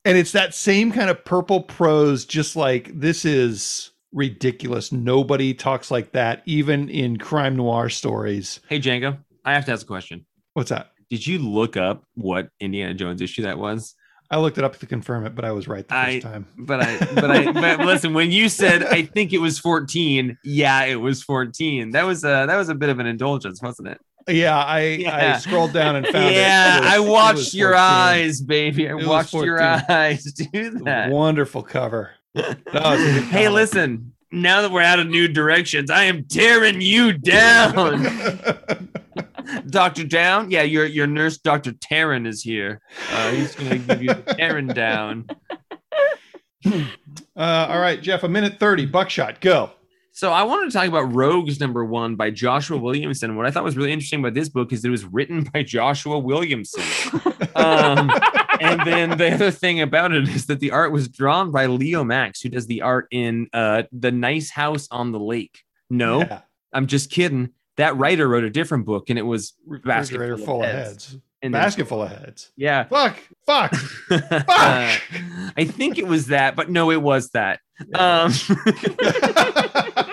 And 0.05 0.19
it's 0.19 0.33
that 0.33 0.55
same 0.55 0.93
kind 0.93 1.09
of 1.09 1.25
purple 1.25 1.63
prose, 1.63 2.25
just 2.25 2.57
like 2.57 2.91
this 2.99 3.25
is 3.25 3.93
ridiculous. 4.13 4.93
Nobody 4.93 5.55
talks 5.55 5.91
like 5.91 6.13
that, 6.13 6.43
even 6.47 6.89
in 6.89 7.17
crime 7.17 7.57
noir 7.57 7.89
stories. 7.89 8.61
Hey 8.69 8.81
Django, 8.81 9.19
I 9.45 9.55
have 9.55 9.65
to 9.67 9.73
ask 9.73 9.85
a 9.85 9.87
question. 9.87 10.27
What's 10.55 10.71
that? 10.71 10.91
Did 11.11 11.27
you 11.27 11.39
look 11.39 11.77
up 11.77 12.05
what 12.15 12.49
Indiana 12.61 12.95
Jones 12.95 13.21
issue 13.21 13.43
that 13.43 13.59
was? 13.59 13.95
I 14.33 14.39
looked 14.39 14.59
it 14.59 14.65
up 14.65 14.79
to 14.79 14.87
confirm 14.87 15.27
it, 15.27 15.35
but 15.35 15.45
I 15.45 15.51
was 15.53 15.67
right 15.67 15.87
the 15.87 15.93
first 15.95 16.07
I- 16.07 16.21
time. 16.21 16.47
But 16.57 16.81
I, 16.83 16.99
but 17.15 17.31
I, 17.31 17.53
but 17.77 17.81
listen, 17.81 18.15
when 18.15 18.31
you 18.31 18.49
said 18.49 18.85
I 18.85 19.03
think 19.03 19.33
it 19.33 19.39
was 19.39 19.59
14, 19.59 20.39
yeah, 20.45 20.85
it 20.85 20.97
was 20.97 21.23
14. 21.23 21.91
That 21.91 22.05
was 22.07 22.23
a 22.25 22.47
that 22.47 22.57
was 22.57 22.69
a 22.69 22.75
bit 22.75 22.89
of 22.91 22.99
an 23.01 23.07
indulgence, 23.07 23.61
wasn't 23.61 23.89
it? 23.89 24.01
Yeah, 24.29 24.57
I, 24.57 25.05
I 25.11 25.39
scrolled 25.39 25.73
down 25.73 25.97
and 25.97 26.07
found 26.07 26.27
it. 26.29 26.35
yeah, 26.35 26.77
It 26.79 26.81
was- 26.83 26.89
I 26.93 26.99
watched 27.01 27.55
your 27.55 27.75
eyes, 27.75 28.41
baby. 28.41 28.89
I 28.89 28.95
was 28.95 29.07
watched 29.07 29.33
your 29.35 29.61
eyes 29.61 30.23
do 30.53 30.71
that. 30.85 31.11
Wonderful 31.11 31.63
cover. 31.65 32.11
No, 32.35 32.45
it's 32.73 33.27
hey, 33.31 33.49
listen. 33.49 34.13
Now 34.31 34.63
that 34.63 34.71
we're 34.71 34.83
out 34.83 35.01
of 35.01 35.09
new 35.09 35.27
directions, 35.27 35.91
I 35.91 36.05
am 36.05 36.23
tearing 36.25 36.81
you 36.81 37.13
down. 37.15 38.07
Dr. 39.69 40.05
Down? 40.05 40.51
Yeah, 40.51 40.63
your 40.63 40.87
your 40.87 41.07
nurse, 41.07 41.39
Dr. 41.39 41.73
Taryn, 41.73 42.27
is 42.27 42.43
here. 42.43 42.81
Uh, 43.13 43.31
he's 43.31 43.55
going 43.55 43.71
to 43.71 43.79
give 43.79 44.03
you 44.03 44.11
Taryn 44.11 44.75
down. 44.75 45.27
uh, 47.37 47.67
all 47.69 47.81
right, 47.81 48.01
Jeff, 48.03 48.23
a 48.23 48.29
minute 48.29 48.59
30, 48.61 48.87
buckshot, 48.87 49.41
go. 49.41 49.71
So 50.13 50.33
I 50.33 50.43
wanted 50.43 50.71
to 50.71 50.77
talk 50.77 50.89
about 50.89 51.15
Rogues 51.15 51.61
number 51.61 51.85
one 51.85 52.17
by 52.17 52.31
Joshua 52.31 52.77
Williamson. 52.77 53.37
What 53.37 53.47
I 53.47 53.51
thought 53.51 53.65
was 53.65 53.77
really 53.77 53.93
interesting 53.93 54.21
about 54.21 54.35
this 54.35 54.49
book 54.49 54.73
is 54.73 54.85
it 54.85 54.91
was 54.91 55.05
written 55.05 55.45
by 55.55 55.63
Joshua 55.63 56.19
Williamson. 56.19 56.83
Um, 57.55 58.11
and 58.61 58.81
then 58.85 59.17
the 59.17 59.33
other 59.33 59.51
thing 59.51 59.81
about 59.81 60.13
it 60.13 60.29
is 60.29 60.47
that 60.47 60.61
the 60.61 60.73
art 60.73 60.93
was 60.93 61.09
drawn 61.09 61.51
by 61.51 61.67
Leomacs, 61.67 62.43
who 62.43 62.49
does 62.49 62.67
the 62.67 62.83
art 62.83 63.07
in 63.11 63.49
uh, 63.53 63.85
The 63.93 64.13
Nice 64.13 64.51
House 64.51 64.89
on 64.91 65.13
the 65.13 65.21
Lake. 65.21 65.63
No, 65.89 66.21
Yeah. 66.21 66.41
I'm 66.73 66.87
just 66.87 67.11
kidding. 67.11 67.51
That 67.81 67.97
writer 67.97 68.29
wrote 68.29 68.45
a 68.45 68.51
different 68.51 68.85
book 68.87 69.11
and 69.11 69.19
it 69.19 69.23
was 69.23 69.55
Refrigerator 69.67 70.37
full 70.37 70.43
of 70.43 70.47
full 70.47 70.63
of 70.63 70.69
heads. 70.71 70.89
heads. 71.13 71.19
and 71.43 71.55
then- 71.55 71.63
Basket 71.63 71.89
full 71.89 72.03
of 72.03 72.11
heads. 72.11 72.53
Yeah. 72.57 72.85
Fuck, 72.85 73.17
fuck. 73.47 73.73
Uh, 74.11 74.97
I 75.57 75.65
think 75.65 75.99
it 75.99 76.07
was 76.07 76.27
that, 76.29 76.57
but 76.57 76.69
no, 76.71 76.91
it 76.91 77.01
was 77.03 77.31
that. 77.31 77.61
Um, 77.95 78.33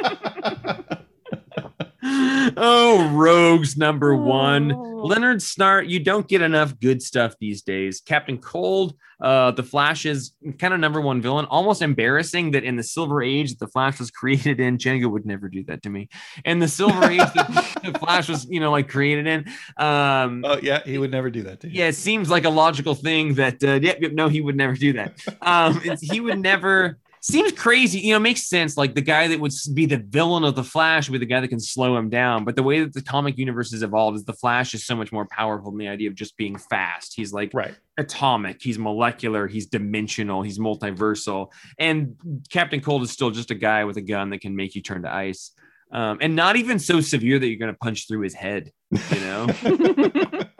oh, 2.57 3.09
Rogues 3.13 3.77
number 3.77 4.15
one. 4.15 4.71
Oh. 4.71 4.83
Leonard 5.03 5.39
Snart, 5.39 5.89
you 5.89 5.99
don't 5.99 6.27
get 6.27 6.41
enough 6.41 6.79
good 6.79 7.01
stuff 7.01 7.35
these 7.39 7.61
days. 7.61 8.01
Captain 8.01 8.38
Cold, 8.39 8.95
uh, 9.21 9.51
the 9.51 9.63
Flash 9.63 10.05
is 10.05 10.33
kind 10.57 10.73
of 10.73 10.79
number 10.79 10.99
one 10.99 11.21
villain. 11.21 11.45
Almost 11.45 11.81
embarrassing 11.81 12.51
that 12.51 12.63
in 12.63 12.75
the 12.75 12.83
Silver 12.83 13.21
Age 13.21 13.51
that 13.51 13.59
the 13.59 13.67
Flash 13.67 13.99
was 13.99 14.11
created 14.11 14.59
in, 14.59 14.77
Django 14.77 15.09
would 15.11 15.25
never 15.25 15.49
do 15.49 15.63
that 15.65 15.83
to 15.83 15.89
me. 15.89 16.09
In 16.45 16.59
the 16.59 16.67
Silver 16.67 17.05
Age 17.11 17.19
that 17.19 17.79
the 17.83 17.97
Flash 17.99 18.27
was, 18.29 18.45
you 18.49 18.59
know, 18.59 18.71
like 18.71 18.89
created 18.89 19.27
in. 19.27 19.45
Um, 19.77 20.43
Oh 20.45 20.59
yeah, 20.61 20.81
he 20.83 20.97
would 20.97 21.11
never 21.11 21.29
do 21.29 21.43
that 21.43 21.59
to 21.61 21.67
you. 21.67 21.79
yeah, 21.79 21.88
it 21.88 21.95
seems 21.95 22.29
like 22.29 22.45
a 22.45 22.49
logical 22.49 22.95
thing 22.95 23.35
that 23.35 23.63
uh, 23.63 23.73
yep, 23.81 23.99
yep, 24.01 24.11
no, 24.13 24.27
he 24.29 24.41
would 24.41 24.55
never 24.55 24.73
do 24.73 24.93
that. 24.93 25.13
Um, 25.41 25.81
he 26.01 26.19
would 26.19 26.39
never. 26.39 26.97
Seems 27.30 27.51
crazy, 27.51 27.99
you 27.99 28.13
know. 28.13 28.19
Makes 28.19 28.47
sense. 28.47 28.78
Like 28.78 28.95
the 28.95 29.01
guy 29.01 29.28
that 29.28 29.39
would 29.39 29.51
be 29.73 29.86
the 29.86 29.97
villain 29.97 30.45
of 30.45 30.55
the 30.55 30.63
Flash 30.63 31.09
would 31.09 31.19
be 31.19 31.25
the 31.25 31.30
guy 31.30 31.41
that 31.41 31.49
can 31.49 31.59
slow 31.59 31.97
him 31.97 32.09
down. 32.09 32.45
But 32.45 32.55
the 32.55 32.63
way 32.63 32.80
that 32.80 32.93
the 32.93 33.01
comic 33.01 33.38
universe 33.38 33.71
has 33.71 33.84
evolved 33.84 34.15
is 34.17 34.23
the 34.23 34.32
Flash 34.34 34.73
is 34.73 34.86
so 34.86 34.95
much 34.95 35.11
more 35.11 35.25
powerful 35.30 35.71
than 35.71 35.78
the 35.80 35.89
idea 35.89 36.07
of 36.09 36.15
just 36.15 36.38
being 36.38 36.57
fast. 36.57 37.13
He's 37.15 37.34
like 37.34 37.51
Right. 37.53 37.75
atomic, 37.97 38.61
he's 38.61 38.80
molecular, 38.80 39.45
he's 39.47 39.65
dimensional, 39.65 40.41
he's 40.41 40.57
multiversal. 40.57 41.51
And 41.78 42.15
Captain 42.49 42.80
Cold 42.80 43.03
is 43.03 43.11
still 43.11 43.32
just 43.32 43.51
a 43.51 43.55
guy 43.55 43.84
with 43.84 43.97
a 43.97 44.01
gun 44.01 44.30
that 44.30 44.39
can 44.39 44.55
make 44.55 44.73
you 44.75 44.82
turn 44.82 45.01
to 45.01 45.13
ice. 45.13 45.51
Um, 45.91 46.19
and 46.21 46.34
not 46.36 46.55
even 46.55 46.80
so 46.80 47.01
severe 47.01 47.39
that 47.39 47.47
you're 47.47 47.59
going 47.59 47.73
to 47.73 47.78
punch 47.78 48.07
through 48.07 48.21
his 48.21 48.34
head, 48.34 48.71
you 48.91 49.19
know? 49.19 49.47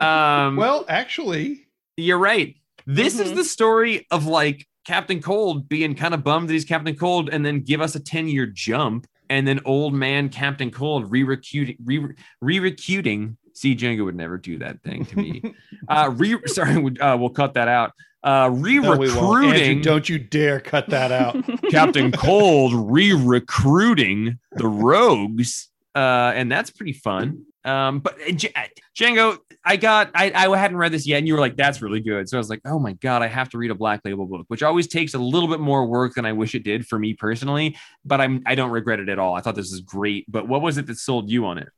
um, 0.00 0.56
Well, 0.56 0.84
actually, 0.88 1.66
you're 1.96 2.18
right. 2.18 2.56
This 2.86 3.18
is 3.18 3.32
Mhm. 3.32 3.36
the 3.36 3.44
story 3.44 4.06
of 4.10 4.26
like 4.26 4.66
Captain 4.88 5.20
Cold 5.20 5.68
being 5.68 5.94
kind 5.94 6.14
of 6.14 6.24
bummed 6.24 6.48
that 6.48 6.54
he's 6.54 6.64
Captain 6.64 6.96
Cold 6.96 7.28
and 7.28 7.44
then 7.44 7.60
give 7.60 7.82
us 7.82 7.94
a 7.94 8.00
10 8.00 8.26
year 8.26 8.46
jump. 8.46 9.06
And 9.28 9.46
then 9.46 9.60
old 9.66 9.92
man 9.92 10.30
Captain 10.30 10.70
Cold 10.70 11.10
re-recuting. 11.10 11.76
See, 13.52 13.76
Django 13.76 14.06
would 14.06 14.16
never 14.16 14.38
do 14.38 14.56
that 14.60 14.82
thing 14.82 15.04
to 15.04 15.16
me. 15.16 15.54
uh, 15.88 16.10
re- 16.14 16.40
sorry, 16.46 16.98
uh, 17.00 17.18
we'll 17.18 17.28
cut 17.28 17.52
that 17.52 17.68
out. 17.68 17.92
Uh, 18.24 18.48
no, 18.50 18.96
won't. 18.96 19.02
Andrew, 19.10 19.82
re-recruiting 19.82 19.82
don't 19.82 20.08
you 20.08 20.18
dare 20.18 20.58
cut 20.58 20.88
that 20.88 21.12
out. 21.12 21.36
Captain 21.70 22.10
Cold 22.10 22.72
re-recruiting 22.90 24.38
the 24.52 24.66
rogues, 24.66 25.68
uh, 25.94 26.32
and 26.34 26.50
that's 26.50 26.70
pretty 26.70 26.94
fun. 26.94 27.44
Um, 27.68 28.00
but 28.00 28.14
uh, 28.26 28.32
J- 28.32 28.52
Django, 28.98 29.38
I 29.64 29.76
got, 29.76 30.10
I, 30.14 30.32
I 30.32 30.56
hadn't 30.56 30.78
read 30.78 30.92
this 30.92 31.06
yet, 31.06 31.18
and 31.18 31.28
you 31.28 31.34
were 31.34 31.40
like, 31.40 31.56
"That's 31.56 31.82
really 31.82 32.00
good." 32.00 32.28
So 32.28 32.36
I 32.36 32.40
was 32.40 32.48
like, 32.48 32.60
"Oh 32.64 32.78
my 32.78 32.94
god, 32.94 33.22
I 33.22 33.26
have 33.26 33.48
to 33.50 33.58
read 33.58 33.70
a 33.70 33.74
Black 33.74 34.00
Label 34.04 34.26
book," 34.26 34.46
which 34.48 34.62
always 34.62 34.86
takes 34.86 35.14
a 35.14 35.18
little 35.18 35.48
bit 35.48 35.60
more 35.60 35.86
work 35.86 36.14
than 36.14 36.24
I 36.24 36.32
wish 36.32 36.54
it 36.54 36.64
did 36.64 36.86
for 36.86 36.98
me 36.98 37.14
personally. 37.14 37.76
But 38.04 38.20
I'm, 38.20 38.42
I 38.46 38.54
don't 38.54 38.70
regret 38.70 39.00
it 39.00 39.08
at 39.08 39.18
all. 39.18 39.34
I 39.34 39.40
thought 39.40 39.54
this 39.54 39.70
was 39.70 39.80
great. 39.80 40.24
But 40.30 40.48
what 40.48 40.62
was 40.62 40.78
it 40.78 40.86
that 40.86 40.96
sold 40.96 41.30
you 41.30 41.44
on 41.44 41.58
it? 41.58 41.68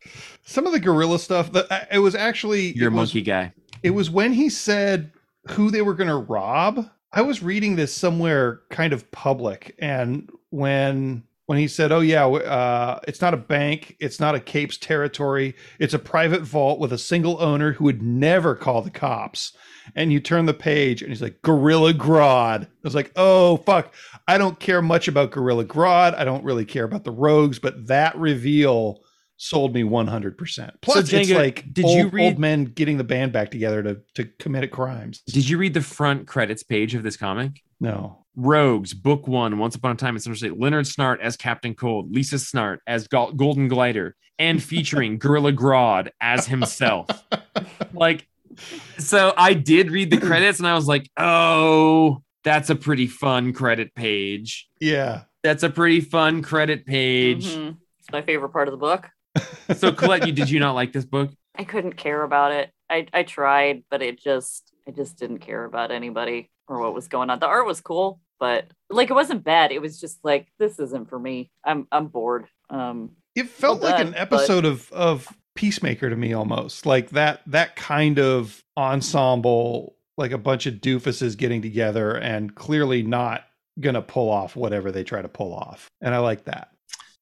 Some 0.44 0.66
of 0.66 0.72
the 0.72 0.80
gorilla 0.80 1.18
stuff 1.18 1.50
that 1.52 1.88
it 1.90 1.98
was 1.98 2.14
actually 2.14 2.70
a 2.78 2.84
it 2.84 2.84
was, 2.84 2.92
monkey 2.92 3.22
guy. 3.22 3.52
it 3.82 3.90
was 3.90 4.10
when 4.10 4.32
he 4.32 4.48
said 4.48 5.12
who 5.48 5.70
they 5.70 5.82
were 5.82 5.94
going 5.94 6.08
to 6.08 6.16
rob. 6.16 6.88
I 7.12 7.22
was 7.22 7.42
reading 7.42 7.74
this 7.74 7.92
somewhere 7.92 8.60
kind 8.70 8.92
of 8.92 9.10
public, 9.10 9.74
and 9.80 10.30
when 10.50 11.24
when 11.50 11.58
he 11.58 11.66
said, 11.66 11.90
"Oh 11.90 11.98
yeah, 11.98 12.28
uh, 12.28 13.00
it's 13.08 13.20
not 13.20 13.34
a 13.34 13.36
bank, 13.36 13.96
it's 13.98 14.20
not 14.20 14.36
a 14.36 14.40
Capes 14.40 14.76
territory, 14.76 15.56
it's 15.80 15.92
a 15.92 15.98
private 15.98 16.42
vault 16.42 16.78
with 16.78 16.92
a 16.92 16.96
single 16.96 17.42
owner 17.42 17.72
who 17.72 17.86
would 17.86 18.00
never 18.00 18.54
call 18.54 18.82
the 18.82 18.90
cops," 18.90 19.52
and 19.96 20.12
you 20.12 20.20
turn 20.20 20.46
the 20.46 20.54
page, 20.54 21.02
and 21.02 21.10
he's 21.10 21.20
like, 21.20 21.42
"Gorilla 21.42 21.92
Grodd." 21.92 22.66
I 22.66 22.68
was 22.84 22.94
like, 22.94 23.10
"Oh 23.16 23.56
fuck, 23.56 23.92
I 24.28 24.38
don't 24.38 24.60
care 24.60 24.80
much 24.80 25.08
about 25.08 25.32
Gorilla 25.32 25.64
Grodd. 25.64 26.14
I 26.14 26.22
don't 26.22 26.44
really 26.44 26.64
care 26.64 26.84
about 26.84 27.02
the 27.02 27.10
Rogues, 27.10 27.58
but 27.58 27.88
that 27.88 28.16
reveal." 28.16 29.00
Sold 29.42 29.72
me 29.72 29.82
100%. 29.82 30.70
Plus, 30.82 31.10
it's 31.10 31.30
like 31.30 31.64
did 31.72 31.86
old, 31.86 31.96
you 31.96 32.08
read- 32.10 32.26
old 32.26 32.38
men 32.38 32.66
getting 32.66 32.98
the 32.98 33.04
band 33.04 33.32
back 33.32 33.50
together 33.50 33.82
to, 33.82 34.00
to 34.14 34.26
commit 34.38 34.70
crimes. 34.70 35.22
Did 35.26 35.48
you 35.48 35.56
read 35.56 35.72
the 35.72 35.80
front 35.80 36.26
credits 36.26 36.62
page 36.62 36.94
of 36.94 37.02
this 37.02 37.16
comic? 37.16 37.62
No. 37.80 38.19
Rogues, 38.36 38.94
Book 38.94 39.26
One, 39.26 39.58
Once 39.58 39.74
Upon 39.74 39.92
a 39.92 39.94
Time 39.94 40.14
in 40.16 40.20
Center 40.20 40.36
State, 40.36 40.58
Leonard 40.58 40.86
Snart 40.86 41.20
as 41.20 41.36
Captain 41.36 41.74
Cold, 41.74 42.12
Lisa 42.12 42.36
Snart 42.36 42.78
as 42.86 43.08
Gol- 43.08 43.32
Golden 43.32 43.68
Glider, 43.68 44.16
and 44.38 44.62
featuring 44.62 45.18
Gorilla 45.18 45.52
Grodd 45.52 46.10
as 46.20 46.46
himself. 46.46 47.06
like, 47.92 48.26
so 48.98 49.32
I 49.36 49.54
did 49.54 49.90
read 49.90 50.10
the 50.10 50.18
credits 50.18 50.58
and 50.58 50.68
I 50.68 50.74
was 50.74 50.86
like, 50.86 51.08
oh, 51.16 52.22
that's 52.44 52.70
a 52.70 52.74
pretty 52.76 53.06
fun 53.06 53.52
credit 53.52 53.94
page. 53.94 54.68
Yeah. 54.80 55.22
That's 55.42 55.62
a 55.62 55.70
pretty 55.70 56.00
fun 56.00 56.42
credit 56.42 56.86
page. 56.86 57.46
Mhm. 57.46 57.76
It's 57.98 58.10
my 58.12 58.22
favorite 58.22 58.50
part 58.50 58.68
of 58.68 58.72
the 58.72 58.78
book. 58.78 59.08
So, 59.76 59.92
Colette, 59.92 60.26
you 60.26 60.32
did 60.32 60.50
you 60.50 60.58
not 60.58 60.74
like 60.74 60.92
this 60.92 61.04
book? 61.04 61.30
I 61.54 61.64
couldn't 61.64 61.94
care 61.94 62.22
about 62.22 62.52
it. 62.52 62.70
I, 62.88 63.06
I 63.12 63.22
tried, 63.22 63.84
but 63.90 64.02
it 64.02 64.18
just 64.20 64.72
I 64.88 64.90
just 64.90 65.18
didn't 65.18 65.38
care 65.38 65.64
about 65.64 65.90
anybody 65.92 66.50
or 66.70 66.78
what 66.80 66.94
was 66.94 67.08
going 67.08 67.30
on. 67.30 67.38
The 67.38 67.46
art 67.46 67.66
was 67.66 67.80
cool, 67.80 68.20
but 68.38 68.66
like 68.88 69.10
it 69.10 69.14
wasn't 69.14 69.44
bad. 69.44 69.72
It 69.72 69.80
was 69.82 70.00
just 70.00 70.18
like 70.24 70.48
this 70.58 70.78
isn't 70.78 71.08
for 71.08 71.18
me. 71.18 71.50
I'm 71.64 71.86
I'm 71.92 72.06
bored. 72.06 72.46
Um 72.70 73.10
It 73.34 73.48
felt 73.48 73.80
Well 73.80 73.90
like 73.90 73.98
done, 73.98 74.06
an 74.08 74.12
but- 74.12 74.20
episode 74.20 74.64
of 74.64 74.90
of 74.92 75.26
Peacemaker 75.56 76.08
to 76.08 76.16
me 76.16 76.32
almost. 76.32 76.86
Like 76.86 77.10
that 77.10 77.42
that 77.48 77.76
kind 77.76 78.18
of 78.18 78.62
ensemble, 78.76 79.96
like 80.16 80.30
a 80.32 80.38
bunch 80.38 80.66
of 80.66 80.74
doofuses 80.74 81.36
getting 81.36 81.60
together 81.60 82.14
and 82.16 82.54
clearly 82.54 83.02
not 83.02 83.44
gonna 83.80 84.02
pull 84.02 84.30
off 84.30 84.56
whatever 84.56 84.92
they 84.92 85.04
try 85.04 85.20
to 85.20 85.28
pull 85.28 85.52
off. 85.54 85.90
And 86.00 86.14
I 86.14 86.18
like 86.18 86.44
that. 86.44 86.68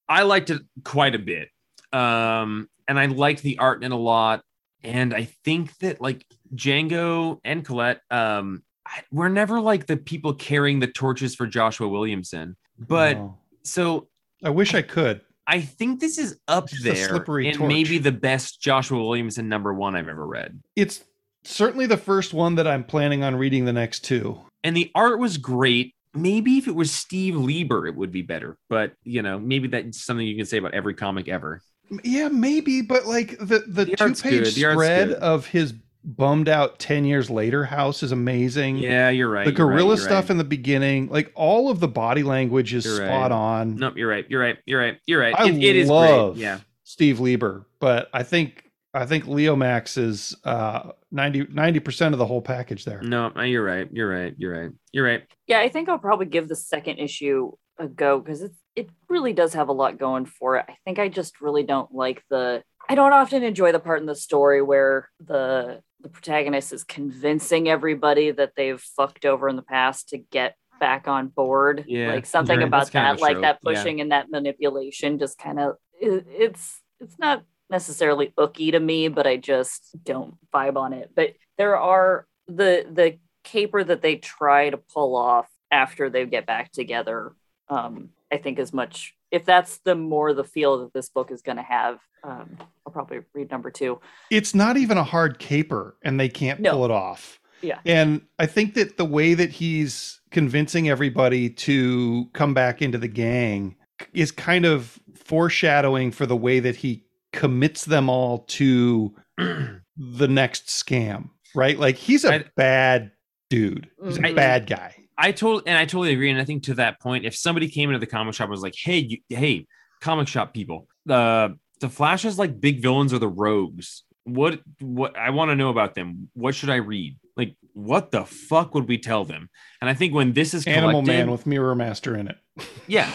I 0.09 0.23
liked 0.23 0.51
it 0.51 0.63
quite 0.85 1.15
a 1.15 1.19
bit. 1.19 1.49
Um, 1.93 2.69
and 2.87 2.99
I 2.99 3.07
liked 3.07 3.43
the 3.43 3.59
art 3.59 3.83
in 3.85 3.93
a 3.93 3.97
lot. 3.99 4.43
And 4.83 5.13
I 5.15 5.25
think 5.45 5.77
that 5.79 6.01
like 6.01 6.25
Django 6.55 7.39
and 7.45 7.65
Colette, 7.65 8.01
um, 8.11 8.63
I- 8.89 9.03
we're 9.13 9.29
never 9.29 9.61
like 9.61 9.87
the 9.87 9.97
people 9.97 10.33
carrying 10.35 10.81
the 10.81 10.87
torches 10.87 11.35
for 11.35 11.47
Joshua 11.47 11.89
Williamson. 11.89 12.57
But 12.79 13.17
No. 13.19 13.39
so 13.63 14.09
I 14.43 14.51
wish 14.51 14.75
I 14.75 14.83
could. 14.83 15.21
I 15.47 15.61
think 15.63 16.01
this 16.01 16.19
is 16.19 16.39
up 16.47 16.69
a 16.71 16.83
there 16.83 17.09
slippery 17.09 17.49
and 17.49 17.57
torch. 17.59 17.69
maybe 17.69 17.99
the 17.99 18.13
best 18.13 18.61
Joshua 18.61 19.03
Williamson 19.03 19.49
number 19.49 19.73
one 19.73 19.97
I've 19.97 20.09
ever 20.09 20.27
read. 20.27 20.61
It's 20.77 21.05
certainly 21.45 21.87
the 21.87 21.97
first 21.97 22.35
one 22.35 22.55
that 22.57 22.67
I'm 22.67 22.85
planning 22.85 23.23
on 23.25 23.35
reading 23.37 23.65
the 23.65 23.73
next 23.73 24.05
two. 24.05 24.39
And 24.63 24.77
the 24.77 24.91
art 24.95 25.19
was 25.19 25.37
great. 25.39 25.95
Maybe 26.15 26.59
if 26.59 26.67
it 26.69 26.75
was 26.75 26.91
Steve 26.91 27.37
Lieber, 27.37 27.87
it 27.87 27.95
would 27.95 28.13
be 28.13 28.23
better. 28.23 28.57
But 28.69 28.93
you 29.05 29.23
know, 29.23 29.39
maybe 29.39 29.69
that's 29.69 30.05
something 30.05 30.27
you 30.27 30.37
can 30.37 30.47
say 30.47 30.59
about 30.59 30.75
every 30.75 30.95
comic 30.95 31.29
ever. 31.29 31.63
Yeah, 32.05 32.29
maybe, 32.29 32.83
but 32.83 33.07
like 33.07 33.39
the 33.39 33.65
the, 33.67 33.85
The 33.87 33.97
two 33.97 34.15
page 34.15 34.23
good. 34.45 34.55
The 34.55 34.65
art's 34.67 34.77
spread 34.77 35.09
good. 35.09 35.17
of 35.19 35.47
his 35.47 35.73
bummed 36.17 36.49
out 36.49 36.79
10 36.79 37.05
years 37.05 37.29
later 37.31 37.65
house 37.65 38.03
is 38.03 38.13
amazing. 38.13 38.79
Yeah, 38.79 39.11
you're 39.11 39.29
right. 39.29 39.45
the 39.45 39.53
you're 39.53 39.67
right, 39.67 39.75
gorilla 39.75 39.89
you're 39.97 40.05
stuff 40.05 40.25
right. 40.25 40.31
in 40.31 40.39
the 40.39 40.45
beginning, 40.45 41.09
like 41.09 41.31
all 41.35 41.71
of 41.71 41.81
the 41.81 41.89
body 41.89 42.23
language 42.23 42.73
is 42.73 42.85
You're 42.87 42.97
spot 42.97 43.31
right. 43.31 43.33
on. 43.33 43.77
Nope, 43.77 43.95
you're 43.97 44.09
right. 44.09 44.25
You're 44.29 44.41
right. 44.41 44.57
You're 44.65 44.81
right. 44.81 44.99
You're 45.07 45.21
right. 45.21 45.35
I 45.39 45.49
It- 45.49 45.63
it 45.63 45.77
is 45.77 45.89
love 45.89 46.35
great. 46.35 46.43
Yeah. 46.43 46.61
Steve 46.85 47.21
Lieber, 47.21 47.67
but 47.81 48.09
I 48.15 48.23
think 48.23 48.65
I 48.95 49.05
think 49.05 49.27
Leomacs 49.27 49.99
is 49.99 50.35
uh 50.45 50.93
90 51.13 51.81
percent 51.81 52.15
of 52.15 52.19
the 52.19 52.27
whole 52.27 52.41
package 52.43 52.85
there. 52.87 53.03
No, 53.03 53.31
uh, 53.37 53.43
you're 53.43 53.63
right. 53.65 53.87
You're 53.93 54.09
right. 54.09 54.35
You're 54.39 54.59
right. 54.63 54.71
You're 54.93 55.05
right. 55.05 55.23
yeah, 55.47 55.61
I 55.61 55.69
think 55.69 55.89
I'll 55.91 55.99
probably 55.99 56.27
give 56.27 56.49
the 56.49 56.57
second 56.57 56.99
issue 56.99 57.53
a 57.79 57.87
go 57.87 58.19
because 58.21 58.41
it's 58.43 58.57
it 58.75 58.89
really 59.11 59.33
does 59.35 59.53
have 59.55 59.69
a 59.69 59.73
lot 59.73 59.99
going 59.99 60.25
for 60.25 60.57
it. 60.57 60.65
I 60.69 60.77
think 60.87 60.99
I 60.99 61.09
just 61.09 61.41
really 61.43 61.65
don't 61.65 61.93
like 61.95 62.23
the 62.31 62.63
I 62.89 62.95
don't 62.95 63.13
often 63.13 63.43
enjoy 63.43 63.73
the 63.73 63.81
part 63.81 64.01
in 64.01 64.07
the 64.07 64.15
story 64.17 64.63
where 64.63 65.11
the 65.23 65.83
the 66.01 66.09
protagonist 66.09 66.73
is 66.73 66.85
convincing 66.85 67.69
everybody 67.69 68.31
that 68.31 68.53
they've 68.57 68.81
fucked 68.81 69.25
over 69.25 69.49
in 69.49 69.57
the 69.57 69.63
past 69.63 70.11
to 70.11 70.19
get 70.19 70.57
back 70.79 71.09
on 71.09 71.29
board. 71.29 71.85
Yeah, 71.87 72.13
like 72.13 72.27
something 72.27 72.63
about 72.63 72.79
That's 72.79 72.91
kind 72.91 73.09
of 73.09 73.17
that, 73.17 73.23
like 73.23 73.41
that 73.41 73.59
yeah. 73.63 73.73
pushing 73.73 74.01
and 74.01 74.13
that 74.13 74.31
manipulation, 74.31 75.19
just 75.19 75.39
kind 75.39 75.59
of 75.59 75.77
it, 76.01 76.27
it's 76.29 76.81
it's 77.01 77.19
not 77.19 77.43
necessarily 77.71 78.33
ooky 78.39 78.73
to 78.73 78.81
me, 78.81 79.09
but 79.09 79.27
I 79.27 79.37
just 79.37 79.97
don't 80.05 80.35
vibe 80.53 80.77
on 80.77 80.93
it. 80.93 81.11
But 81.15 81.35
there 81.57 81.77
are 81.77 82.27
the 82.47 82.87
the 82.91 83.19
caper 83.45 83.83
that 83.83 84.03
they 84.03 84.17
try 84.17 84.71
to 84.71 84.77
pull 84.77 85.17
off 85.17 85.49
after 85.71 86.11
they 86.11 86.27
get 86.27 86.47
back 86.47 86.73
together. 86.73 87.33
Um, 87.69 88.11
I 88.33 88.37
think 88.37 88.59
as 88.59 88.73
much 88.73 89.15
if 89.31 89.45
that's 89.45 89.79
the 89.79 89.95
more 89.95 90.33
the 90.33 90.45
feel 90.45 90.79
that 90.79 90.93
this 90.95 91.09
book 91.11 91.31
is 91.31 91.43
going 91.43 91.57
to 91.59 91.63
have, 91.63 91.99
um, 92.25 92.57
I'll 92.87 92.93
probably 92.93 93.21
read 93.35 93.51
number 93.51 93.71
two. 93.71 94.01
It's 94.31 94.55
not 94.55 94.77
even 94.79 94.97
a 94.97 95.05
hard 95.05 95.39
caper 95.39 95.97
and 96.03 96.19
they 96.19 96.29
can't 96.31 96.61
No. 96.61 96.73
pull 96.73 96.85
it 96.87 96.91
off. 96.91 97.39
Yeah. 97.61 97.79
And 97.85 98.23
I 98.39 98.47
think 98.47 98.75
that 98.75 98.97
the 98.97 99.05
way 99.05 99.35
that 99.35 99.51
he's 99.51 100.21
convincing 100.31 100.89
everybody 100.89 101.51
to 101.51 102.27
come 102.33 102.55
back 102.55 102.81
into 102.81 102.97
the 102.99 103.09
gang 103.09 103.77
is 104.15 104.31
kind 104.31 104.65
of 104.65 104.99
foreshadowing 105.15 106.11
for 106.13 106.25
the 106.25 106.37
way 106.37 106.61
that 106.61 106.77
he 106.77 107.05
commits 107.33 107.85
them 107.85 108.09
all 108.09 108.39
to 108.45 109.15
the 109.37 110.29
next 110.29 110.67
scam, 110.69 111.31
right? 111.55 111.79
Like 111.79 111.97
he's 111.97 112.25
a 112.25 112.35
I- 112.37 112.45
bad 112.57 113.11
dude. 113.51 113.91
He's 114.05 114.17
a 114.19 114.21
Mhm. 114.23 114.37
bad 114.37 114.67
guy. 114.67 114.95
I 115.19 115.33
totally 115.33 115.65
and 115.67 115.77
I 115.77 115.85
totally 115.85 116.13
agree. 116.13 116.31
And 116.31 116.41
I 116.41 116.45
think 116.45 116.63
to 116.65 116.75
that 116.75 117.01
point, 117.01 117.27
if 117.27 117.37
somebody 117.37 117.69
came 117.69 117.91
into 117.91 117.99
the 117.99 118.07
comic 118.07 118.35
shop 118.35 118.45
and 118.45 118.53
was 118.53 118.63
like, 118.63 118.77
"Hey, 118.77 118.99
you, 118.99 119.19
hey, 119.29 119.67
comic 120.01 120.29
shop 120.29 120.55
people, 120.55 120.87
uh, 121.09 121.49
the 121.81 121.89
Flash 121.89 122.23
Flashes 122.23 122.39
like 122.39 122.61
big 122.61 122.83
villains 122.83 123.13
or 123.13 123.19
the 123.19 123.29
rogues. 123.29 124.05
What 124.25 124.61
what 124.81 125.17
I 125.17 125.31
want 125.31 125.51
to 125.51 125.57
know 125.57 125.71
about 125.71 125.95
them. 125.95 126.29
What 126.35 126.55
should 126.55 126.71
I 126.71 126.77
read? 126.77 127.17
Like 127.37 127.57
what 127.73 128.11
the 128.11 128.25
fuck 128.25 128.75
would 128.75 128.89
we 128.89 128.99
tell 128.99 129.25
them? 129.25 129.49
And 129.81 129.89
I 129.89 129.95
think 129.95 130.13
when 130.13 130.33
this 130.33 130.55
is 130.55 130.67
Animal 130.67 131.03
Man 131.03 131.31
with 131.31 131.47
Mirror 131.47 131.77
Master 131.77 132.17
in 132.17 132.29
it. 132.29 132.37
yeah, 132.87 133.13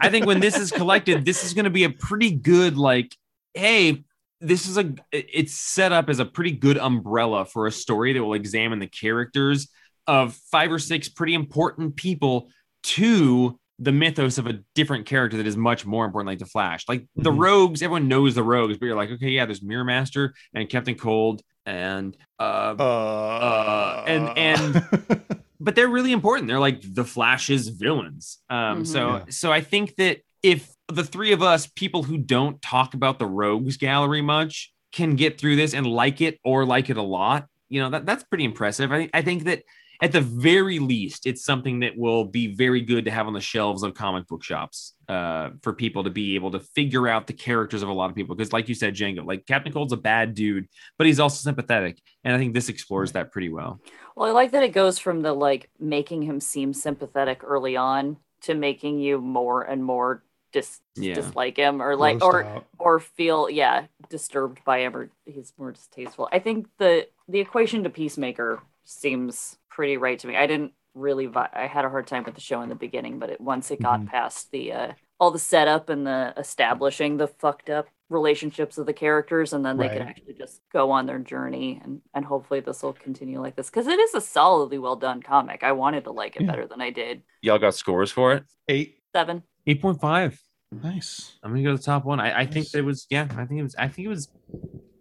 I 0.00 0.10
think 0.10 0.26
when 0.26 0.40
this 0.40 0.56
is 0.56 0.72
collected, 0.72 1.24
this 1.24 1.44
is 1.44 1.54
going 1.54 1.64
to 1.64 1.70
be 1.70 1.84
a 1.84 1.90
pretty 1.90 2.32
good 2.32 2.76
like, 2.76 3.14
hey, 3.54 4.04
this 4.40 4.66
is 4.66 4.76
a 4.78 4.94
it's 5.12 5.54
set 5.54 5.92
up 5.92 6.08
as 6.08 6.18
a 6.18 6.24
pretty 6.24 6.52
good 6.52 6.78
umbrella 6.78 7.44
for 7.44 7.66
a 7.66 7.72
story 7.72 8.12
that 8.14 8.24
will 8.24 8.34
examine 8.34 8.78
the 8.78 8.86
characters 8.86 9.68
of 10.06 10.34
five 10.50 10.70
or 10.72 10.78
six 10.78 11.08
pretty 11.08 11.34
important 11.34 11.96
people 11.96 12.48
to 12.82 13.58
the 13.78 13.92
mythos 13.92 14.38
of 14.38 14.46
a 14.46 14.60
different 14.74 15.04
character 15.04 15.36
that 15.36 15.46
is 15.46 15.56
much 15.56 15.84
more 15.84 16.06
important, 16.06 16.28
like 16.28 16.38
the 16.38 16.46
Flash. 16.46 16.84
Like 16.88 17.06
the 17.16 17.30
Mhm. 17.30 17.38
rogues, 17.42 17.82
everyone 17.82 18.08
knows 18.08 18.34
the 18.34 18.42
rogues, 18.42 18.78
but 18.78 18.86
you're 18.86 18.96
like, 18.96 19.10
okay, 19.10 19.28
yeah, 19.30 19.44
there's 19.44 19.62
Mirror 19.62 19.84
Master 19.84 20.34
and 20.54 20.68
Captain 20.68 20.94
Cold 20.94 21.42
and 21.66 22.16
uh 22.38 22.74
Uh, 22.78 24.04
and- 24.06 24.38
and- 24.38 25.20
but 25.60 25.74
they're 25.74 25.88
really 25.88 26.12
important. 26.12 26.48
They're 26.48 26.60
like 26.60 26.80
the 26.82 27.04
Flash's 27.04 27.68
villains. 27.68 28.38
Um, 28.48 28.82
Mhm. 28.82 28.86
so 28.86 29.08
Yeah. 29.16 29.24
so 29.30 29.52
I 29.52 29.60
think 29.60 29.96
that 29.96 30.20
if 30.42 30.70
the 30.88 31.04
three 31.04 31.32
of 31.32 31.42
us, 31.42 31.66
people 31.66 32.04
who 32.04 32.16
don't 32.18 32.62
talk 32.62 32.94
about 32.94 33.18
the 33.18 33.26
Rogues 33.26 33.76
Gallery 33.76 34.22
much, 34.22 34.72
can 34.92 35.16
get 35.16 35.38
through 35.38 35.56
this 35.56 35.74
and 35.74 35.86
like 35.86 36.20
it 36.22 36.38
or 36.44 36.64
like 36.64 36.88
it 36.88 36.96
a 36.96 37.02
lot, 37.02 37.46
you 37.68 37.80
know 37.82 37.90
that 37.90 38.06
that's 38.06 38.24
pretty 38.24 38.44
impressive. 38.44 38.90
I 38.92 39.10
I 39.12 39.20
think 39.22 39.44
that 39.44 39.64
at 40.02 40.12
the 40.12 40.20
very 40.20 40.78
least, 40.78 41.26
it's 41.26 41.44
something 41.44 41.80
that 41.80 41.96
will 41.96 42.24
be 42.24 42.48
very 42.48 42.80
good 42.80 43.04
to 43.06 43.10
have 43.10 43.26
on 43.26 43.32
the 43.32 43.40
shelves 43.40 43.82
of 43.82 43.94
comic 43.94 44.26
book 44.26 44.42
shops 44.44 44.94
uh, 45.08 45.50
for 45.62 45.72
people 45.72 46.04
to 46.04 46.10
be 46.10 46.34
able 46.34 46.50
to 46.50 46.60
figure 46.60 47.08
out 47.08 47.26
the 47.26 47.32
characters 47.32 47.82
of 47.82 47.88
a 47.88 47.92
lot 47.92 48.10
of 48.10 48.16
people. 48.16 48.34
Because, 48.34 48.52
like 48.52 48.68
you 48.68 48.74
said, 48.74 48.94
Django, 48.94 49.24
like 49.24 49.46
Captain 49.46 49.72
Cold's 49.72 49.92
a 49.92 49.96
bad 49.96 50.34
dude, 50.34 50.68
but 50.98 51.06
he's 51.06 51.20
also 51.20 51.36
sympathetic, 51.42 51.98
and 52.24 52.34
I 52.34 52.38
think 52.38 52.54
this 52.54 52.68
explores 52.68 53.12
that 53.12 53.32
pretty 53.32 53.48
well. 53.48 53.80
Well, 54.14 54.28
I 54.28 54.32
like 54.32 54.52
that 54.52 54.62
it 54.62 54.72
goes 54.72 54.98
from 54.98 55.22
the 55.22 55.32
like 55.32 55.70
making 55.78 56.22
him 56.22 56.40
seem 56.40 56.72
sympathetic 56.72 57.42
early 57.44 57.76
on 57.76 58.16
to 58.42 58.54
making 58.54 58.98
you 59.00 59.18
more 59.20 59.62
and 59.62 59.82
more 59.84 60.22
dis- 60.52 60.80
Yeah. 60.94 61.14
dislike 61.14 61.56
him 61.56 61.82
or 61.82 61.96
like 61.96 62.18
Grossed 62.18 62.22
or 62.22 62.44
out. 62.44 62.66
or 62.78 63.00
feel 63.00 63.48
yeah 63.50 63.86
disturbed 64.08 64.62
by 64.64 64.78
him 64.80 64.96
or 64.96 65.10
he's 65.24 65.52
more 65.58 65.72
distasteful. 65.72 66.28
I 66.32 66.38
think 66.38 66.68
the 66.78 67.08
the 67.28 67.40
equation 67.40 67.82
to 67.84 67.90
Peacemaker 67.90 68.60
seems 68.88 69.56
pretty 69.70 69.96
right 69.96 70.18
to 70.18 70.26
me. 70.26 70.36
I 70.36 70.46
didn't 70.46 70.72
really 70.94 71.26
vi- 71.26 71.50
I 71.52 71.66
had 71.66 71.84
a 71.84 71.90
hard 71.90 72.06
time 72.06 72.24
with 72.24 72.34
the 72.34 72.40
show 72.40 72.62
in 72.62 72.68
the 72.70 72.74
beginning, 72.74 73.18
but 73.18 73.30
it 73.30 73.40
once 73.40 73.70
it 73.70 73.82
got 73.82 74.00
Mhm. 74.00 74.06
past 74.08 74.50
the 74.50 74.72
uh 74.72 74.92
all 75.18 75.30
the 75.30 75.38
setup 75.38 75.88
and 75.88 76.06
the 76.06 76.32
establishing 76.36 77.16
the 77.16 77.26
fucked 77.28 77.68
up 77.70 77.88
relationships 78.10 78.78
of 78.78 78.86
the 78.86 78.92
characters 78.92 79.52
and 79.52 79.64
then 79.64 79.76
they 79.78 79.88
can 79.88 80.02
actually 80.02 80.34
just 80.34 80.60
go 80.72 80.90
on 80.92 81.06
their 81.06 81.18
journey 81.18 81.80
and 81.82 82.00
and 82.14 82.24
hopefully 82.24 82.60
this 82.60 82.82
will 82.82 82.92
continue 82.92 83.40
like 83.40 83.56
this 83.56 83.68
because 83.68 83.86
it 83.88 83.98
is 83.98 84.14
a 84.14 84.20
solidly 84.20 84.78
well 84.78 84.94
done 84.94 85.20
comic 85.20 85.64
i 85.64 85.72
wanted 85.72 86.04
to 86.04 86.12
like 86.12 86.36
it 86.36 86.42
Yeah. 86.42 86.48
better 86.48 86.66
than 86.68 86.80
i 86.80 86.90
did 86.90 87.22
Y'all 87.42 87.58
got 87.58 87.74
scores 87.74 88.12
for 88.12 88.34
it? 88.34 88.44
Eight. 88.68 88.96
seven 89.14 89.42
Eight 89.66 89.82
point 89.82 90.00
five. 90.00 90.40
Nice. 90.70 91.38
I'm 91.42 91.50
gonna 91.50 91.62
go 91.64 91.72
to 91.72 91.76
the 91.78 91.82
top 91.82 92.04
one. 92.04 92.20
I, 92.20 92.40
I 92.42 92.46
think 92.46 92.66
it 92.74 92.82
was 92.82 93.06
yeah. 93.10 93.26
I 93.36 93.44
think 93.46 93.58
it 93.60 93.62
was. 93.64 93.74
I 93.76 93.88
think 93.88 94.06
it 94.06 94.08
was 94.08 94.28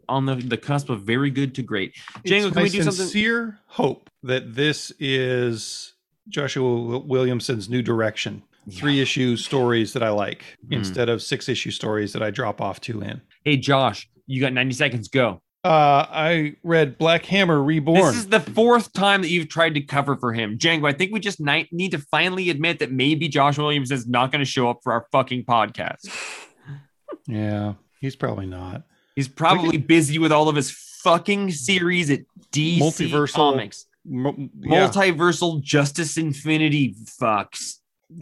on 0.10 0.26
the 0.26 0.36
the 0.36 0.58
cusp 0.58 0.90
of 0.90 1.02
very 1.04 1.30
good 1.30 1.56
to 1.56 1.62
great. 1.64 1.94
Django, 2.26 2.46
it's 2.46 2.46
can 2.48 2.56
my 2.56 2.64
we 2.64 2.70
do 2.70 2.84
something? 2.84 2.92
sincere 3.06 3.60
hope 3.68 4.10
that 4.24 4.56
this 4.56 4.92
is 5.00 5.94
Joshua 6.30 7.00
Williamson's 7.00 7.70
new 7.70 7.82
direction. 7.82 8.44
Three 8.72 9.00
issue 9.00 9.38
stories 9.38 9.94
that 9.94 10.02
I 10.02 10.10
like 10.10 10.44
Mhm. 10.68 10.78
instead 10.78 11.08
of 11.08 11.22
six 11.22 11.48
issue 11.48 11.70
stories 11.72 12.14
that 12.14 12.24
I 12.24 12.32
drop 12.32 12.62
off 12.62 12.82
to 12.82 13.02
in. 13.02 13.22
Hey 13.44 13.58
Josh, 13.58 14.10
you 14.26 14.42
got 14.42 14.54
90 14.54 14.74
seconds. 14.74 15.08
Go. 15.08 15.42
Uh, 15.64 16.06
I 16.12 16.56
read 16.64 16.98
Black 17.00 17.26
Hammer 17.26 17.62
Reborn. 17.64 17.98
This 18.06 18.18
is 18.18 18.28
the 18.28 18.40
fourth 18.40 18.94
time 18.94 19.24
that 19.24 19.30
you've 19.30 19.50
tried 19.50 19.74
to 19.74 19.82
cover 19.82 20.16
for 20.16 20.32
him, 20.32 20.60
Django. 20.60 20.88
I 20.88 20.94
think 20.94 21.12
we 21.12 21.20
just 21.20 21.40
ni- 21.40 21.68
need 21.72 21.90
to 21.92 21.98
finally 21.98 22.52
admit 22.52 22.78
that 22.80 22.92
maybe 22.92 23.28
Josh 23.28 23.58
Williams 23.58 23.90
is 23.92 24.08
not 24.08 24.32
going 24.32 24.44
to 24.44 24.50
show 24.50 24.70
up 24.70 24.80
for 24.84 24.94
our 24.94 25.08
fucking 25.12 25.46
podcast. 25.46 26.08
yeah, 27.28 27.74
he's 28.00 28.16
probably 28.16 28.46
not. 28.46 28.84
He's 29.16 29.28
probably 29.28 29.78
busy 29.78 30.20
with 30.20 30.32
all 30.32 30.50
of 30.50 30.56
his 30.56 30.72
fucking 30.72 31.52
series 31.52 32.10
at 32.10 32.22
DC 32.52 32.80
Multiversal 32.80 33.34
Comics, 33.34 33.86
M- 34.06 34.50
yeah. 34.60 34.88
multiversal 34.88 35.62
Justice 35.62 36.18
Infinity 36.18 36.96
fucks. 37.22 37.76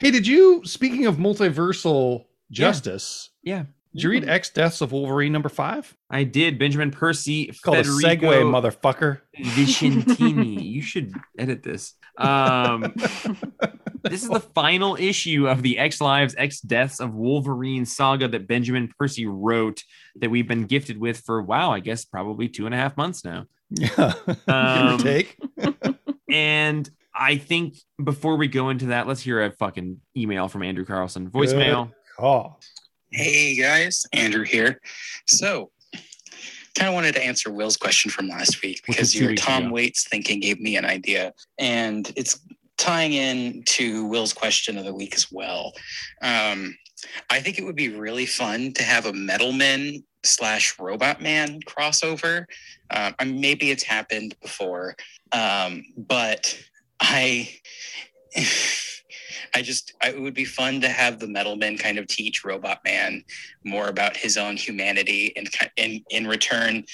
hey, 0.00 0.10
did 0.10 0.26
you? 0.26 0.62
Speaking 0.64 1.06
of 1.06 1.16
multiversal 1.16 2.24
justice, 2.50 3.30
Yeah, 3.42 3.64
did 3.94 4.02
you 4.02 4.10
read 4.10 4.28
X 4.28 4.50
Deaths 4.50 4.80
of 4.80 4.92
Wolverine 4.92 5.32
number 5.32 5.48
five? 5.48 5.94
I 6.10 6.24
did. 6.24 6.58
Benjamin 6.58 6.90
Percy, 6.90 7.42
It's 7.42 7.60
called 7.60 7.78
Federico 7.78 8.30
a 8.30 8.34
segue, 8.36 8.72
motherfucker. 8.80 9.20
Vicentini. 9.38 10.62
you 10.62 10.82
should 10.82 11.14
edit 11.38 11.62
this. 11.62 11.94
Um, 12.18 12.94
this 14.02 14.22
is 14.22 14.28
the 14.28 14.40
final 14.40 14.96
issue 14.96 15.48
of 15.48 15.62
the 15.62 15.78
X 15.78 16.00
Lives, 16.00 16.34
X 16.36 16.60
Deaths 16.60 17.00
of 17.00 17.14
Wolverine 17.14 17.84
saga 17.84 18.28
that 18.28 18.46
Benjamin 18.46 18.92
Percy 18.98 19.26
wrote 19.26 19.82
that 20.16 20.30
we've 20.30 20.48
been 20.48 20.66
gifted 20.66 20.98
with 20.98 21.20
for, 21.20 21.42
wow, 21.42 21.72
I 21.72 21.80
guess 21.80 22.04
probably 22.04 22.48
two 22.48 22.66
and 22.66 22.74
a 22.74 22.78
half 22.78 22.96
months 22.96 23.24
now. 23.24 23.46
Yeah, 23.70 24.14
give 24.26 24.48
Um, 24.48 24.98
take. 24.98 25.38
And 26.30 26.88
I 27.14 27.36
think 27.36 27.76
before 28.02 28.36
we 28.36 28.48
go 28.48 28.70
into 28.70 28.86
that, 28.86 29.06
let's 29.06 29.20
hear 29.20 29.42
a 29.42 29.50
fucking 29.50 30.00
email 30.16 30.48
from 30.48 30.62
Andrew 30.62 30.86
Carlson. 30.86 31.28
Voicemail. 31.28 31.92
Hey 33.10 33.54
guys, 33.56 34.06
Andrew 34.14 34.44
here. 34.44 34.80
So, 35.26 35.70
kind 36.74 36.88
of 36.88 36.94
wanted 36.94 37.14
to 37.16 37.22
answer 37.22 37.52
Will's 37.52 37.76
question 37.76 38.10
from 38.10 38.28
last 38.28 38.62
week 38.62 38.82
because 38.86 39.14
your 39.14 39.34
Tom 39.34 39.64
ago. 39.66 39.74
Waits 39.74 40.08
thinking 40.08 40.40
gave 40.40 40.58
me 40.58 40.76
an 40.76 40.86
idea, 40.86 41.34
and 41.58 42.10
it's 42.16 42.40
tying 42.82 43.12
in 43.12 43.62
to 43.64 44.04
Will's 44.06 44.32
question 44.32 44.76
of 44.76 44.84
the 44.84 44.94
week 44.94 45.14
as 45.14 45.30
well. 45.30 45.72
Um, 46.20 46.76
I 47.30 47.40
think 47.40 47.58
it 47.58 47.64
would 47.64 47.76
be 47.76 47.90
really 47.90 48.26
fun 48.26 48.72
to 48.74 48.82
have 48.82 49.06
a 49.06 49.12
Metal 49.12 49.52
Men 49.52 50.02
slash 50.24 50.78
Robot 50.78 51.22
Man 51.22 51.60
crossover. 51.60 52.44
Mean, 53.20 53.40
maybe 53.40 53.70
it's 53.70 53.84
happened 53.84 54.34
before, 54.42 54.96
um, 55.32 55.84
but 55.96 56.58
I. 57.00 57.50
I 59.54 59.60
just, 59.60 59.92
I, 60.02 60.08
it 60.10 60.20
would 60.20 60.32
be 60.32 60.46
fun 60.46 60.80
to 60.80 60.88
have 60.88 61.18
the 61.18 61.26
Metal 61.26 61.56
Men 61.56 61.76
kind 61.76 61.98
of 61.98 62.06
teach 62.06 62.42
Robot 62.42 62.78
Man 62.86 63.22
more 63.64 63.88
about 63.88 64.16
his 64.16 64.38
own 64.38 64.56
humanity, 64.56 65.30
and 65.36 65.46
in 65.76 66.02
in 66.08 66.26
return, 66.26 66.84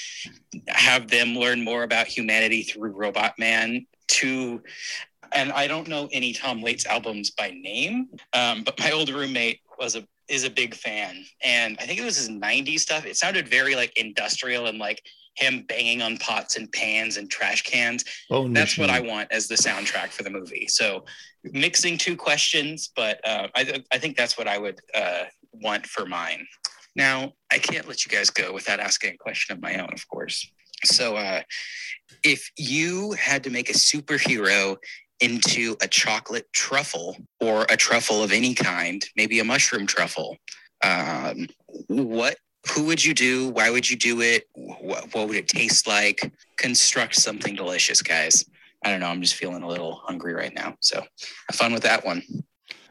have 0.66 1.08
them 1.08 1.36
learn 1.36 1.62
more 1.62 1.84
about 1.84 2.08
humanity 2.08 2.64
through 2.64 2.90
Robot 2.90 3.34
Man. 3.38 3.86
To, 4.08 4.62
and 5.32 5.52
I 5.52 5.66
don't 5.66 5.88
know 5.88 6.08
any 6.12 6.32
Tom 6.32 6.62
Waits 6.62 6.86
albums 6.86 7.30
by 7.30 7.50
name, 7.50 8.08
um, 8.32 8.62
but 8.64 8.78
my 8.78 8.90
old 8.92 9.10
roommate 9.10 9.60
was 9.78 9.96
a 9.96 10.06
is 10.28 10.44
a 10.44 10.50
big 10.50 10.74
fan, 10.74 11.24
and 11.42 11.76
I 11.80 11.86
think 11.86 11.98
it 11.98 12.04
was 12.04 12.16
his 12.16 12.28
'90s 12.28 12.80
stuff. 12.80 13.06
It 13.06 13.16
sounded 13.16 13.48
very 13.48 13.74
like 13.74 13.96
industrial 13.96 14.66
and 14.66 14.78
like 14.78 15.02
him 15.38 15.64
banging 15.68 16.02
on 16.02 16.16
pots 16.18 16.56
and 16.56 16.70
pans 16.72 17.16
and 17.16 17.30
trash 17.30 17.62
cans 17.62 18.04
bone 18.28 18.52
that's 18.52 18.76
what 18.76 18.90
I 18.90 18.98
want 19.00 19.30
as 19.30 19.46
the 19.46 19.54
soundtrack 19.54 20.08
for 20.08 20.24
the 20.24 20.30
movie. 20.30 20.66
So 20.66 21.04
mixing 21.44 21.96
two 21.96 22.16
questions, 22.16 22.90
but 22.94 23.20
uh, 23.26 23.48
I, 23.54 23.82
I 23.92 23.98
think 23.98 24.16
that's 24.16 24.36
what 24.36 24.48
I 24.48 24.58
would 24.58 24.80
uh, 24.94 25.24
want 25.52 25.86
for 25.86 26.06
mine. 26.06 26.46
Now, 26.96 27.32
I 27.52 27.58
can't 27.58 27.86
let 27.86 28.04
you 28.04 28.10
guys 28.10 28.30
go 28.30 28.52
without 28.52 28.80
asking 28.80 29.14
a 29.14 29.16
question 29.16 29.54
of 29.54 29.62
my 29.62 29.76
own, 29.76 29.92
of 29.92 30.08
course. 30.08 30.50
So, 30.84 31.16
uh, 31.16 31.42
if 32.24 32.50
you 32.56 33.12
had 33.12 33.44
to 33.44 33.50
make 33.50 33.70
a 33.70 33.74
superhero 33.74 34.76
into 35.20 35.76
a 35.82 35.88
chocolate 35.88 36.46
truffle 36.52 37.16
or 37.40 37.66
a 37.70 37.76
truffle 37.76 38.22
of 38.22 38.32
any 38.32 38.54
kind, 38.54 39.04
maybe 39.16 39.40
a 39.40 39.44
mushroom 39.44 39.86
truffle, 39.86 40.36
um, 40.84 41.48
what 41.88 42.36
who 42.74 42.84
would 42.84 43.04
you 43.04 43.14
do? 43.14 43.48
Why 43.48 43.70
would 43.70 43.88
you 43.88 43.96
do 43.96 44.20
it? 44.20 44.46
What, 44.54 45.14
what 45.14 45.28
would 45.28 45.36
it 45.36 45.48
taste 45.48 45.86
like? 45.86 46.30
Construct 46.56 47.14
something 47.14 47.54
delicious, 47.54 48.02
guys. 48.02 48.44
I 48.84 48.90
don't 48.90 49.00
know. 49.00 49.06
I'm 49.06 49.22
just 49.22 49.34
feeling 49.34 49.62
a 49.62 49.68
little 49.68 49.94
hungry 49.94 50.34
right 50.34 50.54
now. 50.54 50.76
So 50.80 50.96
have 50.96 51.56
fun 51.56 51.72
with 51.72 51.82
that 51.82 52.04
one. 52.04 52.22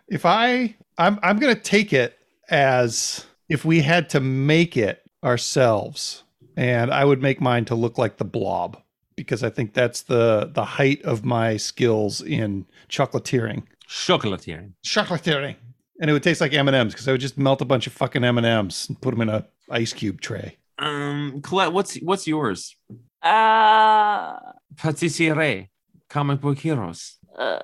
If 0.08 0.26
I, 0.26 0.76
I'm, 0.98 1.20
I'm 1.22 1.38
gonna 1.38 1.56
take 1.56 1.94
it 1.94 2.18
as 2.50 3.26
if 3.50 3.66
we 3.66 3.82
had 3.82 4.10
to 4.12 4.20
make 4.20 4.78
it 4.78 5.02
ourselves, 5.24 6.24
and 6.56 6.92
I 6.92 7.06
would 7.06 7.22
make 7.22 7.40
mine 7.40 7.66
to 7.66 7.76
look 7.76 7.98
like 7.98 8.18
the 8.18 8.26
Blob 8.26 8.82
because 9.18 9.44
I 9.44 9.50
think 9.50 9.74
that's 9.74 10.04
the 10.04 10.50
the 10.54 10.64
height 10.64 11.02
of 11.04 11.26
my 11.26 11.58
skills 11.58 12.22
in 12.22 12.66
chocolatiering. 12.88 13.64
Chocolatier. 13.90 14.72
Chocolatiering, 14.86 15.56
and 16.00 16.10
it 16.10 16.14
would 16.14 16.24
taste 16.24 16.40
like 16.40 16.54
M 16.54 16.68
and 16.70 16.76
M's 16.76 16.94
because 16.94 17.08
I 17.08 17.12
would 17.12 17.20
just 17.22 17.38
melt 17.38 17.62
a 17.62 17.66
bunch 17.66 17.88
of 17.88 17.94
fucking 17.94 18.24
M 18.24 18.38
and 18.38 18.48
M's 18.48 18.88
and 18.88 19.02
put 19.02 19.12
them 19.12 19.22
in 19.22 19.30
a 19.30 19.46
ice 19.70 19.92
cube 19.92 20.22
tray. 20.22 20.58
Um, 20.80 21.42
Colette, 21.42 21.74
what's 21.74 21.96
what's 21.98 22.26
yours? 22.28 22.76
uh, 23.24 24.38
Patisserie, 24.78 25.70
comic 26.10 26.40
book 26.40 26.60
heroes. 26.60 27.18
uh 27.38 27.60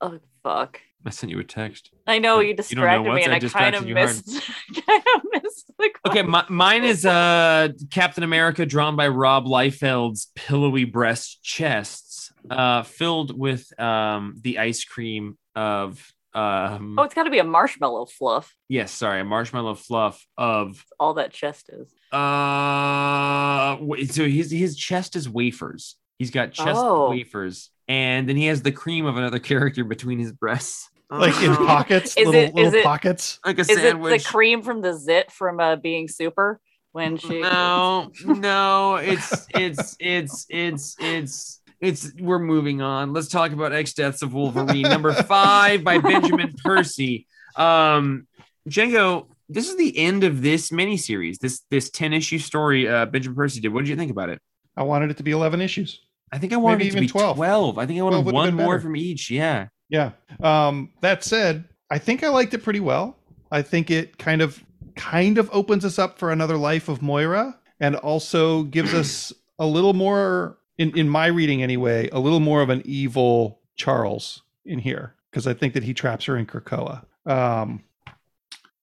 oh 0.00 0.18
fuck 0.42 0.80
I 1.06 1.10
sent 1.10 1.30
you 1.30 1.38
a 1.38 1.44
text. 1.44 1.90
I 2.06 2.18
know 2.18 2.40
You 2.40 2.48
you 2.48 2.54
don't 2.56 2.58
know 2.58 3.04
distracted 3.04 3.14
me, 3.14 3.22
and 3.24 3.32
I 3.32 3.36
I 3.36 3.40
kind 3.48 3.74
of 3.76 3.86
missed. 3.86 4.26
kind 4.86 5.02
of 5.14 5.22
missed 5.42 5.70
the 5.78 5.90
Okay, 6.08 6.22
my, 6.22 6.44
mine 6.48 6.84
is 6.84 7.06
uh 7.06 7.68
Captain 7.90 8.24
America 8.24 8.66
drawn 8.66 8.96
by 8.96 9.08
Rob 9.08 9.46
Liefeld's 9.46 10.30
pillowy 10.34 10.84
breast 10.84 11.42
chests, 11.42 12.32
uh, 12.50 12.82
filled 12.82 13.38
with 13.38 13.78
um 13.80 14.34
the 14.40 14.58
ice 14.58 14.84
cream 14.84 15.38
of 15.54 16.12
um 16.34 16.96
Oh, 16.98 17.02
it's 17.04 17.14
got 17.14 17.22
to 17.24 17.30
be 17.30 17.38
a 17.38 17.44
marshmallow 17.44 18.06
fluff. 18.06 18.54
yes, 18.68 18.90
sorry, 18.92 19.20
a 19.20 19.24
marshmallow 19.24 19.76
fluff 19.76 20.26
of 20.36 20.84
All 20.98 21.14
that 21.14 21.32
chest 21.32 21.70
is. 21.72 21.94
uh 22.12 23.76
so 24.10 24.26
his 24.26 24.50
his 24.50 24.76
chest 24.76 25.16
is 25.16 25.28
wafers. 25.28 25.96
He's 26.18 26.30
got 26.30 26.52
chest 26.52 26.80
Oh. 26.82 27.10
wafers, 27.10 27.70
and 27.88 28.28
then 28.28 28.36
he 28.36 28.46
has 28.46 28.62
the 28.62 28.72
cream 28.72 29.06
of 29.06 29.16
another 29.16 29.38
character 29.50 29.84
between 29.84 30.18
his 30.18 30.32
breasts. 30.32 30.88
Like 31.10 31.40
in 31.42 31.50
Oh. 31.52 31.56
pockets, 31.66 32.16
Is 32.16 32.26
little 32.26 32.34
it- 32.34 32.48
is 32.48 32.54
little 32.54 32.74
it- 32.74 32.84
pockets. 32.84 33.38
like 33.44 33.58
a 33.58 33.62
Is 33.62 33.70
it 33.70 34.02
the 34.02 34.24
cream 34.24 34.62
from 34.62 34.80
the 34.80 34.94
zit 34.94 35.30
from 35.30 35.60
uh, 35.60 35.76
being 35.76 36.08
super 36.08 36.60
when 36.92 37.16
she? 37.16 37.40
No, 37.40 38.10
no, 38.24 38.96
it's 38.96 39.46
it's 39.54 39.96
it's 40.00 40.46
it's 40.48 40.96
it's 40.98 41.60
it's 41.80 42.12
we're 42.18 42.38
moving 42.38 42.80
on. 42.82 43.12
Let's 43.12 43.28
talk 43.28 43.52
about 43.52 43.72
X 43.72 43.92
Deaths 43.92 44.22
of 44.22 44.32
Wolverine, 44.34 44.82
number 44.82 45.12
five 45.22 45.84
by 45.84 45.98
Benjamin 45.98 46.54
Percy. 46.64 47.26
Um 47.56 48.26
Django, 48.68 49.28
this 49.48 49.68
is 49.68 49.76
the 49.76 49.96
end 49.96 50.24
of 50.24 50.42
this 50.42 50.70
miniseries, 50.70 51.38
this 51.38 51.62
this 51.70 51.88
10 51.90 52.12
issue 52.14 52.38
story 52.38 52.88
uh 52.88 53.06
Benjamin 53.06 53.36
Percy 53.36 53.60
did. 53.60 53.72
What 53.72 53.80
did 53.84 53.88
you 53.90 53.96
think 53.96 54.10
about 54.10 54.28
it? 54.30 54.40
I 54.76 54.82
wanted 54.82 55.10
it 55.10 55.18
to 55.18 55.22
be 55.22 55.30
11 55.30 55.60
issues. 55.60 56.00
I 56.32 56.38
think 56.38 56.52
I 56.52 56.56
wanted 56.56 56.78
Maybe 56.78 56.88
it 56.88 56.90
to 56.92 56.96
even 56.98 57.04
be 57.06 57.08
12. 57.08 57.36
12. 57.36 57.78
I 57.78 57.86
think 57.86 58.00
I 58.00 58.02
wanted 58.02 58.16
would've 58.24 58.32
one 58.34 58.54
more 58.54 58.74
better. 58.74 58.80
from 58.82 58.96
each. 58.96 59.30
Yeah. 59.30 59.68
Yeah. 59.88 60.12
Um, 60.40 60.90
that 61.00 61.22
said, 61.22 61.64
I 61.90 61.98
think 61.98 62.24
I 62.24 62.28
liked 62.28 62.54
it 62.54 62.62
pretty 62.62 62.80
well. 62.80 63.16
I 63.50 63.62
think 63.62 63.90
it 63.90 64.18
kind 64.18 64.42
of 64.42 64.62
kind 64.96 65.38
of 65.38 65.50
opens 65.52 65.84
us 65.84 65.98
up 65.98 66.18
for 66.18 66.32
another 66.32 66.56
life 66.56 66.88
of 66.88 67.02
Moira 67.02 67.58
and 67.78 67.96
also 67.96 68.62
gives 68.64 68.94
us 68.94 69.32
a 69.58 69.66
little 69.66 69.92
more 69.92 70.58
in, 70.78 70.96
in 70.96 71.08
my 71.08 71.26
reading 71.26 71.62
anyway, 71.62 72.08
a 72.12 72.18
little 72.18 72.40
more 72.40 72.62
of 72.62 72.70
an 72.70 72.82
evil 72.84 73.60
Charles 73.76 74.42
in 74.64 74.78
here 74.78 75.14
because 75.30 75.46
I 75.46 75.54
think 75.54 75.74
that 75.74 75.84
he 75.84 75.94
traps 75.94 76.24
her 76.24 76.36
in 76.36 76.46
Krakoa. 76.46 77.04
Um 77.26 77.82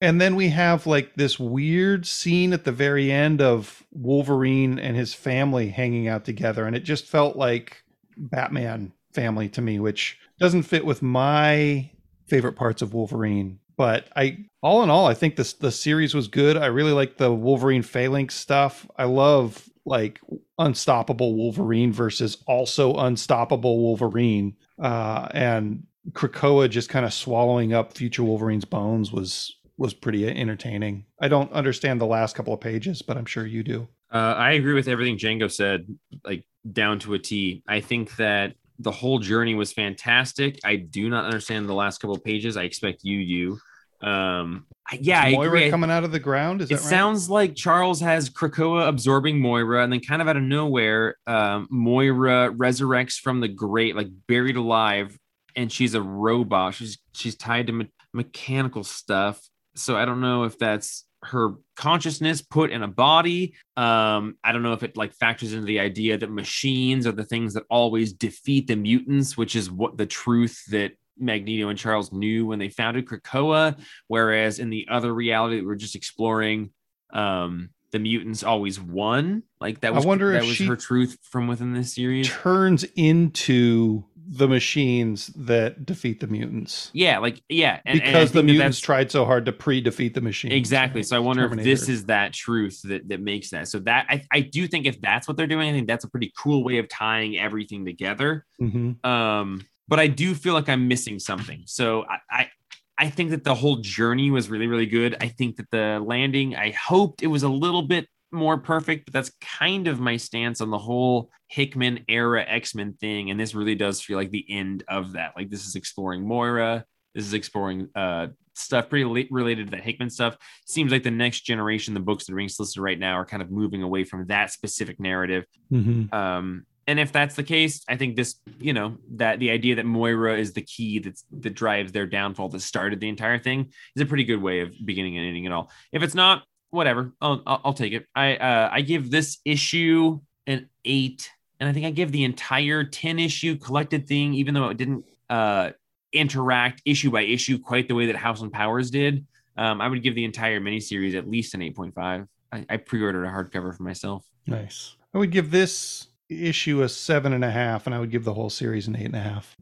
and 0.01 0.19
then 0.19 0.35
we 0.35 0.49
have 0.49 0.85
like 0.85 1.15
this 1.15 1.39
weird 1.39 2.05
scene 2.05 2.51
at 2.51 2.65
the 2.65 2.73
very 2.73 3.09
end 3.11 3.41
of 3.41 3.83
Wolverine 3.91 4.77
and 4.77 4.97
his 4.97 5.13
family 5.13 5.69
hanging 5.69 6.07
out 6.07 6.25
together 6.25 6.65
and 6.65 6.75
it 6.75 6.83
just 6.83 7.05
felt 7.07 7.35
like 7.35 7.83
Batman 8.17 8.93
family 9.13 9.49
to 9.49 9.61
me, 9.61 9.79
which 9.79 10.19
doesn't 10.43 10.63
fit 10.63 10.85
with 10.85 11.01
my 11.01 11.89
favorite 12.27 12.53
parts 12.53 12.81
of 12.81 12.93
Wolverine. 12.93 13.59
But 13.77 14.09
I, 14.15 14.39
all 14.61 14.83
in 14.83 14.89
all, 14.89 15.07
I 15.07 15.13
think 15.13 15.37
this 15.37 15.53
the 15.53 15.71
series 15.71 16.13
was 16.13 16.27
good. 16.27 16.57
I 16.57 16.65
really 16.65 16.91
like 16.91 17.17
the 17.17 17.33
Wolverine 17.33 17.81
phalanx 17.81 18.35
stuff. 18.35 18.85
I 18.97 19.05
love 19.05 19.69
like 19.85 20.19
unstoppable 20.59 21.35
Wolverine 21.35 21.91
versus 21.93 22.37
also 22.45 22.95
unstoppable 22.95 23.79
Wolverine, 23.79 24.55
uh, 24.79 25.29
and 25.31 25.87
Krakoa 26.11 26.69
just 26.69 26.89
kind 26.89 27.05
of 27.05 27.13
swallowing 27.13 27.73
up 27.73 27.93
future 27.93 28.23
Wolverine's 28.23 28.65
bones 28.65 29.11
was 29.11 29.55
was 29.77 29.93
pretty 29.93 30.27
entertaining. 30.27 31.05
I 31.19 31.29
don't 31.29 31.51
understand 31.53 31.99
the 31.99 32.05
last 32.05 32.35
couple 32.35 32.53
of 32.53 32.59
pages, 32.59 33.01
but 33.01 33.17
I'm 33.17 33.25
sure 33.25 33.45
you 33.45 33.63
do. 33.63 33.87
Uh, 34.11 34.35
I 34.37 34.51
agree 34.51 34.73
with 34.73 34.87
everything 34.87 35.17
Django 35.17 35.51
said, 35.51 35.87
like 36.23 36.43
down 36.71 36.99
to 36.99 37.15
a 37.15 37.19
T. 37.19 37.63
I 37.67 37.79
think 37.79 38.15
that 38.17 38.55
the 38.83 38.91
whole 38.91 39.19
journey 39.19 39.55
was 39.55 39.73
fantastic. 39.73 40.59
I 40.63 40.75
do 40.75 41.09
not 41.09 41.25
understand 41.25 41.67
the 41.67 41.73
last 41.73 41.99
couple 41.99 42.15
of 42.15 42.23
pages. 42.23 42.57
I 42.57 42.63
expect 42.63 43.03
you 43.03 43.17
you. 43.17 43.59
Um, 44.01 44.65
yeah, 44.99 45.21
I 45.21 45.31
Moira. 45.31 45.69
Coming 45.69 45.89
out 45.89 46.03
of 46.03 46.11
the 46.11 46.19
ground. 46.19 46.61
Is 46.61 46.69
it 46.69 46.75
right? 46.75 46.83
sounds 46.83 47.29
like 47.29 47.55
Charles 47.55 48.01
has 48.01 48.29
Krakoa 48.29 48.87
absorbing 48.87 49.39
Moira, 49.39 49.83
and 49.83 49.91
then 49.91 50.01
kind 50.01 50.21
of 50.21 50.27
out 50.27 50.35
of 50.35 50.43
nowhere, 50.43 51.15
um, 51.25 51.67
Moira 51.71 52.51
resurrects 52.53 53.19
from 53.19 53.39
the 53.39 53.47
grave, 53.47 53.95
like 53.95 54.09
buried 54.27 54.57
alive, 54.57 55.17
and 55.55 55.71
she's 55.71 55.93
a 55.93 56.01
robot. 56.01 56.73
She's 56.73 56.97
she's 57.13 57.35
tied 57.35 57.67
to 57.67 57.73
me- 57.73 57.91
mechanical 58.13 58.83
stuff. 58.83 59.41
So 59.75 59.95
I 59.95 60.05
don't 60.05 60.21
know 60.21 60.43
if 60.43 60.59
that's 60.59 61.05
her 61.25 61.55
consciousness 61.75 62.41
put 62.41 62.71
in 62.71 62.83
a 62.83 62.87
body. 62.87 63.55
Um, 63.77 64.37
I 64.43 64.51
don't 64.51 64.63
know 64.63 64.73
if 64.73 64.83
it 64.83 64.97
like 64.97 65.13
factors 65.13 65.53
into 65.53 65.65
the 65.65 65.79
idea 65.79 66.17
that 66.17 66.29
machines 66.29 67.07
are 67.07 67.11
the 67.11 67.23
things 67.23 67.53
that 67.53 67.63
always 67.69 68.13
defeat 68.13 68.67
the 68.67 68.75
mutants, 68.75 69.37
which 69.37 69.55
is 69.55 69.71
what 69.71 69.97
the 69.97 70.05
truth 70.05 70.63
that 70.69 70.93
Magneto 71.17 71.69
and 71.69 71.77
Charles 71.77 72.11
knew 72.11 72.45
when 72.45 72.59
they 72.59 72.69
founded 72.69 73.05
Krakoa. 73.05 73.79
Whereas 74.07 74.59
in 74.59 74.69
the 74.69 74.87
other 74.89 75.13
reality 75.13 75.57
that 75.57 75.65
we're 75.65 75.75
just 75.75 75.95
exploring, 75.95 76.71
um, 77.11 77.69
the 77.91 77.99
mutants 77.99 78.43
always 78.43 78.79
won. 78.79 79.43
Like 79.61 79.81
that 79.81 79.93
was 79.93 80.03
I 80.03 80.07
wonder 80.07 80.31
that 80.33 80.43
if 80.43 80.49
was 80.49 80.67
her 80.67 80.75
truth 80.75 81.17
from 81.21 81.47
within 81.47 81.73
this 81.73 81.93
series. 81.93 82.27
turns 82.27 82.83
into 82.95 84.03
the 84.25 84.47
machines 84.47 85.27
that 85.35 85.85
defeat 85.85 86.19
the 86.19 86.27
mutants 86.27 86.89
Yeah, 86.93 87.19
like 87.19 87.41
yeah, 87.49 87.79
and, 87.85 87.99
and 87.99 88.03
because 88.03 88.31
the 88.31 88.39
think 88.39 88.47
that 88.47 88.53
mutants 88.53 88.79
tried 88.79 89.11
so 89.11 89.25
hard 89.25 89.45
to 89.45 89.51
pre-defeat 89.51 90.13
the 90.13 90.21
machines. 90.21 90.53
Exactly. 90.53 91.03
So 91.03 91.15
I 91.15 91.19
wonder 91.19 91.45
if 91.45 91.63
this 91.63 91.89
is 91.89 92.05
that 92.05 92.33
truth 92.33 92.81
that, 92.83 93.07
that 93.09 93.21
makes 93.21 93.49
that. 93.49 93.67
So 93.67 93.79
that 93.79 94.05
I, 94.09 94.23
I 94.31 94.39
do 94.41 94.67
think 94.67 94.85
if 94.85 95.01
that's 95.01 95.27
what 95.27 95.37
they're 95.37 95.47
doing, 95.47 95.69
I 95.69 95.73
think 95.73 95.87
that's 95.87 96.05
a 96.05 96.09
pretty 96.09 96.31
cool 96.37 96.63
way 96.63 96.77
of 96.77 96.87
tying 96.87 97.37
everything 97.37 97.85
together. 97.85 98.45
Mhm. 98.61 99.03
Um, 99.05 99.65
but 99.87 99.99
I 99.99 100.07
do 100.07 100.33
feel 100.33 100.53
like 100.53 100.69
I'm 100.69 100.87
missing 100.87 101.19
something. 101.19 101.63
So 101.65 102.05
I, 102.05 102.17
I 102.29 102.49
I 102.97 103.09
think 103.09 103.31
that 103.31 103.43
the 103.43 103.55
whole 103.55 103.77
journey 103.77 104.31
was 104.31 104.49
really, 104.49 104.67
really 104.67 104.85
good. 104.85 105.17
I 105.19 105.27
think 105.27 105.57
that 105.57 105.69
the 105.71 105.99
landing, 106.05 106.55
I 106.55 106.71
hoped 106.71 107.23
it 107.23 107.27
was 107.27 107.43
a 107.43 107.49
little 107.49 107.81
bit 107.81 108.07
more 108.33 108.57
perfect, 108.57 109.05
but 109.05 109.13
that's 109.13 109.31
kind 109.41 109.87
of 109.87 109.99
my 109.99 110.17
stance 110.17 110.61
on 110.61 110.69
the 110.69 110.77
whole 110.77 111.29
Hickman 111.47 112.03
era 112.07 112.43
X-Men 112.47 112.93
thing. 112.93 113.29
And 113.29 113.39
this 113.39 113.55
really 113.55 113.75
does 113.75 114.01
feel 114.01 114.17
like 114.17 114.31
the 114.31 114.45
end 114.49 114.83
of 114.87 115.13
that. 115.13 115.33
Like 115.37 115.49
this 115.49 115.65
is 115.65 115.75
exploring 115.75 116.27
Moira. 116.27 116.85
This 117.15 117.25
is 117.25 117.33
exploring 117.33 117.89
uh 117.95 118.27
stuff 118.55 118.89
pretty 118.89 119.05
late 119.05 119.27
related 119.31 119.67
to 119.67 119.71
that 119.71 119.83
Hickman 119.83 120.09
stuff. 120.09 120.37
Seems 120.65 120.91
like 120.91 121.03
the 121.03 121.11
next 121.11 121.41
generation, 121.41 121.93
the 121.93 121.99
books 121.99 122.25
that 122.25 122.33
are 122.33 122.35
being 122.35 122.49
solicited 122.49 122.83
right 122.83 122.99
now 122.99 123.17
are 123.17 123.25
kind 123.25 123.41
of 123.41 123.51
moving 123.51 123.81
away 123.81 124.03
from 124.03 124.27
that 124.27 124.51
specific 124.51 124.99
narrative. 124.99 125.45
Mhm. 125.71 126.13
Um, 126.13 126.65
and 126.85 126.99
if 126.99 127.11
that's 127.11 127.35
the 127.35 127.43
case, 127.43 127.83
I 127.87 127.95
think 127.95 128.15
this, 128.15 128.35
you 128.59 128.73
know, 128.73 128.97
that 129.15 129.39
the 129.39 129.51
idea 129.51 129.75
that 129.75 129.85
Moira 129.85 130.37
is 130.37 130.53
the 130.53 130.61
key 130.61 130.99
that's 130.99 131.23
that 131.39 131.51
drives 131.55 131.91
their 131.91 132.05
downfall 132.05 132.49
that 132.49 132.59
started 132.61 132.99
the 132.99 133.09
entire 133.09 133.39
thing 133.39 133.71
is 133.95 134.01
a 134.01 134.05
pretty 134.05 134.25
good 134.25 134.41
way 134.41 134.59
of 134.59 134.73
beginning 134.83 135.17
and 135.17 135.25
ending 135.25 135.45
it 135.45 135.51
all. 135.51 135.71
If 135.91 136.03
it's 136.03 136.15
not, 136.15 136.43
whatever, 136.73 137.13
I'll 137.21 137.41
I'll, 137.45 137.61
I'll 137.65 137.73
take 137.73 137.93
it. 137.93 138.05
I 138.15 138.35
uh, 138.35 138.69
I 138.71 138.81
give 138.81 139.11
this 139.11 139.37
issue 139.45 140.19
an 140.47 140.69
eight, 140.85 141.29
and 141.59 141.69
I 141.69 141.73
think 141.73 141.85
I 141.85 141.91
give 141.91 142.11
the 142.11 142.23
entire 142.23 142.83
ten 142.83 143.19
issue 143.19 143.55
collected 143.57 144.07
thing, 144.07 144.33
even 144.33 144.53
though 144.53 144.69
it 144.69 144.77
didn't 144.77 145.05
uh 145.29 145.71
interact 146.11 146.81
issue 146.85 147.09
by 147.09 147.21
issue 147.21 147.57
quite 147.57 147.87
the 147.87 147.95
way 147.95 148.05
that 148.07 148.15
House 148.15 148.41
and 148.41 148.51
Powers 148.51 148.91
did. 148.91 149.25
Um, 149.57 149.81
I 149.81 149.87
would 149.87 150.03
give 150.03 150.15
the 150.15 150.25
entire 150.25 150.59
miniseries 150.59 151.15
at 151.15 151.29
least 151.29 151.53
an 151.53 151.61
eight 151.61 151.75
point 151.75 151.93
five. 151.95 152.27
I, 152.51 152.65
I 152.69 152.77
pre-ordered 152.77 153.25
a 153.25 153.29
hardcover 153.29 153.75
for 153.75 153.83
myself. 153.83 154.25
Nice. 154.45 154.95
I 155.13 155.17
would 155.17 155.31
give 155.31 155.49
this 155.51 156.07
issue 156.29 156.81
a 156.81 156.89
seven 156.89 157.33
and 157.33 157.43
a 157.43 157.49
half, 157.51 157.85
and 157.87 157.95
I 157.95 157.99
would 157.99 158.11
give 158.11 158.23
the 158.25 158.33
whole 158.33 158.49
series 158.49 158.87
an 158.87 158.95
eight 158.95 159.05
and 159.05 159.15
a 159.15 159.19
half. 159.21 159.55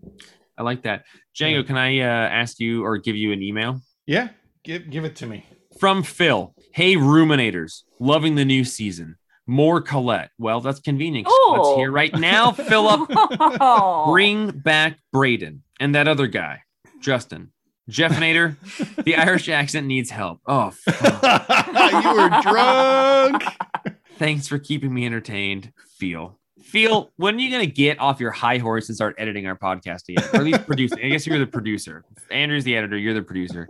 I 0.57 0.63
like 0.63 0.83
that. 0.83 1.03
Django, 1.35 1.57
Yeah. 1.57 1.63
can 1.63 1.77
I 1.77 1.99
uh, 1.99 2.03
ask 2.29 2.59
you 2.59 2.83
or 2.85 2.97
give 2.97 3.15
you 3.15 3.31
an 3.31 3.41
email 3.41 3.81
Yeah, 4.05 4.29
give 4.63 4.89
give 4.89 5.05
it 5.05 5.15
to 5.17 5.25
me. 5.25 5.45
from 5.79 6.03
Phil? 6.03 6.53
Hey, 6.73 6.95
ruminators, 6.95 7.83
loving 7.99 8.35
the 8.35 8.45
new 8.45 8.63
season. 8.63 9.17
More 9.47 9.81
Colette. 9.81 10.29
Well, 10.37 10.61
that's 10.61 10.79
convenient. 10.79 11.25
'cause 11.27 11.35
Colette's 11.47 11.67
Oh. 11.67 11.77
here 11.77 11.91
right 11.91 12.13
now. 12.17 12.51
Philip, 12.51 13.09
bring 14.07 14.51
back 14.51 14.97
Braden 15.11 15.63
and 15.79 15.95
that 15.95 16.07
other 16.07 16.27
guy, 16.27 16.61
Justin. 16.99 17.51
Jeffinator, 17.89 18.55
the 19.03 19.15
Irish 19.17 19.49
accent 19.49 19.87
needs 19.87 20.09
help. 20.11 20.39
Oh, 20.45 20.69
fuck. 20.71 21.19
you 22.03 22.13
were 22.15 22.41
drunk. 22.41 23.43
thanks 24.17 24.47
for 24.47 24.59
keeping 24.59 24.93
me 24.93 25.05
entertained. 25.05 25.73
Feel. 25.97 26.39
Feel, 26.63 27.11
when 27.17 27.35
are 27.35 27.39
you 27.39 27.49
going 27.49 27.65
to 27.65 27.71
get 27.71 27.99
off 27.99 28.19
your 28.19 28.31
high 28.31 28.57
horse 28.57 28.87
and 28.89 28.95
start 28.95 29.15
editing 29.17 29.47
our 29.47 29.57
podcast 29.57 30.07
again? 30.09 30.23
Or 30.33 30.37
at 30.37 30.43
least 30.43 30.65
producing? 30.65 30.99
I 31.03 31.09
guess 31.09 31.27
you're 31.27 31.39
the 31.39 31.45
producer. 31.47 32.03
Andrew's 32.29 32.63
the 32.63 32.77
editor. 32.77 32.97
You're 32.97 33.13
the 33.13 33.21
producer. 33.21 33.67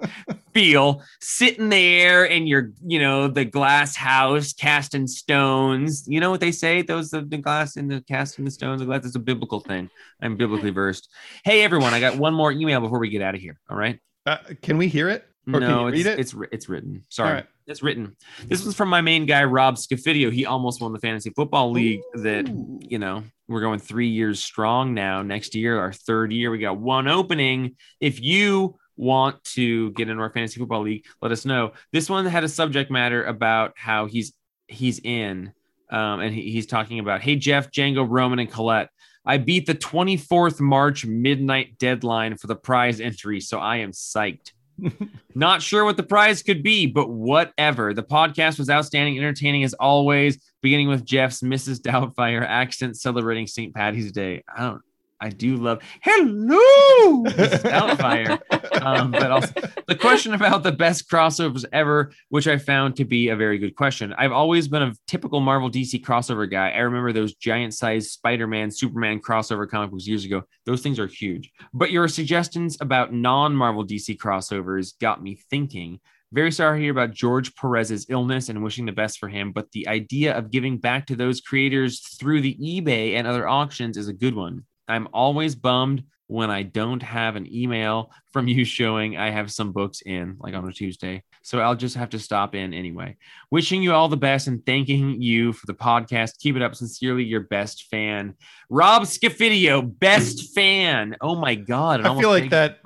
Feel 0.54 1.02
sitting 1.20 1.70
there 1.70 2.26
in 2.26 2.48
your, 2.48 2.72
you 2.86 3.00
know, 3.00 3.28
the 3.28 3.46
glass 3.46 3.96
house 3.96 4.54
casting 4.54 5.08
stones. 5.08 6.06
You 6.08 6.20
know 6.20 6.30
what 6.30 6.42
they 6.42 6.52
say? 6.52 6.82
Those 6.82 7.10
the, 7.10 7.22
the 7.22 7.38
glass 7.38 7.76
and 7.76 7.90
the 7.90 8.02
casting 8.02 8.46
the 8.46 8.52
stones. 8.52 8.82
The 8.82 8.86
glass 8.86 9.06
is 9.06 9.16
a 9.16 9.20
biblical 9.20 9.60
thing. 9.62 9.90
I'm 10.22 10.38
biblically 10.38 10.72
versed. 10.72 11.10
Hey 11.44 11.64
everyone, 11.64 11.94
I 11.94 12.00
got 12.00 12.18
one 12.18 12.34
more 12.34 12.52
email 12.52 12.82
before 12.82 13.00
we 13.00 13.10
get 13.10 13.22
out 13.22 13.36
of 13.36 13.42
here. 13.42 13.60
All 13.70 13.78
right. 13.78 14.00
Uh, 14.26 14.38
can 14.62 14.78
we 14.78 14.88
hear 14.88 15.10
it? 15.10 15.26
Or 15.48 15.60
no, 15.60 15.88
it's, 15.88 16.06
it? 16.06 16.20
it's 16.20 16.36
it's 16.52 16.70
written. 16.70 17.04
Sorry, 17.10 17.34
right. 17.34 17.46
it's 17.66 17.82
written. 17.82 18.16
This 18.48 18.64
was 18.64 18.76
from 18.76 18.90
my 18.90 19.02
main 19.02 19.26
guy 19.26 19.44
Rob 19.44 19.76
Scafidio. 19.76 20.32
He 20.32 20.46
almost 20.46 20.82
won 20.82 20.94
the 20.94 21.00
fantasy 21.00 21.32
football 21.32 21.72
league. 21.72 22.02
That 22.14 22.48
you 22.48 23.00
know 23.00 23.24
we're 23.48 23.62
going 23.62 23.80
three 23.80 24.10
years 24.10 24.44
strong 24.44 24.94
now. 24.94 25.24
Next 25.24 25.56
year, 25.56 25.80
our 25.80 25.92
third 25.92 26.32
year, 26.32 26.52
we 26.52 26.60
got 26.60 26.78
one 26.78 27.08
opening. 27.08 27.76
If 28.00 28.22
you 28.22 28.78
want 28.98 29.44
to 29.44 29.90
get 29.92 30.10
into 30.10 30.22
our 30.22 30.32
fantasy 30.32 30.60
football 30.60 30.84
league, 30.84 31.06
let 31.24 31.32
us 31.32 31.44
know. 31.44 31.72
This 31.92 32.08
one 32.08 32.28
had 32.28 32.44
a 32.44 32.50
subject 32.50 32.92
matter 32.92 33.24
about 33.24 33.74
how 33.76 34.06
he's 34.06 34.34
he's 34.68 35.00
in, 35.00 35.52
um, 35.90 36.20
and 36.20 36.36
he, 36.36 36.52
he's 36.52 36.68
talking 36.68 37.00
about, 37.00 37.22
hey 37.22 37.36
Jeff, 37.36 37.72
Django, 37.72 38.06
Roman, 38.08 38.38
and 38.38 38.52
Colette. 38.52 38.90
I 39.26 39.38
beat 39.38 39.66
the 39.66 39.76
24th 39.76 40.60
March 40.60 41.06
midnight 41.06 41.78
deadline 41.78 42.38
for 42.38 42.48
the 42.48 42.56
prize 42.56 43.00
entry, 43.00 43.40
so 43.40 43.60
I 43.60 43.78
am 43.78 43.92
psyched. 43.92 44.52
Not 45.36 45.62
sure 45.62 45.86
what 45.86 45.98
the 45.98 46.04
prize 46.04 46.44
could 46.44 46.64
be, 46.64 46.86
but 46.86 47.10
whatever. 47.10 47.94
The 47.94 48.04
podcast 48.04 48.60
was 48.60 48.70
outstanding, 48.70 49.18
entertaining 49.18 49.64
as 49.64 49.74
always, 49.74 50.38
beginning 50.62 50.88
with 50.88 51.06
Jeff's 51.06 51.42
Mrs. 51.42 51.80
Doubtfire 51.80 52.46
accent 52.46 52.98
celebrating 52.98 53.48
St. 53.48 53.74
Patty's 53.74 54.12
Day. 54.12 54.44
I 54.54 54.62
don't 54.62 54.82
I 55.22 55.30
do 55.30 55.56
love 55.56 55.82
hello 56.02 57.24
Mrs. 57.26 57.62
Doubtfire. 57.62 58.40
um, 58.82 59.12
but 59.12 59.32
also 59.32 59.54
the 59.88 59.96
question 59.96 60.34
about 60.34 60.64
the 60.64 60.72
best 60.72 61.10
crossovers 61.10 61.64
ever, 61.72 62.12
which 62.30 62.48
I 62.48 62.58
found 62.58 62.96
to 62.98 63.06
be 63.06 63.30
a 63.30 63.36
very 63.36 63.58
good 63.60 63.76
question. 63.76 64.14
I've 64.18 64.32
always 64.32 64.68
been 64.68 64.82
a 64.82 64.94
typical 65.08 65.40
Marvel 65.40 65.70
DC 65.70 66.04
crossover 66.04 66.50
guy. 66.50 66.72
I 66.72 66.80
remember 66.80 67.14
those 67.14 67.36
giant 67.36 67.74
sized 67.74 68.12
Spider-Man, 68.12 68.72
Superman 68.72 69.20
crossover 69.20 69.70
comic 69.70 69.92
books 69.92 70.08
years 70.08 70.26
ago. 70.26 70.44
Those 70.66 70.82
things 70.82 71.00
are 71.00 71.08
huge. 71.08 71.52
But 71.74 71.92
your 71.92 72.08
suggestions 72.08 72.78
about 72.82 73.14
non-Marvel 73.14 73.86
DC 73.86 74.18
crossovers 74.18 74.98
got 75.00 75.22
me 75.22 75.40
thinking. 75.50 76.00
Very 76.34 76.52
sorry 76.52 76.80
to 76.80 76.84
hear 76.84 76.92
about 76.92 77.12
George 77.12 77.54
Perez's 77.56 78.06
illness 78.10 78.48
and 78.48 78.64
wishing 78.64 78.86
the 78.86 78.94
best 78.94 79.20
for 79.20 79.28
him. 79.28 79.52
But 79.52 79.72
the 79.72 79.88
idea 79.88 80.36
of 80.36 80.50
giving 80.50 80.78
back 80.78 81.08
to 81.08 81.16
those 81.16 81.42
creators 81.42 82.00
through 82.18 82.42
the 82.42 82.56
eBay 82.56 83.16
and 83.16 83.28
other 83.28 83.48
auctions 83.48 83.98
is 83.98 84.08
a 84.08 84.14
good 84.14 84.34
one. 84.34 84.64
I'm 84.88 85.08
always 85.14 85.56
bummed 85.56 86.04
when 86.28 86.50
I 86.50 86.64
don't 86.64 87.04
have 87.04 87.36
an 87.36 87.54
email 87.54 88.10
from 88.32 88.48
you 88.48 88.64
showing 88.64 89.18
I 89.18 89.30
have 89.32 89.52
some 89.52 89.74
books 89.74 90.02
in, 90.02 90.38
like 90.40 90.54
on 90.54 90.68
a 90.68 90.72
Tuesday. 90.72 91.24
So 91.44 91.60
I'll 91.60 91.76
just 91.76 91.96
have 91.96 92.10
to 92.12 92.20
stop 92.20 92.56
in 92.56 92.74
anyway. 92.74 93.18
Wishing 93.50 93.84
you 93.84 93.94
all 93.94 94.08
the 94.08 94.16
best 94.16 94.48
and 94.48 94.66
thanking 94.66 95.22
you 95.22 95.52
for 95.52 95.66
the 95.66 95.74
podcast. 95.74 96.40
Keep 96.40 96.56
it 96.56 96.62
up. 96.62 96.74
Sincerely, 96.76 97.24
your 97.24 97.42
best 97.42 97.88
fan, 97.92 98.36
Rob 98.70 99.04
Scafidio, 99.04 99.82
best 100.00 100.54
fan. 100.56 101.18
Oh 101.20 101.36
my 101.36 101.56
God. 101.56 102.02
I 102.06 102.18
feel 102.20 102.30
like 102.30 102.44
makes- 102.44 102.52
that 102.52 102.80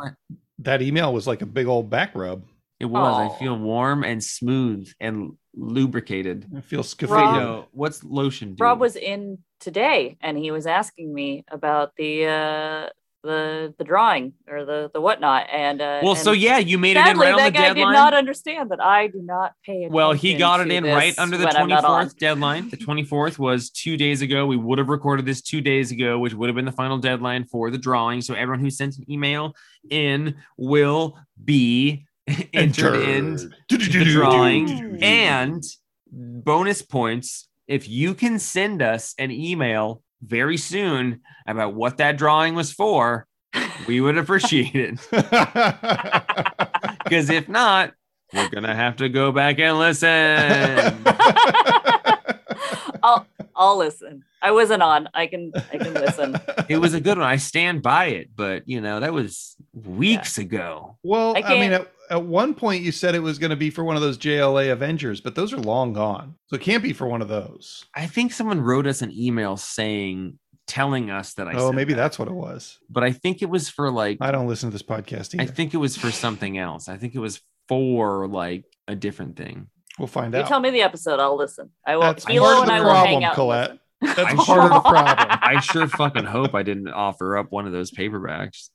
that 0.59 0.81
email 0.81 1.13
was 1.13 1.27
like 1.27 1.41
a 1.41 1.45
big 1.45 1.67
old 1.67 1.89
back 1.89 2.15
rub. 2.15 2.45
It 2.79 2.85
was. 2.85 3.01
Aw. 3.31 3.35
I 3.35 3.39
feel 3.39 3.57
warm 3.57 4.03
and 4.03 4.23
smooth 4.23 4.91
and 4.99 5.33
lubricated. 5.53 6.45
I 6.55 6.61
feel 6.61 6.79
Rob- 6.79 6.85
Scafidio. 6.85 7.33
No, 7.39 7.65
what's 7.71 8.03
lotion 8.03 8.55
do? 8.55 8.63
Rob 8.63 8.79
was 8.79 8.95
in 8.95 9.37
today 9.65 10.15
and 10.21 10.37
he 10.37 10.51
was 10.51 10.65
asking 10.67 11.11
me 11.13 11.43
about 11.49 11.95
the 11.97 12.25
uh 12.25 12.89
the 13.23 13.73
the 13.79 13.83
drawing 13.83 14.33
or 14.47 14.65
the 14.65 14.91
the 14.93 15.01
whatnot 15.01 15.47
and 15.51 15.81
uh 15.81 15.99
well, 16.03 16.11
and 16.13 16.21
so 16.21 16.31
yeah, 16.31 16.59
you 16.59 16.77
made 16.77 16.95
it 16.95 16.99
in 16.99 17.05
sadly 17.05 17.25
right 17.25 17.31
on 17.33 17.37
that 17.39 17.45
the 17.45 17.51
guy 17.57 17.67
deadline. 17.73 17.87
did 17.87 17.93
not 17.93 18.13
understand 18.13 18.69
that 18.69 18.79
I 18.79 19.07
do 19.07 19.19
not 19.23 19.53
pay 19.65 19.77
attention 19.77 19.93
Well, 19.93 20.13
he 20.13 20.35
got 20.35 20.61
it 20.61 20.71
in 20.71 20.83
right 20.83 21.17
under 21.17 21.35
the 21.35 21.45
when 21.45 21.55
I'm 21.57 21.67
not 21.67 21.83
on. 21.85 22.05
24th 22.05 22.17
deadline. 22.17 22.69
The 22.69 22.77
24th 22.77 23.39
was 23.39 23.71
two 23.71 23.97
days 23.97 24.21
ago. 24.21 24.45
We 24.45 24.57
would 24.57 24.77
have 24.77 24.89
recorded 24.89 25.25
this 25.25 25.41
two 25.41 25.59
days 25.59 25.91
ago, 25.91 26.19
which 26.19 26.35
would 26.35 26.49
have 26.49 26.55
been 26.55 26.65
the 26.65 26.71
final 26.71 26.99
deadline 26.99 27.45
for 27.45 27.71
the 27.71 27.79
drawing. 27.79 28.21
So 28.21 28.35
everyone 28.35 28.59
who 28.59 28.69
sent 28.69 28.95
an 28.99 29.11
email 29.11 29.55
in 29.89 30.35
will 30.57 31.17
be 31.43 32.05
entered 32.53 33.01
in 33.09 33.37
the 33.69 34.05
drawing. 34.05 34.99
And 35.01 35.63
bonus 36.11 36.81
points 36.83 37.47
if 37.67 37.87
you 37.89 38.13
can 38.13 38.39
send 38.39 38.81
us 38.81 39.13
an 39.17 39.31
email 39.31 40.01
very 40.21 40.57
soon 40.57 41.21
about 41.47 41.73
what 41.73 41.97
that 41.97 42.17
drawing 42.17 42.55
was 42.55 42.71
for, 42.71 43.27
we 43.87 44.01
would 44.01 44.17
appreciate 44.17 44.75
it. 44.75 44.99
Because 47.05 47.29
if 47.29 47.47
not, 47.47 47.93
we're 48.33 48.49
gonna 48.49 48.73
have 48.75 48.95
to 48.95 49.09
go 49.09 49.31
back 49.31 49.59
and 49.59 49.77
listen. 49.77 50.09
I'll 53.03 53.27
I'll 53.55 53.77
listen. 53.77 54.23
I 54.41 54.51
wasn't 54.51 54.81
on. 54.81 55.07
I 55.13 55.27
can 55.27 55.51
I 55.71 55.77
can 55.77 55.93
listen. 55.93 56.35
It 56.67 56.77
was 56.77 56.95
a 56.95 56.99
good 56.99 57.17
one. 57.19 57.27
I 57.27 57.35
stand 57.37 57.83
by 57.83 58.05
it, 58.05 58.29
but 58.35 58.67
you 58.67 58.81
know 58.81 58.99
that 59.01 59.13
was 59.13 59.55
weeks 59.73 60.39
ago. 60.39 60.97
well, 61.03 61.35
I 61.37 61.41
I, 61.41 61.59
mean, 61.59 61.69
can't- 61.71 61.87
at, 62.09 62.17
at 62.17 62.23
one 62.25 62.53
point 62.53 62.83
you 62.83 62.91
said 62.91 63.15
it 63.15 63.19
was 63.19 63.39
going 63.39 63.49
to 63.49 63.55
be 63.55 63.69
for 63.69 63.83
one 63.83 63.95
of 63.95 64.01
those 64.01 64.17
JLA 64.17 64.71
Avengers, 64.71 65.21
but 65.21 65.35
those 65.35 65.53
are 65.53 65.57
long 65.57 65.93
gone, 65.93 66.35
so 66.47 66.55
it 66.55 66.61
can't 66.61 66.83
be 66.83 66.93
for 66.93 67.07
one 67.07 67.21
of 67.21 67.27
those. 67.27 67.85
I 67.93 68.07
think 68.07 68.33
someone 68.33 68.61
wrote 68.61 68.87
us 68.87 69.01
an 69.01 69.11
email 69.11 69.57
saying, 69.57 70.39
telling 70.67 71.11
us 71.11 71.33
that 71.33 71.47
I. 71.47 71.53
oh, 71.53 71.67
said 71.67 71.75
maybe 71.75 71.93
that. 71.93 72.01
that's 72.01 72.19
what 72.19 72.27
it 72.27 72.33
was. 72.33 72.79
But 72.89 73.03
I 73.03 73.11
think 73.11 73.41
it 73.41 73.49
was 73.49 73.69
for 73.69 73.91
like. 73.91 74.17
I 74.21 74.31
don't 74.31 74.47
listen 74.47 74.69
to 74.69 74.73
this 74.73 74.83
podcast 74.83 75.39
I 75.39 75.45
think 75.45 75.73
it 75.73 75.77
was 75.77 75.95
for 75.95 76.11
something 76.11 76.57
else. 76.57 76.89
I 76.89 76.97
think 76.97 77.15
it 77.15 77.19
was 77.19 77.41
for 77.67 78.27
like 78.27 78.65
a 78.87 78.95
different 78.95 79.35
thing. 79.37 79.67
we'll 79.97 80.07
find 80.07 80.33
You 80.33 80.41
out. 80.41 80.47
tell 80.47 80.59
me 80.59 80.69
the 80.69 80.81
episode, 80.81 81.19
I'll 81.19 81.37
listen. 81.37 81.71
I 81.85 81.95
will. 81.95 82.03
That's 82.03 82.25
Hilo 82.25 82.45
part 82.45 82.57
of 82.57 82.61
and 82.63 82.69
the 82.69 82.73
I 82.73 82.79
will 82.81 82.93
hang 82.93 83.21
problem, 83.21 83.23
out. 83.23 83.35
Colette. 83.35 83.79
That's 84.01 84.19
I 84.19 84.35
part 84.35 84.71
of 84.71 84.83
the 84.83 84.89
problem. 84.89 85.39
I 85.41 85.59
sure 85.61 85.87
fucking 85.87 86.25
hope 86.25 86.53
I 86.53 86.63
didn't 86.63 86.89
offer 86.89 87.37
up 87.37 87.51
one 87.51 87.65
of 87.65 87.71
those 87.73 87.91
paperbacks. 87.91 88.69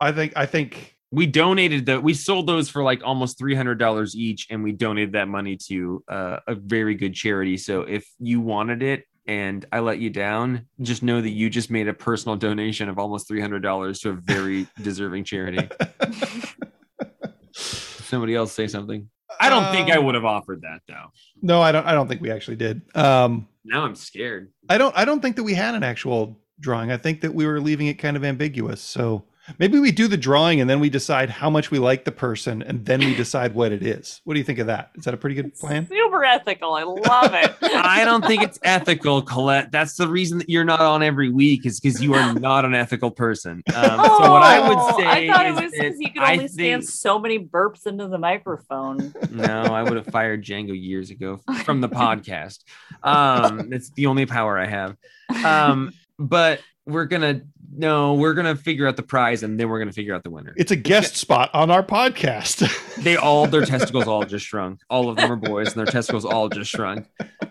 I 0.00 0.12
think. 0.12 0.34
I 0.36 0.46
think. 0.46 0.93
We 1.14 1.26
donated 1.26 1.86
the. 1.86 2.00
We 2.00 2.12
sold 2.14 2.46
those 2.46 2.68
for 2.68 2.82
like 2.82 3.02
almost 3.04 3.38
three 3.38 3.54
hundred 3.54 3.78
dollars 3.78 4.16
each, 4.16 4.46
and 4.50 4.62
we 4.64 4.72
donated 4.72 5.12
that 5.12 5.28
money 5.28 5.56
to 5.68 6.02
uh, 6.08 6.38
a 6.48 6.54
very 6.54 6.94
good 6.94 7.14
charity. 7.14 7.56
So 7.56 7.82
if 7.82 8.04
you 8.18 8.40
wanted 8.40 8.82
it 8.82 9.04
and 9.26 9.64
I 9.72 9.78
let 9.80 9.98
you 10.00 10.10
down, 10.10 10.66
just 10.80 11.02
know 11.02 11.20
that 11.20 11.30
you 11.30 11.48
just 11.48 11.70
made 11.70 11.88
a 11.88 11.94
personal 11.94 12.36
donation 12.36 12.88
of 12.88 12.98
almost 12.98 13.28
three 13.28 13.40
hundred 13.40 13.60
dollars 13.62 14.00
to 14.00 14.10
a 14.10 14.12
very 14.14 14.66
deserving 14.82 15.24
charity. 15.24 15.68
Somebody 17.52 18.34
else 18.34 18.52
say 18.52 18.66
something. 18.66 19.08
I 19.40 19.48
don't 19.48 19.72
think 19.72 19.90
I 19.90 19.96
Um, 19.96 20.04
would 20.06 20.14
have 20.14 20.24
offered 20.24 20.62
that 20.62 20.80
though. 20.86 21.06
No, 21.42 21.60
I 21.60 21.72
don't. 21.72 21.86
I 21.86 21.92
don't 21.92 22.08
think 22.08 22.20
we 22.20 22.30
actually 22.30 22.56
did. 22.56 22.82
Um, 22.96 23.48
Now 23.64 23.84
I'm 23.84 23.94
scared. 23.94 24.52
I 24.68 24.78
don't. 24.78 24.96
I 24.96 25.04
don't 25.04 25.20
think 25.20 25.36
that 25.36 25.42
we 25.44 25.54
had 25.54 25.74
an 25.74 25.82
actual 25.82 26.38
drawing. 26.60 26.90
I 26.92 26.96
think 26.96 27.20
that 27.22 27.34
we 27.34 27.46
were 27.46 27.60
leaving 27.60 27.86
it 27.88 27.94
kind 27.94 28.16
of 28.16 28.24
ambiguous. 28.24 28.80
So 28.80 29.24
maybe 29.58 29.78
we 29.78 29.90
do 29.92 30.08
the 30.08 30.16
drawing 30.16 30.60
and 30.60 30.68
then 30.68 30.80
we 30.80 30.88
decide 30.90 31.30
how 31.30 31.50
much 31.50 31.70
we 31.70 31.78
like 31.78 32.04
the 32.04 32.12
person, 32.12 32.62
and 32.62 32.84
then 32.84 33.00
we 33.00 33.14
decide 33.14 33.54
what 33.54 33.72
it 33.72 33.82
is. 33.82 34.20
What 34.24 34.34
do 34.34 34.38
you 34.40 34.44
think 34.44 34.58
of 34.58 34.66
that? 34.68 34.90
Is 34.96 35.04
that 35.04 35.14
a 35.14 35.16
pretty 35.16 35.36
good 35.36 35.54
plan? 35.54 35.86
Super 35.88 36.24
ethical. 36.24 36.74
I 36.74 36.82
love 36.84 37.34
it. 37.34 37.54
I 37.62 38.04
don't 38.04 38.24
think 38.24 38.42
it's 38.42 38.58
ethical, 38.62 39.22
Colette. 39.22 39.70
That's 39.72 39.96
the 39.96 40.08
reason 40.08 40.38
that 40.38 40.48
you're 40.48 40.64
not 40.64 40.80
on 40.80 41.02
every 41.02 41.30
week 41.30 41.66
is 41.66 41.80
because 41.80 42.02
you 42.02 42.14
are 42.14 42.34
not 42.34 42.64
an 42.64 42.74
ethical 42.74 43.10
person. 43.10 43.62
Um, 43.74 43.84
so 43.84 44.30
what 44.32 44.42
I 44.42 44.66
would 44.68 44.78
Oh, 44.78 44.98
say 44.98 45.06
I 45.06 45.26
thought 45.28 45.46
it 45.46 45.54
is 45.54 45.60
was 45.60 45.72
because 45.72 46.00
you 46.00 46.10
could 46.12 46.22
I 46.22 46.32
only 46.32 46.48
stand 46.48 46.82
think- 46.82 46.90
so 46.90 47.18
many 47.18 47.38
burps 47.38 47.86
into 47.86 48.08
the 48.08 48.18
microphone. 48.18 49.14
no, 49.30 49.44
I 49.64 49.82
would 49.82 49.96
have 49.96 50.06
fired 50.06 50.44
Django 50.44 50.78
years 50.80 51.10
ago 51.10 51.40
from 51.64 51.80
the 51.80 51.88
podcast. 51.88 52.60
Um, 53.02 53.72
it's 53.72 53.90
the 53.90 54.06
only 54.06 54.26
power 54.26 54.58
I 54.58 54.66
have. 54.66 54.96
Um, 55.44 55.92
but 56.18 56.60
we're 56.86 57.06
gonna 57.06 57.42
no, 57.76 58.14
we're 58.14 58.34
gonna 58.34 58.56
figure 58.56 58.86
out 58.86 58.96
the 58.96 59.02
prize 59.02 59.42
and 59.42 59.58
then 59.58 59.68
we're 59.68 59.78
gonna 59.78 59.92
figure 59.92 60.14
out 60.14 60.22
the 60.22 60.30
winner. 60.30 60.54
It's 60.56 60.70
a 60.70 60.76
guest 60.76 61.16
spot 61.16 61.50
on 61.54 61.70
our 61.70 61.82
podcast. 61.82 62.70
They 62.94 63.16
all 63.16 63.48
their 63.48 63.66
testicles 63.66 64.06
all 64.06 64.24
just 64.24 64.46
shrunk. 64.46 64.80
All 64.88 65.10
of 65.10 65.16
them 65.16 65.30
are 65.30 65.36
boys, 65.36 65.66
and 65.66 65.76
their 65.76 65.84
testicles 65.84 66.24
all 66.24 66.48
just 66.48 66.70
shrunk. 66.70 67.08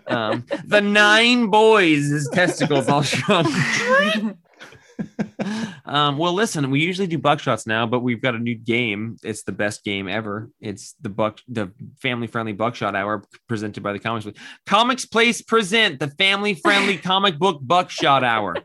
Um, 0.08 0.46
the 0.66 0.80
nine 0.80 1.48
boys, 1.48 2.08
his 2.08 2.30
testicles 2.30 2.88
all 2.88 3.04
shrunk. 3.04 3.50
um, 5.86 6.18
well, 6.18 6.34
listen, 6.34 6.70
we 6.72 6.80
usually 6.80 7.08
do 7.08 7.20
buckshots 7.20 7.68
now, 7.68 7.86
but 7.86 8.02
we've 8.02 8.22
got 8.22 8.36
a 8.36 8.40
new 8.40 8.56
game. 8.56 9.18
It's 9.24 9.44
the 9.44 9.52
best 9.52 9.84
game 9.84 10.08
ever. 10.08 10.50
It's 10.60 10.96
the 11.02 11.10
buck, 11.10 11.40
the 11.48 11.72
family 12.02 12.28
friendly 12.28 12.54
buckshot 12.54 12.96
hour 12.96 13.24
presented 13.48 13.84
by 13.84 13.94
the 13.94 14.00
Comics 14.00 14.26
Place. 14.26 14.36
Comics 14.66 15.06
Place 15.06 15.42
present 15.42 16.00
the 16.00 16.10
family 16.10 16.54
friendly 16.54 16.98
comic 16.98 17.38
book 17.38 17.60
buckshot 17.62 18.24
hour. 18.24 18.56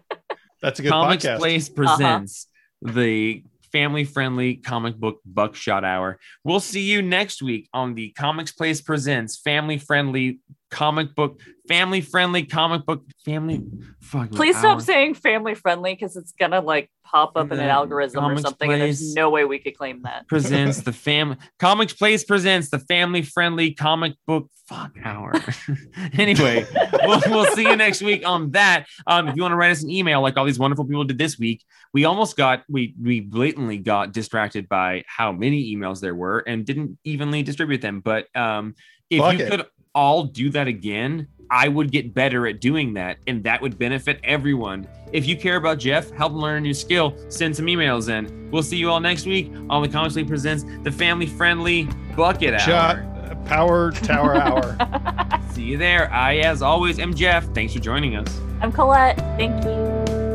That's 0.60 0.78
a 0.80 0.82
good 0.82 0.90
Comics 0.90 1.24
podcast. 1.24 1.38
Place 1.38 1.68
uh-huh. 1.68 1.96
presents 1.96 2.46
the 2.82 3.42
family 3.72 4.04
friendly 4.04 4.56
comic 4.56 4.96
book 4.96 5.20
buckshot 5.24 5.84
hour. 5.84 6.18
We'll 6.44 6.60
see 6.60 6.82
you 6.82 7.02
next 7.02 7.42
week 7.42 7.68
on 7.72 7.94
the 7.94 8.10
Comics 8.10 8.52
Place 8.52 8.80
presents 8.80 9.36
family 9.36 9.78
friendly 9.78 10.40
comic 10.70 11.14
book, 11.14 11.40
family 11.66 12.00
friendly 12.00 12.44
comic 12.44 12.84
book, 12.86 13.04
family. 13.24 13.62
Fuck, 14.00 14.32
Please 14.32 14.54
hour. 14.56 14.60
stop 14.62 14.80
saying 14.82 15.14
family 15.14 15.54
friendly 15.54 15.94
because 15.94 16.16
it's 16.16 16.32
gonna 16.32 16.60
like 16.60 16.90
pop 17.04 17.32
up 17.36 17.46
in 17.46 17.52
an 17.52 17.58
The 17.58 17.70
algorithm 17.70 18.18
or 18.18 18.28
Comics 18.28 18.42
something, 18.42 18.70
and 18.70 18.82
there's 18.82 19.14
no 19.14 19.30
way 19.30 19.44
we 19.44 19.58
could 19.58 19.76
claim 19.76 20.02
that. 20.02 20.26
presents 20.28 20.82
the 20.82 20.92
family 20.92 21.36
comics 21.58 21.94
place 21.94 22.22
presents 22.22 22.68
the 22.68 22.78
family 22.78 23.22
friendly 23.22 23.72
comic 23.72 24.12
book 24.26 24.50
fuck 24.66 24.92
hour 25.02 25.32
anyway 26.18 26.66
we'll, 27.04 27.20
we'll 27.28 27.46
see 27.54 27.62
you 27.62 27.74
next 27.76 28.02
week 28.02 28.26
on 28.26 28.50
that 28.50 28.84
um 29.06 29.26
if 29.28 29.36
you 29.36 29.40
want 29.42 29.52
to 29.52 29.56
write 29.56 29.70
us 29.70 29.82
an 29.82 29.90
email 29.90 30.20
like 30.20 30.36
all 30.36 30.44
these 30.44 30.58
wonderful 30.58 30.84
people 30.84 31.04
did 31.04 31.16
this 31.16 31.38
week 31.38 31.64
we 31.94 32.04
almost 32.04 32.36
got 32.36 32.62
we 32.68 32.94
we 33.02 33.20
blatantly 33.20 33.78
got 33.78 34.12
distracted 34.12 34.68
by 34.68 35.02
how 35.06 35.32
many 35.32 35.74
emails 35.74 36.00
there 36.00 36.14
were 36.14 36.40
and 36.40 36.66
didn't 36.66 36.98
evenly 37.04 37.42
distribute 37.42 37.80
them 37.80 38.00
but 38.00 38.26
um 38.36 38.74
if 39.08 39.20
Fuck 39.20 39.38
you 39.38 39.44
it. 39.46 39.50
could 39.50 39.66
all 39.94 40.24
do 40.24 40.50
that 40.50 40.66
again, 40.66 41.28
I 41.50 41.68
would 41.68 41.90
get 41.90 42.12
better 42.12 42.46
at 42.46 42.60
doing 42.60 42.94
that, 42.94 43.18
and 43.26 43.42
that 43.44 43.62
would 43.62 43.78
benefit 43.78 44.20
everyone. 44.22 44.86
If 45.12 45.26
you 45.26 45.36
care 45.36 45.56
about 45.56 45.78
Jeff, 45.78 46.10
help 46.10 46.32
him 46.32 46.40
learn 46.40 46.58
a 46.58 46.60
new 46.60 46.74
skill, 46.74 47.16
send 47.28 47.56
some 47.56 47.66
emails 47.66 48.10
in. 48.10 48.50
We'll 48.50 48.62
see 48.62 48.76
you 48.76 48.90
all 48.90 49.00
next 49.00 49.24
week 49.24 49.50
on 49.70 49.82
the 49.82 49.88
Comics 49.88 50.16
League 50.16 50.28
Presents 50.28 50.64
the 50.82 50.92
family 50.92 51.26
friendly 51.26 51.88
Bucket 52.14 52.60
Shot 52.60 52.96
Hour. 52.96 53.36
Power 53.46 53.92
Tower 53.92 54.36
Hour. 54.36 55.40
See 55.52 55.62
you 55.62 55.78
there. 55.78 56.12
I, 56.12 56.36
as 56.36 56.60
always, 56.60 56.98
am 56.98 57.14
Jeff. 57.14 57.46
Thanks 57.54 57.72
for 57.72 57.80
joining 57.80 58.14
us. 58.16 58.40
I'm 58.60 58.70
Colette. 58.70 59.16
Thank 59.38 59.64
you. 59.64 59.70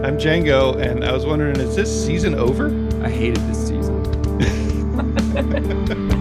I'm 0.04 0.18
Django, 0.18 0.76
and 0.82 1.06
I 1.06 1.12
was 1.14 1.26
wondering, 1.26 1.58
is 1.60 1.76
this 1.76 2.06
season 2.06 2.34
over? 2.34 2.68
I 3.04 3.10
hated 3.10 3.38
this 3.48 3.68
season. 3.68 4.04